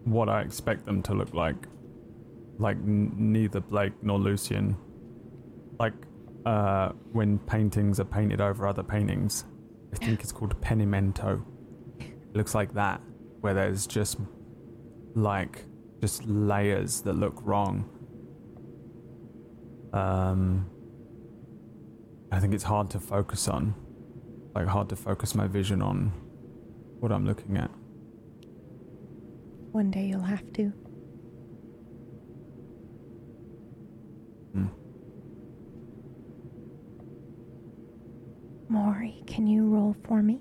what 0.05 0.28
I 0.28 0.42
expect 0.42 0.84
them 0.84 1.02
to 1.05 1.15
look 1.15 1.33
like. 1.33 1.67
Like 2.59 2.76
n- 2.76 3.12
neither 3.17 3.60
Blake 3.60 3.94
nor 4.02 4.18
Lucian. 4.18 4.76
Like 5.78 5.94
uh, 6.44 6.91
when 7.12 7.39
paintings 7.39 8.01
are 8.01 8.05
painted 8.05 8.41
over 8.41 8.67
other 8.67 8.83
paintings. 8.83 9.44
I 9.92 9.97
think 10.05 10.23
it's 10.23 10.33
called 10.33 10.59
pentimento. 10.60 11.44
It 12.01 12.36
looks 12.36 12.55
like 12.55 12.73
that, 12.75 13.01
where 13.41 13.55
there's 13.55 13.86
just 13.86 14.18
like 15.15 15.67
just 16.02 16.24
layers 16.26 17.00
that 17.02 17.12
look 17.12 17.39
wrong. 17.44 17.89
Um, 19.92 20.68
I 22.32 22.40
think 22.40 22.55
it's 22.55 22.64
hard 22.64 22.90
to 22.90 22.98
focus 22.98 23.47
on, 23.47 23.72
like 24.52 24.66
hard 24.66 24.89
to 24.89 24.97
focus 24.97 25.36
my 25.36 25.47
vision 25.47 25.81
on 25.81 26.12
what 26.98 27.12
I'm 27.12 27.24
looking 27.24 27.56
at. 27.56 27.70
One 29.70 29.92
day 29.92 30.06
you'll 30.06 30.22
have 30.22 30.52
to. 30.55 30.72
Hmm. 34.55 34.66
Maury, 38.68 39.22
can 39.28 39.47
you 39.47 39.68
roll 39.68 39.94
for 40.02 40.20
me? 40.20 40.40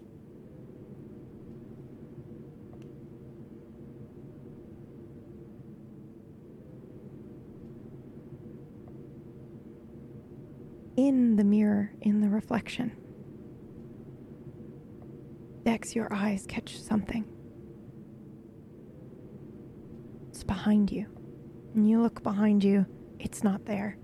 In 11.02 11.36
the 11.36 11.44
mirror, 11.44 11.92
in 12.02 12.22
the 12.22 12.30
reflection. 12.30 12.92
Dex, 15.64 15.96
your 15.96 16.14
eyes 16.14 16.46
catch 16.48 16.80
something. 16.80 17.26
It's 20.30 20.44
behind 20.44 20.92
you. 20.92 21.08
And 21.74 21.90
you 21.90 22.04
look 22.04 22.22
behind 22.22 22.64
you, 22.64 22.86
it's 23.18 23.44
not 23.44 23.66
there. 23.66 23.98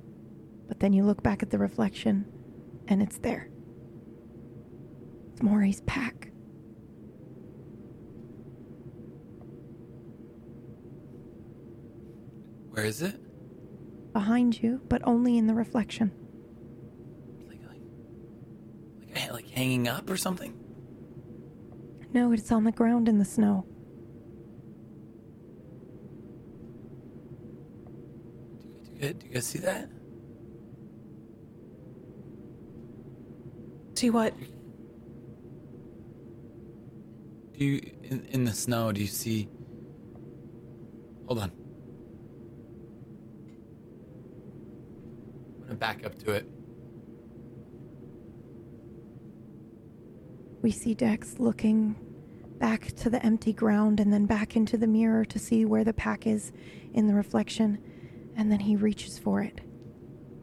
But 0.68 0.80
then 0.80 0.92
you 0.92 1.04
look 1.04 1.22
back 1.22 1.44
at 1.44 1.52
the 1.52 1.60
reflection, 1.60 2.26
and 2.88 3.00
it's 3.00 3.20
there. 3.20 3.48
It's 5.34 5.44
Maury's 5.44 5.82
pack. 5.82 6.32
Where 12.72 12.86
is 12.86 13.04
it? 13.04 13.20
Behind 14.14 14.60
you, 14.64 14.82
but 14.90 15.04
only 15.06 15.38
in 15.38 15.46
the 15.46 15.54
reflection. 15.54 16.12
Like, 17.48 19.32
like 19.32 19.46
hanging 19.58 19.88
up 19.88 20.08
or 20.08 20.16
something? 20.16 20.54
No, 22.14 22.32
it's 22.32 22.52
on 22.52 22.64
the 22.64 22.72
ground 22.72 23.10
in 23.10 23.18
the 23.18 23.26
snow. 23.26 23.66
Do 28.84 29.08
you, 29.08 29.14
do 29.14 29.26
you 29.26 29.34
guys 29.34 29.48
see 29.48 29.60
that? 29.60 29.90
See 33.96 34.12
what? 34.12 34.36
Do 37.58 37.66
you 37.66 37.92
in, 38.04 38.26
in 38.30 38.44
the 38.46 38.54
snow? 38.54 38.92
Do 38.92 39.02
you 39.02 39.08
see? 39.08 39.50
Hold 41.26 41.40
on. 41.40 41.52
I'm 45.56 45.62
gonna 45.64 45.76
back 45.76 46.06
up 46.06 46.16
to 46.20 46.32
it. 46.34 46.57
We 50.68 50.74
see 50.74 50.94
Dex 50.96 51.36
looking 51.40 51.96
back 52.60 52.88
to 52.98 53.10
the 53.10 53.26
empty 53.26 53.54
ground 53.54 54.02
and 54.02 54.12
then 54.12 54.26
back 54.26 54.58
into 54.58 54.76
the 54.76 54.86
mirror 54.86 55.24
to 55.24 55.40
see 55.40 55.64
where 55.64 55.86
the 55.86 55.94
pack 55.94 56.28
is 56.28 56.52
in 56.94 57.08
the 57.08 57.14
reflection. 57.14 57.82
And 58.36 58.52
then 58.52 58.60
he 58.60 58.76
reaches 58.76 59.18
for 59.18 59.42
it 59.42 59.62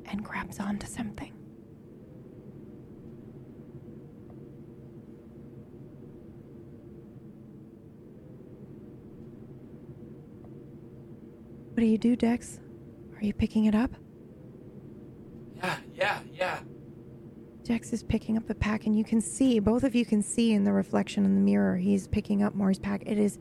and 0.06 0.24
grabs 0.24 0.60
onto 0.60 0.86
something. 0.86 1.30
What 11.74 11.80
do 11.80 11.84
you 11.84 11.98
do, 11.98 12.16
Dex? 12.16 12.60
Are 13.16 13.22
you 13.22 13.34
picking 13.34 13.66
it 13.66 13.74
up? 13.74 13.90
Yeah, 15.56 15.76
yeah, 15.94 16.20
yeah. 16.32 16.60
Dex 17.64 17.94
is 17.94 18.02
picking 18.02 18.36
up 18.36 18.46
the 18.46 18.54
pack, 18.54 18.84
and 18.84 18.96
you 18.96 19.04
can 19.04 19.22
see, 19.22 19.58
both 19.58 19.84
of 19.84 19.94
you 19.94 20.04
can 20.04 20.22
see 20.22 20.52
in 20.52 20.64
the 20.64 20.72
reflection 20.72 21.24
in 21.24 21.34
the 21.34 21.40
mirror, 21.40 21.76
he's 21.76 22.06
picking 22.06 22.42
up 22.42 22.54
Maury's 22.54 22.78
pack. 22.78 23.02
It 23.06 23.18
is 23.18 23.38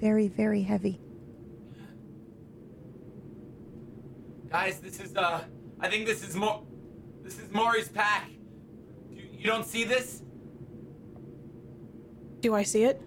very, 0.00 0.28
very 0.28 0.62
heavy. 0.62 0.98
Guys, 4.48 4.78
this 4.80 4.98
is 4.98 5.14
uh, 5.14 5.44
I 5.78 5.90
think 5.90 6.06
this 6.06 6.26
is 6.26 6.34
more, 6.34 6.62
this 7.22 7.38
is 7.38 7.50
Maury's 7.50 7.88
pack. 7.88 8.30
You, 9.10 9.24
you 9.30 9.44
don't 9.44 9.66
see 9.66 9.84
this? 9.84 10.22
Do 12.40 12.54
I 12.54 12.62
see 12.62 12.84
it? 12.84 13.02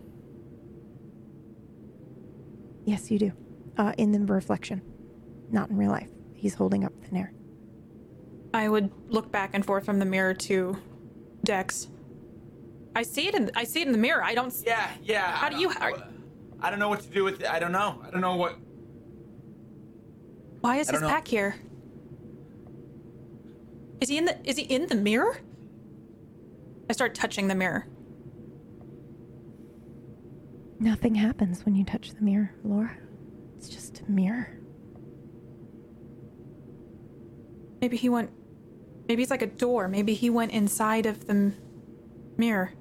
Yes, 2.85 3.09
you 3.09 3.17
do. 3.17 3.31
Uh, 3.77 3.93
in 3.97 4.11
the 4.11 4.19
reflection, 4.19 4.81
not 5.49 5.69
in 5.69 5.77
real 5.77 5.91
life. 5.91 6.09
He's 6.35 6.53
holding 6.53 6.83
up 6.83 6.93
thin 7.03 7.17
air. 7.17 7.33
I 8.53 8.67
would 8.67 8.89
look 9.09 9.31
back 9.31 9.51
and 9.53 9.65
forth 9.65 9.85
from 9.85 9.99
the 9.99 10.05
mirror 10.05 10.33
to 10.33 10.77
Dex. 11.43 11.87
I 12.95 13.03
see 13.03 13.27
it 13.27 13.35
in 13.35 13.51
I 13.55 13.63
see 13.63 13.81
it 13.81 13.87
in 13.87 13.91
the 13.93 13.99
mirror. 13.99 14.23
I 14.23 14.33
don't. 14.33 14.47
s- 14.47 14.63
Yeah, 14.65 14.89
yeah. 15.03 15.31
How 15.31 15.47
I 15.47 15.49
do 15.49 15.55
don't- 15.55 15.61
you? 15.61 15.69
Are, 15.79 16.03
I 16.59 16.69
don't 16.69 16.79
know 16.79 16.89
what 16.89 17.01
to 17.01 17.07
do 17.09 17.23
with 17.23 17.41
it. 17.41 17.47
I 17.47 17.59
don't 17.59 17.71
know. 17.71 18.01
I 18.05 18.09
don't 18.09 18.21
know 18.21 18.35
what. 18.35 18.57
why 20.61 20.77
is 20.77 20.87
his 20.89 20.93
don't 20.99 21.01
know. 21.03 21.09
pack 21.09 21.27
here? 21.27 21.55
Is 24.01 24.09
he 24.09 24.17
in 24.17 24.25
the? 24.25 24.37
Is 24.49 24.57
he 24.57 24.63
in 24.63 24.87
the 24.87 24.95
mirror? 24.95 25.37
I 26.89 26.93
start 26.93 27.13
touching 27.13 27.47
the 27.47 27.55
mirror. 27.55 27.87
Nothing 30.79 31.15
happens 31.15 31.63
when 31.65 31.75
you 31.75 31.83
touch 31.85 32.11
the 32.11 32.21
mirror, 32.21 32.51
Laura. 32.63 32.97
It's 33.57 33.69
just 33.69 34.01
a 34.01 34.11
mirror. 34.11 34.49
Maybe 37.81 37.95
he 37.97 38.09
went. 38.09 38.31
Maybe 39.09 39.23
it's 39.23 39.31
like 39.31 39.41
a 39.41 39.47
door. 39.47 39.87
Maybe 39.87 40.13
he 40.13 40.29
went 40.29 40.51
inside 40.51 41.07
of 41.07 41.25
the 41.25 41.31
m- 41.31 41.57
mirror. 42.37 42.73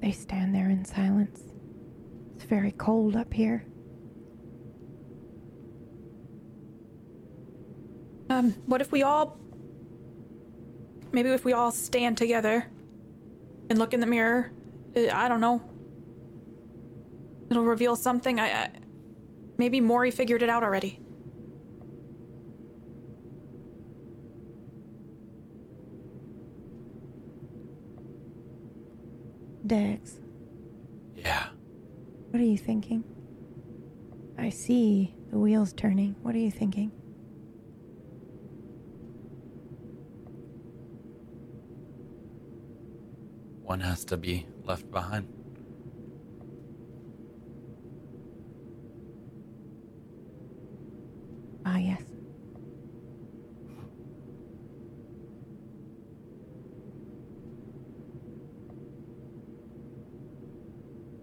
They 0.00 0.12
stand 0.12 0.54
there 0.54 0.70
in 0.70 0.84
silence. 0.84 1.40
It's 2.36 2.44
very 2.44 2.70
cold 2.70 3.16
up 3.16 3.34
here. 3.34 3.66
Um, 8.30 8.52
what 8.66 8.80
if 8.80 8.92
we 8.92 9.02
all. 9.02 9.36
Maybe 11.10 11.30
if 11.30 11.44
we 11.44 11.52
all 11.52 11.72
stand 11.72 12.16
together 12.16 12.68
and 13.70 13.78
look 13.78 13.94
in 13.94 14.00
the 14.00 14.06
mirror? 14.06 14.52
Uh, 14.96 15.08
I 15.12 15.28
don't 15.28 15.40
know. 15.40 15.62
It'll 17.50 17.64
reveal 17.64 17.96
something. 17.96 18.40
I. 18.40 18.46
I 18.48 18.70
maybe 19.56 19.80
Maury 19.80 20.10
figured 20.10 20.42
it 20.42 20.48
out 20.48 20.62
already. 20.64 21.00
Dex, 29.66 30.18
Yeah. 31.16 31.46
what 32.30 32.40
are 32.40 32.44
you 32.44 32.58
thinking? 32.58 33.02
I 34.36 34.50
see 34.50 35.14
the 35.30 35.38
wheels 35.38 35.72
turning. 35.72 36.16
What 36.22 36.34
are 36.34 36.38
you 36.38 36.50
thinking? 36.50 36.92
One 43.64 43.80
has 43.80 44.04
to 44.06 44.18
be 44.18 44.46
left 44.64 44.90
behind. 44.90 45.26
Ah, 51.64 51.78
yes. 51.78 52.02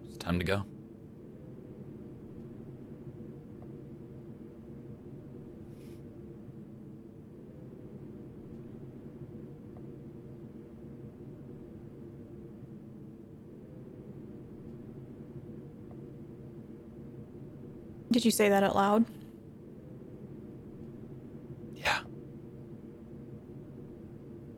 It's 0.04 0.16
time 0.18 0.40
to 0.40 0.44
go. 0.44 0.71
Did 18.12 18.24
you 18.24 18.30
say 18.30 18.48
that 18.50 18.62
out 18.62 18.76
loud? 18.76 19.04
Yeah. 21.74 22.00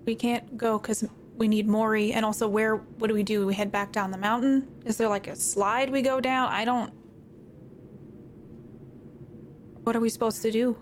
We 0.05 0.15
can't 0.15 0.57
go 0.57 0.79
because 0.79 1.05
we 1.37 1.49
need 1.49 1.67
Maury. 1.67 2.13
And 2.13 2.25
also, 2.25 2.49
where? 2.49 2.77
What 2.77 3.09
do 3.09 3.15
we 3.15 3.23
do? 3.23 3.47
We 3.47 3.55
head 3.55 3.71
back 3.71 3.93
down 3.93 4.11
the 4.11 4.19
mountain? 4.19 4.69
Is 4.85 4.97
there 4.97 5.09
like 5.09 5.29
a 5.29 5.37
slide 5.37 5.91
we 5.91 6.03
go 6.03 6.21
down? 6.21 6.51
I 6.51 6.65
don't. 6.65 6.93
What 9.85 9.95
are 9.95 10.01
we 10.01 10.09
supposed 10.09 10.43
to 10.43 10.51
do? 10.51 10.77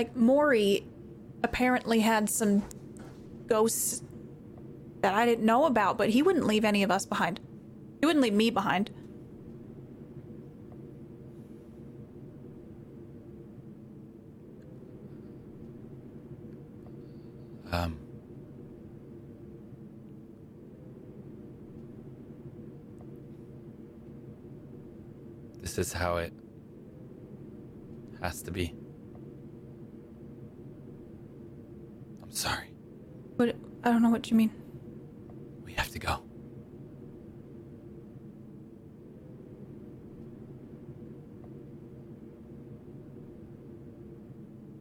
Like, 0.00 0.16
Maury 0.16 0.86
apparently 1.44 2.00
had 2.00 2.30
some 2.30 2.62
ghosts 3.46 4.02
that 5.02 5.12
I 5.12 5.26
didn't 5.26 5.44
know 5.44 5.66
about, 5.66 5.98
but 5.98 6.08
he 6.08 6.22
wouldn't 6.22 6.46
leave 6.46 6.64
any 6.64 6.82
of 6.82 6.90
us 6.90 7.04
behind. 7.04 7.38
He 8.00 8.06
wouldn't 8.06 8.22
leave 8.22 8.32
me 8.32 8.48
behind. 8.48 8.90
Um. 17.70 17.98
This 25.60 25.76
is 25.76 25.92
how 25.92 26.16
it 26.16 26.32
has 28.22 28.40
to 28.44 28.50
be. 28.50 28.74
I'm 32.30 32.36
sorry. 32.36 32.68
But 33.36 33.56
I 33.82 33.90
don't 33.90 34.02
know 34.02 34.10
what 34.10 34.30
you 34.30 34.36
mean. 34.36 34.50
We 35.64 35.72
have 35.74 35.88
to 35.90 35.98
go. 35.98 36.22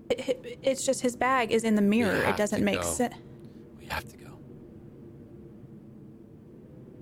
It, 0.10 0.20
it- 0.30 0.60
it's 0.62 0.86
just 0.86 1.02
his 1.02 1.16
bag 1.16 1.52
is 1.52 1.64
in 1.64 1.76
the 1.76 1.82
mirror. 1.82 2.16
It 2.24 2.36
doesn't 2.38 2.64
make 2.64 2.84
sense. 2.84 3.16
We 3.80 3.86
have 3.86 4.04
to 4.10 4.18
go. 4.18 4.40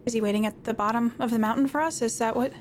Is 0.06 0.14
he 0.14 0.22
waiting 0.22 0.46
at 0.46 0.64
the 0.64 0.74
bottom 0.74 1.14
of 1.20 1.32
the 1.32 1.40
mountain 1.40 1.68
for 1.68 1.82
us? 1.82 2.02
Is 2.02 2.18
that 2.20 2.36
what? 2.36 2.54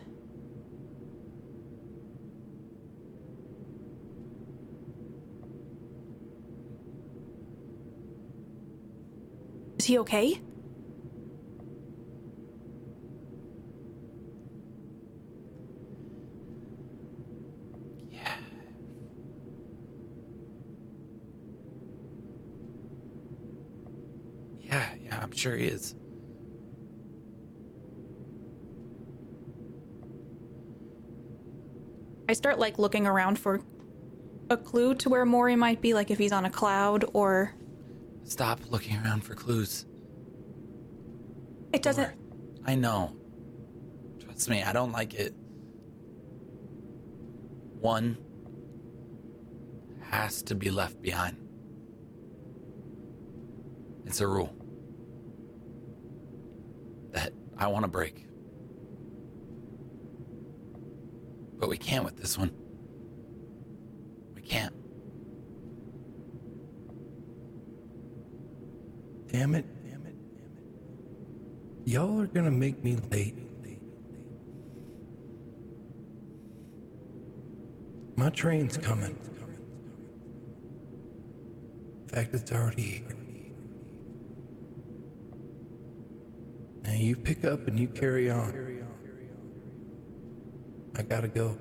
Is 9.87 9.91
he 9.91 9.99
okay? 10.01 10.41
Yeah, 18.11 18.35
yeah, 24.59 24.89
yeah, 25.05 25.21
I'm 25.23 25.31
sure 25.31 25.57
he 25.57 25.67
is. 25.67 25.95
I 32.29 32.33
start 32.33 32.59
like 32.59 32.81
looking 32.81 33.07
around 33.07 33.39
for 33.39 33.61
a 34.51 34.57
clue 34.57 34.97
to 34.97 35.09
where 35.09 35.25
Maury 35.25 35.55
might 35.55 35.81
be, 35.81 35.95
like 35.95 36.11
if 36.11 36.19
he's 36.19 36.33
on 36.33 36.45
a 36.45 36.51
cloud 36.51 37.05
or 37.13 37.55
Stop 38.27 38.61
looking 38.71 38.97
around 38.97 39.23
for 39.23 39.35
clues. 39.35 39.87
it 41.73 41.81
doesn't. 41.81 42.13
I 42.65 42.75
know. 42.75 43.17
Trust 44.19 44.51
me, 44.51 44.65
I 44.65 44.73
don't 44.73 44.91
like 44.91 45.15
it. 45.15 45.33
One 47.81 48.19
has 50.11 50.43
to 50.43 50.57
be 50.57 50.71
left 50.71 51.01
behind. 51.01 51.37
It's 54.07 54.21
a 54.21 54.27
rule 54.27 54.53
that 57.13 57.33
I 57.57 57.69
want 57.69 57.85
to 57.85 57.89
break. 57.89 58.27
But 61.59 61.69
we 61.69 61.79
can't 61.79 62.05
with 62.05 62.17
this 62.17 62.37
one. 62.37 62.51
We 64.35 64.43
can't. 64.43 64.75
Damn 69.37 69.55
it, 69.55 69.67
damn 69.85 70.07
it, 70.07 70.15
damn 70.35 70.47
it. 71.85 71.91
Y'all 71.93 72.19
are 72.23 72.27
gonna 72.27 72.51
make 72.51 72.83
me 72.83 72.97
late. 73.11 73.37
My 78.17 78.31
train's 78.31 78.79
coming. 78.79 79.15
In 82.01 82.09
fact, 82.09 82.33
it's 82.33 82.51
already 82.51 82.83
here. 82.83 83.17
Now 86.85 86.95
you 86.95 87.15
pick 87.15 87.45
up 87.45 87.69
and 87.69 87.79
you 87.79 87.89
carry 87.89 88.31
on. 88.31 88.87
I 90.97 91.03
gotta 91.03 91.29
go. 91.29 91.59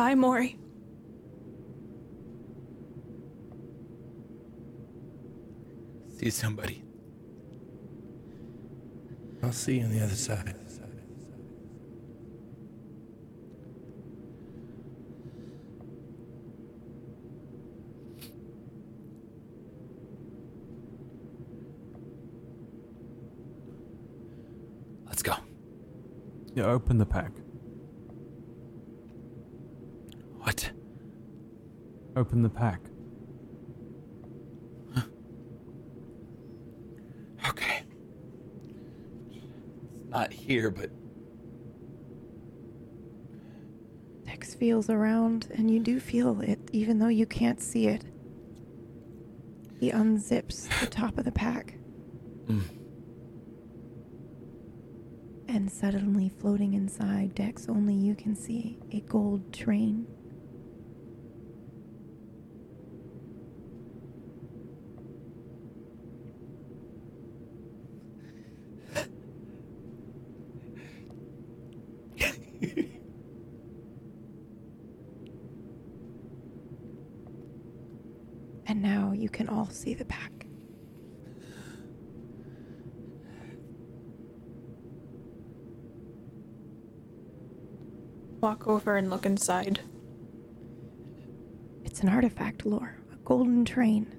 Bye, 0.00 0.14
Maury. 0.14 0.56
See 6.18 6.30
somebody. 6.30 6.82
I'll 9.42 9.52
see 9.52 9.76
you 9.76 9.84
on 9.84 9.90
the 9.90 10.02
other 10.02 10.14
side. 10.14 10.56
Let's 25.04 25.22
go. 25.22 25.34
Yeah, 26.54 26.64
open 26.64 26.96
the 26.96 27.04
pack. 27.04 27.32
What? 30.42 30.70
Open 32.16 32.42
the 32.42 32.48
pack. 32.48 32.80
Okay. 37.48 37.82
It's 39.32 40.10
not 40.10 40.32
here, 40.32 40.70
but 40.70 40.90
Dex 44.26 44.54
feels 44.54 44.90
around, 44.90 45.48
and 45.54 45.70
you 45.70 45.80
do 45.80 45.98
feel 46.00 46.40
it, 46.40 46.58
even 46.72 46.98
though 46.98 47.08
you 47.08 47.26
can't 47.26 47.60
see 47.60 47.86
it. 47.86 48.04
He 49.78 49.90
unzips 49.90 50.68
the 50.80 50.86
top 50.86 51.16
of 51.16 51.24
the 51.24 51.32
pack. 51.32 51.74
Mm. 52.46 52.62
And 55.48 55.70
suddenly, 55.70 56.28
floating 56.28 56.74
inside, 56.74 57.34
Dex 57.34 57.68
only 57.68 57.94
you 57.94 58.14
can 58.14 58.36
see 58.36 58.78
a 58.92 59.00
gold 59.00 59.52
train. 59.52 60.06
and 78.66 78.80
now 78.82 79.12
you 79.12 79.28
can 79.28 79.48
all 79.48 79.68
see 79.68 79.94
the 79.94 80.04
pack. 80.04 80.30
Walk 88.60 88.68
over 88.68 88.96
and 88.98 89.08
look 89.08 89.24
inside. 89.24 89.80
It's 91.82 92.00
an 92.00 92.10
artifact 92.10 92.66
lore, 92.66 92.94
a 93.10 93.16
golden 93.24 93.64
train. 93.64 94.14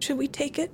Should 0.00 0.16
we 0.16 0.26
take 0.26 0.58
it? 0.58 0.72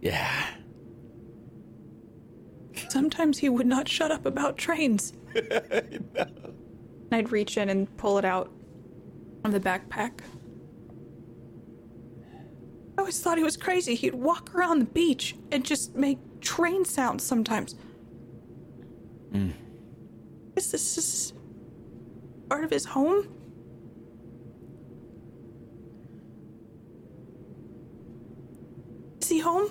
Yeah. 0.00 0.46
Sometimes 2.88 3.38
he 3.38 3.48
would 3.48 3.68
not 3.68 3.86
shut 3.86 4.10
up 4.10 4.26
about 4.26 4.58
trains. 4.58 5.12
I'd 7.12 7.30
reach 7.30 7.56
in 7.56 7.68
and 7.68 7.96
pull 7.96 8.18
it 8.18 8.24
out 8.24 8.50
from 8.50 8.61
the 9.52 9.60
backpack. 9.60 10.20
I 12.96 13.00
always 13.00 13.20
thought 13.20 13.38
he 13.38 13.44
was 13.44 13.56
crazy. 13.56 13.94
He'd 13.94 14.14
walk 14.14 14.54
around 14.54 14.78
the 14.80 14.84
beach 14.86 15.36
and 15.50 15.64
just 15.64 15.94
make 15.94 16.18
train 16.40 16.84
sounds 16.84 17.24
sometimes. 17.24 17.74
Hmm. 19.32 19.50
Is 20.56 20.70
this 20.70 20.98
is 20.98 21.32
part 22.48 22.64
of 22.64 22.70
his 22.70 22.84
home? 22.84 23.28
Is 29.22 29.28
he 29.28 29.38
home? 29.38 29.70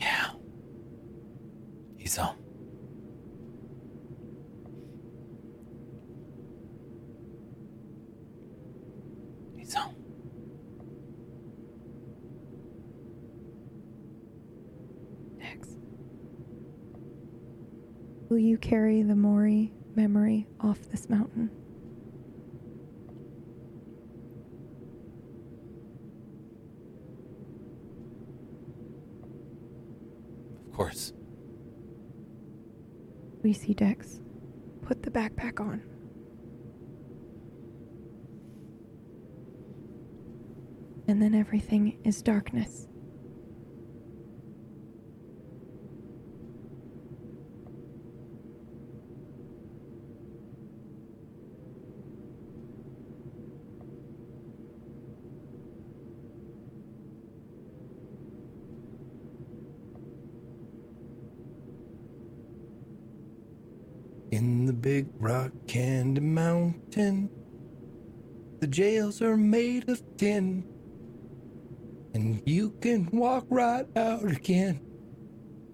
Yeah. 0.00 0.30
He's 1.96 2.16
home. 2.16 2.36
He's 9.56 9.72
home. 9.74 9.94
Dex. 15.38 15.68
Will 18.28 18.38
you 18.54 18.58
carry 18.58 19.02
the 19.02 19.16
Maury 19.16 19.72
memory 19.96 20.46
off 20.60 20.78
this 20.92 21.10
mountain? 21.10 21.50
Of 30.68 30.72
course. 30.72 31.12
We 33.42 33.52
see 33.52 33.74
Dex. 33.74 34.20
Put 34.82 35.02
the 35.02 35.10
backpack 35.10 35.58
on. 35.58 35.82
And 41.08 41.20
then 41.20 41.34
everything 41.34 41.98
is 42.04 42.22
darkness. 42.22 42.86
In 64.30 64.66
the 64.66 64.72
big 64.72 65.13
rock 65.24 65.52
candy 65.66 66.20
mountain, 66.20 67.30
the 68.60 68.66
jails 68.66 69.22
are 69.22 69.38
made 69.38 69.88
of 69.88 70.02
tin, 70.18 70.62
and 72.12 72.42
you 72.44 72.72
can 72.82 73.08
walk 73.10 73.46
right 73.48 73.86
out 73.96 74.30
again 74.30 74.78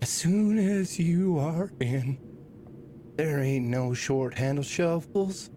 as 0.02 0.08
soon 0.08 0.56
as 0.56 1.00
you 1.00 1.36
are 1.40 1.72
in. 1.80 2.16
There 3.16 3.40
ain't 3.40 3.66
no 3.66 3.92
short 3.92 4.38
handle 4.38 4.62
shovels, 4.62 5.50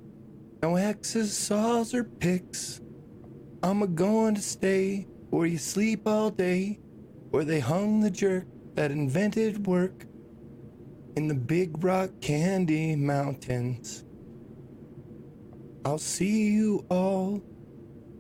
no 0.63 0.75
axes, 0.75 1.37
saws, 1.37 1.93
or 1.93 2.03
picks. 2.03 2.81
I'm 3.61 3.83
a 3.83 3.87
going 3.87 4.33
to 4.33 4.41
stay 4.41 5.05
where 5.29 5.45
you 5.45 5.59
sleep 5.59 6.07
all 6.07 6.31
day, 6.31 6.79
where 7.29 7.45
they 7.45 7.59
hung 7.59 7.99
the 7.99 8.09
jerk 8.09 8.47
that 8.73 8.89
invented 8.89 9.67
work 9.67 10.07
in 11.15 11.27
the 11.27 11.35
big 11.35 11.83
rock 11.83 12.09
candy 12.21 12.95
mountains. 12.95 14.03
I'll 15.85 15.97
see 15.97 16.51
you 16.51 16.85
all 16.89 17.41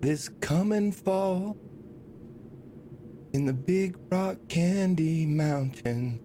this 0.01 0.29
coming 0.41 0.91
fall 0.91 1.57
in 3.33 3.45
the 3.45 3.53
big 3.53 3.97
rock 4.11 4.37
candy 4.47 5.25
mountain. 5.25 6.19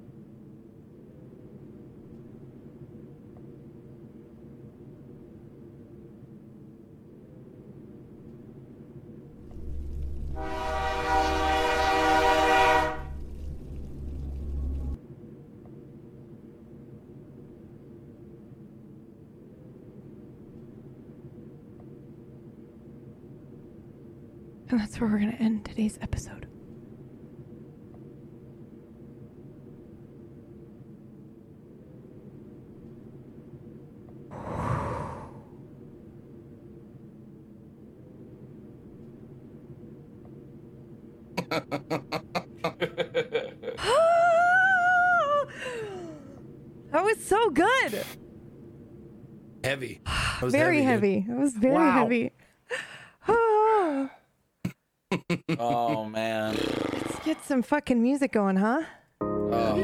And 24.70 24.82
that's 24.98 25.02
where 25.02 25.10
we're 25.12 25.24
going 25.24 25.36
to 25.36 25.40
end 25.40 25.64
today's 25.64 25.96
episode. 26.02 26.48
that 46.92 47.04
was 47.04 47.22
so 47.24 47.50
good. 47.50 48.04
Heavy. 49.64 50.00
Was 50.40 50.52
very 50.52 50.78
dude. 50.78 50.86
heavy. 50.86 51.26
It 51.28 51.36
was 51.38 51.52
very 51.54 51.74
Wow. 51.74 52.02
heavy. 52.02 52.30
Ah, 53.26 54.10
Oh 55.58 56.04
man. 56.04 56.54
Let's 56.54 57.24
get 57.24 57.37
some 57.48 57.62
fucking 57.62 58.02
music 58.02 58.32
going, 58.32 58.56
huh? 58.56 58.82
Oh 59.22 59.74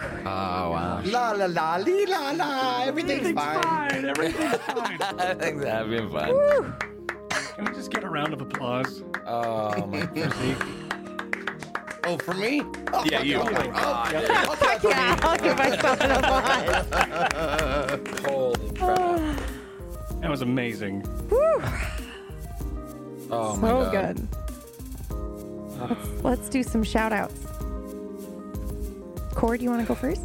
ah, 0.26 0.68
wow. 0.68 1.00
La 1.04 1.30
la 1.30 1.46
la 1.46 1.76
lee 1.76 2.04
la 2.04 2.32
la. 2.32 2.82
Everything's, 2.82 3.30
fine. 3.30 4.04
Everything's 4.06 4.56
fine. 4.66 5.00
Everything's 5.20 5.64
having 5.64 6.10
fun. 6.10 6.74
Can 7.54 7.64
we 7.64 7.72
just 7.74 7.92
get 7.92 8.02
a 8.02 8.08
round 8.08 8.32
of 8.32 8.40
applause? 8.40 9.04
Oh 9.24 9.86
my 9.86 10.04
For 10.06 10.56
Oh, 12.04 12.18
for 12.18 12.34
me? 12.34 12.62
Oh, 12.92 13.04
Yeah, 13.04 13.22
you. 13.22 13.36
Oh 13.36 13.44
my 13.44 13.66
god. 13.68 14.12
yeah, 14.82 15.16
I'll 15.22 15.38
give 15.38 15.56
myself 15.56 16.00
an 16.00 16.10
applause. 16.10 16.86
Holy 18.24 18.70
crap. 18.74 19.40
That 20.22 20.30
was 20.30 20.42
amazing. 20.42 21.04
Oh 23.30 23.56
my 23.56 23.68
so 23.68 23.90
god. 23.90 24.16
good. 24.16 24.28
Let's, 25.80 26.24
let's 26.24 26.48
do 26.48 26.62
some 26.62 26.82
shout 26.82 27.12
outs. 27.12 27.46
Cord, 29.34 29.62
you 29.62 29.70
want 29.70 29.82
to 29.82 29.86
go 29.86 29.94
first? 29.94 30.22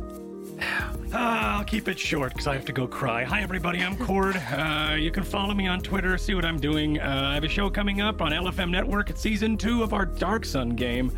Ah, 1.15 1.59
I'll 1.59 1.63
keep 1.63 1.87
it 1.87 1.99
short 1.99 2.31
because 2.31 2.47
I 2.47 2.55
have 2.55 2.65
to 2.65 2.71
go 2.73 2.87
cry. 2.87 3.23
Hi, 3.23 3.43
everybody. 3.43 3.83
I'm 3.83 3.95
Cord. 3.95 4.35
Uh, 4.35 4.95
you 4.97 5.11
can 5.11 5.21
follow 5.23 5.53
me 5.53 5.67
on 5.67 5.79
Twitter, 5.79 6.17
see 6.17 6.33
what 6.33 6.43
I'm 6.43 6.59
doing. 6.59 6.99
Uh, 6.99 7.27
I 7.29 7.35
have 7.35 7.43
a 7.43 7.47
show 7.47 7.69
coming 7.69 8.01
up 8.01 8.19
on 8.19 8.31
LFM 8.31 8.71
Network. 8.71 9.11
It's 9.11 9.21
season 9.21 9.55
two 9.55 9.83
of 9.83 9.93
our 9.93 10.07
Dark 10.07 10.43
Sun 10.43 10.69
game. 10.69 11.11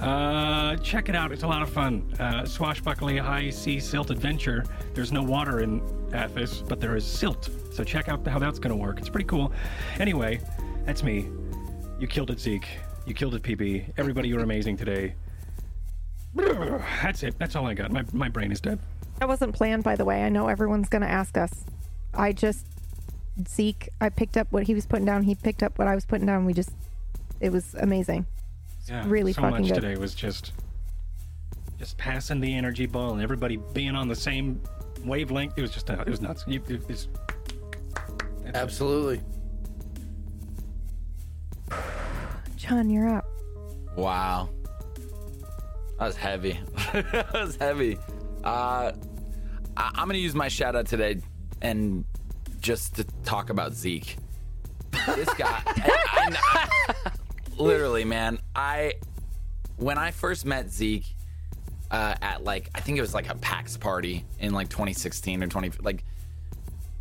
Uh, 0.00 0.76
check 0.76 1.10
it 1.10 1.14
out. 1.14 1.32
It's 1.32 1.42
a 1.42 1.46
lot 1.46 1.60
of 1.60 1.68
fun. 1.68 2.10
Uh, 2.18 2.46
swashbuckling 2.46 3.18
high 3.18 3.50
sea 3.50 3.78
silt 3.78 4.08
adventure. 4.10 4.64
There's 4.94 5.12
no 5.12 5.22
water 5.22 5.60
in 5.60 5.82
Athas, 6.12 6.66
but 6.66 6.80
there 6.80 6.96
is 6.96 7.04
silt. 7.04 7.50
So 7.72 7.84
check 7.84 8.08
out 8.08 8.26
how 8.26 8.38
that's 8.38 8.58
going 8.58 8.74
to 8.74 8.82
work. 8.82 8.98
It's 8.98 9.10
pretty 9.10 9.26
cool. 9.26 9.52
Anyway, 10.00 10.40
that's 10.86 11.02
me. 11.02 11.28
You 11.98 12.06
killed 12.06 12.30
it, 12.30 12.40
Zeke. 12.40 12.66
You 13.06 13.14
killed 13.14 13.34
it, 13.34 13.42
PB. 13.42 13.92
Everybody, 13.96 14.28
you're 14.28 14.40
amazing 14.40 14.76
today. 14.76 15.14
That's 16.34 17.22
it. 17.22 17.38
That's 17.38 17.56
all 17.56 17.66
I 17.66 17.74
got. 17.74 17.90
My, 17.90 18.04
my 18.12 18.28
brain 18.28 18.52
is 18.52 18.60
dead. 18.60 18.78
That 19.18 19.28
wasn't 19.28 19.54
planned, 19.54 19.84
by 19.84 19.96
the 19.96 20.04
way. 20.04 20.22
I 20.24 20.28
know 20.28 20.48
everyone's 20.48 20.88
going 20.88 21.02
to 21.02 21.08
ask 21.10 21.36
us. 21.38 21.64
I 22.12 22.32
just, 22.32 22.66
Zeke, 23.48 23.88
I 24.00 24.08
picked 24.10 24.36
up 24.36 24.48
what 24.50 24.64
he 24.64 24.74
was 24.74 24.86
putting 24.86 25.06
down. 25.06 25.22
He 25.22 25.34
picked 25.34 25.62
up 25.62 25.78
what 25.78 25.88
I 25.88 25.94
was 25.94 26.04
putting 26.04 26.26
down. 26.26 26.44
We 26.44 26.52
just, 26.52 26.70
it 27.40 27.50
was 27.50 27.74
amazing. 27.74 28.26
It's 28.80 28.90
Yeah, 28.90 29.04
really 29.06 29.32
so 29.32 29.42
fucking 29.42 29.60
much 29.62 29.68
good. 29.68 29.80
today 29.80 29.96
was 29.96 30.14
just 30.14 30.52
just 31.78 31.98
passing 31.98 32.40
the 32.40 32.54
energy 32.54 32.86
ball 32.86 33.12
and 33.12 33.20
everybody 33.20 33.56
being 33.74 33.94
on 33.94 34.08
the 34.08 34.14
same 34.14 34.58
wavelength. 35.04 35.52
It 35.58 35.62
was 35.62 35.70
just 35.70 35.90
uh, 35.90 36.02
it 36.06 36.08
was 36.10 36.22
nuts. 36.22 36.42
You, 36.46 36.62
it 36.68 36.86
was, 36.88 37.08
Absolutely. 38.54 39.20
John, 42.56 42.90
you're 42.90 43.08
up. 43.08 43.26
Wow. 43.96 44.48
That 45.98 46.06
was 46.06 46.16
heavy. 46.16 46.58
that 46.92 47.32
was 47.32 47.56
heavy. 47.56 47.98
Uh, 48.44 48.92
I- 49.76 49.90
I'm 49.94 50.06
gonna 50.08 50.18
use 50.18 50.34
my 50.34 50.48
shout 50.48 50.76
out 50.76 50.86
today 50.86 51.20
and 51.62 52.04
just 52.60 52.96
to 52.96 53.04
talk 53.24 53.50
about 53.50 53.72
Zeke. 53.74 54.16
This 55.14 55.32
guy, 55.34 55.62
I- 55.66 56.36
I- 57.06 57.10
literally, 57.56 58.04
man. 58.04 58.38
I 58.54 58.94
when 59.76 59.98
I 59.98 60.10
first 60.10 60.44
met 60.44 60.70
Zeke 60.70 61.04
uh, 61.90 62.14
at 62.20 62.42
like 62.44 62.70
I 62.74 62.80
think 62.80 62.98
it 62.98 63.02
was 63.02 63.14
like 63.14 63.28
a 63.30 63.36
PAX 63.36 63.76
party 63.76 64.24
in 64.40 64.52
like 64.52 64.68
2016 64.68 65.42
or 65.42 65.46
20 65.46 65.70
like, 65.82 66.04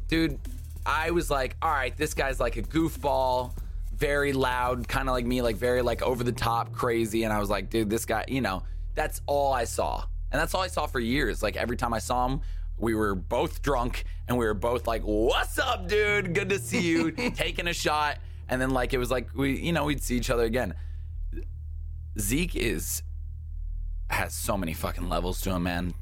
dude, 0.07 0.39
I 0.85 1.11
was 1.11 1.29
like, 1.31 1.55
all 1.61 1.71
right, 1.71 1.95
this 1.97 2.13
guy's 2.13 2.39
like 2.39 2.57
a 2.57 2.61
goofball, 2.63 3.51
very 3.95 4.33
loud, 4.33 4.87
kind 4.87 5.07
of 5.09 5.13
like 5.13 5.25
me, 5.25 5.41
like 5.41 5.55
very 5.55 5.81
like 5.81 6.01
over 6.01 6.23
the 6.23 6.31
top, 6.31 6.73
crazy. 6.73 7.23
And 7.23 7.33
I 7.33 7.39
was 7.39 7.49
like, 7.49 7.69
dude, 7.69 7.89
this 7.89 8.05
guy, 8.05 8.25
you 8.27 8.41
know, 8.41 8.63
that's 8.93 9.21
all 9.25 9.53
I 9.53 9.65
saw, 9.65 10.03
and 10.31 10.41
that's 10.41 10.53
all 10.53 10.61
I 10.61 10.67
saw 10.67 10.85
for 10.85 10.99
years. 10.99 11.41
Like 11.43 11.55
every 11.55 11.77
time 11.77 11.93
I 11.93 11.99
saw 11.99 12.27
him, 12.27 12.41
we 12.77 12.93
were 12.93 13.15
both 13.15 13.61
drunk 13.61 14.03
and 14.27 14.37
we 14.37 14.45
were 14.45 14.53
both 14.53 14.87
like, 14.87 15.01
"What's 15.03 15.57
up, 15.59 15.87
dude? 15.87 16.33
Good 16.33 16.49
to 16.49 16.59
see 16.59 16.81
you." 16.81 17.11
Taking 17.35 17.67
a 17.67 17.73
shot, 17.73 18.17
and 18.49 18.61
then 18.61 18.71
like 18.71 18.93
it 18.93 18.97
was 18.97 19.11
like 19.11 19.29
we, 19.35 19.59
you 19.59 19.71
know, 19.71 19.85
we'd 19.85 20.03
see 20.03 20.17
each 20.17 20.29
other 20.29 20.43
again. 20.43 20.73
Zeke 22.19 22.55
is 22.55 23.03
has 24.09 24.33
so 24.33 24.57
many 24.57 24.73
fucking 24.73 25.09
levels 25.09 25.41
to 25.41 25.51
him, 25.51 25.63
man. 25.63 25.93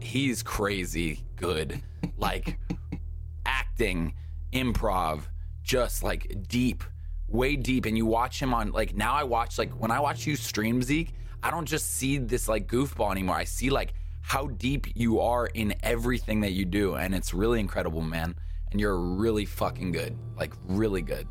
He's 0.00 0.42
crazy 0.42 1.24
good. 1.36 1.82
Like 2.16 2.58
acting, 3.46 4.14
improv, 4.52 5.22
just 5.62 6.02
like 6.02 6.46
deep, 6.48 6.84
way 7.30 7.56
deep. 7.56 7.86
And 7.86 7.96
you 7.96 8.06
watch 8.06 8.40
him 8.40 8.52
on 8.52 8.72
like 8.72 8.96
now 8.96 9.14
I 9.14 9.24
watch 9.24 9.58
like 9.58 9.70
when 9.72 9.90
I 9.90 10.00
watch 10.00 10.26
you 10.26 10.36
stream 10.36 10.82
Zeke, 10.82 11.14
I 11.42 11.50
don't 11.50 11.66
just 11.66 11.94
see 11.94 12.18
this 12.18 12.48
like 12.48 12.66
goofball 12.66 13.10
anymore. 13.10 13.36
I 13.36 13.44
see 13.44 13.70
like 13.70 13.94
how 14.22 14.48
deep 14.48 14.86
you 14.94 15.20
are 15.20 15.46
in 15.46 15.74
everything 15.82 16.40
that 16.40 16.52
you 16.52 16.64
do. 16.64 16.94
And 16.94 17.14
it's 17.14 17.32
really 17.32 17.60
incredible, 17.60 18.02
man. 18.02 18.34
And 18.70 18.80
you're 18.80 18.98
really 18.98 19.44
fucking 19.44 19.92
good. 19.92 20.16
Like 20.36 20.52
really 20.66 21.02
good. 21.02 21.26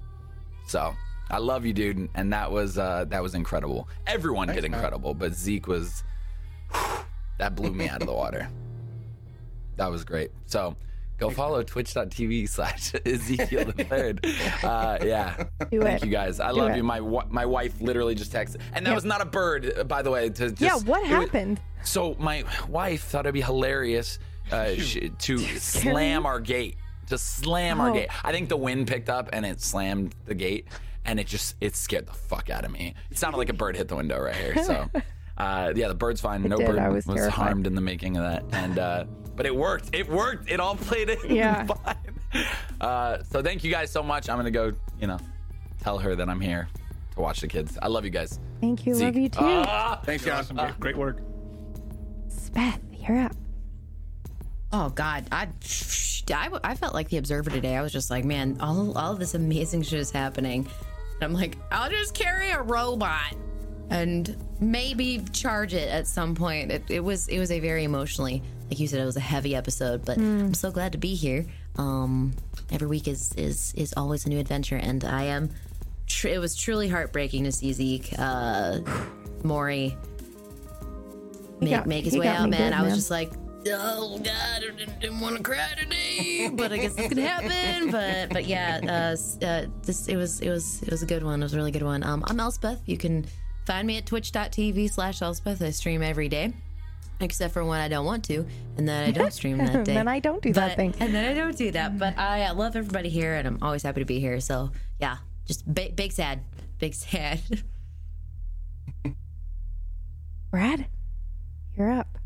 So 0.67 0.93
I 1.31 1.37
love 1.37 1.65
you, 1.65 1.73
dude, 1.73 2.09
and 2.15 2.33
that 2.33 2.51
was 2.51 2.77
uh, 2.77 3.05
that 3.09 3.21
was 3.21 3.35
incredible. 3.35 3.87
Everyone 4.07 4.47
did 4.47 4.65
incredible, 4.65 5.13
but 5.13 5.33
Zeke 5.33 5.67
was 5.67 6.03
that 7.37 7.55
blew 7.55 7.71
me 7.71 7.87
out 7.87 8.01
of 8.01 8.07
the 8.07 8.13
water. 8.13 8.49
That 9.77 9.91
was 9.91 10.03
great. 10.03 10.31
So 10.45 10.75
go 11.19 11.29
follow 11.29 11.61
twitch.tv 11.63 12.47
slash 12.55 12.93
Ezekiel 13.05 13.65
the 13.75 13.83
third. 13.89 14.25
Uh, 14.63 14.97
yeah. 15.03 15.43
Do 15.71 15.81
Thank 15.81 16.01
it. 16.01 16.05
you 16.05 16.11
guys. 16.11 16.39
I 16.39 16.49
Do 16.51 16.57
love 16.59 16.71
it. 16.71 16.77
you. 16.77 16.83
My 16.83 16.99
my 17.29 17.45
wife 17.45 17.79
literally 17.81 18.15
just 18.15 18.31
texted, 18.31 18.57
and 18.73 18.85
that 18.85 18.91
Yep. 18.91 18.95
was 18.95 19.05
not 19.05 19.21
a 19.21 19.25
bird, 19.25 19.73
uh, 19.77 19.83
by 19.83 20.01
the 20.01 20.11
way. 20.11 20.29
To 20.29 20.49
just, 20.49 20.61
yeah, 20.61 20.75
what 20.77 20.99
it 21.01 21.03
was- 21.17 21.25
happened? 21.29 21.59
so 21.83 22.15
my 22.19 22.43
wife 22.67 23.03
thought 23.03 23.25
it'd 23.25 23.33
be 23.33 23.41
hilarious 23.41 24.19
uh, 24.51 24.73
sh- 24.75 25.09
to 25.19 25.37
slam 25.59 26.25
our 26.25 26.39
gate, 26.39 26.75
to 27.07 27.17
slam 27.17 27.79
our 27.79 27.91
Oh. 27.91 27.93
gate. 27.93 28.09
I 28.23 28.31
think 28.31 28.49
the 28.49 28.57
wind 28.57 28.87
picked 28.87 29.09
up 29.09 29.29
and 29.33 29.45
it 29.45 29.61
slammed 29.61 30.15
the 30.25 30.35
gate, 30.35 30.67
and 31.05 31.19
it 31.19 31.27
just 31.27 31.55
it 31.61 31.75
scared 31.75 32.07
the 32.07 32.13
fuck 32.13 32.49
out 32.49 32.65
of 32.65 32.71
me. 32.71 32.95
It 33.11 33.17
sounded 33.17 33.37
like 33.37 33.49
a 33.49 33.53
bird 33.53 33.75
hit 33.77 33.87
the 33.87 33.95
window 33.95 34.19
right 34.19 34.35
here. 34.35 34.63
So, 34.63 34.89
uh, 35.39 35.73
yeah, 35.75 35.87
the 35.87 35.95
bird's 35.95 36.21
fine. 36.21 36.43
no 36.43 36.57
did. 36.57 36.67
bird 36.67 36.79
I 36.79 36.89
was, 36.89 37.07
was 37.07 37.27
harmed 37.27 37.65
in 37.65 37.75
the 37.75 37.81
making 37.81 38.17
of 38.17 38.23
that, 38.23 38.43
and 38.51 38.77
uh, 38.77 39.05
but 39.35 39.45
it 39.45 39.55
worked. 39.55 39.89
It 39.93 40.09
worked. 40.09 40.49
It 40.51 40.59
all 40.59 40.75
played 40.75 41.09
in 41.09 41.35
Yeah. 41.35 41.65
fine. 41.65 42.45
Uh, 42.81 43.23
so 43.23 43.41
thank 43.41 43.63
you 43.63 43.71
guys 43.71 43.91
so 43.91 44.03
much. 44.03 44.29
I'm 44.29 44.37
gonna 44.37 44.51
go, 44.51 44.73
you 44.99 45.07
know, 45.07 45.17
tell 45.81 45.97
her 45.97 46.15
that 46.15 46.29
I'm 46.29 46.41
here 46.41 46.67
to 47.15 47.21
watch 47.21 47.39
the 47.39 47.47
kids. 47.47 47.77
I 47.81 47.87
love 47.87 48.03
you 48.03 48.11
guys. 48.11 48.39
Thank 48.59 48.85
you. 48.85 48.93
Zeke. 48.93 49.05
Love 49.05 49.15
you 49.15 49.29
too. 49.29 49.39
Ah! 49.41 50.01
thanks, 50.03 50.27
awesome. 50.27 50.57
Great, 50.57 50.79
great 50.79 50.97
work. 50.97 51.21
Speth, 52.27 52.79
you're 52.97 53.19
up. 53.19 53.35
Oh 54.71 54.89
God, 54.89 55.25
I, 55.31 55.47
I, 56.31 56.49
I 56.63 56.75
felt 56.75 56.93
like 56.93 57.09
the 57.09 57.17
observer 57.17 57.49
today. 57.49 57.75
I 57.75 57.81
was 57.81 57.93
just 57.93 58.11
like, 58.11 58.25
man, 58.25 58.57
all 58.59 58.97
all 58.97 59.13
of 59.13 59.19
this 59.19 59.35
amazing 59.35 59.83
shit 59.83 59.99
is 59.99 60.11
happening. 60.11 60.67
And 61.15 61.23
I'm 61.23 61.33
like, 61.33 61.57
I'll 61.71 61.89
just 61.89 62.13
carry 62.13 62.51
a 62.51 62.61
robot 62.61 63.35
and 63.89 64.35
maybe 64.59 65.23
charge 65.33 65.73
it 65.73 65.89
at 65.89 66.07
some 66.07 66.35
point. 66.35 66.71
It, 66.71 66.83
it 66.89 66.99
was 66.99 67.27
it 67.27 67.39
was 67.39 67.51
a 67.51 67.59
very 67.59 67.83
emotionally, 67.83 68.41
like 68.69 68.79
you 68.79 68.87
said, 68.87 68.99
it 69.01 69.05
was 69.05 69.17
a 69.17 69.21
heavy 69.21 69.55
episode. 69.55 70.05
But 70.05 70.17
I'm 70.17 70.53
so 70.53 70.71
glad 70.71 70.91
to 70.93 70.97
be 70.97 71.15
here. 71.15 71.45
Um, 71.77 72.33
every 72.71 72.87
week 72.87 73.07
is 73.07 73.33
is 73.35 73.73
is 73.75 73.93
always 73.97 74.25
a 74.25 74.29
new 74.29 74.39
adventure, 74.39 74.77
and 74.77 75.03
I 75.03 75.23
am. 75.25 75.49
Tr- 76.07 76.29
it 76.29 76.39
was 76.39 76.55
truly 76.55 76.87
heartbreaking 76.89 77.43
to 77.43 77.51
see 77.51 77.71
Zeke, 77.71 78.13
uh, 78.17 78.79
Maury 79.43 79.95
make, 81.61 81.69
got- 81.71 81.87
make 81.87 82.05
his 82.05 82.17
way 82.17 82.27
out, 82.27 82.49
man. 82.49 82.71
good, 82.71 82.79
I 82.79 82.83
was 82.83 82.95
just 82.95 83.11
like, 83.11 83.31
oh 83.67 84.17
god, 84.17 84.33
I 84.55 84.59
didn't, 84.59 84.99
didn't 84.99 85.19
want 85.19 85.37
to 85.37 85.43
cry 85.43 85.67
today, 85.79 86.49
but 86.51 86.71
I 86.71 86.77
guess 86.77 86.95
it's 86.97 87.13
gonna 87.13 87.27
happen. 87.27 87.91
But 87.91 88.29
but 88.33 88.45
yeah, 88.45 88.79
uh, 88.83 89.45
uh, 89.45 89.65
this 89.83 90.07
it 90.07 90.15
was 90.15 90.41
it 90.41 90.49
was 90.49 90.81
it 90.83 90.91
was 90.91 91.01
a 91.03 91.05
good 91.05 91.23
one. 91.23 91.41
It 91.41 91.45
was 91.45 91.53
a 91.53 91.57
really 91.57 91.71
good 91.71 91.83
one. 91.83 92.03
Um, 92.03 92.23
I'm 92.27 92.39
Elspeth. 92.39 92.81
You 92.85 92.97
can 92.97 93.25
find 93.69 93.85
me 93.85 93.97
at 93.97 94.05
twitch.tv 94.07 94.89
slash 94.89 95.21
Elspeth. 95.21 95.61
I 95.61 95.69
stream 95.69 96.01
every 96.01 96.27
day. 96.27 96.53
Except 97.21 97.53
for 97.53 97.63
when 97.63 97.79
I 97.79 97.87
don't 97.87 98.05
want 98.05 98.23
to, 98.25 98.45
and 98.77 98.87
then 98.87 99.07
I 99.07 99.11
don't 99.11 99.33
stream 99.33 99.57
that 99.57 99.83
day. 99.83 99.93
Then 99.93 100.07
I 100.07 100.19
don't 100.19 100.41
do 100.41 100.53
that 100.53 100.77
thing. 100.77 100.95
And 100.99 101.13
then 101.13 101.29
I 101.29 101.33
don't 101.33 101.55
do 101.55 101.69
that. 101.71 101.99
But 101.99 102.17
I 102.17 102.43
uh, 102.45 102.55
love 102.55 102.77
everybody 102.77 103.09
here, 103.09 103.35
and 103.35 103.45
I'm 103.45 103.59
always 103.61 103.83
happy 103.83 103.99
to 103.99 104.05
be 104.05 104.21
here. 104.21 104.39
So 104.39 104.71
yeah, 104.99 105.17
just 105.45 105.71
big, 105.71 105.97
big 105.97 106.13
sad, 106.13 106.39
big 106.79 106.93
sad. 106.93 107.41
Brad, 110.51 110.87
you're 111.77 111.91
up. 111.91 112.17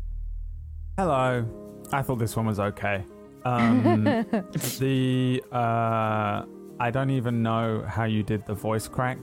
Hello. 0.96 1.44
I 1.92 2.02
thought 2.02 2.20
this 2.20 2.36
one 2.36 2.46
was 2.46 2.60
okay. 2.60 3.04
Um, 3.44 4.04
the 4.78 5.42
uh, 5.50 6.44
I 6.78 6.90
don't 6.92 7.10
even 7.10 7.42
know 7.42 7.84
how 7.86 8.04
you 8.04 8.22
did 8.22 8.46
the 8.46 8.54
voice 8.54 8.86
crack, 8.86 9.18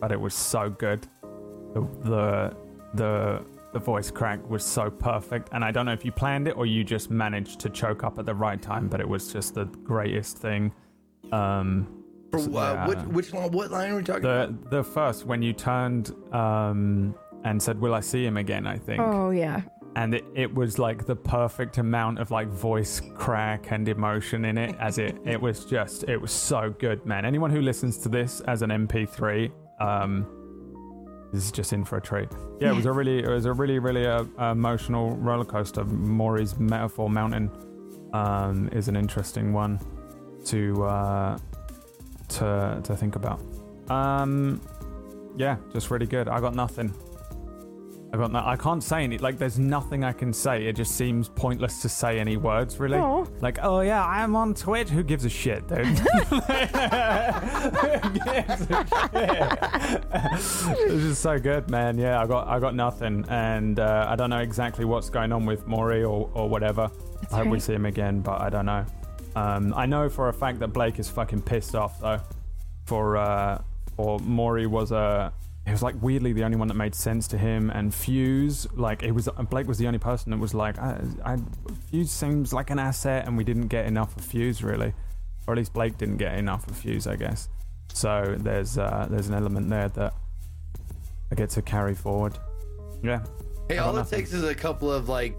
but 0.00 0.12
it 0.12 0.20
was 0.20 0.34
so 0.34 0.70
good. 0.70 1.06
The 1.74 1.80
the 2.02 2.56
the, 2.94 3.44
the 3.72 3.78
voice 3.78 4.10
crack 4.10 4.40
was 4.50 4.64
so 4.64 4.90
perfect, 4.90 5.50
and 5.52 5.64
I 5.64 5.70
don't 5.70 5.86
know 5.86 5.92
if 5.92 6.04
you 6.04 6.10
planned 6.12 6.48
it 6.48 6.56
or 6.56 6.66
you 6.66 6.82
just 6.82 7.08
managed 7.10 7.60
to 7.60 7.70
choke 7.70 8.02
up 8.02 8.18
at 8.18 8.26
the 8.26 8.34
right 8.34 8.60
time, 8.60 8.88
but 8.88 9.00
it 9.00 9.08
was 9.08 9.32
just 9.32 9.54
the 9.54 9.64
greatest 9.64 10.38
thing. 10.38 10.72
Um, 11.30 11.86
For 12.32 12.40
so, 12.40 12.50
what? 12.50 12.62
yeah. 12.74 12.86
Which, 12.88 12.98
which 12.98 13.32
line? 13.32 13.50
What 13.52 13.70
line 13.70 13.92
are 13.92 13.96
we 13.96 14.02
talking 14.02 14.24
about? 14.24 14.70
the 14.70 14.78
the 14.78 14.82
first 14.84 15.24
when 15.26 15.42
you 15.42 15.52
turned 15.52 16.10
um, 16.34 17.14
and 17.44 17.62
said, 17.62 17.80
"Will 17.80 17.94
I 17.94 18.00
see 18.00 18.24
him 18.26 18.36
again?" 18.36 18.66
I 18.66 18.76
think 18.76 19.00
Oh 19.00 19.30
yeah. 19.30 19.62
and 19.94 20.14
it, 20.14 20.24
it 20.34 20.52
was 20.52 20.78
like 20.80 21.06
the 21.06 21.16
perfect 21.16 21.78
amount 21.78 22.18
of 22.18 22.30
like 22.32 22.48
voice 22.48 23.00
crack 23.14 23.70
and 23.70 23.88
emotion 23.88 24.44
in 24.44 24.58
it 24.58 24.74
as 24.80 24.98
it 24.98 25.16
it 25.24 25.40
was 25.40 25.64
just 25.64 26.04
it 26.08 26.16
was 26.16 26.30
so 26.32 26.74
good 26.78 27.04
man 27.06 27.24
anyone 27.24 27.50
who 27.50 27.60
listens 27.60 27.98
to 27.98 28.08
this 28.08 28.40
as 28.42 28.62
an 28.62 28.70
mp3 28.70 29.50
um 29.80 30.26
is 31.32 31.52
just 31.52 31.72
in 31.72 31.84
for 31.84 31.96
a 31.98 32.00
treat 32.00 32.28
yeah 32.60 32.70
it 32.70 32.74
was 32.74 32.86
a 32.86 32.92
really 32.92 33.20
it 33.22 33.28
was 33.28 33.44
a 33.44 33.52
really 33.52 33.78
really 33.78 34.06
uh, 34.06 34.24
emotional 34.50 35.16
roller 35.16 35.44
coaster. 35.44 35.84
Maury's 35.84 36.58
metaphor 36.58 37.08
mountain 37.08 37.50
um 38.12 38.68
is 38.72 38.88
an 38.88 38.96
interesting 38.96 39.52
one 39.52 39.78
to 40.44 40.82
uh 40.84 41.38
to 42.28 42.80
to 42.82 42.96
think 42.96 43.16
about. 43.16 43.40
Um 43.88 44.60
yeah 45.36 45.56
just 45.72 45.90
really 45.90 46.06
good. 46.06 46.28
I 46.28 46.40
got 46.40 46.54
nothing 46.54 46.92
I 48.12 48.16
got 48.16 48.32
no, 48.32 48.42
I 48.44 48.56
can't 48.56 48.82
say 48.82 49.04
any. 49.04 49.18
Like, 49.18 49.38
there's 49.38 49.58
nothing 49.58 50.02
I 50.02 50.12
can 50.12 50.32
say. 50.32 50.66
It 50.66 50.74
just 50.74 50.96
seems 50.96 51.28
pointless 51.28 51.80
to 51.82 51.88
say 51.88 52.18
any 52.18 52.36
words, 52.36 52.80
really. 52.80 52.98
Aw. 52.98 53.24
Like, 53.40 53.60
oh 53.62 53.80
yeah, 53.80 54.04
I'm 54.04 54.34
on 54.34 54.52
Twitch. 54.54 54.88
Who 54.88 55.04
gives 55.04 55.24
a 55.24 55.28
shit, 55.28 55.68
dude? 55.68 55.86
Who 55.86 56.40
gives 58.18 58.66
a 58.68 58.86
shit? 58.90 60.04
it's 60.90 61.04
just 61.04 61.22
so 61.22 61.38
good, 61.38 61.70
man. 61.70 61.98
Yeah, 61.98 62.20
I 62.20 62.26
got 62.26 62.48
I 62.48 62.58
got 62.58 62.74
nothing, 62.74 63.24
and 63.28 63.78
uh, 63.78 64.06
I 64.08 64.16
don't 64.16 64.30
know 64.30 64.40
exactly 64.40 64.84
what's 64.84 65.08
going 65.08 65.30
on 65.30 65.46
with 65.46 65.68
Maury 65.68 66.02
or 66.02 66.28
or 66.34 66.48
whatever. 66.48 66.90
I 67.30 67.36
hope 67.36 67.46
we 67.46 67.52
right. 67.52 67.62
see 67.62 67.74
him 67.74 67.86
again, 67.86 68.22
but 68.22 68.40
I 68.40 68.50
don't 68.50 68.66
know. 68.66 68.84
Um, 69.36 69.72
I 69.76 69.86
know 69.86 70.08
for 70.08 70.28
a 70.28 70.32
fact 70.32 70.58
that 70.60 70.68
Blake 70.68 70.98
is 70.98 71.08
fucking 71.08 71.42
pissed 71.42 71.76
off 71.76 72.00
though. 72.00 72.20
For 72.86 73.16
uh, 73.18 73.62
for 73.94 74.18
Maury 74.18 74.66
was 74.66 74.90
a. 74.90 75.32
He 75.70 75.72
was 75.72 75.84
like 75.84 75.94
weirdly 76.02 76.32
the 76.32 76.42
only 76.42 76.56
one 76.56 76.66
that 76.66 76.74
made 76.74 76.96
sense 76.96 77.28
to 77.28 77.38
him, 77.38 77.70
and 77.70 77.94
Fuse 77.94 78.66
like 78.74 79.04
it 79.04 79.12
was 79.12 79.28
Blake 79.48 79.68
was 79.68 79.78
the 79.78 79.86
only 79.86 80.00
person 80.00 80.32
that 80.32 80.38
was 80.40 80.52
like, 80.52 80.76
I, 80.80 81.00
I 81.24 81.36
Fuse 81.90 82.10
seems 82.10 82.52
like 82.52 82.70
an 82.70 82.80
asset, 82.80 83.28
and 83.28 83.36
we 83.36 83.44
didn't 83.44 83.68
get 83.68 83.86
enough 83.86 84.16
of 84.16 84.24
Fuse 84.24 84.64
really, 84.64 84.92
or 85.46 85.54
at 85.54 85.58
least 85.58 85.72
Blake 85.72 85.96
didn't 85.96 86.16
get 86.16 86.36
enough 86.36 86.66
of 86.68 86.76
Fuse, 86.76 87.06
I 87.06 87.14
guess. 87.14 87.48
So 87.92 88.34
there's 88.40 88.78
uh, 88.78 89.06
there's 89.08 89.28
an 89.28 89.34
element 89.34 89.70
there 89.70 89.88
that 89.90 90.12
I 91.30 91.36
get 91.36 91.50
to 91.50 91.62
carry 91.62 91.94
forward. 91.94 92.36
Yeah. 93.04 93.22
Hey, 93.68 93.78
I 93.78 93.84
got 93.84 93.94
all 93.94 93.98
it 93.98 94.08
takes 94.08 94.32
is 94.32 94.42
a 94.42 94.56
couple 94.56 94.90
of 94.92 95.08
like 95.08 95.36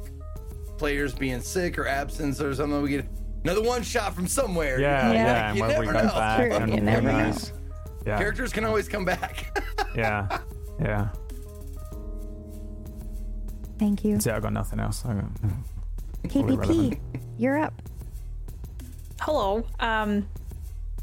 players 0.78 1.14
being 1.14 1.42
sick 1.42 1.78
or 1.78 1.88
absence 1.88 2.40
or 2.40 2.56
something. 2.56 2.82
We 2.82 2.90
get 2.92 3.06
another 3.44 3.64
one 3.64 3.84
shot 3.84 4.16
from 4.16 4.28
somewhere. 4.28 4.78
you 4.78 4.86
Yeah, 4.86 5.12
yeah, 5.12 5.26
Like, 5.26 5.44
and 5.44 5.58
you 5.58 5.62
when 5.64 5.80
we 5.82 5.86
never 5.88 5.92
go 5.92 6.08
know. 6.08 6.14
back, 6.14 6.52
and 6.54 6.74
you 6.74 6.80
never 6.80 7.12
know. 7.12 7.36
Yeah, 8.06 8.18
Characters 8.18 8.52
can 8.52 8.66
always 8.66 8.88
come 8.88 9.06
back. 9.06 9.60
yeah, 9.96 10.40
yeah. 10.82 11.10
Thank 13.78 14.04
you. 14.04 14.14
That's 14.14 14.28
it. 14.28 14.34
I 14.34 14.40
got 14.40 14.54
nothing 14.54 14.80
else. 14.80 15.06
I 15.06 15.14
got, 15.14 15.26
KPP, 16.24 17.00
you're 17.38 17.58
up. 17.58 17.74
Hello. 19.20 19.64
Um, 19.80 20.28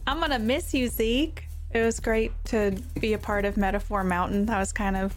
I'm 0.06 0.20
gonna 0.20 0.38
miss 0.38 0.74
you, 0.74 0.88
Zeke. 0.88 1.44
It 1.70 1.82
was 1.84 2.00
great 2.00 2.32
to 2.46 2.76
be 3.00 3.12
a 3.12 3.18
part 3.18 3.44
of 3.44 3.56
Metaphor 3.56 4.02
Mountain. 4.02 4.48
I 4.48 4.58
was 4.58 4.72
kind 4.72 4.96
of 4.96 5.14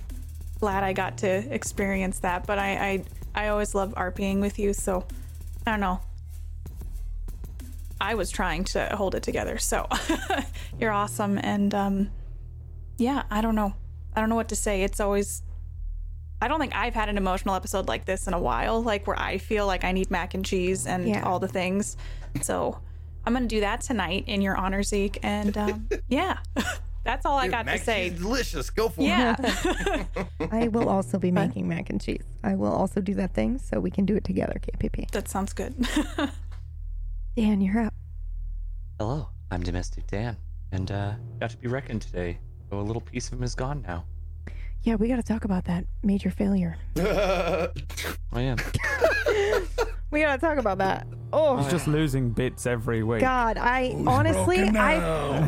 glad 0.59 0.83
I 0.83 0.93
got 0.93 1.17
to 1.19 1.27
experience 1.53 2.19
that, 2.19 2.45
but 2.45 2.59
I 2.59 3.03
I, 3.35 3.43
I 3.45 3.47
always 3.47 3.73
love 3.73 3.93
RPing 3.95 4.39
with 4.41 4.59
you, 4.59 4.73
so 4.73 5.05
I 5.65 5.71
don't 5.71 5.79
know. 5.79 6.01
I 8.01 8.15
was 8.15 8.31
trying 8.31 8.63
to 8.65 8.85
hold 8.97 9.15
it 9.15 9.23
together, 9.23 9.57
so 9.59 9.87
you're 10.79 10.91
awesome, 10.91 11.37
and 11.37 11.73
um, 11.73 12.11
yeah, 12.97 13.23
I 13.29 13.41
don't 13.41 13.55
know. 13.55 13.73
I 14.15 14.19
don't 14.19 14.29
know 14.29 14.35
what 14.35 14.49
to 14.49 14.55
say. 14.55 14.83
It's 14.83 14.99
always. 14.99 15.43
I 16.41 16.47
don't 16.47 16.59
think 16.59 16.75
I've 16.75 16.95
had 16.95 17.07
an 17.07 17.17
emotional 17.17 17.53
episode 17.53 17.87
like 17.87 18.05
this 18.05 18.25
in 18.27 18.33
a 18.33 18.39
while, 18.39 18.81
like 18.81 19.05
where 19.05 19.17
I 19.19 19.37
feel 19.37 19.67
like 19.67 19.83
I 19.83 19.91
need 19.91 20.09
mac 20.09 20.33
and 20.33 20.43
cheese 20.43 20.87
and 20.87 21.07
Yeah. 21.07 21.21
all 21.23 21.37
the 21.37 21.47
things. 21.47 21.97
So 22.41 22.79
I'm 23.25 23.33
gonna 23.33 23.45
do 23.45 23.59
that 23.59 23.81
tonight 23.81 24.23
in 24.25 24.41
your 24.41 24.57
honor, 24.57 24.81
Zeke, 24.81 25.19
and 25.21 25.55
um, 25.55 25.87
yeah, 26.09 26.39
that's 27.03 27.27
all 27.27 27.37
I 27.37 27.47
got 27.47 27.65
mac 27.67 27.75
to 27.75 27.79
and 27.79 27.81
say. 27.83 28.09
cheese 28.09 28.19
delicious. 28.19 28.69
Go 28.71 28.89
for 28.89 29.01
it. 29.01 29.05
Yeah. 29.05 29.35
I 30.51 30.67
will 30.69 30.89
also 30.89 31.19
be 31.19 31.29
making 31.29 31.67
mac 31.67 31.91
and 31.91 32.01
cheese. 32.01 32.23
I 32.43 32.55
will 32.55 32.73
also 32.73 32.99
do 33.01 33.13
that 33.13 33.35
thing 33.35 33.59
so 33.59 33.79
we 33.79 33.91
can 33.91 34.05
do 34.05 34.15
it 34.15 34.23
together, 34.23 34.59
KPP. 34.59 35.11
that 35.11 35.27
sounds 35.29 35.53
good. 35.53 35.75
Dan, 37.35 37.61
you're 37.61 37.79
up. 37.79 37.93
Hello, 38.99 39.29
I'm 39.51 39.63
Domestic 39.63 40.05
Dan, 40.07 40.35
and 40.73 40.91
uh, 40.91 41.13
got 41.39 41.49
to 41.51 41.57
be 41.57 41.67
reckoned 41.69 42.01
today. 42.01 42.37
So 42.69 42.79
a 42.79 42.81
little 42.81 43.01
piece 43.01 43.27
of 43.27 43.33
him 43.39 43.43
is 43.43 43.55
gone 43.55 43.83
now. 43.87 44.03
Yeah, 44.83 44.95
we 44.95 45.07
got 45.07 45.15
to 45.17 45.23
talk 45.23 45.45
about 45.45 45.65
that 45.65 45.85
major 46.03 46.29
failure. 46.29 46.77
I 46.97 47.71
am. 48.35 48.57
We 50.11 50.19
got 50.19 50.41
to 50.41 50.45
talk 50.45 50.57
about 50.57 50.79
that. 50.79 51.07
Oh, 51.31 51.55
He's 51.55 51.71
just 51.71 51.87
losing 51.87 52.31
bits 52.31 52.65
every 52.65 53.01
week. 53.01 53.21
God, 53.21 53.57
I 53.57 53.95
honestly, 54.05 54.59
I. 54.59 54.97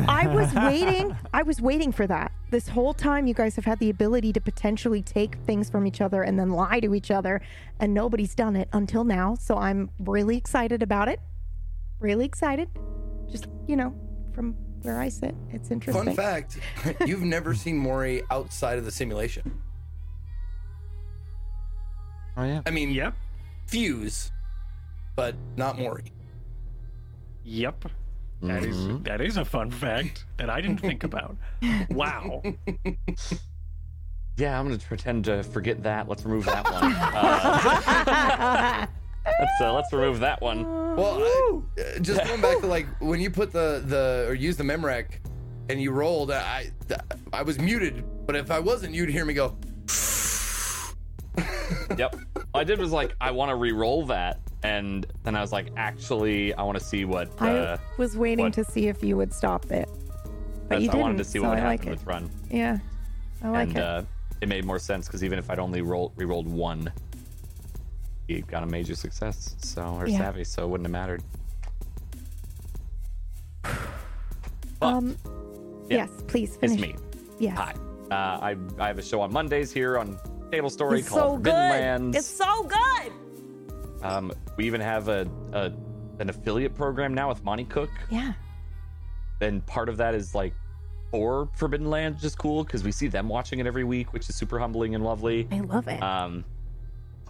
I 0.08 0.26
was 0.26 0.54
waiting. 0.54 1.14
I 1.34 1.42
was 1.42 1.60
waiting 1.60 1.92
for 1.92 2.06
that. 2.06 2.32
This 2.48 2.68
whole 2.68 2.94
time, 2.94 3.26
you 3.26 3.34
guys 3.34 3.56
have 3.56 3.66
had 3.66 3.78
the 3.78 3.90
ability 3.90 4.32
to 4.32 4.40
potentially 4.40 5.02
take 5.02 5.36
things 5.44 5.68
from 5.68 5.86
each 5.86 6.00
other 6.00 6.22
and 6.22 6.38
then 6.38 6.48
lie 6.48 6.80
to 6.80 6.94
each 6.94 7.10
other, 7.10 7.42
and 7.78 7.92
nobody's 7.92 8.34
done 8.34 8.56
it 8.56 8.70
until 8.72 9.04
now. 9.04 9.34
So 9.34 9.58
I'm 9.58 9.90
really 9.98 10.38
excited 10.38 10.82
about 10.82 11.08
it. 11.08 11.20
Really 12.00 12.24
excited. 12.26 12.68
Just 13.30 13.46
you 13.66 13.76
know, 13.76 13.94
from 14.32 14.54
where 14.82 15.00
I 15.00 15.08
sit, 15.08 15.34
it's 15.50 15.70
interesting. 15.70 16.04
Fun 16.04 16.14
fact: 16.14 16.58
You've 17.06 17.22
never 17.22 17.54
seen 17.64 17.78
Maury 17.78 18.22
outside 18.30 18.78
of 18.78 18.84
the 18.84 18.90
simulation. 18.92 19.60
I 22.36 22.46
am. 22.48 22.62
I 22.66 22.70
mean, 22.70 22.90
Yep. 22.90 23.14
Fuse, 23.66 24.30
but 25.16 25.34
not 25.56 25.78
Maury. 25.78 26.04
Yep. 27.44 27.86
That 28.42 28.64
is 28.64 28.76
Mhm. 28.76 29.04
that 29.04 29.20
is 29.22 29.36
a 29.38 29.44
fun 29.44 29.70
fact 29.70 30.26
that 30.36 30.50
I 30.50 30.60
didn't 30.60 30.80
think 30.80 31.04
about. 31.04 31.36
Wow. 31.90 32.42
Yeah, 34.36 34.58
I'm 34.58 34.66
gonna 34.66 34.78
pretend 34.78 35.24
to 35.26 35.42
forget 35.44 35.82
that. 35.84 36.08
Let's 36.08 36.24
remove 36.24 36.44
that 36.46 36.64
one. 36.70 36.92
Uh, 36.92 38.86
let's 39.26 39.60
uh, 39.60 39.72
let's 39.72 39.92
remove 39.92 40.20
that 40.20 40.40
one. 40.40 40.64
Well, 40.96 41.18
I, 41.22 41.60
uh, 41.80 41.98
just 42.00 42.24
going 42.26 42.40
back 42.40 42.60
to 42.60 42.66
like 42.66 42.86
when 43.00 43.20
you 43.20 43.30
put 43.30 43.52
the 43.52 43.82
the 43.86 44.26
or 44.28 44.34
use 44.34 44.56
the 44.56 44.64
memrec 44.64 45.06
and 45.68 45.80
you 45.80 45.90
rolled, 45.92 46.30
I 46.30 46.70
I 47.32 47.42
was 47.42 47.58
muted, 47.58 48.04
but 48.26 48.36
if 48.36 48.50
I 48.50 48.58
wasn't, 48.60 48.94
you'd 48.94 49.08
hear 49.10 49.24
me 49.24 49.34
go. 49.34 49.56
Yep. 51.98 52.16
All 52.52 52.60
I 52.60 52.64
did 52.64 52.78
was 52.78 52.92
like 52.92 53.14
I 53.20 53.30
want 53.30 53.50
to 53.50 53.56
re-roll 53.56 54.04
that, 54.06 54.40
and 54.62 55.06
then 55.22 55.34
I 55.36 55.40
was 55.40 55.52
like, 55.52 55.68
actually, 55.76 56.54
I 56.54 56.62
want 56.62 56.78
to 56.78 56.84
see 56.84 57.04
what. 57.04 57.30
I 57.40 57.50
Uh, 57.56 57.76
was 57.98 58.16
waiting 58.16 58.46
what- 58.46 58.52
to 58.54 58.64
see 58.64 58.88
if 58.88 59.02
you 59.02 59.16
would 59.16 59.32
stop 59.32 59.70
it, 59.70 59.88
but 60.68 60.80
you 60.80 60.88
I 60.88 60.92
didn't. 60.92 61.00
wanted 61.00 61.18
to 61.18 61.24
see 61.24 61.38
so 61.38 61.42
what 61.44 61.50
would 61.50 61.58
I 61.60 61.64
like 61.66 61.80
happen 61.80 61.92
it. 61.92 61.98
with 61.98 62.06
run, 62.06 62.30
Yeah, 62.50 62.78
I 63.42 63.48
like 63.48 63.68
and 63.70 63.78
it. 63.78 63.82
uh, 63.82 64.02
it 64.40 64.48
made 64.48 64.64
more 64.64 64.78
sense 64.78 65.06
because 65.06 65.24
even 65.24 65.38
if 65.38 65.50
I'd 65.50 65.58
only 65.58 65.82
roll 65.82 66.12
re-rolled 66.16 66.48
one, 66.48 66.92
he 68.28 68.40
got 68.42 68.62
a 68.62 68.66
major 68.66 68.94
success, 68.94 69.54
so 69.62 69.82
or 69.82 70.06
Yeah. 70.06 70.18
savvy, 70.18 70.44
so 70.44 70.64
it 70.64 70.68
wouldn't 70.68 70.86
have 70.86 70.92
mattered. 70.92 71.22
um, 74.82 75.16
yeah. 75.88 75.96
yes, 75.98 76.10
please 76.26 76.56
finish. 76.56 76.80
It's 76.80 76.82
me. 76.82 76.96
Yes. 77.38 77.56
Hi. 77.56 77.74
Uh, 78.10 78.14
I 78.14 78.56
I 78.78 78.86
have 78.88 78.98
a 78.98 79.02
show 79.02 79.20
on 79.20 79.32
Mondays 79.32 79.72
here 79.72 79.98
on 79.98 80.18
Table 80.52 80.70
Story 80.70 81.00
It's 81.00 81.08
called 81.08 81.20
so 81.20 81.30
Forbidden. 81.34 81.58
Lands. 81.70 82.16
It's 82.16 82.26
so 82.26 82.64
good. 82.64 83.12
Um, 84.02 84.32
we 84.56 84.66
even 84.66 84.80
have 84.80 85.08
a, 85.08 85.26
a 85.52 85.72
an 86.20 86.28
affiliate 86.28 86.74
program 86.74 87.14
now 87.14 87.28
with 87.28 87.42
Monte 87.44 87.64
Cook, 87.64 87.90
Yeah. 88.10 88.34
and 89.40 89.64
part 89.66 89.88
of 89.88 89.96
that 89.96 90.14
is 90.14 90.34
like 90.34 90.52
for 91.10 91.48
Forbidden 91.56 91.88
Lands, 91.90 92.18
which 92.18 92.24
is 92.26 92.34
cool 92.36 92.62
because 92.64 92.84
we 92.84 92.92
see 92.92 93.08
them 93.08 93.28
watching 93.28 93.58
it 93.58 93.66
every 93.66 93.84
week, 93.84 94.12
which 94.12 94.28
is 94.28 94.36
super 94.36 94.58
humbling 94.58 94.94
and 94.94 95.02
lovely. 95.02 95.48
I 95.50 95.60
love 95.60 95.88
it. 95.88 96.02
Um, 96.02 96.44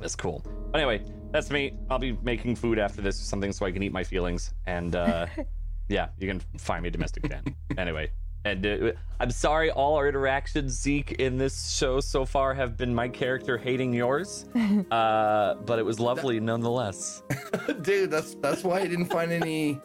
that's 0.04 0.14
cool. 0.14 0.44
But 0.70 0.82
anyway, 0.82 1.02
that's 1.30 1.50
me. 1.50 1.72
I'll 1.88 1.98
be 1.98 2.12
making 2.22 2.56
food 2.56 2.78
after 2.78 3.00
this 3.00 3.18
or 3.18 3.24
something 3.24 3.52
so 3.52 3.64
I 3.64 3.72
can 3.72 3.82
eat 3.82 3.90
my 3.92 4.04
feelings. 4.04 4.52
And 4.66 4.94
uh, 4.94 5.26
yeah, 5.88 6.08
you 6.18 6.28
can 6.28 6.40
find 6.58 6.82
me 6.82 6.90
domestic 6.90 7.26
Dan. 7.26 7.42
anyway, 7.78 8.10
and 8.44 8.66
uh, 8.66 8.92
I'm 9.18 9.30
sorry, 9.30 9.70
all 9.70 9.94
our 9.96 10.06
interactions, 10.06 10.74
Zeke, 10.74 11.12
in 11.12 11.38
this 11.38 11.74
show 11.74 12.00
so 12.00 12.26
far 12.26 12.52
have 12.52 12.76
been 12.76 12.94
my 12.94 13.08
character 13.08 13.56
hating 13.56 13.94
yours. 13.94 14.44
uh, 14.90 15.54
but 15.54 15.78
it 15.78 15.84
was 15.86 15.98
lovely 15.98 16.38
nonetheless. 16.38 17.22
Dude, 17.80 18.10
that's 18.10 18.34
that's 18.34 18.62
why 18.62 18.80
I 18.80 18.86
didn't 18.86 19.06
find 19.06 19.32
any 19.32 19.80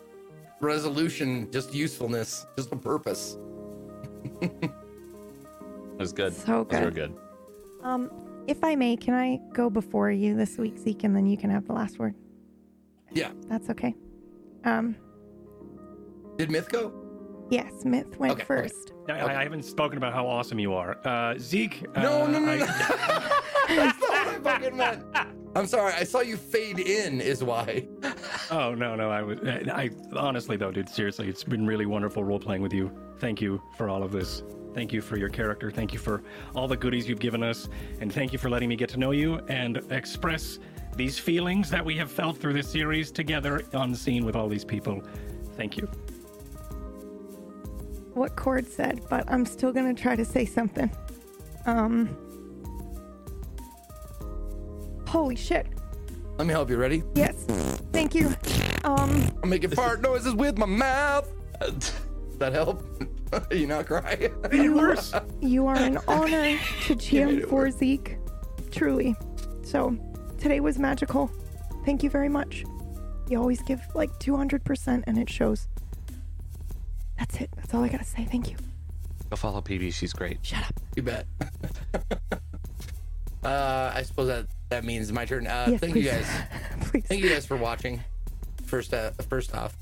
resolution, 0.59 1.49
just 1.49 1.73
usefulness, 1.73 2.45
just 2.57 2.73
a 2.73 2.75
purpose. 2.75 3.37
It 4.41 4.69
was 5.97 6.11
good. 6.11 6.33
So 6.33 6.61
It 6.61 6.67
was 6.71 6.79
real 6.81 6.91
good. 6.91 7.13
good. 7.13 7.85
Um, 7.85 8.11
if 8.49 8.63
I 8.63 8.75
may, 8.75 8.97
can 8.97 9.13
I 9.13 9.39
go 9.53 9.69
before 9.69 10.09
you 10.09 10.35
this 10.35 10.57
week, 10.57 10.75
Zeke, 10.79 11.03
and 11.03 11.15
then 11.15 11.27
you 11.27 11.37
can 11.37 11.51
have 11.51 11.67
the 11.67 11.73
last 11.73 11.99
word? 11.99 12.15
Yeah. 13.11 13.29
That's 13.47 13.69
okay. 13.69 13.93
Um, 14.65 14.95
Did 16.37 16.49
Myth 16.49 16.69
go? 16.69 16.91
yes, 17.51 17.85
Myth 17.85 18.17
went 18.17 18.33
Okay, 18.33 18.41
okay. 18.41 18.45
first. 18.45 18.93
I, 19.07 19.21
I 19.23 19.43
haven't 19.43 19.65
spoken 19.65 19.97
about 19.97 20.13
how 20.13 20.27
awesome 20.27 20.59
you 20.59 20.73
are. 20.73 20.97
Uh, 21.05 21.37
Zeke. 21.37 21.83
No, 21.95 22.23
uh, 22.23 22.27
no, 22.27 22.39
no, 22.39 22.51
I... 22.51 22.57
That's 23.67 23.99
not 23.99 24.09
what 24.09 24.27
I 24.27 24.39
fucking 24.39 24.77
meant. 24.77 25.03
I'm 25.55 25.67
sorry. 25.67 25.93
I 25.93 26.03
saw 26.03 26.21
you 26.21 26.35
fade 26.35 26.79
in, 26.79 27.21
is 27.21 27.43
why. 27.43 27.87
Oh 28.51 28.73
no, 28.73 28.95
no, 28.95 29.11
I 29.11 29.21
was. 29.21 29.37
I 29.43 29.91
honestly 30.15 30.57
though, 30.57 30.71
dude, 30.71 30.89
seriously, 30.89 31.29
it's 31.29 31.43
been 31.43 31.67
really 31.67 31.85
wonderful 31.85 32.23
role 32.23 32.39
playing 32.39 32.63
with 32.63 32.73
you. 32.73 32.91
Thank 33.19 33.41
you 33.41 33.61
for 33.77 33.89
all 33.89 34.01
of 34.01 34.11
this. 34.11 34.41
Thank 34.73 34.93
you 34.93 35.01
for 35.01 35.17
your 35.17 35.29
character. 35.29 35.71
Thank 35.71 35.93
you 35.93 35.99
for 35.99 36.21
all 36.55 36.67
the 36.67 36.77
goodies 36.77 37.07
you've 37.07 37.19
given 37.19 37.43
us, 37.43 37.69
and 38.01 38.11
thank 38.13 38.31
you 38.33 38.39
for 38.39 38.49
letting 38.49 38.69
me 38.69 38.75
get 38.75 38.89
to 38.89 38.97
know 38.97 39.11
you 39.11 39.35
and 39.47 39.77
express 39.91 40.59
these 40.95 41.17
feelings 41.17 41.69
that 41.69 41.83
we 41.83 41.95
have 41.97 42.11
felt 42.11 42.37
through 42.37 42.53
this 42.53 42.69
series 42.69 43.11
together 43.11 43.63
on 43.73 43.95
scene 43.95 44.25
with 44.25 44.35
all 44.35 44.47
these 44.47 44.65
people. 44.65 45.01
Thank 45.55 45.77
you. 45.77 45.87
What 48.13 48.35
Cord 48.35 48.67
said, 48.67 49.01
but 49.09 49.29
I'm 49.31 49.45
still 49.45 49.71
gonna 49.71 49.93
try 49.93 50.15
to 50.15 50.25
say 50.25 50.45
something. 50.45 50.91
Um, 51.65 52.17
Holy 55.07 55.35
shit. 55.35 55.65
Let 56.37 56.47
me 56.47 56.53
help 56.53 56.69
you. 56.69 56.77
Ready? 56.77 57.03
Yes. 57.15 57.33
Thank 57.91 58.13
you. 58.13 58.27
Um, 58.83 59.27
I'm 59.41 59.49
making 59.49 59.71
fart 59.71 60.01
noises 60.01 60.35
with 60.35 60.57
my 60.57 60.67
mouth. 60.67 61.27
Does 61.59 61.93
that 62.37 62.53
help? 62.53 62.85
you 63.51 63.67
not 63.67 63.85
cry? 63.85 64.29
you, 64.51 64.95
you 65.41 65.67
are 65.67 65.75
an 65.75 65.97
honor 66.07 66.57
to 66.85 66.95
GM 66.95 67.39
it 67.39 67.49
for 67.49 67.69
Zeke. 67.71 68.17
Truly. 68.71 69.15
So, 69.63 69.95
today 70.37 70.59
was 70.59 70.79
magical. 70.79 71.29
Thank 71.85 72.03
you 72.03 72.09
very 72.09 72.29
much. 72.29 72.63
You 73.29 73.39
always 73.39 73.61
give 73.61 73.81
like 73.93 74.11
200% 74.19 75.03
and 75.05 75.17
it 75.17 75.29
shows. 75.29 75.67
That's 77.17 77.35
it. 77.41 77.49
That's 77.55 77.73
all 77.73 77.83
I 77.83 77.89
gotta 77.89 78.03
say. 78.05 78.25
Thank 78.25 78.49
you. 78.49 78.57
Go 79.29 79.35
follow 79.35 79.61
PB. 79.61 79.93
She's 79.93 80.13
great. 80.13 80.39
Shut 80.41 80.63
up. 80.63 80.73
You 80.95 81.03
bet. 81.03 81.25
uh, 83.43 83.91
I 83.93 84.03
suppose 84.03 84.27
that 84.27 84.47
that 84.69 84.83
means 84.83 85.11
my 85.11 85.25
turn. 85.25 85.47
Uh, 85.47 85.67
Yes, 85.69 85.79
thank 85.79 85.93
please. 85.93 86.05
you 86.05 86.11
guys. 86.11 86.27
please. 86.81 87.03
Thank 87.05 87.23
you 87.23 87.29
guys 87.29 87.45
for 87.45 87.57
watching. 87.57 88.03
First, 88.65 88.93
uh, 88.93 89.11
first 89.29 89.55
off, 89.55 89.75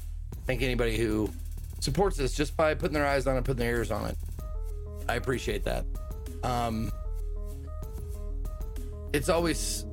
thank 0.45 0.61
anybody 0.61 0.97
who 0.97 1.29
supports 1.79 2.19
us 2.19 2.33
just 2.33 2.55
by 2.57 2.73
putting 2.73 2.93
their 2.93 3.05
eyes 3.05 3.27
on 3.27 3.37
it, 3.37 3.43
putting 3.43 3.59
their 3.59 3.75
ears 3.75 3.91
on 3.91 4.07
it. 4.07 4.17
I 5.09 5.15
appreciate 5.15 5.63
that. 5.63 5.85
Um, 6.43 6.91
it's 9.13 9.29
always. 9.29 9.85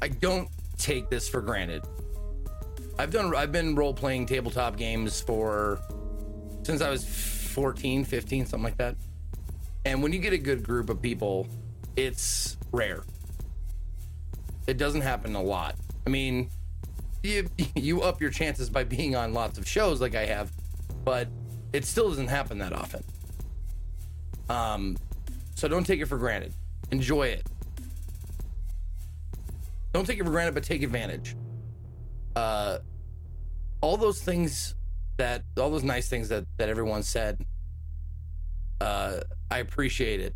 I 0.00 0.08
don't 0.08 0.48
take 0.76 1.10
this 1.10 1.28
for 1.28 1.40
granted. 1.40 1.84
I've 2.98 3.10
done. 3.10 3.34
I've 3.34 3.52
been 3.52 3.74
role 3.74 3.94
playing 3.94 4.26
tabletop 4.26 4.76
games 4.76 5.20
for 5.20 5.80
since 6.62 6.80
I 6.80 6.90
was 6.90 7.04
14, 7.04 8.04
15, 8.04 8.46
something 8.46 8.62
like 8.62 8.76
that. 8.76 8.96
And 9.84 10.02
when 10.02 10.12
you 10.12 10.18
get 10.18 10.32
a 10.32 10.38
good 10.38 10.62
group 10.62 10.90
of 10.90 11.00
people, 11.00 11.48
it's 11.96 12.56
rare. 12.72 13.02
It 14.66 14.76
doesn't 14.76 15.00
happen 15.00 15.34
a 15.34 15.42
lot. 15.42 15.76
I 16.06 16.10
mean, 16.10 16.50
you 17.22 17.48
you 17.74 18.02
up 18.02 18.20
your 18.20 18.30
chances 18.30 18.70
by 18.70 18.84
being 18.84 19.16
on 19.16 19.32
lots 19.32 19.58
of 19.58 19.66
shows 19.66 20.00
like 20.00 20.14
I 20.14 20.26
have, 20.26 20.50
but 21.04 21.28
it 21.72 21.84
still 21.84 22.08
doesn't 22.08 22.28
happen 22.28 22.58
that 22.58 22.72
often. 22.72 23.02
Um, 24.48 24.96
so 25.54 25.68
don't 25.68 25.84
take 25.84 26.00
it 26.00 26.06
for 26.06 26.16
granted. 26.16 26.54
Enjoy 26.90 27.26
it. 27.26 27.46
Don't 29.92 30.06
take 30.06 30.18
it 30.18 30.24
for 30.24 30.30
granted, 30.30 30.54
but 30.54 30.62
take 30.62 30.82
advantage. 30.82 31.36
Uh, 32.36 32.78
all 33.80 33.96
those 33.96 34.20
things 34.20 34.74
that 35.18 35.42
all 35.58 35.70
those 35.70 35.84
nice 35.84 36.08
things 36.08 36.28
that 36.28 36.44
that 36.56 36.68
everyone 36.68 37.02
said 37.02 37.44
uh 38.80 39.18
i 39.50 39.58
appreciate 39.58 40.20
it 40.20 40.34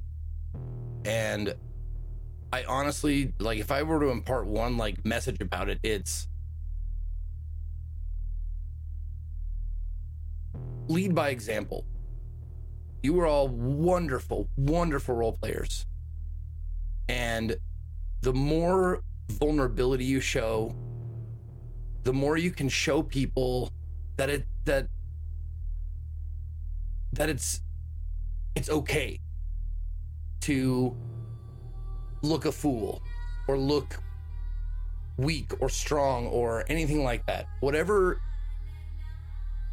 and 1.05 1.55
i 2.53 2.65
honestly 2.65 3.33
like 3.39 3.59
if 3.59 3.71
i 3.71 3.83
were 3.83 4.01
to 4.01 4.11
impart 4.11 4.47
one 4.47 4.77
like 4.77 5.05
message 5.05 5.41
about 5.41 5.69
it 5.69 5.79
it's 5.83 6.29
lead 10.89 11.15
by 11.15 11.31
example. 11.31 11.85
You 13.03 13.19
are 13.21 13.27
all 13.27 13.49
wonderful 13.49 14.49
wonderful 14.57 15.15
role 15.15 15.33
players. 15.33 15.87
And 17.09 17.57
the 18.21 18.33
more 18.33 19.03
vulnerability 19.29 20.05
you 20.05 20.21
show 20.21 20.75
the 22.05 22.13
more 22.13 22.37
you 22.37 22.51
can 22.51 22.69
show 22.69 23.03
people 23.03 23.71
that 24.17 24.29
it 24.29 24.47
that 24.65 24.89
that 27.13 27.29
it's 27.29 27.61
it's 28.55 28.69
okay 28.69 29.21
to 30.41 30.97
look 32.23 32.45
a 32.45 32.53
fool 32.53 33.03
or 33.49 33.57
look 33.57 33.99
weak 35.17 35.53
or 35.61 35.69
strong 35.69 36.27
or 36.27 36.65
anything 36.69 37.05
like 37.05 37.25
that. 37.27 37.47
Whatever 37.61 38.21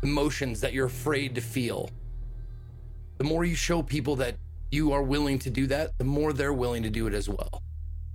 emotions 0.03 0.61
that 0.61 0.73
you're 0.73 0.85
afraid 0.85 1.35
to 1.35 1.41
feel. 1.41 1.89
The 3.17 3.23
more 3.23 3.43
you 3.43 3.55
show 3.55 3.83
people 3.83 4.15
that 4.17 4.35
you 4.71 4.91
are 4.91 5.01
willing 5.01 5.39
to 5.39 5.49
do 5.49 5.67
that 5.67 5.97
the 5.97 6.03
more 6.03 6.33
they're 6.33 6.53
willing 6.53 6.83
to 6.83 6.89
do 6.89 7.07
it 7.07 7.13
as 7.13 7.27
well. 7.27 7.61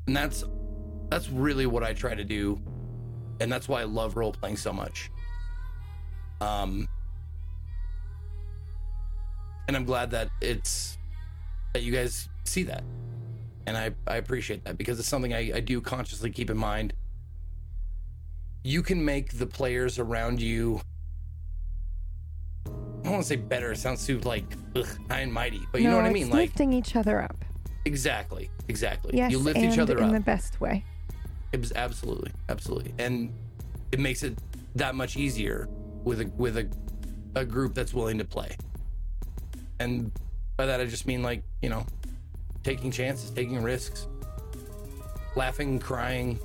And 0.07 0.17
that's 0.17 0.45
that's 1.11 1.29
really 1.29 1.67
what 1.67 1.83
i 1.83 1.93
try 1.93 2.15
to 2.15 2.25
do. 2.25 2.61
And 3.41 3.51
that's 3.51 3.69
why 3.69 3.81
i 3.81 3.85
love 3.85 4.17
role 4.17 4.33
playing 4.33 4.57
so 4.57 4.73
much. 4.73 5.11
Um 6.41 6.89
and 9.67 9.77
i'm 9.77 9.85
glad 9.85 10.11
that 10.13 10.29
it's 10.41 10.99
that 11.73 11.83
you 11.83 11.93
guys 11.93 12.29
see 12.45 12.63
that. 12.65 12.85
And 13.67 13.77
i 13.77 13.91
i 14.07 14.17
appreciate 14.17 14.65
that 14.65 14.79
because 14.79 14.99
it's 14.99 15.09
something 15.09 15.35
i, 15.35 15.53
I 15.57 15.61
do 15.61 15.81
consciously 15.81 16.31
keep 16.31 16.51
in 16.51 16.57
mind. 16.57 16.93
You 18.63 18.83
can 18.83 19.05
make 19.05 19.39
the 19.39 19.47
players 19.47 19.99
around 19.99 20.41
you 20.41 20.81
i 23.05 23.09
don't 23.09 23.13
want 23.13 23.23
to 23.23 23.29
say 23.29 23.37
better 23.37 23.73
it 23.73 23.77
sounds 23.79 24.07
too 24.07 24.19
like 24.21 24.45
ugh, 24.77 24.87
high 25.11 25.21
and 25.21 25.33
mighty 25.33 25.61
but 25.71 25.81
you 25.83 25.87
no, 25.89 25.93
know 25.93 25.97
what 25.99 26.07
i 26.07 26.13
mean 26.13 26.31
like 26.31 26.49
lifting 26.49 26.73
each 26.73 26.97
other 26.97 27.21
up. 27.23 27.45
exactly 27.85 28.49
exactly 28.69 29.11
Yes, 29.17 29.31
you 29.31 29.39
lift 29.39 29.59
and 29.59 29.71
each 29.73 29.79
other 29.79 29.99
in 29.99 30.05
up 30.05 30.13
the 30.13 30.21
best 30.21 30.61
way. 30.61 30.83
it 31.53 31.61
was 31.61 31.71
absolutely, 31.77 32.33
absolutely, 32.49 32.95
and 32.99 33.31
it 33.93 34.01
makes 34.01 34.23
it 34.25 34.37
that 34.75 34.95
much 34.95 35.17
easier 35.17 35.69
with 36.03 36.21
a 36.23 36.27
with 36.37 36.57
a 36.57 36.67
a 37.37 37.45
group 37.45 37.75
that's 37.75 37.93
willing 37.95 38.17
to 38.19 38.25
play. 38.25 38.57
And 39.79 40.11
by 40.57 40.67
that 40.67 40.81
I 40.81 40.85
just 40.87 41.07
mean 41.07 41.23
like 41.23 41.43
you 41.63 41.69
know, 41.69 41.85
taking 42.65 42.91
chances, 42.91 43.31
taking 43.31 43.63
risks, 43.63 44.09
laughing, 45.37 45.79
crying, 45.79 46.39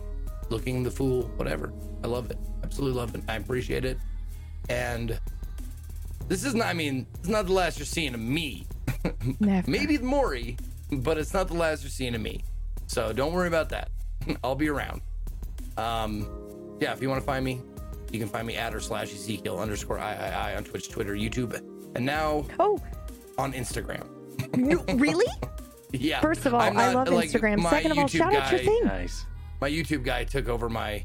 looking 0.49 0.83
the 0.83 0.91
fool, 0.91 1.23
whatever. 1.38 1.71
I 2.03 2.07
love 2.07 2.29
it, 2.31 2.38
absolutely 2.63 2.97
love 2.99 3.15
it. 3.15 3.21
I 3.27 3.35
appreciate 3.38 3.85
it, 3.85 3.97
and 4.69 5.19
this 6.30 6.45
is 6.45 6.56
not. 6.56 6.67
I 6.67 6.74
mean, 6.74 7.06
it's 7.19 7.27
not 7.27 7.48
the 7.48 7.53
last 7.53 7.77
you're 7.77 7.85
seeing 7.85 8.14
of 8.14 8.19
me. 8.19 8.66
Never. 9.40 9.69
Maybe 9.69 9.98
Maury, 9.98 10.56
but 10.91 11.17
it's 11.17 11.33
not 11.33 11.48
the 11.48 11.56
last 11.56 11.83
you're 11.83 11.90
seeing 11.90 12.16
of 12.16 12.22
me. 12.22 12.43
So 12.88 13.11
don't 13.11 13.33
worry 13.33 13.48
about 13.48 13.69
that. 13.69 13.90
I'll 14.43 14.56
be 14.56 14.69
around. 14.69 15.01
Um, 15.77 16.77
yeah, 16.80 16.93
if 16.93 17.01
you 17.01 17.09
want 17.09 17.22
to 17.22 17.25
find 17.25 17.43
me, 17.43 17.61
you 18.11 18.19
can 18.19 18.30
find 18.30 18.48
me 18.48 18.56
at 18.56 18.74
or 18.74 18.80
slash 18.80 19.11
Ezekiel 19.14 19.59
underscore 19.59 19.99
I 19.99 20.56
on 20.56 20.64
Twitch, 20.64 20.90
Twitter, 20.90 21.14
YouTube, 21.14 21.56
and 21.95 22.06
now 22.06 22.45
oh 22.59 22.80
on 23.38 23.53
Instagram. 23.53 24.06
really? 24.99 25.25
Yeah. 25.91 26.22
First 26.22 26.45
of 26.45 26.53
all, 26.53 26.61
I'm 26.61 26.77
I 26.77 26.93
love 26.93 27.08
like, 27.09 27.30
Instagram. 27.30 27.67
Second 27.69 27.91
of 27.91 27.98
all, 27.98 28.06
YouTube 28.06 28.17
shout 28.17 28.35
out 28.35 28.51
your 28.51 28.59
guy- 28.59 28.66
thing. 28.66 28.85
Nice. 28.85 29.25
My 29.61 29.69
YouTube 29.69 30.03
guy 30.03 30.24
took 30.24 30.48
over 30.48 30.69
my 30.69 31.03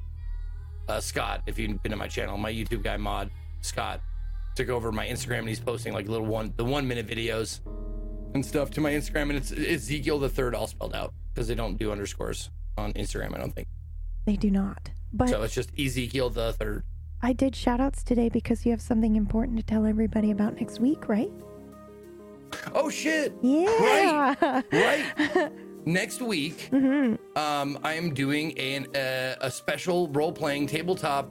uh, 0.88 1.00
Scott. 1.00 1.42
If 1.46 1.58
you've 1.58 1.82
been 1.82 1.90
to 1.90 1.96
my 1.96 2.08
channel, 2.08 2.36
my 2.36 2.52
YouTube 2.52 2.82
guy 2.82 2.96
mod 2.96 3.30
Scott 3.62 4.00
took 4.54 4.68
over 4.68 4.92
my 4.92 5.06
Instagram, 5.06 5.40
and 5.40 5.48
he's 5.48 5.60
posting 5.60 5.92
like 5.92 6.08
little 6.08 6.26
one 6.26 6.52
the 6.56 6.64
one 6.64 6.86
minute 6.86 7.06
videos 7.06 7.60
and 8.34 8.44
stuff 8.44 8.70
to 8.70 8.80
my 8.80 8.92
Instagram, 8.92 9.30
and 9.30 9.36
it's 9.36 9.52
Ezekiel 9.52 10.18
the 10.18 10.28
third 10.28 10.54
all 10.54 10.66
spelled 10.66 10.94
out 10.94 11.12
because 11.32 11.48
they 11.48 11.54
don't 11.54 11.76
do 11.76 11.92
underscores 11.92 12.50
on 12.76 12.92
Instagram. 12.94 13.34
I 13.34 13.38
don't 13.38 13.54
think 13.54 13.68
They 14.26 14.36
do 14.36 14.50
not. 14.50 14.90
But 15.12 15.28
so. 15.28 15.42
It's 15.42 15.54
just 15.54 15.70
Ezekiel 15.78 16.30
the 16.30 16.52
third. 16.54 16.84
I 17.22 17.32
did 17.32 17.56
shout 17.56 17.80
outs 17.80 18.02
today 18.02 18.28
because 18.28 18.66
you 18.66 18.72
have 18.72 18.82
something 18.82 19.16
important 19.16 19.56
to 19.58 19.62
tell 19.62 19.86
everybody 19.86 20.30
about 20.30 20.56
next 20.56 20.80
week, 20.80 21.08
right? 21.08 21.30
Oh 22.74 22.90
shit! 22.90 23.32
Yeah. 23.42 24.34
Right. 24.40 24.64
right. 24.72 25.52
Next 25.86 26.22
week, 26.22 26.72
um, 26.72 27.78
I 27.84 27.92
am 27.92 28.14
doing 28.14 28.58
an, 28.58 28.86
uh, 28.96 29.36
a 29.42 29.50
special 29.50 30.08
role 30.08 30.32
playing 30.32 30.66
tabletop 30.66 31.30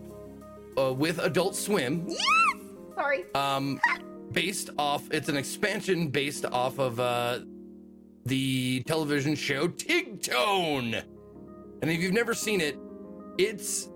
uh, 0.77 0.93
with 0.93 1.17
Adult 1.17 1.55
Swim. 1.55 2.07
Sorry. 2.95 3.25
Um, 3.35 3.79
based 4.31 4.69
off, 4.77 5.07
it's 5.11 5.29
an 5.29 5.37
expansion 5.37 6.07
based 6.09 6.45
off 6.45 6.79
of 6.79 6.99
uh, 6.99 7.39
the 8.25 8.83
television 8.83 9.35
show 9.35 9.67
Tigtone. 9.67 11.03
And 11.81 11.91
if 11.91 12.01
you've 12.01 12.13
never 12.13 12.33
seen 12.33 12.61
it, 12.61 12.77
it's 13.37 13.89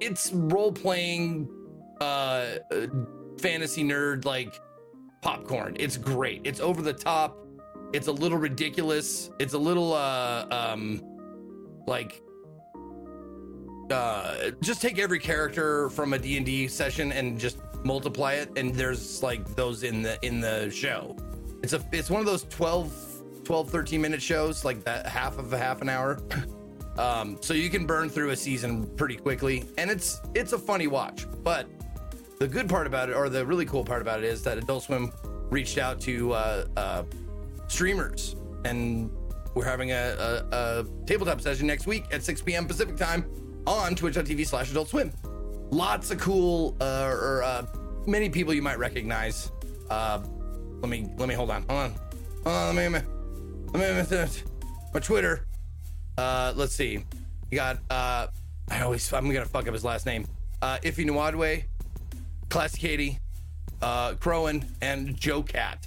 it's 0.00 0.32
role 0.32 0.72
playing 0.72 1.48
uh, 2.00 2.56
fantasy 3.38 3.84
nerd 3.84 4.24
like 4.24 4.54
popcorn. 5.22 5.76
It's 5.78 5.96
great. 5.96 6.42
It's 6.44 6.60
over 6.60 6.82
the 6.82 6.92
top. 6.92 7.38
It's 7.92 8.08
a 8.08 8.12
little 8.12 8.38
ridiculous. 8.38 9.30
It's 9.38 9.54
a 9.54 9.58
little 9.58 9.92
uh 9.92 10.46
um 10.50 11.02
like 11.86 12.22
uh 13.90 14.50
just 14.60 14.82
take 14.82 14.98
every 14.98 15.18
character 15.18 15.88
from 15.90 16.12
a 16.12 16.18
D&D 16.18 16.68
session 16.68 17.12
and 17.12 17.38
just 17.38 17.58
multiply 17.86 18.34
it 18.34 18.50
and 18.56 18.74
there's 18.74 19.22
like 19.22 19.46
those 19.54 19.82
in 19.82 20.02
the 20.02 20.18
in 20.24 20.40
the 20.40 20.70
show. 20.70 21.16
It's 21.62 21.72
a 21.72 21.82
it's 21.92 22.10
one 22.10 22.20
of 22.20 22.26
those 22.26 22.44
12 22.44 23.44
12 23.44 23.70
13 23.70 24.00
minute 24.00 24.20
shows 24.20 24.64
like 24.64 24.84
that 24.84 25.06
half 25.06 25.38
of 25.38 25.52
a 25.52 25.58
half 25.58 25.80
an 25.82 25.88
hour. 25.88 26.18
Um 26.98 27.36
so 27.42 27.52
you 27.52 27.68
can 27.68 27.84
burn 27.84 28.08
through 28.08 28.30
a 28.30 28.36
season 28.36 28.86
pretty 28.96 29.16
quickly 29.16 29.66
and 29.76 29.90
it's 29.90 30.22
it's 30.34 30.54
a 30.54 30.58
funny 30.58 30.86
watch. 30.86 31.26
But 31.44 31.66
the 32.38 32.48
good 32.48 32.70
part 32.70 32.86
about 32.86 33.10
it 33.10 33.16
or 33.16 33.28
the 33.28 33.44
really 33.44 33.66
cool 33.66 33.84
part 33.84 34.00
about 34.00 34.20
it 34.20 34.24
is 34.24 34.42
that 34.44 34.56
Adult 34.56 34.84
Swim 34.84 35.12
reached 35.50 35.76
out 35.76 36.00
to 36.00 36.32
uh 36.32 36.64
uh 36.78 37.02
streamers 37.68 38.36
and 38.64 39.10
we're 39.54 39.64
having 39.64 39.92
a, 39.92 40.44
a, 40.52 40.56
a 40.56 40.86
tabletop 41.06 41.42
session 41.42 41.66
next 41.66 41.86
week 41.86 42.04
at 42.12 42.22
6 42.22 42.40
p.m. 42.42 42.66
Pacific 42.66 42.96
time 42.96 43.26
on 43.66 43.94
twitch.tv 43.94 44.46
slash 44.46 44.70
adult 44.70 44.88
swim. 44.88 45.12
Lots 45.70 46.10
of 46.10 46.18
cool, 46.18 46.76
uh, 46.80 47.08
or 47.10 47.42
uh, 47.42 47.66
many 48.06 48.30
people 48.30 48.54
you 48.54 48.62
might 48.62 48.78
recognize. 48.78 49.50
Uh, 49.90 50.20
let 50.80 50.88
me, 50.88 51.08
let 51.16 51.28
me 51.28 51.34
hold 51.34 51.50
on, 51.50 51.64
hold 51.68 51.92
on, 52.46 52.76
let 52.76 52.76
me, 52.76 52.88
let 52.88 53.04
me, 53.74 54.02
let 54.02 54.10
me, 54.10 54.42
my 54.94 55.00
Twitter. 55.00 55.46
Uh, 56.16 56.52
let's 56.56 56.74
see. 56.74 57.04
You 57.50 57.56
got, 57.56 57.78
uh, 57.90 58.28
I 58.70 58.80
always, 58.80 59.12
I'm 59.12 59.26
gonna 59.30 59.44
fuck 59.44 59.66
up 59.66 59.74
his 59.74 59.84
last 59.84 60.06
name. 60.06 60.26
Uh, 60.62 60.78
Ify 60.82 61.04
Nwadwe, 61.06 61.64
Classy 62.48 62.78
Katie, 62.78 63.18
uh, 63.82 64.12
Crowan, 64.14 64.64
and 64.80 65.16
Joe 65.16 65.42
Cat 65.42 65.86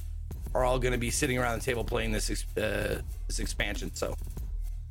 are 0.54 0.64
all 0.64 0.80
to 0.80 0.98
be 0.98 1.10
sitting 1.10 1.38
around 1.38 1.60
the 1.60 1.66
table 1.66 1.84
playing 1.84 2.12
this 2.12 2.30
uh, 2.58 3.02
this 3.28 3.40
expansion. 3.40 3.94
So 3.94 4.16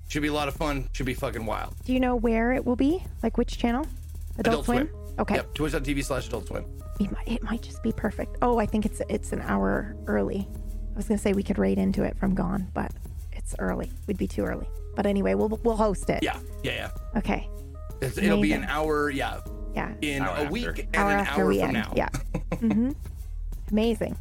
should 0.08 0.22
be 0.22 0.28
a 0.28 0.32
lot 0.32 0.48
of 0.48 0.54
fun. 0.54 0.88
Should 0.92 1.06
be 1.06 1.14
fucking 1.14 1.44
wild. 1.44 1.74
Do 1.84 1.92
you 1.92 2.00
know 2.00 2.16
where 2.16 2.52
it 2.52 2.64
will 2.64 2.76
be? 2.76 3.04
Like 3.22 3.36
which 3.36 3.58
channel? 3.58 3.86
Adult, 4.38 4.64
Swim? 4.66 4.90
Okay. 5.18 5.34
Yep. 5.36 5.54
Twitch.tv 5.54 6.04
slash 6.04 6.28
Adult 6.28 6.46
Swim. 6.48 6.64
It 7.00 7.10
might, 7.12 7.28
it 7.28 7.42
might 7.42 7.62
just 7.62 7.82
be 7.82 7.92
perfect. 7.92 8.36
Oh, 8.42 8.58
I 8.58 8.66
think 8.66 8.84
it's 8.86 9.00
it's 9.08 9.32
an 9.32 9.40
hour 9.42 9.96
early. 10.06 10.48
I 10.92 10.96
was 10.96 11.06
gonna 11.08 11.18
say 11.18 11.32
we 11.32 11.42
could 11.42 11.58
raid 11.58 11.78
into 11.78 12.02
it 12.04 12.16
from 12.18 12.34
Gone, 12.34 12.68
but 12.74 12.92
it's 13.32 13.54
early. 13.58 13.90
We'd 14.06 14.18
be 14.18 14.26
too 14.26 14.44
early. 14.44 14.68
But 14.96 15.06
anyway, 15.06 15.34
we'll 15.34 15.48
we'll 15.62 15.76
host 15.76 16.10
it. 16.10 16.22
Yeah. 16.22 16.38
Yeah. 16.62 16.72
Yeah. 16.72 17.18
Okay. 17.18 17.48
It's, 18.00 18.18
it'll 18.18 18.40
be 18.40 18.52
an 18.52 18.64
hour. 18.64 19.10
Yeah. 19.10 19.40
Yeah. 19.74 19.92
In 20.00 20.22
Hour 20.22 20.28
a 20.28 20.40
after. 20.42 20.52
week 20.52 20.78
and 20.78 20.96
hour 20.96 21.10
an 21.10 21.20
after 21.20 21.42
hour 21.42 21.48
we 21.48 21.58
from 21.60 21.64
end. 21.66 21.72
now. 21.74 21.92
Yeah. 21.94 22.08
hmm 22.58 22.90
Amazing. 23.70 24.16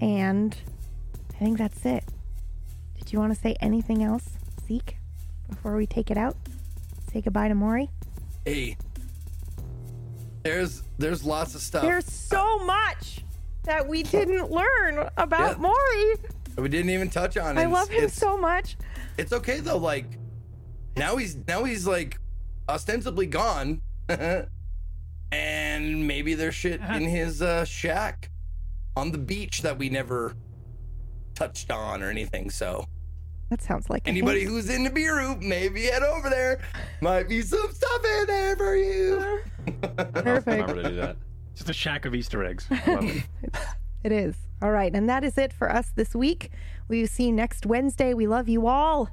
And 0.00 0.56
I 1.34 1.38
think 1.44 1.58
that's 1.58 1.84
it. 1.84 2.02
Did 2.98 3.12
you 3.12 3.18
want 3.18 3.34
to 3.34 3.38
say 3.40 3.56
anything 3.60 4.02
else, 4.02 4.30
Zeke, 4.66 4.96
before 5.48 5.76
we 5.76 5.86
take 5.86 6.10
it 6.10 6.16
out? 6.16 6.36
Say 7.12 7.20
goodbye 7.20 7.48
to 7.48 7.54
Maury. 7.54 7.90
Hey. 8.44 8.76
There's 10.42 10.82
there's 10.98 11.24
lots 11.24 11.54
of 11.54 11.60
stuff. 11.60 11.82
There's 11.82 12.10
so 12.10 12.58
much 12.64 13.20
that 13.64 13.86
we 13.86 14.02
didn't 14.02 14.50
learn 14.50 15.08
about 15.16 15.56
Yeah. 15.56 15.62
Maury. 15.62 16.14
we 16.56 16.68
didn't 16.68 16.90
even 16.90 17.10
touch 17.10 17.36
on. 17.36 17.58
It. 17.58 17.62
I 17.62 17.66
love 17.66 17.88
him 17.88 17.98
it's- 18.04 18.14
so 18.14 18.36
much. 18.36 18.76
It's 19.18 19.32
okay 19.32 19.60
though. 19.60 19.76
Like 19.78 20.06
now 20.96 21.16
he's 21.16 21.36
now 21.46 21.64
he's 21.64 21.86
like 21.86 22.18
ostensibly 22.68 23.26
gone, 23.26 23.82
and 25.32 26.06
maybe 26.06 26.34
there's 26.34 26.54
shit 26.54 26.80
in 26.80 27.02
his 27.04 27.42
uh, 27.42 27.64
shack 27.64 28.30
on 28.96 29.12
the 29.12 29.18
beach 29.18 29.62
that 29.62 29.78
we 29.78 29.88
never 29.88 30.34
touched 31.34 31.70
on 31.70 32.02
or 32.02 32.10
anything. 32.10 32.50
So 32.50 32.86
That 33.50 33.60
sounds 33.60 33.90
like 33.90 34.06
anybody 34.06 34.44
who's 34.44 34.70
in 34.70 34.84
the 34.84 34.90
beer 34.90 35.16
room, 35.16 35.40
maybe 35.46 35.82
head 35.82 36.04
over 36.04 36.30
there. 36.30 36.60
Might 37.00 37.28
be 37.28 37.42
some 37.42 37.70
stuff 37.72 38.04
in 38.04 38.26
there 38.26 38.56
for 38.56 38.76
you. 38.76 39.40
Perfect. 39.82 40.46
Remember 40.46 40.82
to 40.82 40.88
do 40.88 40.96
that. 40.96 41.16
Just 41.56 41.68
a 41.68 41.72
shack 41.72 42.04
of 42.06 42.14
Easter 42.14 42.44
eggs. 42.44 42.66
Love 42.70 43.04
it. 43.04 43.24
It 44.02 44.12
is. 44.12 44.34
All 44.62 44.70
right. 44.70 44.90
And 44.94 45.10
that 45.10 45.24
is 45.24 45.36
it 45.36 45.52
for 45.52 45.70
us 45.70 45.92
this 45.94 46.14
week. 46.14 46.52
We 46.88 47.00
will 47.00 47.06
see 47.06 47.24
you 47.26 47.32
next 47.32 47.66
Wednesday. 47.66 48.14
We 48.14 48.26
love 48.26 48.48
you 48.48 48.66
all. 48.66 49.10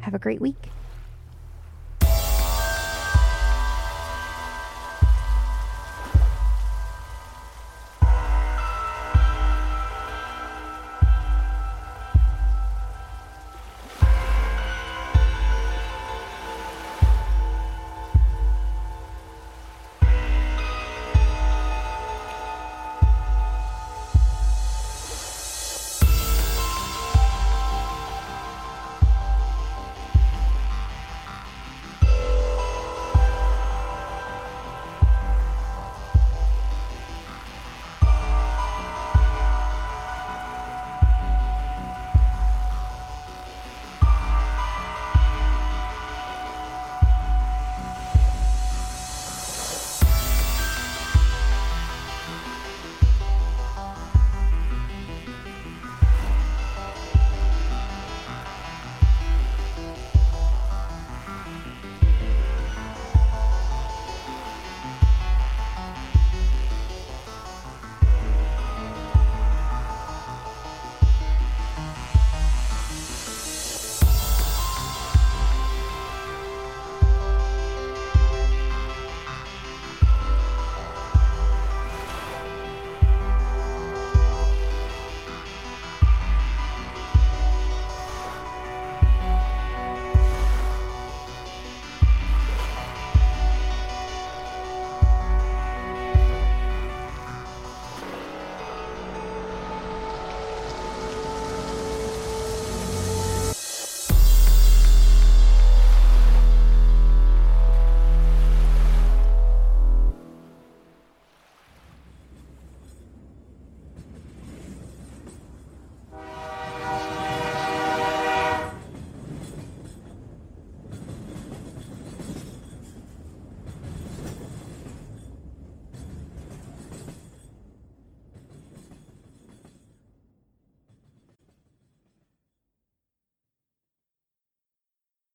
Have 0.00 0.12
a 0.12 0.18
great 0.18 0.38
week. 0.38 0.68